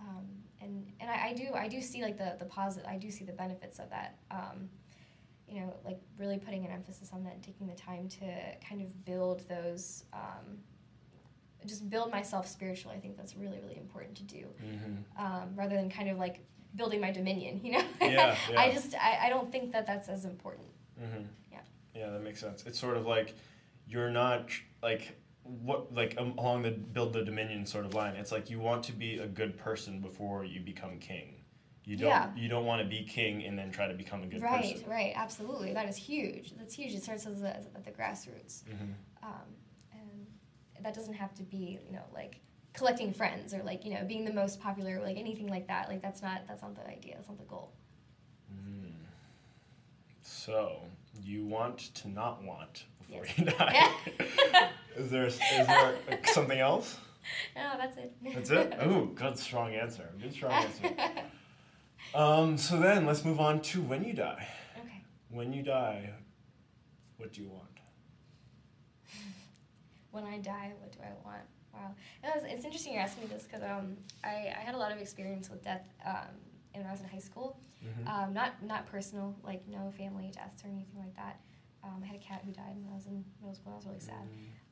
[0.00, 0.26] um,
[0.60, 3.24] and and I, I do I do see like the the positive I do see
[3.24, 4.70] the benefits of that um,
[5.48, 8.26] you know like really putting an emphasis on that and taking the time to
[8.66, 10.58] kind of build those um,
[11.66, 15.04] just build myself spiritually I think that's really really important to do Mhm.
[15.18, 16.40] um, rather than kind of like
[16.76, 20.24] building my dominion you know Yeah, I just I, I don't think that that's as
[20.24, 20.66] important
[21.00, 21.22] Mm-hmm.
[21.52, 21.58] Yeah.
[21.94, 22.64] Yeah, that makes sense.
[22.66, 23.36] It's sort of like
[23.86, 24.50] you're not
[24.82, 28.16] like what like um, along the build the dominion sort of line.
[28.16, 31.36] It's like you want to be a good person before you become king.
[31.84, 32.30] You don't Yeah.
[32.36, 34.90] you don't want to be king and then try to become a good right person.
[34.90, 38.64] right right, absolutely that is huge that's huge it starts as, a, at the grassroots
[38.64, 38.92] Mm-hmm.
[39.22, 39.48] um,
[40.82, 42.40] that doesn't have to be you know like
[42.74, 45.88] collecting friends or like you know being the most popular or like anything like that
[45.88, 47.72] like that's not that's not the idea that's not the goal
[48.52, 48.92] Mm.
[50.22, 50.80] So
[51.22, 53.38] you want to not want before Yes.
[53.38, 53.92] you die.
[54.20, 54.68] yeah.
[54.96, 55.98] is there is there
[56.32, 56.96] something else?
[57.56, 58.74] no that's it That's it.
[58.80, 60.08] Oh, good strong answer.
[60.20, 60.94] Good strong answer.
[62.14, 64.48] Um, so then let's move on to when you die.
[64.78, 66.10] okay When you die,
[67.18, 67.77] what do you want?
[70.10, 71.42] When I die, what do I want?
[71.72, 74.78] Wow, it was, it's interesting you're asking me this because um, I, I had a
[74.78, 76.34] lot of experience with death um,
[76.74, 77.60] when I was in high school.
[77.84, 78.08] Mhm.
[78.10, 81.40] Um, not not personal, like no family deaths or anything like that.
[81.84, 83.72] Um, I had a cat who died when I was in middle school.
[83.72, 84.26] I was really sad.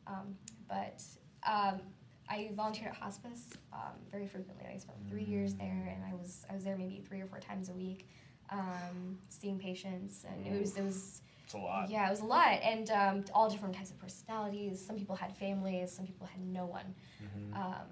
[0.08, 0.36] Um,
[0.68, 1.02] but
[1.46, 1.80] um,
[2.28, 4.66] I volunteered at hospice um, very frequently.
[4.72, 7.38] I spent three years there, and I was I was there maybe three or four
[7.38, 8.08] times a week,
[8.50, 11.88] um, seeing patients, and it was it was It's a lot.
[11.88, 14.84] yeah, it was a lot, and um, all different types of personalities.
[14.84, 16.92] Some people had families, some people had no one,
[17.22, 17.56] Mhm.
[17.56, 17.86] um,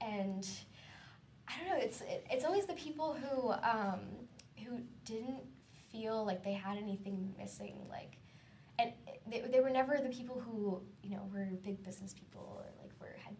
[0.00, 0.48] and
[1.48, 1.76] I don't know.
[1.84, 4.00] It's it, it's always the people who um,
[4.64, 5.44] who didn't
[5.92, 8.18] feel like they had anything missing, like,
[8.80, 8.92] and
[9.30, 12.90] they, they were never the people who you know were big business people or like
[13.00, 13.36] were had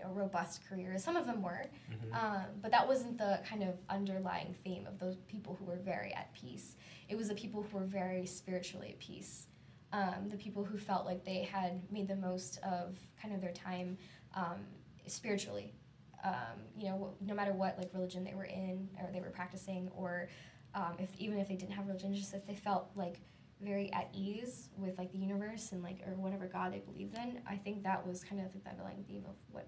[0.00, 1.04] you know robust careers.
[1.04, 2.14] Some of them were, Mhm.
[2.14, 6.12] um, but that wasn't the kind of underlying theme of those people who were very
[6.14, 6.76] at peace.
[7.08, 9.46] It was the people who were very spiritually at peace.
[9.92, 13.50] um, the people who felt like they had made the most of kind of their
[13.52, 13.98] time
[14.34, 14.60] um,
[15.08, 15.74] spiritually.
[16.22, 19.88] Um, you know, no matter what like religion they were in or they were practicing,
[19.96, 20.28] or
[20.76, 23.20] um, if even if they didn't have religion, just if they felt like
[23.60, 27.40] very at ease with like the universe and like or whatever God they believed in.
[27.46, 29.66] I think that was kind of the underlying theme of what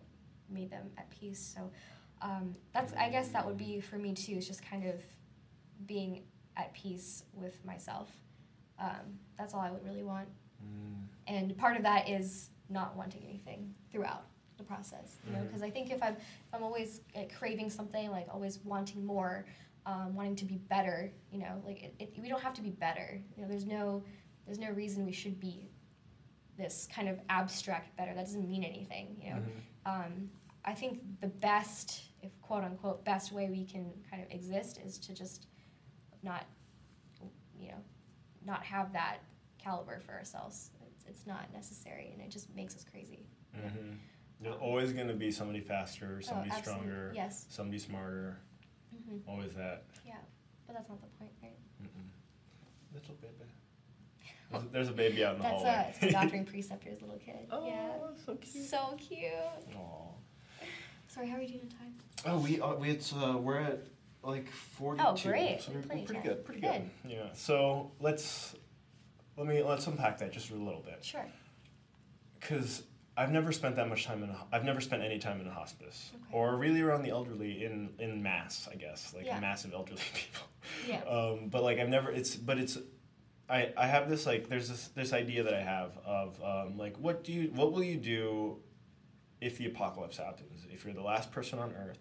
[0.52, 1.54] made them at peace.
[1.54, 1.70] So
[2.20, 4.34] um, that's I guess that would be for me too.
[4.36, 5.02] It's just kind of
[5.86, 6.22] being
[6.56, 8.10] at peace with myself.
[8.78, 10.28] Um, that's all I would really want.
[10.62, 11.06] Mm.
[11.26, 14.24] And part of that is not wanting anything throughout
[14.56, 15.66] the process, you know, because mm-hmm.
[15.66, 19.46] I think if I'm if I'm always like, craving something, like always wanting more,
[19.86, 22.70] um, wanting to be better, you know, like it, it, we don't have to be
[22.70, 23.20] better.
[23.36, 24.02] You know, there's no
[24.46, 25.68] there's no reason we should be
[26.58, 28.14] this kind of abstract better.
[28.14, 29.36] That doesn't mean anything, you know.
[29.36, 29.50] Mm-hmm.
[29.86, 30.30] Um,
[30.64, 34.98] I think the best, if quote unquote, best way we can kind of exist is
[34.98, 35.46] to just
[36.22, 36.46] not,
[37.58, 37.82] you know,
[38.46, 39.18] not have that
[39.58, 40.70] caliber for ourselves.
[40.86, 43.26] It's, it's not necessary, and it just makes us crazy.
[43.56, 43.94] Mm-hmm.
[44.40, 47.46] There's always going to be somebody faster, oh, somebody oh, stronger, yes.
[47.48, 48.38] somebody smarter.
[48.94, 49.28] Mm-hmm.
[49.28, 49.84] Always that.
[50.06, 50.14] Yeah,
[50.66, 51.56] but that's not the point, right?
[51.82, 52.94] Mm-mm.
[52.94, 53.50] Little baby.
[54.50, 55.94] There's, there's, a baby out in the that's hallway.
[56.00, 57.46] That's a doctoring preceptor's little kid.
[57.50, 57.88] Oh, yeah.
[58.26, 58.66] so cute.
[58.66, 59.32] So cute.
[59.74, 60.11] Aww.
[61.12, 61.94] Sorry, how are we doing in time?
[62.24, 63.80] Oh, we uh, we it's uh, we're at
[64.22, 65.06] like 42.
[65.06, 65.60] Oh, great.
[65.60, 66.42] So we're, we're pretty good.
[66.42, 66.88] Pretty good.
[67.02, 67.12] good.
[67.12, 67.26] Yeah.
[67.34, 68.54] So let's
[69.36, 71.04] let me let's unpack that just a little bit.
[71.04, 71.26] Sure.
[72.40, 72.84] Because
[73.14, 74.30] I've never spent that much time in.
[74.30, 76.24] A, I've never spent any time in a hospice, okay.
[76.32, 78.66] or really around the elderly in in mass.
[78.72, 79.38] I guess like yeah.
[79.38, 80.46] massive elderly people.
[80.88, 81.02] Yeah.
[81.04, 82.10] Um, but like I've never.
[82.10, 82.78] It's but it's.
[83.50, 86.96] I, I have this like there's this this idea that I have of um, like
[86.96, 88.56] what do you what will you do
[89.42, 91.98] if the apocalypse happens if you're the last person on earth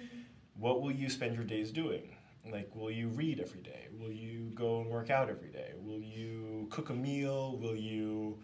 [0.00, 0.18] mm-hmm.
[0.58, 2.16] what will you spend your days doing
[2.50, 6.00] like will you read every day will you go and work out every day will
[6.00, 8.38] you cook a meal will you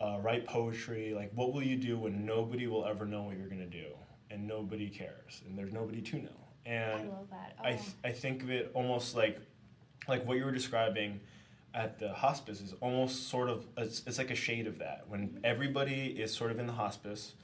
[0.00, 1.14] uh, write poetry.
[1.14, 3.88] Like, what will you do when nobody will ever know what you're going to do
[4.30, 6.28] and nobody cares and there's nobody to know?
[6.64, 7.56] And I love that.
[7.58, 7.64] Oh.
[7.64, 9.38] I, th- I think of it almost like
[10.08, 11.20] like what you were describing
[11.74, 15.40] at the hospice is almost sort of it's, it's like a shade of that when
[15.44, 17.34] everybody is sort of in the hospice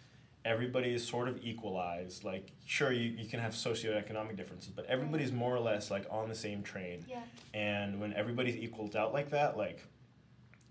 [0.44, 5.30] everybody is sort of equalized like sure you, you can have socioeconomic differences but everybody's
[5.30, 7.22] more or less like on the same train yeah.
[7.54, 9.84] and when everybody's equaled out like that like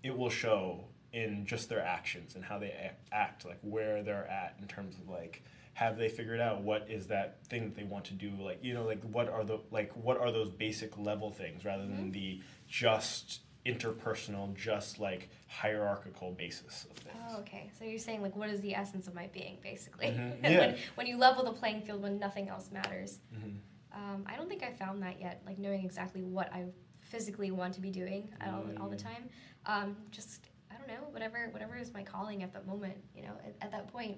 [0.02, 4.56] it will show in just their actions and how they act, like where they're at
[4.60, 5.42] in terms of like
[5.74, 8.74] have they figured out what is that thing that they want to do like you
[8.74, 12.10] know like what are the like what are those basic level things rather than mm-hmm.
[12.10, 18.36] the just interpersonal just like hierarchical basis of things oh okay so you're saying like
[18.36, 20.44] what is the essence of my being basically mm-hmm.
[20.44, 20.58] yeah.
[20.58, 23.50] when, when you level the playing field when nothing else matters mm-hmm.
[23.92, 26.64] um, i don't think i found that yet like knowing exactly what i
[27.00, 29.02] physically want to be doing all, all the mm.
[29.02, 29.28] time
[29.66, 33.32] um, just I don't know, whatever whatever is my calling at that moment, you know,
[33.44, 34.16] at, at that point.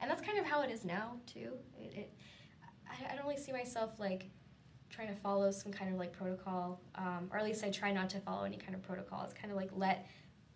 [0.00, 1.52] And that's kind of how it is now too.
[1.78, 2.12] It, it
[2.88, 4.28] I, I, don't really see myself like
[4.88, 8.08] trying to follow some kind of like protocol, um, or at least I try not
[8.10, 9.24] to follow any kind of protocol.
[9.24, 10.06] It's kind of like let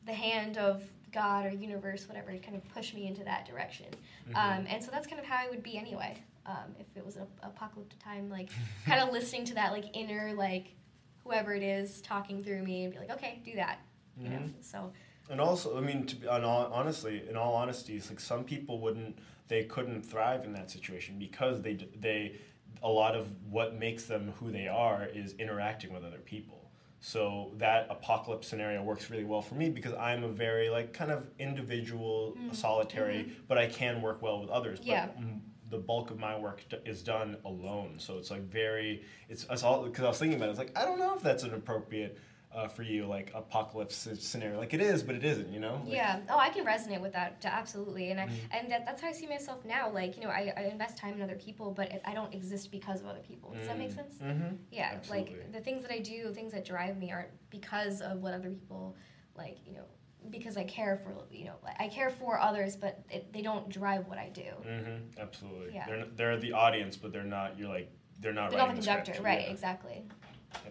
[0.07, 0.83] the hand of
[1.13, 3.87] God or universe, whatever, kind of push me into that direction.
[4.29, 4.37] Mm-hmm.
[4.37, 6.17] Um, and so that's kind of how I would be anyway.
[6.47, 8.51] Um, if it was an apocalyptic time, like
[8.87, 10.75] kind of listening to that like inner like
[11.23, 13.81] whoever it is talking through me and be like, okay, do that.
[14.17, 14.47] You mm-hmm.
[14.47, 14.93] know, so
[15.31, 19.17] and also, I mean, to be honestly, in all honesty, it's like some people wouldn't,
[19.47, 22.37] they couldn't thrive in that situation because they they,
[22.83, 26.60] a lot of what makes them who they are is interacting with other people.
[27.01, 31.11] So that apocalypse scenario works really well for me because I'm a very like kind
[31.11, 32.55] of individual, mm.
[32.55, 33.33] solitary, mm-hmm.
[33.49, 34.81] but I can work well with others.
[34.83, 35.07] Yeah.
[35.07, 35.25] But
[35.71, 37.95] the bulk of my work is done alone.
[37.99, 40.51] So it's like very, it's, it's all because I was thinking about it.
[40.51, 42.19] It's like I don't know if that's an appropriate
[42.55, 44.59] uh, for you, like apocalypse scenario.
[44.59, 45.53] Like it is, but it isn't.
[45.53, 45.81] You know.
[45.85, 46.21] Like, yeah.
[46.29, 48.35] Oh, I can resonate with that absolutely, and I, mm-hmm.
[48.53, 49.91] and that, that's how I see myself now.
[49.91, 52.71] Like you know, I, I invest time in other people, but it, I don't exist
[52.71, 53.51] because of other people.
[53.51, 53.69] Does mm-hmm.
[53.69, 53.97] that make mm.
[53.97, 54.15] sense?
[54.23, 54.57] Mm-hmm.
[54.71, 54.91] Yeah.
[54.95, 55.37] Absolutely.
[55.37, 58.51] Like the things that I do, things that drive me, aren't because of what other
[58.51, 58.97] people
[59.37, 59.59] like.
[59.67, 59.85] You know.
[60.29, 64.07] Because I care for you know I care for others, but it, they don't drive
[64.07, 64.43] what I do.
[64.43, 65.19] Mm-hmm.
[65.19, 65.75] Absolutely.
[65.75, 65.87] Yeah.
[65.87, 67.59] They're they're the audience, but they're not.
[67.59, 68.51] You're like they're not.
[68.51, 69.41] They're not the conductor, right?
[69.41, 69.51] Yeah.
[69.51, 70.05] Exactly.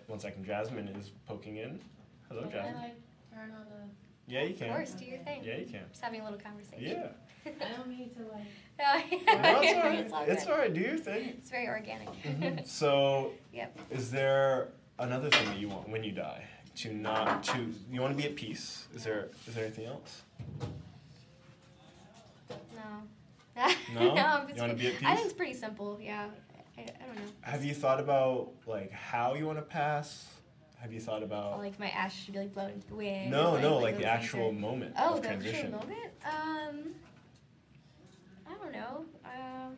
[0.08, 1.80] One second, Jasmine is poking in.
[2.30, 2.91] Hello, Can I
[3.33, 4.33] turn on the?
[4.33, 4.69] Yeah, you can.
[4.69, 5.43] Of course, do your thing.
[5.43, 5.82] Yeah, you can.
[5.90, 6.83] Just having a little conversation.
[6.83, 7.08] Yeah.
[7.45, 9.11] I don't need to like.
[9.43, 9.99] no, it's all right.
[9.99, 10.74] It's all, it's all right.
[10.74, 11.30] Do your thing.
[11.38, 12.09] It's very organic.
[12.24, 12.59] Mm-hmm.
[12.66, 13.77] So, yep.
[13.90, 16.43] is there another thing that you want when you die?
[16.77, 18.88] To not to you want to be at peace.
[18.95, 20.22] Is there is there anything else?
[22.49, 23.67] No.
[23.93, 24.14] no.
[24.14, 25.03] no you want to be at peace?
[25.03, 25.99] I think it's pretty simple.
[26.01, 26.27] Yeah.
[26.80, 27.22] I, I don't know.
[27.41, 30.25] Have you thought about like how you want to pass?
[30.82, 31.58] Have you thought about?
[31.59, 33.32] Like my ash should be like blown into the wind.
[33.32, 35.74] No, like, no, like like the things actual moment Oh, of the transition.
[35.74, 36.11] actual moment.
[36.25, 36.80] Um,
[38.48, 39.06] I don't know.
[39.25, 39.77] Um,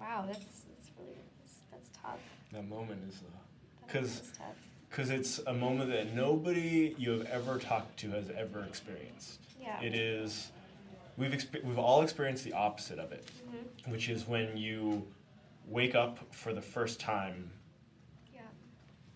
[0.00, 2.18] wow, that's that's really that's, that's tough.
[2.52, 4.46] That moment is, That 'Cause- is tough.
[4.88, 9.40] because it's a moment that nobody you have ever talked to has ever experienced.
[9.60, 9.80] Yeah.
[9.82, 10.50] It is.
[11.16, 13.90] We've expe- we've all experienced the opposite of it, Mhm.
[13.92, 15.06] which is when you
[15.66, 17.50] wake up for the first time,
[18.34, 18.40] Yeah.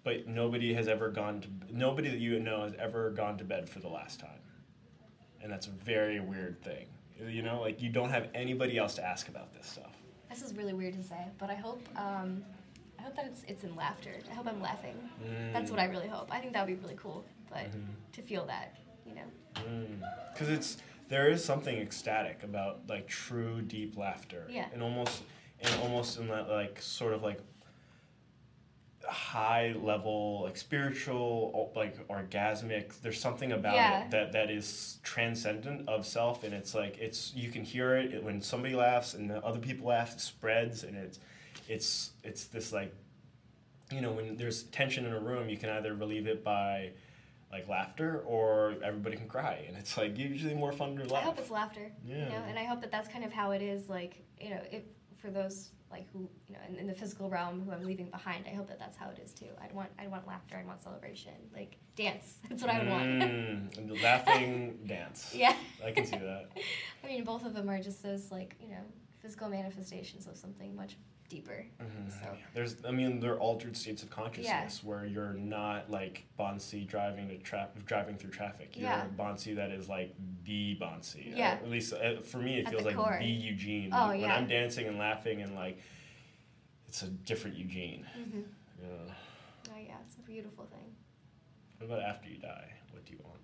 [0.05, 3.69] but nobody has ever gone to nobody that you know has ever gone to bed
[3.69, 4.41] for the last time,
[5.43, 6.87] and that's a very weird thing.
[7.27, 9.97] You know, like you don't have anybody else to ask about this stuff.
[10.29, 12.45] This is really weird to say, but I hope um,
[12.99, 14.15] I hope that it's it's in laughter.
[14.31, 14.97] I hope I'm laughing.
[15.53, 16.33] That's what I really hope.
[16.33, 17.87] I think that would be really cool, but Mhm.
[18.13, 19.25] to feel that, you know.
[20.33, 20.77] because it's
[21.09, 24.67] there is something ecstatic about like true deep laughter Yeah.
[24.73, 25.23] and almost
[25.61, 27.41] and almost in that like sort of like
[29.07, 34.05] high level like spiritual like orgasmic there's something about Yeah.
[34.05, 38.13] it that that is transcendent of self and it's like it's you can hear it,
[38.13, 41.21] it when somebody laughs and the other people laugh it spreads and it's
[41.69, 42.93] it's it's this like
[43.91, 46.91] you know when there's tension in a room you can either relieve it by
[47.51, 51.23] like laughter or everybody can cry and it's like usually more fun to laugh.
[51.23, 51.91] I hope it's laughter.
[52.05, 52.45] You know, Yeah.
[52.49, 53.89] and I hope that that's kind of how it is.
[53.89, 54.83] Like, you know, if
[55.17, 58.45] for those like who you know in, in the physical realm who I'm leaving behind,
[58.47, 59.47] I hope that that's how it is too.
[59.63, 60.57] I'd want I'd want laughter.
[60.59, 61.33] I'd want celebration.
[61.55, 62.35] Like dance.
[62.49, 63.05] That's what I would want.
[63.07, 65.55] Mm, and laughing dance yeah.
[65.85, 66.49] i can see that
[67.05, 68.83] I mean, both of them are just those like you know
[69.21, 70.97] physical manifestations of something much
[71.29, 71.67] deeper.
[71.81, 72.11] Mhm.
[72.11, 76.87] So there's i mean there are altered states of consciousness where you're not like Bansi
[76.87, 79.07] driving to tra- driving through traffic you're Yeah.
[79.17, 81.51] Bansi that is like the Bansi Yeah.
[81.63, 83.19] at least uh, for me it At feels the like core.
[83.21, 84.37] the eugene Oh, when yeah.
[84.37, 85.79] i'm dancing and laughing and like
[86.89, 88.41] it's a different eugene mm-hmm.
[88.83, 89.15] yeah.
[89.75, 90.95] oh yeah, it's a beautiful thing.
[91.77, 93.41] what about after you die what do you want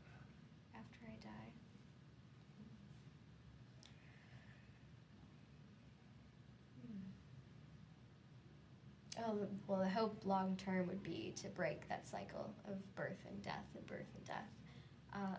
[0.74, 1.50] After I die.
[9.16, 9.22] Hmm.
[9.30, 13.40] Oh, well, the hope long term would be to break that cycle of birth and
[13.42, 14.50] death and birth and death.
[15.12, 15.36] Um,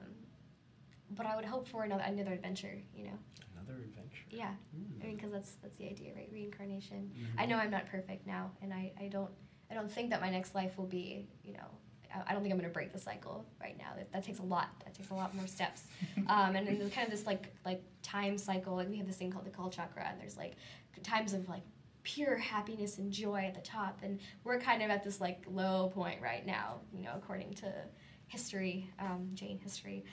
[1.11, 3.17] but I would hope for another another adventure, you know.
[3.55, 5.03] another adventure Yeah, Mm.
[5.03, 6.29] I mean, because that's that's the idea, right?
[6.31, 7.11] Reincarnation.
[7.15, 7.41] Mhm.
[7.41, 9.31] I know I'm not perfect now, and I, I don't
[9.69, 11.67] I don't think that my next life will be, you know,
[12.13, 13.91] I, I don't think I'm gonna break the cycle right now.
[13.97, 14.69] That, that takes a lot.
[14.83, 15.83] That takes a lot more steps.
[16.27, 18.75] Um, and then there's kind of this like like time cycle.
[18.75, 20.53] Like we have this thing called the Kal Chakra, and there's like
[21.03, 21.61] times of like
[22.05, 25.91] pure happiness and joy at the top, and we're kind of at this like low
[25.93, 27.73] point right now, you know, according to
[28.27, 30.05] history, um, Jain history.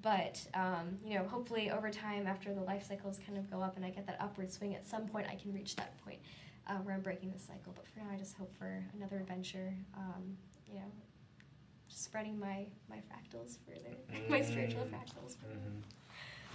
[0.00, 3.76] But um, you know, hopefully over time, after the life cycles kind of go up
[3.76, 6.20] and I get that upward swing, at some point I can reach that point
[6.68, 7.74] uh, where I'm breaking the cycle.
[7.74, 9.74] But for now, I just hope for another adventure.
[9.96, 10.90] Um, you know,
[11.88, 13.94] just spreading my my fractals further,
[14.30, 14.90] my spiritual Mm.
[14.90, 15.36] fractals.
[15.36, 15.54] Further.
[15.54, 15.82] Mhm.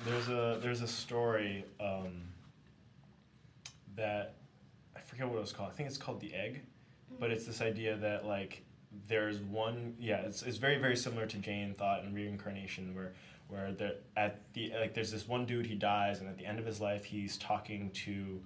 [0.06, 2.22] There's a there's a story um,
[3.95, 4.33] that
[4.95, 5.69] I forget what it was called.
[5.72, 6.61] I think it's called the egg,
[7.19, 8.64] but it's this idea that like
[9.07, 13.14] there's one yeah it's, it's very very similar to Jain thought and reincarnation where
[13.49, 16.59] where the at the like there's this one dude he dies and at the end
[16.59, 18.41] of his life he's talking to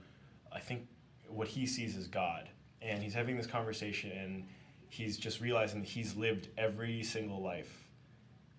[0.52, 0.88] I think
[1.30, 2.50] what he sees is God.
[2.82, 4.46] And he's having this conversation and
[4.90, 7.86] he's just realizing that he's lived every single life.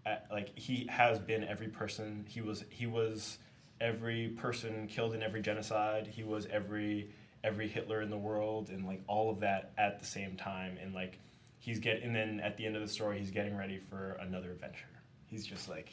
[0.06, 2.24] At, like he has been every person.
[2.28, 3.38] He was he was
[3.80, 6.06] every person killed in every genocide.
[6.06, 7.10] He was every
[7.44, 10.94] every hitler in the world and like all of that at the same time and
[10.94, 11.18] like
[11.58, 14.50] he's getting and then at the end of the story he's getting ready for another
[14.50, 14.88] adventure
[15.26, 15.90] he's just like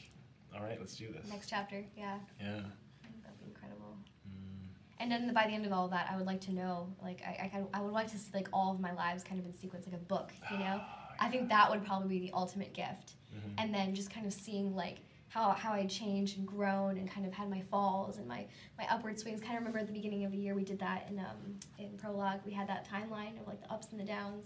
[0.56, 2.62] all right let's do this Next chapter, yeah, yeah
[3.24, 3.96] that'd be incredible.
[4.28, 4.68] Mm.
[5.00, 7.46] And then by the end of all that, I would like to know, like, I,
[7.46, 9.46] I, kind of- I would like to see like all of my lives kind of
[9.46, 10.82] in sequence, like a book, you know.
[11.20, 13.14] I think that would probably be the ultimate gift.
[13.36, 13.54] Mhm.
[13.58, 14.98] And then just kind of seeing like
[15.30, 18.46] how, how I changed and grown and kind of had my falls and my,
[18.78, 19.42] my upward swings.
[19.42, 21.90] Kind of remember at the beginning of the year we did that in um, in
[21.98, 22.40] prologue.
[22.46, 24.46] We had that timeline of like the ups and the downs.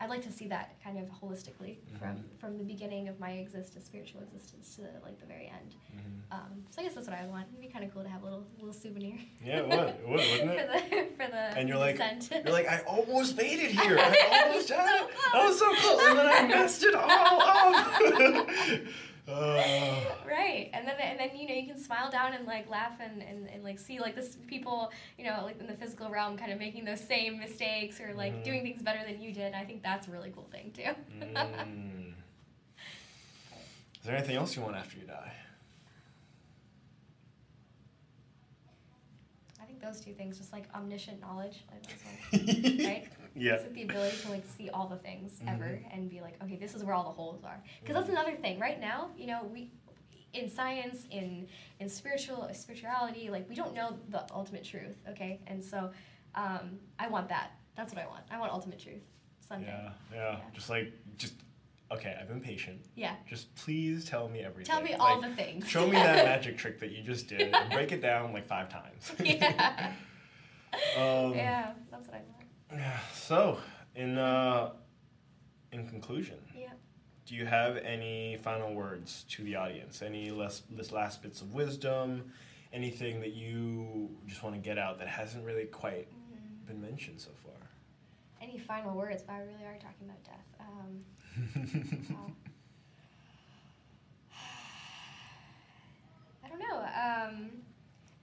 [0.00, 3.84] I'd like to see that kind of holistically from from the beginning of my existence,
[3.84, 5.76] spiritual existence, to like the very end.
[5.94, 6.32] Mhm.
[6.36, 7.46] Um, so I guess that's what I would want.
[7.50, 9.16] It'd be kind of cool to have a little little souvenir.
[9.44, 12.28] yeah it would it would wouldn't for it the for the and you're like descent.
[12.44, 16.02] you're like I almost made it here I almost had it I was so close
[16.08, 18.80] and then I messed it all up
[20.26, 23.22] right and then and then you know you can smile down and like laugh and,
[23.22, 26.52] and, and like see like this people you know like in the physical realm kind
[26.52, 28.44] of making those same mistakes or like Mhm.
[28.44, 32.12] doing things better than you did i think that's a really cool thing too Mm.
[34.00, 35.32] Is there anything else you want after you die?
[39.60, 43.08] I think those two things, just like omniscient knowledge, like like, right?
[43.34, 43.52] Yeah.
[43.52, 45.48] Like the ability to like see all the things mm-hmm.
[45.48, 47.60] ever and be like, okay, this is where all the holes are.
[47.80, 48.58] Because that's another thing.
[48.58, 49.70] Right now, you know, we
[50.32, 51.46] in science, in
[51.80, 54.96] in spiritual spirituality, like we don't know the ultimate truth.
[55.08, 55.90] Okay, and so
[56.34, 57.52] um, I want that.
[57.76, 58.24] That's what I want.
[58.30, 59.02] I want ultimate truth
[59.48, 59.66] someday.
[59.66, 60.38] Yeah, yeah, yeah.
[60.52, 61.34] Just like just
[61.92, 62.80] okay, I've been patient.
[62.94, 63.14] Yeah.
[63.26, 64.72] Just please tell me everything.
[64.72, 65.68] Tell me all the things.
[65.68, 68.68] show me that magic trick that you just did and break it down like five
[68.68, 69.12] times.
[69.24, 69.92] Yeah.
[70.96, 72.43] um, yeah, that's what I want.
[72.72, 72.98] Yeah.
[73.12, 73.58] So,
[73.94, 74.70] in uh,
[75.72, 76.38] in conclusion.
[76.56, 76.70] Yeah.
[77.26, 80.02] Do you have any final words to the audience?
[80.02, 82.30] Any less, less last bits of wisdom?
[82.72, 86.66] Anything that you just want to get out that hasn't really quite mm-hmm.
[86.66, 87.54] been mentioned so far?
[88.42, 89.22] Any final words?
[89.22, 90.46] But I really are talking about death.
[90.60, 91.04] Um,
[92.10, 92.30] well,
[96.44, 96.78] I don't know.
[96.78, 97.50] Um,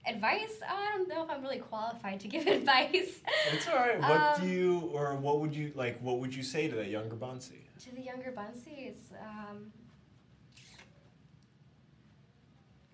[0.06, 0.60] advice?
[0.66, 3.20] I don't know if I'm really qualified to give advice.
[3.52, 4.00] It's all right.
[4.00, 5.98] What um, do you, or what would you like?
[6.00, 7.60] What would you say to that younger Bansi?
[7.80, 9.72] To the younger Bansi, it's um,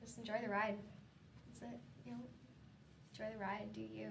[0.01, 0.77] just enjoy the ride.
[1.47, 1.81] That's it.
[2.07, 2.19] You know,
[3.12, 3.73] enjoy the ride.
[3.73, 4.11] Do you?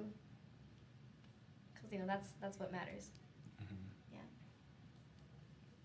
[1.73, 3.09] Because you know that's that's what matters.
[3.61, 4.13] Mm-hmm.
[4.13, 4.19] Yeah.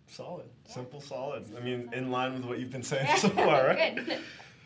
[0.09, 0.47] Solid.
[0.67, 0.75] Yeah.
[0.75, 1.45] Simple, solid.
[1.57, 3.97] I mean, in line with what you've been saying so far, right?
[3.97, 4.19] Good.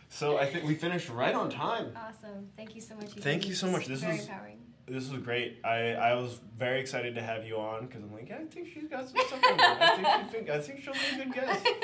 [0.09, 1.93] So I think we finished right on time.
[1.97, 2.49] Awesome.
[2.57, 3.11] Thank you so much.
[3.11, 3.87] Thank you so much.
[3.87, 4.59] This very was empowering.
[4.87, 5.59] This was great.
[5.65, 8.69] I, I was very excited to have you on because I'm like, yeah, I think
[8.73, 11.35] she's got some stuff on I think she think I think she'll be a good
[11.35, 11.67] guest.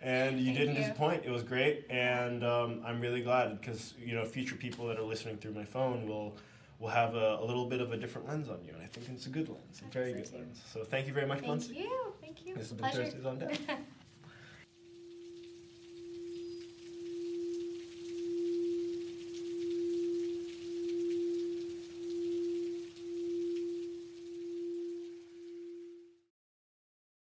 [0.00, 0.82] And you Thank didn't you.
[0.82, 1.24] disappoint.
[1.24, 5.02] It was great, and um, I'm really glad because you know future people that are
[5.02, 6.36] listening through my phone will
[6.78, 9.08] will have a, a, little bit of a different lens on you, and I think
[9.08, 10.60] it's a good lens, a very good lens.
[10.70, 12.12] So thank you very much, Thank you.
[12.20, 12.54] Thank you.
[12.54, 13.58] This has been Thursdays on Deck.